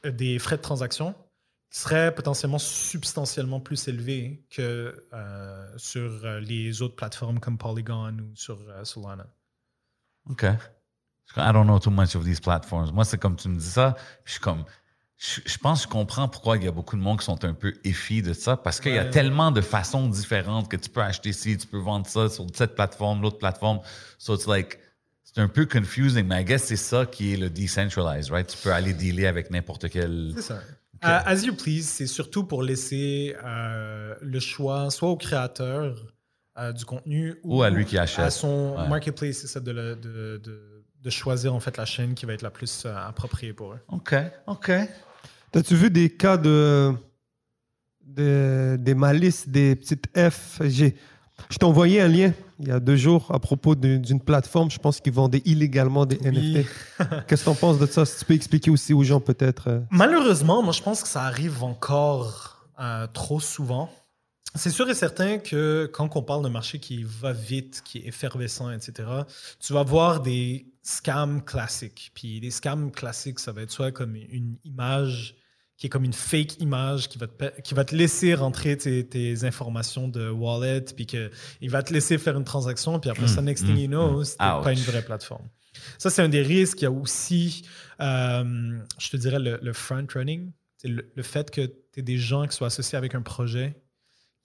des 0.05 0.39
frais 0.39 0.57
de 0.57 0.63
transaction 0.63 1.15
qui 1.71 1.81
seraient 1.81 2.15
potentiellement 2.15 2.59
substantiellement 2.59 3.61
plus 3.61 3.89
élevés 3.89 4.47
que 4.51 4.95
sur 5.77 6.27
les 6.41 6.81
autres 6.81 6.97
plateformes 6.97 7.41
comme 7.41 7.59
Polygon 7.59 8.17
ou 8.21 8.35
sur 8.35 8.59
Solana. 8.85 9.27
OK. 10.31 10.47
I 11.37 11.53
don't 11.53 11.67
know 11.67 11.79
too 11.79 11.91
much 11.91 12.15
of 12.17 12.25
these 12.25 12.41
platforms. 12.41 12.93
Moi, 12.93 13.05
c'est 13.05 13.19
comme 13.19 13.37
tu 13.37 13.49
me 13.49 13.59
dis 13.59 13.67
ça, 13.67 13.97
je 14.25 14.33
suis 14.33 14.41
comme. 14.41 14.65
Je, 15.19 15.41
je 15.45 15.59
pense 15.59 15.81
que 15.81 15.89
je 15.89 15.93
comprends 15.93 16.29
pourquoi 16.29 16.57
il 16.57 16.65
y 16.65 16.69
a 16.69 16.71
beaucoup 16.71 16.97
de 16.97 17.03
monde 17.03 17.19
qui 17.19 17.25
sont 17.25 17.45
un 17.45 17.53
peu 17.53 17.73
effis 17.83 18.23
de 18.23 18.33
ça, 18.33 18.57
parce 18.57 18.79
qu'il 18.81 18.95
y 18.95 18.99
a 18.99 19.03
Ouais. 19.05 19.11
tellement 19.11 19.51
de 19.51 19.61
façons 19.61 20.07
différentes 20.09 20.69
que 20.69 20.77
tu 20.77 20.89
peux 20.89 21.03
acheter 21.03 21.33
ci, 21.33 21.59
tu 21.59 21.67
peux 21.67 21.79
vendre 21.79 22.07
ça 22.07 22.29
sur 22.29 22.47
cette 22.55 22.77
plateforme, 22.77 23.21
l'autre 23.21 23.39
plateforme. 23.39 23.81
So 24.17 24.37
it's 24.37 24.47
like, 24.47 24.79
c'est 25.25 25.41
un 25.41 25.49
peu 25.49 25.67
confusing, 25.67 26.25
mais 26.25 26.43
I 26.43 26.45
guess 26.45 26.65
c'est 26.65 26.77
ça 26.77 27.05
qui 27.05 27.35
est 27.35 27.37
le 27.37 27.51
decentralized, 27.51 28.31
right? 28.31 28.47
Tu 28.47 28.57
peux 28.59 28.73
aller 28.73 28.95
dealer 28.95 29.27
avec 29.27 29.51
n'importe 29.51 29.89
quel. 29.89 30.33
C'est 30.37 30.43
ça. 30.43 30.61
As 31.03 31.43
you 31.45 31.53
please, 31.55 31.83
c'est 31.83 32.07
surtout 32.07 32.45
pour 32.45 32.63
laisser 32.63 33.37
euh, 33.45 34.15
le 34.23 34.39
choix 34.41 34.89
soit 34.91 35.09
au 35.09 35.17
créateur 35.17 35.97
euh, 36.59 36.73
du 36.73 36.85
contenu 36.85 37.37
Ou 37.45 37.63
à 37.65 37.71
lui 37.71 37.85
qui 37.85 37.99
achète. 37.99 38.25
À 38.25 38.31
son 38.31 38.77
Ouais. 38.77 38.89
marketplace, 38.89 39.39
c'est 39.39 39.47
ça, 39.49 39.59
de, 39.61 39.71
le- 39.73 39.97
de, 39.97 40.41
de- 40.45 40.78
de 41.03 41.11
choisir 41.11 41.55
en 41.55 41.61
fait 41.61 41.77
la 41.77 41.85
chaîne 41.85 42.15
qui 42.15 42.27
va 42.27 42.33
être 42.33 42.43
la 42.43 42.51
plus 42.51 42.85
euh, 42.87 42.95
appropriée 42.97 43.53
pour 43.53 43.73
eux. 43.73 43.79
OK, 43.89 44.15
OK. 44.47 44.71
T'as-tu 45.53 45.75
vu 45.77 45.91
des 45.91 46.11
cas 46.11 46.37
de, 46.37 46.93
de- 48.05 48.77
des 48.81 48.95
malices, 48.95 49.49
des 49.49 49.77
petites 49.77 50.07
F 50.17 50.61
J'ai- 50.65 50.97
Je 51.51 51.57
t'ai 51.57 51.65
envoyé 51.67 52.01
un 52.01 52.09
lien 52.09 52.33
il 52.61 52.67
y 52.67 52.73
a 52.73 52.81
deux 52.81 52.97
jours 52.97 53.31
à 53.33 53.39
propos 53.39 53.77
d'une 53.77 54.21
plateforme, 54.21 54.69
je 54.73 54.79
pense 54.81 55.01
qu'ils 55.01 55.13
vendaient 55.13 55.43
illégalement 55.45 56.05
des 56.05 56.19
Oui. 56.25 56.27
NFT. 56.57 56.67
Qu'est-ce 57.29 57.43
que 57.43 57.51
t'en 57.51 57.55
penses 57.55 57.79
de 57.79 57.87
ça? 57.87 58.05
Si 58.05 58.19
tu 58.19 58.25
peux 58.25 58.35
expliquer 58.35 58.71
aussi 58.73 58.93
aux 58.93 59.05
gens 59.05 59.21
peut-être. 59.21 59.69
euh. 59.69 59.81
Malheureusement, 59.93 60.61
moi 60.65 60.73
je 60.73 60.83
pense 60.83 61.03
que 61.03 61.09
ça 61.09 61.23
arrive 61.23 61.63
encore 61.63 62.67
euh, 62.81 63.07
trop 63.13 63.39
souvent. 63.39 63.89
C'est 64.55 64.71
sûr 64.71 64.89
et 64.89 64.95
certain 64.95 65.39
que 65.39 65.89
quand 65.93 66.17
on 66.17 66.23
parle 66.23 66.43
d'un 66.43 66.51
marché 66.51 66.79
qui 66.79 67.05
va 67.05 67.33
vite, 67.33 67.83
qui 67.85 67.99
est 67.99 68.07
effervescent, 68.07 68.71
etc., 68.71 69.09
tu 69.61 69.73
vas 69.73 69.83
voir 69.83 70.21
des 70.21 70.67
scams 70.83 71.45
classiques. 71.45 72.11
Puis 72.15 72.41
les 72.41 72.51
scams 72.51 72.91
classiques, 72.91 73.41
ça 73.41 73.53
va 73.53 73.63
être 73.63 73.71
soit 73.71 73.93
comme 73.93 74.17
une 74.17 74.57
image 74.65 75.37
qui 75.77 75.87
est 75.87 75.91
comme 75.91 76.05
une 76.05 76.13
fake 76.13 76.61
image 76.61 77.09
qui 77.09 77.19
va 77.19 77.29
te, 77.29 77.61
qui 77.61 77.73
va 77.73 77.85
te 77.85 77.95
laisser 77.95 78.35
rentrer 78.35 78.77
tes, 78.77 79.07
tes 79.07 79.45
informations 79.45 80.09
de 80.09 80.29
wallet, 80.29 80.81
puis 80.97 81.07
qu'il 81.07 81.71
va 81.71 81.85
te 81.85 81.93
laisser 81.93 82.19
faire 82.19 82.37
une 82.37 82.45
transaction, 82.45 82.99
puis 82.99 83.11
après 83.11 83.29
ça, 83.29 83.41
Mm, 83.41 83.45
next 83.45 83.65
mm, 83.65 83.67
thing 83.67 83.79
you 83.79 83.87
know, 83.87 84.21
mm. 84.21 84.25
c'était 84.25 84.39
pas 84.39 84.73
une 84.73 84.81
vraie 84.81 85.03
plateforme. 85.03 85.49
Ça, 85.97 86.11
c'est 86.11 86.23
un 86.23 86.29
des 86.29 86.43
risques. 86.43 86.81
Il 86.81 86.85
y 86.85 86.87
a 86.87 86.91
aussi, 86.91 87.63
euh, 88.01 88.79
je 88.99 89.11
te 89.11 89.17
dirais, 89.17 89.39
le, 89.39 89.61
le 89.63 89.73
front-running. 89.73 90.51
Le, 90.83 91.09
le 91.15 91.23
fait 91.23 91.51
que 91.51 91.67
tu 91.67 92.01
aies 92.01 92.03
des 92.03 92.19
gens 92.19 92.47
qui 92.47 92.57
soient 92.57 92.69
associés 92.69 92.99
avec 92.99 93.15
un 93.15 93.23
projet, 93.23 93.77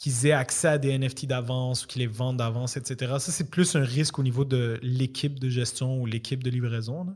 qu'ils 0.04 0.28
aient 0.28 0.34
accès 0.34 0.68
à 0.68 0.78
des 0.78 0.98
NFT 0.98 1.28
d'avance 1.28 1.86
ou 1.86 1.88
qu'ils 1.88 2.02
les 2.02 2.08
vendent 2.08 2.36
d'avance, 2.36 2.76
etc. 2.76 3.14
Ça, 3.20 3.32
c'est 3.32 3.50
plus 3.50 3.74
un 3.78 3.86
risque 3.86 4.20
au 4.20 4.24
niveau 4.24 4.44
de 4.44 4.78
l'équipe 4.82 5.40
de 5.40 5.48
gestion 5.48 5.98
ou 5.98 6.06
l'équipe 6.06 6.44
de 6.44 6.50
livraison. 6.50 7.06
là. 7.06 7.16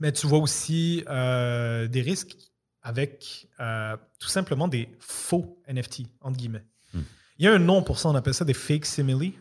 Mais 0.00 0.10
tu 0.10 0.26
vois 0.26 0.40
aussi 0.40 1.04
euh, 1.08 1.86
des 1.86 2.02
risques 2.02 2.36
avec 2.82 3.46
euh, 3.60 3.96
tout 4.18 4.26
simplement 4.26 4.66
des 4.66 4.88
faux 4.98 5.62
NFT, 5.68 6.00
entre 6.20 6.36
guillemets. 6.36 6.64
Hmm. 6.94 7.02
Il 7.38 7.44
y 7.44 7.48
a 7.48 7.52
un 7.52 7.60
nom 7.60 7.84
pour 7.84 8.00
ça, 8.00 8.08
on 8.08 8.16
appelle 8.16 8.34
ça 8.34 8.44
des 8.44 8.54
fake 8.54 8.84
simili. 8.84 9.34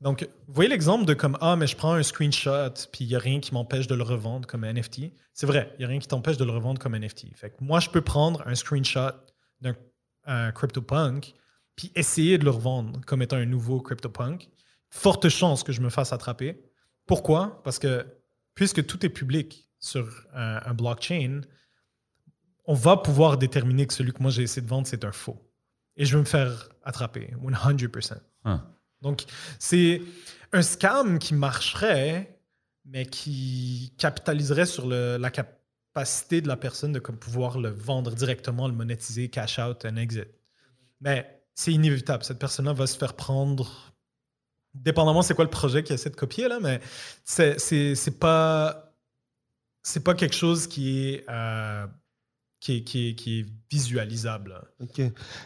Donc, 0.00 0.28
vous 0.48 0.54
voyez 0.54 0.68
l'exemple 0.68 1.04
de 1.04 1.14
comme 1.14 1.38
Ah, 1.40 1.54
mais 1.54 1.68
je 1.68 1.76
prends 1.76 1.94
un 1.94 2.02
screenshot, 2.02 2.74
puis 2.90 3.04
il 3.04 3.08
n'y 3.08 3.14
a 3.14 3.20
rien 3.20 3.38
qui 3.38 3.54
m'empêche 3.54 3.86
de 3.86 3.94
le 3.94 4.02
revendre 4.02 4.48
comme 4.48 4.66
NFT. 4.66 5.12
C'est 5.32 5.46
vrai, 5.46 5.72
il 5.74 5.78
n'y 5.78 5.84
a 5.84 5.88
rien 5.88 6.00
qui 6.00 6.08
t'empêche 6.08 6.36
de 6.36 6.44
le 6.44 6.50
revendre 6.50 6.80
comme 6.80 6.98
NFT. 6.98 7.26
Fait 7.36 7.50
que 7.50 7.56
moi, 7.60 7.78
je 7.78 7.90
peux 7.90 8.02
prendre 8.02 8.42
un 8.44 8.56
screenshot 8.56 9.12
d'un 9.60 9.76
un 10.28 10.50
CryptoPunk, 10.50 11.34
puis 11.76 11.92
essayer 11.94 12.38
de 12.38 12.44
le 12.44 12.50
revendre 12.50 13.00
comme 13.06 13.22
étant 13.22 13.36
un 13.36 13.44
nouveau 13.44 13.80
CryptoPunk. 13.80 14.48
Forte 14.90 15.28
chance 15.28 15.62
que 15.62 15.72
je 15.72 15.80
me 15.80 15.90
fasse 15.90 16.12
attraper. 16.12 16.62
Pourquoi? 17.06 17.62
Parce 17.62 17.78
que 17.78 18.06
puisque 18.54 18.84
tout 18.86 19.04
est 19.04 19.10
public 19.10 19.68
sur 19.78 20.08
un, 20.34 20.60
un 20.64 20.74
blockchain, 20.74 21.42
on 22.64 22.74
va 22.74 22.96
pouvoir 22.96 23.36
déterminer 23.38 23.86
que 23.86 23.94
celui 23.94 24.12
que 24.12 24.22
moi 24.22 24.30
j'ai 24.30 24.42
essayé 24.42 24.62
de 24.62 24.68
vendre, 24.68 24.86
c'est 24.86 25.04
un 25.04 25.12
faux. 25.12 25.38
Et 25.96 26.04
je 26.04 26.14
vais 26.14 26.20
me 26.20 26.26
faire 26.26 26.68
attraper, 26.82 27.32
100%. 27.42 28.18
Huh. 28.44 28.50
Donc, 29.02 29.24
c'est 29.58 30.02
un 30.52 30.62
scam 30.62 31.18
qui 31.18 31.34
marcherait, 31.34 32.38
mais 32.84 33.06
qui 33.06 33.94
capitaliserait 33.98 34.66
sur 34.66 34.86
le- 34.86 35.16
la 35.16 35.30
capacité 35.30 36.40
de 36.40 36.48
la 36.48 36.56
personne 36.56 36.92
de 36.92 36.98
comme, 36.98 37.18
pouvoir 37.18 37.58
le 37.58 37.68
vendre 37.70 38.14
directement, 38.14 38.68
le 38.68 38.74
monétiser, 38.74 39.28
cash 39.28 39.58
out, 39.58 39.84
un 39.84 39.96
exit. 39.96 40.28
Mais 41.00 41.35
c'est 41.56 41.72
inévitable. 41.72 42.22
Cette 42.22 42.38
personne-là 42.38 42.72
va 42.74 42.86
se 42.86 42.96
faire 42.96 43.14
prendre, 43.14 43.92
dépendamment 44.74 45.22
c'est 45.22 45.34
quoi 45.34 45.44
le 45.44 45.50
projet 45.50 45.82
qu'il 45.82 45.94
essaie 45.94 46.10
de 46.10 46.16
copier, 46.16 46.46
là, 46.48 46.58
mais 46.62 46.80
c'est 47.24 47.58
c'est- 47.58 48.18
pas, 48.20 48.92
c'est 49.82 50.04
pas 50.04 50.14
quelque 50.14 50.34
chose 50.36 50.66
qui 50.68 51.08
est, 51.08 51.24
euh, 51.28 51.86
qui 52.60 52.76
est, 52.76 52.82
qui 52.84 53.08
est- 53.08 53.14
qui 53.14 53.40
est 53.40 53.46
visualisable. 53.70 54.60
Ok. 54.80 55.00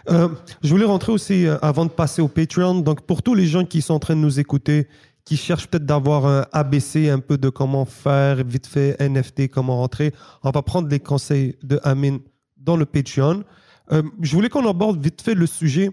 Euh, 0.09 0.29
je 0.63 0.69
voulais 0.69 0.85
rentrer 0.85 1.13
aussi 1.13 1.47
euh, 1.47 1.59
avant 1.63 1.85
de 1.87 1.91
passer 1.91 2.21
au 2.23 2.29
Patreon. 2.29 2.81
Donc, 2.81 3.07
pour 3.07 3.23
tous 3.23 3.35
les 3.35 3.47
gens 3.47 3.65
qui 3.65 3.81
sont 3.83 3.95
en 3.95 3.99
train 4.01 4.17
de 4.17 4.21
nous 4.21 4.41
écouter, 4.41 4.89
qui 5.25 5.37
cherchent 5.37 5.69
peut-être 5.69 5.87
d'avoir 5.87 6.27
un 6.27 6.47
ABC 6.53 7.09
un 7.11 7.21
peu 7.21 7.37
de 7.39 7.51
comment 7.51 7.85
faire, 7.85 8.43
vite 8.43 8.67
fait, 8.67 8.97
NFT, 9.01 9.49
comment 9.49 9.77
rentrer, 9.77 10.13
on 10.43 10.51
va 10.51 10.63
prendre 10.63 10.89
les 10.89 10.99
conseils 10.99 11.57
de 11.63 11.79
Amin 11.85 12.19
dans 12.57 12.77
le 12.77 12.87
Patreon. 12.87 13.45
Euh, 13.93 14.03
je 14.21 14.35
voulais 14.37 14.49
qu'on 14.49 14.69
aborde 14.69 15.03
vite 15.03 15.21
fait 15.23 15.35
le 15.35 15.47
sujet 15.47 15.91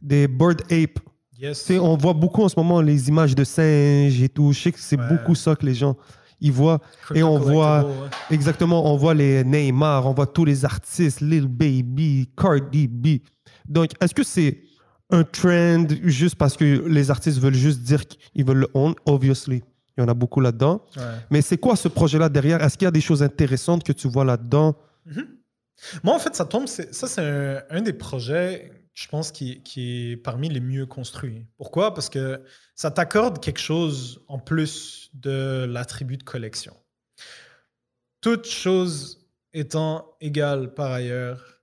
des 0.00 0.28
Bird 0.28 0.62
Ape. 0.70 0.98
Yes. 1.38 1.70
On 1.70 1.96
voit 1.96 2.14
beaucoup 2.14 2.42
en 2.42 2.48
ce 2.48 2.54
moment 2.58 2.80
les 2.80 3.08
images 3.08 3.34
de 3.34 3.44
singes 3.44 4.22
et 4.22 4.28
tout. 4.28 4.52
Je 4.52 4.60
sais 4.60 4.72
que 4.72 4.78
c'est 4.80 4.98
Ouais. 4.98 5.08
beaucoup 5.08 5.34
ça 5.34 5.54
que 5.56 5.66
les 5.66 5.74
gens 5.74 5.96
ils 6.40 6.52
voient. 6.52 6.80
Et 7.14 7.22
on 7.22 7.38
voit 7.38 7.84
ouais. 7.84 7.92
Exactement, 8.30 8.92
on 8.92 8.96
voit 8.96 9.14
les 9.14 9.44
Neymar, 9.44 10.06
on 10.06 10.12
voit 10.14 10.26
tous 10.26 10.44
les 10.44 10.64
artistes, 10.64 11.20
Lil 11.20 11.46
Baby, 11.48 12.28
Cardi 12.36 12.86
B. 12.88 13.18
Donc, 13.66 13.90
est-ce 14.00 14.14
que 14.14 14.22
c'est 14.22 14.60
un 15.10 15.22
trend 15.24 15.86
juste 16.02 16.34
parce 16.36 16.56
que 16.56 16.84
les 16.86 17.10
artistes 17.10 17.38
veulent 17.38 17.54
juste 17.54 17.80
dire 17.80 18.02
qu'ils 18.06 18.44
veulent 18.44 18.58
le 18.58 18.68
own? 18.74 18.94
Obviously, 19.06 19.62
il 19.96 20.00
y 20.00 20.04
en 20.04 20.08
a 20.08 20.14
beaucoup 20.14 20.40
là-dedans. 20.40 20.82
Ouais. 20.96 21.02
Mais 21.30 21.40
c'est 21.42 21.56
quoi 21.56 21.76
ce 21.76 21.88
projet-là 21.88 22.28
derrière? 22.28 22.62
Est-ce 22.62 22.76
qu'il 22.76 22.84
y 22.86 22.88
a 22.88 22.92
des 22.92 23.00
choses 23.00 23.22
intéressantes 23.22 23.82
que 23.84 23.92
tu 23.92 24.08
vois 24.08 24.24
là-dedans? 24.24 24.74
Moi, 26.02 26.14
en 26.14 26.18
fait, 26.18 26.34
ça 26.34 26.44
tombe. 26.44 26.66
Ça, 26.66 27.08
c'est 27.08 27.20
un, 27.20 27.62
un 27.70 27.82
des 27.82 27.92
projets, 27.92 28.70
je 28.94 29.08
pense, 29.08 29.32
qui, 29.32 29.62
qui 29.62 30.12
est 30.12 30.16
parmi 30.16 30.48
les 30.48 30.60
mieux 30.60 30.86
construits. 30.86 31.46
Pourquoi? 31.56 31.94
Parce 31.94 32.08
que 32.08 32.42
ça 32.74 32.90
t'accorde 32.90 33.40
quelque 33.42 33.60
chose 33.60 34.24
en 34.28 34.38
plus 34.38 35.10
de 35.14 35.66
l'attribut 35.68 36.16
de 36.16 36.24
collection. 36.24 36.76
Toute 38.20 38.46
chose 38.46 39.28
étant 39.52 40.16
égale 40.20 40.74
par 40.74 40.90
ailleurs, 40.92 41.62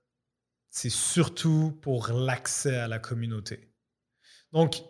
c'est 0.70 0.90
surtout 0.90 1.78
pour 1.82 2.08
l'accès 2.08 2.76
à 2.76 2.88
la 2.88 2.98
communauté. 2.98 3.72
Donc, 4.52 4.82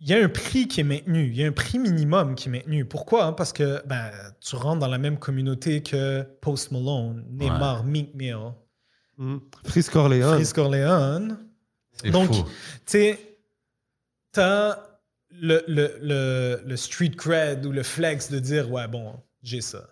il 0.00 0.08
y 0.08 0.14
a 0.14 0.22
un 0.22 0.28
prix 0.28 0.68
qui 0.68 0.80
est 0.80 0.84
maintenu, 0.84 1.26
il 1.26 1.36
y 1.36 1.44
a 1.44 1.48
un 1.48 1.52
prix 1.52 1.78
minimum 1.78 2.34
qui 2.34 2.48
est 2.48 2.52
maintenu. 2.52 2.84
Pourquoi? 2.84 3.24
Hein? 3.24 3.32
Parce 3.32 3.52
que 3.52 3.82
ben, 3.86 4.10
tu 4.40 4.54
rentres 4.54 4.78
dans 4.78 4.88
la 4.88 4.98
même 4.98 5.18
communauté 5.18 5.82
que 5.82 6.22
Post 6.40 6.70
Malone, 6.70 7.24
Neymar, 7.30 7.84
Meek 7.84 8.14
Mill. 8.14 8.52
C'est 11.92 12.10
Donc, 12.10 12.30
tu 12.30 12.42
sais, 12.86 13.38
t'as 14.30 14.78
le, 15.30 15.64
le, 15.66 15.98
le, 16.00 16.62
le 16.64 16.76
street 16.76 17.10
cred 17.16 17.66
ou 17.66 17.72
le 17.72 17.82
flex 17.82 18.30
de 18.30 18.38
dire, 18.38 18.70
ouais, 18.70 18.86
bon, 18.86 19.20
j'ai 19.42 19.60
ça. 19.60 19.90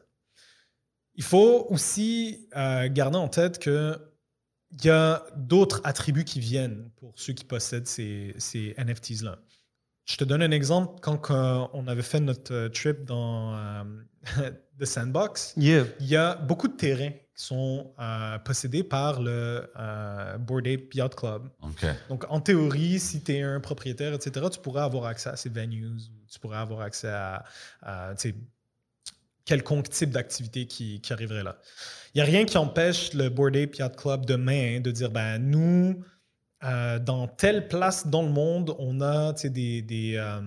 Il 1.17 1.25
faut 1.25 1.67
aussi 1.71 2.49
euh, 2.57 2.89
garder 2.91 3.17
en 3.17 3.29
tête 3.29 3.59
que 3.59 3.99
il 4.73 4.85
y 4.85 4.91
a 4.91 5.25
d'autres 5.37 5.81
attributs 5.85 6.25
qui 6.25 6.41
viennent 6.41 6.91
pour 6.97 7.13
ceux 7.17 7.33
qui 7.33 7.45
possèdent 7.45 7.87
ces, 7.87 8.35
ces 8.39 8.75
NFTs-là. 8.77 9.39
Je 10.07 10.17
te 10.17 10.25
donne 10.25 10.43
un 10.43 10.51
exemple. 10.53 10.99
Quand 11.03 11.31
euh, 11.31 11.67
on 11.73 11.87
avait 11.89 12.03
fait 12.03 12.21
notre 12.21 12.55
euh, 12.55 12.69
trip 12.69 13.05
dans 13.05 13.55
euh, 13.57 13.83
The 14.81 14.85
Sandbox, 14.85 15.53
Yeah. 15.57 15.85
il 16.01 16.07
y 16.07 16.17
a 16.17 16.37
beaucoup 16.37 16.69
de 16.69 16.77
terrains 16.77 17.11
qui 17.11 17.45
sont 17.45 17.93
euh, 17.99 18.39
possédés 18.39 18.83
par 18.85 19.21
le 19.21 19.69
euh, 19.79 20.39
Bored 20.39 20.67
Ape 20.69 20.95
Yacht 20.95 21.15
Club. 21.17 21.49
OK. 21.63 21.85
Donc, 22.09 22.25
en 22.31 22.41
théorie, 22.41 22.99
si 23.01 23.21
tu 23.23 23.35
es 23.35 23.43
un 23.43 23.61
propriétaire, 23.61 24.15
etc., 24.15 24.47
tu 24.51 24.61
pourrais 24.61 24.83
avoir 24.83 25.05
accès 25.07 25.29
à 25.29 25.37
ces 25.37 25.49
venues, 25.51 25.87
ou 25.87 25.97
tu 26.31 26.39
pourrais 26.39 26.59
avoir 26.59 26.81
accès 26.83 27.09
à, 27.09 27.45
à, 27.83 28.15
tu 28.15 28.31
sais, 28.31 28.35
quelconque 29.45 29.89
type 29.91 30.11
d'activité 30.11 30.67
qui, 30.67 31.01
qui 31.01 31.13
arriverait 31.13 31.43
là. 31.45 31.57
Il 32.15 32.19
n'y 32.19 32.23
a 32.23 32.25
rien 32.25 32.45
qui 32.47 32.57
empêche 32.59 33.13
le 33.13 33.29
Board 33.29 33.57
Ape 33.57 33.75
Yacht 33.77 33.97
Club 33.97 34.25
demain 34.25 34.81
de 34.81 34.91
dire, 34.91 35.11
ben, 35.11 35.39
nous, 35.39 36.03
euh, 36.65 36.99
dans 36.99 37.29
telle 37.29 37.69
place 37.69 38.07
dans 38.07 38.23
le 38.23 38.31
monde, 38.31 38.75
on 38.79 39.01
a 39.01 39.33
des, 39.33 39.83
des, 39.83 40.15
euh, 40.17 40.41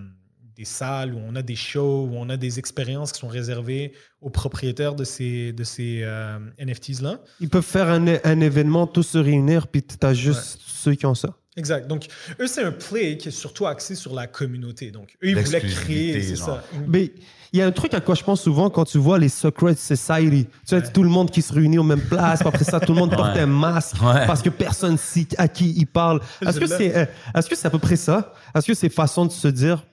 des 0.56 0.66
salles, 0.66 1.14
où 1.14 1.20
on 1.20 1.36
a 1.36 1.42
des 1.42 1.56
shows, 1.56 2.10
où 2.12 2.16
on 2.16 2.30
a 2.30 2.38
des 2.38 2.60
expériences 2.60 3.12
qui 3.12 3.20
sont 3.20 3.28
réservées 3.28 3.94
aux 4.22 4.30
propriétaires 4.30 4.96
de 4.96 5.04
ces, 5.04 5.54
de 5.54 5.64
ces 5.64 6.02
euh, 6.04 6.40
NFTs-là. 6.58 7.22
Ils 7.40 7.50
peuvent 7.50 7.64
faire 7.64 7.90
un, 7.90 8.06
un 8.24 8.40
événement, 8.42 8.88
tous 8.88 9.04
se 9.04 9.18
réunir, 9.18 9.68
puis 9.68 9.84
tu 9.84 10.06
as 10.06 10.14
juste 10.14 10.60
ceux 10.66 10.96
qui 10.96 11.06
ont 11.06 11.16
ça. 11.16 11.36
Exact. 11.56 11.88
Donc, 11.88 12.08
eux, 12.40 12.48
c'est 12.48 12.64
un 12.64 12.72
play 12.72 13.18
qui 13.18 13.28
est 13.28 13.32
surtout 13.32 13.68
axé 13.68 13.94
sur 13.94 14.16
la 14.16 14.28
communauté. 14.28 14.92
Donc, 14.92 15.16
eux, 15.24 15.30
ils 15.30 15.38
voulaient 15.38 15.62
créer, 15.62 16.22
c'est 16.22 16.36
ça. 16.36 16.64
Mais 16.88 17.12
il 17.52 17.60
y 17.60 17.62
a 17.62 17.66
un 17.66 17.72
truc 17.72 17.94
à 17.94 18.02
quoi 18.02 18.16
je 18.16 18.24
pense 18.24 18.42
souvent 18.42 18.70
quand 18.70 18.86
tu 18.86 18.98
vois 18.98 19.18
les 19.18 19.30
Secret 19.30 19.76
Society. 19.76 20.46
Tu 20.46 20.52
sais, 20.66 20.84
tout 20.92 21.04
le 21.04 21.10
monde 21.10 21.32
qui 21.32 21.42
se 21.42 21.54
réunit 21.54 21.80
aux 21.80 21.84
mêmes 21.84 22.02
places. 22.02 22.42
Après 22.46 22.64
ça, 22.64 22.80
tout 22.80 22.94
le 22.94 23.00
monde 23.00 23.16
porte 23.16 23.38
un 23.38 23.48
masque 23.48 23.98
parce 24.00 24.42
que 24.42 24.50
personne 24.50 24.98
sait 24.98 25.28
à 25.38 25.48
qui 25.48 25.74
il 25.76 25.88
parle. 25.88 26.22
Est-ce 26.46 26.60
que 26.60 26.68
c'est 26.68 26.96
euh, 26.96 27.06
est-ce 27.36 27.50
que 27.50 27.56
c'est 27.56 27.68
à 27.68 27.72
peu 27.72 27.80
près 27.80 27.96
ça? 27.96 28.34
Est-ce 28.56 28.68
que 28.68 28.74
c'est 28.74 28.90
façon 28.90 29.26
de 29.26 29.32
se 29.32 29.48
dire 29.48 29.84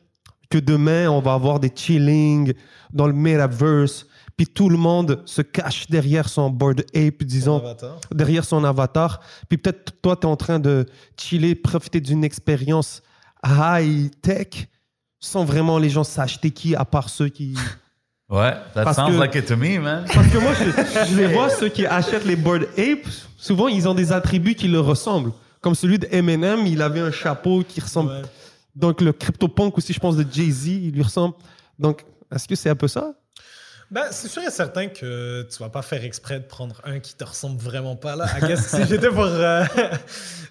que 0.50 0.58
demain, 0.58 1.08
on 1.08 1.20
va 1.20 1.34
avoir 1.34 1.58
des 1.58 1.72
chillings 1.74 2.52
dans 2.92 3.06
le 3.06 3.12
metaverse, 3.12 4.06
puis 4.36 4.46
tout 4.46 4.68
le 4.68 4.76
monde 4.76 5.22
se 5.24 5.42
cache 5.42 5.88
derrière 5.88 6.28
son 6.28 6.50
board 6.50 6.84
ape, 6.94 7.24
disons, 7.24 7.62
derrière 8.12 8.44
son 8.44 8.62
avatar. 8.64 9.20
Puis 9.48 9.58
peut-être 9.58 9.92
toi, 10.02 10.14
tu 10.16 10.22
es 10.22 10.30
en 10.30 10.36
train 10.36 10.58
de 10.58 10.86
chiller, 11.16 11.54
profiter 11.54 12.00
d'une 12.00 12.22
expérience 12.22 13.02
high-tech 13.44 14.68
sans 15.20 15.44
vraiment 15.44 15.78
les 15.78 15.88
gens 15.90 16.04
s'acheter 16.04 16.50
qui, 16.50 16.74
à 16.74 16.84
part 16.84 17.08
ceux 17.08 17.28
qui... 17.28 17.54
Ouais, 18.28 18.52
that 18.74 18.82
Parce 18.84 18.96
sounds 18.96 19.12
que- 19.12 19.20
like 19.20 19.34
it 19.36 19.46
to 19.46 19.56
me, 19.56 19.78
man. 19.78 20.04
Parce 20.12 20.26
que 20.28 20.38
moi, 20.38 20.52
je, 20.54 21.10
je 21.10 21.16
les 21.16 21.26
vois, 21.32 21.48
ceux 21.48 21.68
qui 21.68 21.86
achètent 21.86 22.24
les 22.24 22.34
Bored 22.36 22.66
Apes, 22.76 23.08
souvent, 23.36 23.68
ils 23.68 23.88
ont 23.88 23.94
des 23.94 24.12
attributs 24.12 24.54
qui 24.56 24.66
leur 24.68 24.84
ressemblent. 24.84 25.32
Comme 25.60 25.74
celui 25.76 25.98
de 25.98 26.08
Eminem, 26.10 26.66
il 26.66 26.82
avait 26.82 27.00
un 27.00 27.12
chapeau 27.12 27.62
qui 27.66 27.80
ressemble... 27.80 28.10
Ouais. 28.10 28.22
Donc 28.74 29.00
le 29.00 29.12
CryptoPunk 29.12 29.78
aussi, 29.78 29.92
je 29.92 30.00
pense, 30.00 30.16
de 30.16 30.26
Jay-Z, 30.30 30.66
il 30.66 30.90
lui 30.92 31.02
ressemble. 31.02 31.34
Donc, 31.78 32.04
est-ce 32.34 32.46
que 32.48 32.54
c'est 32.54 32.68
un 32.68 32.74
peu 32.76 32.88
ça? 32.88 33.14
Ben, 33.90 34.06
c'est 34.10 34.26
sûr 34.28 34.42
et 34.42 34.50
certain 34.50 34.88
que 34.88 35.42
tu 35.48 35.58
vas 35.60 35.68
pas 35.68 35.80
faire 35.82 36.02
exprès 36.04 36.40
de 36.40 36.44
prendre 36.44 36.80
un 36.84 36.98
qui 36.98 37.14
te 37.14 37.22
ressemble 37.22 37.60
vraiment 37.60 37.94
pas 37.94 38.16
là. 38.16 38.26
I 38.36 38.40
guess 38.46 38.66
si 38.66 38.84
j'étais 38.88 39.08
pour 39.08 39.24
euh, 39.24 39.64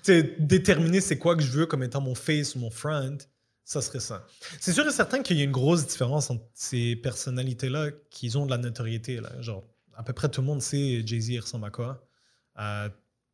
déterminer 0.40 1.02
c'est 1.02 1.18
quoi 1.18 1.36
que 1.36 1.44
je 1.44 1.52
veux 1.52 1.66
comme 1.66 1.84
étant 1.84 2.00
mon 2.02 2.16
face 2.16 2.56
ou 2.56 2.60
mon 2.60 2.70
front, 2.72 3.18
ça 3.66 3.82
serait 3.82 4.00
ça. 4.00 4.26
C'est 4.60 4.74
sûr 4.74 4.88
et 4.88 4.92
certain 4.92 5.24
qu'il 5.24 5.38
y 5.38 5.42
a 5.42 5.44
une 5.44 5.52
grosse 5.52 5.88
différence 5.88 6.30
entre 6.30 6.46
ces 6.54 6.96
personnalités-là 6.96 7.90
qui 8.12 8.36
ont 8.38 8.46
de 8.46 8.52
la 8.52 8.60
notoriété. 8.60 9.20
Là. 9.20 9.42
Genre, 9.42 9.66
à 9.96 10.04
peu 10.04 10.14
près 10.14 10.30
tout 10.30 10.42
le 10.42 10.48
monde 10.48 10.62
sait 10.62 11.06
Jay-Z 11.06 11.40
ressemble 11.42 11.66
à 11.66 11.72
quoi. 11.72 12.08
Euh, 12.60 12.90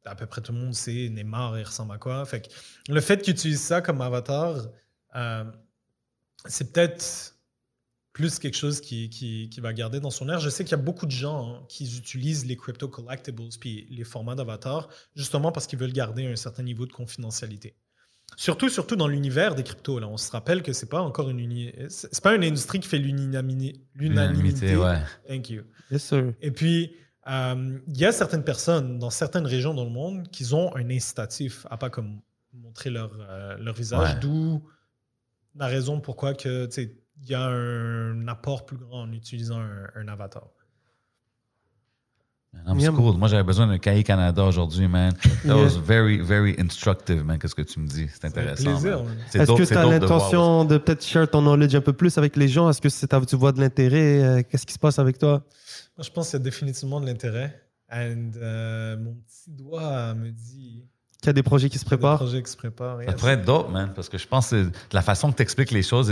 à 0.05 0.15
peu 0.15 0.25
près 0.25 0.41
tout 0.41 0.53
le 0.53 0.59
monde 0.59 0.73
sait 0.73 1.09
Neymar 1.09 1.59
il 1.59 1.63
ressemble 1.63 1.93
à 1.93 1.97
quoi. 1.97 2.25
Fait 2.25 2.47
que 2.47 2.47
le 2.87 3.01
fait 3.01 3.21
qu'ils 3.21 3.33
utilisent 3.33 3.61
ça 3.61 3.81
comme 3.81 4.01
avatar, 4.01 4.67
euh, 5.15 5.43
c'est 6.45 6.71
peut-être 6.71 7.35
plus 8.13 8.39
quelque 8.39 8.57
chose 8.57 8.79
qui, 8.79 9.09
qui, 9.09 9.49
qui 9.49 9.59
va 9.59 9.73
garder 9.73 9.99
dans 9.99 10.11
son 10.11 10.29
air. 10.29 10.39
Je 10.39 10.49
sais 10.49 10.63
qu'il 10.63 10.71
y 10.71 10.79
a 10.79 10.83
beaucoup 10.83 11.05
de 11.05 11.11
gens 11.11 11.55
hein, 11.55 11.65
qui 11.67 11.97
utilisent 11.97 12.45
les 12.45 12.55
crypto 12.55 12.87
collectibles 12.87 13.43
puis 13.59 13.85
les 13.89 14.03
formats 14.05 14.35
d'avatar 14.35 14.87
justement 15.13 15.51
parce 15.51 15.67
qu'ils 15.67 15.79
veulent 15.79 15.93
garder 15.93 16.25
un 16.25 16.35
certain 16.37 16.63
niveau 16.63 16.85
de 16.85 16.93
confidentialité. 16.93 17.75
Surtout, 18.37 18.69
surtout 18.69 18.95
dans 18.95 19.07
l'univers 19.07 19.55
des 19.55 19.63
cryptos. 19.63 19.99
Là. 19.99 20.07
On 20.07 20.17
se 20.17 20.31
rappelle 20.31 20.63
que 20.63 20.73
c'est 20.73 20.89
pas 20.89 21.01
encore 21.01 21.29
une 21.29 21.39
uni- 21.39 21.73
c'est 21.89 22.21
pas 22.23 22.33
une 22.35 22.43
industrie 22.43 22.79
qui 22.79 22.87
fait 22.87 22.97
l'unanimité. 22.97 23.79
L'unanimité, 23.95 24.75
ouais. 24.75 24.99
Thank 25.27 25.49
you. 25.49 25.63
Yes, 25.91 26.03
sir. 26.03 26.33
Et 26.41 26.49
puis, 26.51 26.95
euh, 27.27 27.77
il 27.87 27.97
y 27.97 28.05
a 28.05 28.11
certaines 28.11 28.43
personnes 28.43 28.97
dans 28.97 29.09
certaines 29.11 29.45
régions 29.45 29.73
dans 29.73 29.83
le 29.83 29.91
monde 29.91 30.27
qui 30.29 30.51
ont 30.53 30.75
un 30.75 30.89
incitatif 30.89 31.67
à 31.69 31.77
pas 31.77 31.89
comme 31.89 32.19
montrer 32.53 32.89
leur, 32.89 33.11
euh, 33.19 33.57
leur 33.59 33.75
visage, 33.75 34.13
Ouais. 34.15 34.19
d'où 34.19 34.63
la 35.55 35.67
raison 35.67 35.99
pourquoi 35.99 36.33
que, 36.33 36.65
tu 36.65 36.71
sais, 36.71 36.97
il 37.23 37.29
y 37.29 37.35
a 37.35 37.43
un 37.45 38.27
apport 38.27 38.65
plus 38.65 38.77
grand 38.77 39.01
en 39.03 39.11
utilisant 39.11 39.59
un, 39.59 39.87
un 39.95 40.07
avatar. 40.07 40.49
I'm 42.67 42.77
Yeah. 42.79 42.91
cool. 42.91 43.17
Moi, 43.17 43.27
j'avais 43.29 43.43
besoin 43.43 43.65
d'un 43.65 43.77
cahier 43.79 44.03
Canada 44.03 44.43
aujourd'hui, 44.43 44.87
man. 44.87 45.13
That 45.45 45.55
was 45.55 45.77
very, 45.77 46.19
very 46.19 46.53
instructive, 46.59 47.23
man. 47.23 47.39
Qu'est-ce 47.39 47.55
que 47.55 47.61
tu 47.61 47.79
me 47.79 47.87
dis? 47.87 48.07
C'est 48.09 48.21
C'est 48.21 48.25
un 48.25 48.29
intéressant. 48.29 48.63
plaisir. 48.63 48.97
man. 49.03 49.05
man. 49.15 49.17
C'est 49.29 49.39
Est-ce 49.39 49.51
que 49.53 49.63
tu 49.63 49.73
as 49.77 49.85
de 49.85 49.89
l'intention 49.91 50.65
de 50.65 50.77
peut-être 50.77 51.03
share 51.03 51.29
ton 51.29 51.41
knowledge 51.41 51.75
un 51.75 51.81
peu 51.81 51.93
plus 51.93 52.17
avec 52.17 52.35
les 52.35 52.47
gens? 52.49 52.69
Est-ce 52.69 52.81
que 52.81 52.89
c'est 52.89 53.07
tu 53.25 53.35
vois 53.37 53.51
de 53.53 53.59
l'intérêt? 53.61 54.21
Euh, 54.23 54.41
Qu'est-ce 54.47 54.65
qui 54.65 54.73
se 54.73 54.79
passe 54.79 54.99
avec 54.99 55.17
toi? 55.17 55.43
Moi, 55.97 56.03
je 56.05 56.09
pense 56.11 56.29
qu'il 56.29 56.39
y 56.39 56.41
a 56.41 56.43
définitivement 56.43 56.99
de 56.99 57.05
l'intérêt. 57.05 57.61
And 57.91 58.31
euh, 58.37 58.97
mon 58.97 59.15
petit 59.15 59.51
doigt 59.51 60.13
me 60.13 60.29
dit 60.31 60.85
Qu'il 61.21 61.27
y 61.27 61.29
a 61.29 61.33
des 61.33 61.43
projets 61.43 61.69
qui 61.69 61.77
se 61.77 61.83
des 61.83 61.87
préparent? 61.87 62.17
projets 62.17 62.41
qui 62.41 62.49
se 62.51 62.57
préparent. 62.57 62.97
Ça 63.05 63.13
pourrait 63.13 63.33
être 63.33 63.45
dope, 63.45 63.69
man, 63.71 63.91
parce 63.95 64.09
que 64.09 64.17
je 64.17 64.27
pense 64.27 64.49
que 64.49 64.71
la 64.91 65.01
façon 65.03 65.31
que 65.31 65.37
tu 65.37 65.43
expliques 65.43 65.69
les 65.71 65.83
choses, 65.83 66.11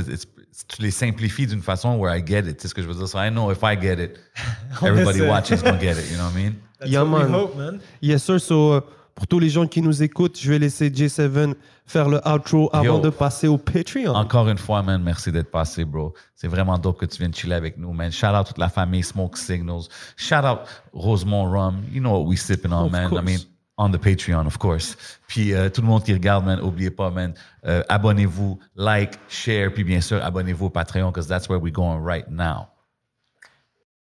tu 0.67 0.81
les 0.83 0.91
simplifies 0.91 1.47
d'une 1.47 1.63
façon 1.63 1.95
where 1.97 2.15
I 2.15 2.23
get 2.25 2.41
it. 2.41 2.57
Tu 2.57 2.61
sais 2.61 2.67
ce 2.67 2.75
que 2.75 2.81
je 2.83 2.87
veux 2.87 2.93
dire? 2.93 3.07
So 3.07 3.17
I 3.17 3.29
know 3.31 3.51
if 3.51 3.59
I 3.63 3.75
get 3.81 3.99
it, 4.03 4.19
everybody 4.83 5.21
watching 5.21 5.57
is 5.57 5.63
going 5.63 5.77
to 5.77 5.81
get 5.81 5.97
it. 5.97 6.11
You 6.11 6.17
know 6.17 6.25
what 6.25 6.33
I 6.33 6.43
mean? 6.43 6.55
That's 6.79 6.91
Yeah, 6.91 7.03
what 7.03 7.23
we 7.23 7.23
man. 7.25 7.33
hope, 7.33 7.57
man. 7.57 7.79
Yes, 8.01 8.23
sir. 8.23 8.39
So, 8.39 8.73
euh, 8.73 8.81
pour 9.15 9.25
tous 9.27 9.39
les 9.39 9.49
gens 9.49 9.65
qui 9.67 9.81
nous 9.81 10.01
écoutent, 10.03 10.39
je 10.39 10.49
vais 10.51 10.59
laisser 10.59 10.89
J7 10.91 11.55
faire 11.87 12.07
le 12.07 12.21
outro 12.25 12.69
avant 12.71 12.83
Yo. 12.83 12.99
de 12.99 13.09
passer 13.09 13.47
au 13.47 13.57
Patreon. 13.57 14.13
Encore 14.13 14.47
une 14.47 14.59
fois, 14.59 14.83
man, 14.83 15.01
merci 15.01 15.31
d'être 15.31 15.49
passé, 15.49 15.85
bro. 15.85 16.13
C'est 16.35 16.47
vraiment 16.47 16.77
dope 16.77 16.99
que 16.99 17.05
tu 17.07 17.17
viennes 17.17 17.33
chiller 17.33 17.55
avec 17.55 17.77
nous, 17.79 17.91
man. 17.93 18.11
Shout 18.11 18.27
out 18.27 18.45
toute 18.45 18.59
la 18.59 18.69
famille 18.69 19.01
Smoke 19.03 19.37
Signals. 19.37 19.87
Shout 20.15 20.45
out 20.45 20.59
Rosemont 20.93 21.49
Rum. 21.49 21.81
You 21.91 21.99
know 21.99 22.11
what 22.11 22.27
we 22.27 22.37
sipping 22.39 22.71
on, 22.71 22.85
Of 22.85 22.91
man. 22.91 23.09
course. 23.09 23.21
I 23.21 23.25
mean, 23.25 23.39
on 23.79 23.91
the 23.91 23.97
Patreon, 23.97 24.45
of 24.45 24.57
course. 24.57 24.95
Puis 25.27 25.53
euh, 25.53 25.69
tout 25.69 25.81
le 25.81 25.87
monde 25.87 26.03
qui 26.03 26.13
regarde, 26.13 26.45
man, 26.45 26.59
oubliez 26.59 26.91
pas, 26.91 27.09
man, 27.09 27.33
euh, 27.65 27.81
abonnez-vous, 27.89 28.59
like, 28.75 29.17
share, 29.29 29.73
puis 29.73 29.83
bien 29.83 30.01
sûr, 30.01 30.23
abonnez-vous 30.23 30.67
au 30.67 30.69
Patreon, 30.69 31.07
because 31.07 31.27
that's 31.27 31.49
where 31.49 31.59
we're 31.59 31.71
going 31.71 31.97
right 32.03 32.29
now. 32.29 32.67